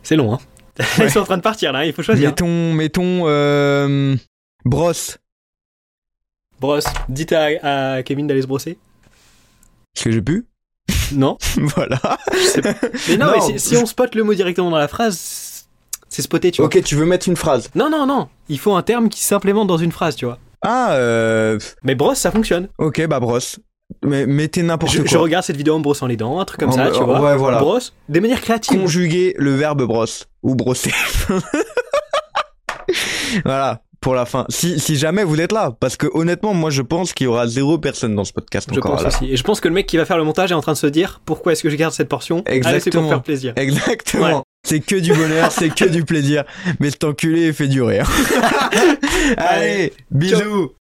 C'est 0.09 0.17
long, 0.17 0.33
hein. 0.33 0.39
Ils 1.01 1.11
sont 1.11 1.19
en 1.21 1.25
train 1.25 1.37
de 1.37 1.43
partir 1.43 1.71
là, 1.71 1.85
il 1.85 1.93
faut 1.93 2.03
choisir. 2.03 2.31
Mettons, 2.31 2.73
mettons, 2.73 3.25
euh, 3.27 4.17
brosse. 4.65 5.19
Brosse. 6.63 6.87
Dites 7.11 7.33
à, 7.33 7.97
à 7.97 8.03
Kevin 8.03 8.27
d'aller 8.27 8.41
se 8.41 8.47
brosser. 8.47 8.79
Est-ce 9.95 10.05
que 10.05 10.11
j'ai 10.11 10.23
pu 10.23 10.47
Non. 11.13 11.37
Voilà. 11.59 12.01
Je 12.33 12.39
sais 12.39 12.63
pas. 12.63 12.73
Mais 13.11 13.19
non, 13.19 13.27
Non. 13.27 13.33
mais 13.35 13.59
si, 13.59 13.59
si 13.59 13.77
on 13.77 13.85
spot 13.85 14.15
le 14.15 14.25
mot 14.25 14.33
directement 14.33 14.71
dans 14.71 14.79
la 14.79 14.89
phrase, 14.89 15.67
c'est 16.09 16.23
spoté, 16.23 16.53
tu 16.53 16.63
vois. 16.63 16.69
Ok, 16.69 16.83
tu 16.83 16.95
veux 16.95 17.05
mettre 17.05 17.29
une 17.29 17.37
phrase. 17.37 17.69
Non, 17.75 17.91
non, 17.91 18.07
non. 18.07 18.31
Il 18.49 18.59
faut 18.59 18.73
un 18.75 18.83
terme 18.83 19.11
qui 19.11 19.21
s'implémente 19.23 19.69
dans 19.69 19.77
une 19.77 19.93
phrase, 19.93 20.17
tu 20.17 20.25
vois. 20.25 20.39
Ah, 20.63 20.93
euh, 20.95 21.59
Mais 21.83 21.95
brosse, 21.95 22.21
ça 22.21 22.31
fonctionne. 22.31 22.69
ok, 22.79 23.07
bah 23.09 23.21
brosse. 23.21 23.59
Mais 24.05 24.27
mettez 24.27 24.63
n'importe 24.63 24.95
quoi. 24.97 25.05
je 25.07 25.17
regarde 25.17 25.45
cette 25.45 25.57
vidéo 25.57 25.75
en 25.75 25.81
brossant 25.81 26.07
les 26.07 26.17
dents, 26.17 26.39
un 26.41 26.45
truc 26.45 26.61
comme 26.61 26.69
En- 26.69 26.73
ça, 26.73 26.91
tu 26.91 27.03
vois. 27.03 27.21
ouais, 27.21 27.37
voilà. 27.37 27.59
Brosse, 27.59 27.95
des 28.09 28.21
manières 28.21 28.41
créatives. 28.43 28.79
Conjuguer 28.79 29.35
le 29.39 29.55
verbe 29.55 29.85
brosse 29.85 30.27
ou 30.43 30.55
brosser. 30.55 30.93
voilà, 33.45 33.83
pour 34.01 34.15
la 34.15 34.27
fin. 34.27 34.45
Si, 34.49 34.79
si 34.79 34.97
jamais 34.97 35.25
vous 35.25 35.41
êtes 35.41 35.53
là, 35.53 35.75
parce 35.79 35.97
que 35.97 36.07
honnêtement, 36.13 36.55
moi 36.55 36.71
je 36.71 36.83
pense 36.83 37.13
qu'il 37.13 37.25
y 37.25 37.29
aura 37.29 37.47
zéro 37.47 37.79
personne 37.79 38.15
dans 38.15 38.25
ce 38.25 38.33
podcast 38.33 38.69
Je 38.73 38.79
encore 38.79 38.93
pense 38.93 39.03
là. 39.03 39.09
aussi. 39.09 39.33
Et 39.33 39.37
je 39.37 39.43
pense 39.43 39.61
que 39.61 39.69
le 39.69 39.75
mec 39.75 39.87
qui 39.87 39.97
va 39.97 40.05
faire 40.05 40.19
le 40.19 40.25
montage 40.25 40.51
est 40.51 40.55
en 40.55 40.61
train 40.61 40.73
de 40.73 40.79
se 40.79 40.87
dire 40.87 41.21
pourquoi 41.25 41.53
est-ce 41.53 41.63
que 41.63 41.71
je 41.71 41.77
garde 41.77 41.93
cette 41.95 42.09
portion? 42.09 42.43
Allez, 42.47 42.57
c'est 42.57 42.61
pour 42.63 42.71
Exactement. 42.75 43.09
faire 43.09 43.23
plaisir. 43.23 43.53
Exactement. 43.57 44.39
Ouais. 44.39 44.43
C'est 44.65 44.81
que 44.81 44.97
du 44.97 45.15
bonheur, 45.15 45.51
c'est 45.53 45.71
que 45.71 45.85
du 45.87 46.05
plaisir. 46.05 46.45
Mais 46.81 46.91
cet 46.91 47.05
enculé 47.05 47.53
fait 47.53 47.69
du 47.69 47.81
rire. 47.81 48.11
Allez, 49.39 49.93
bisous. 50.11 50.73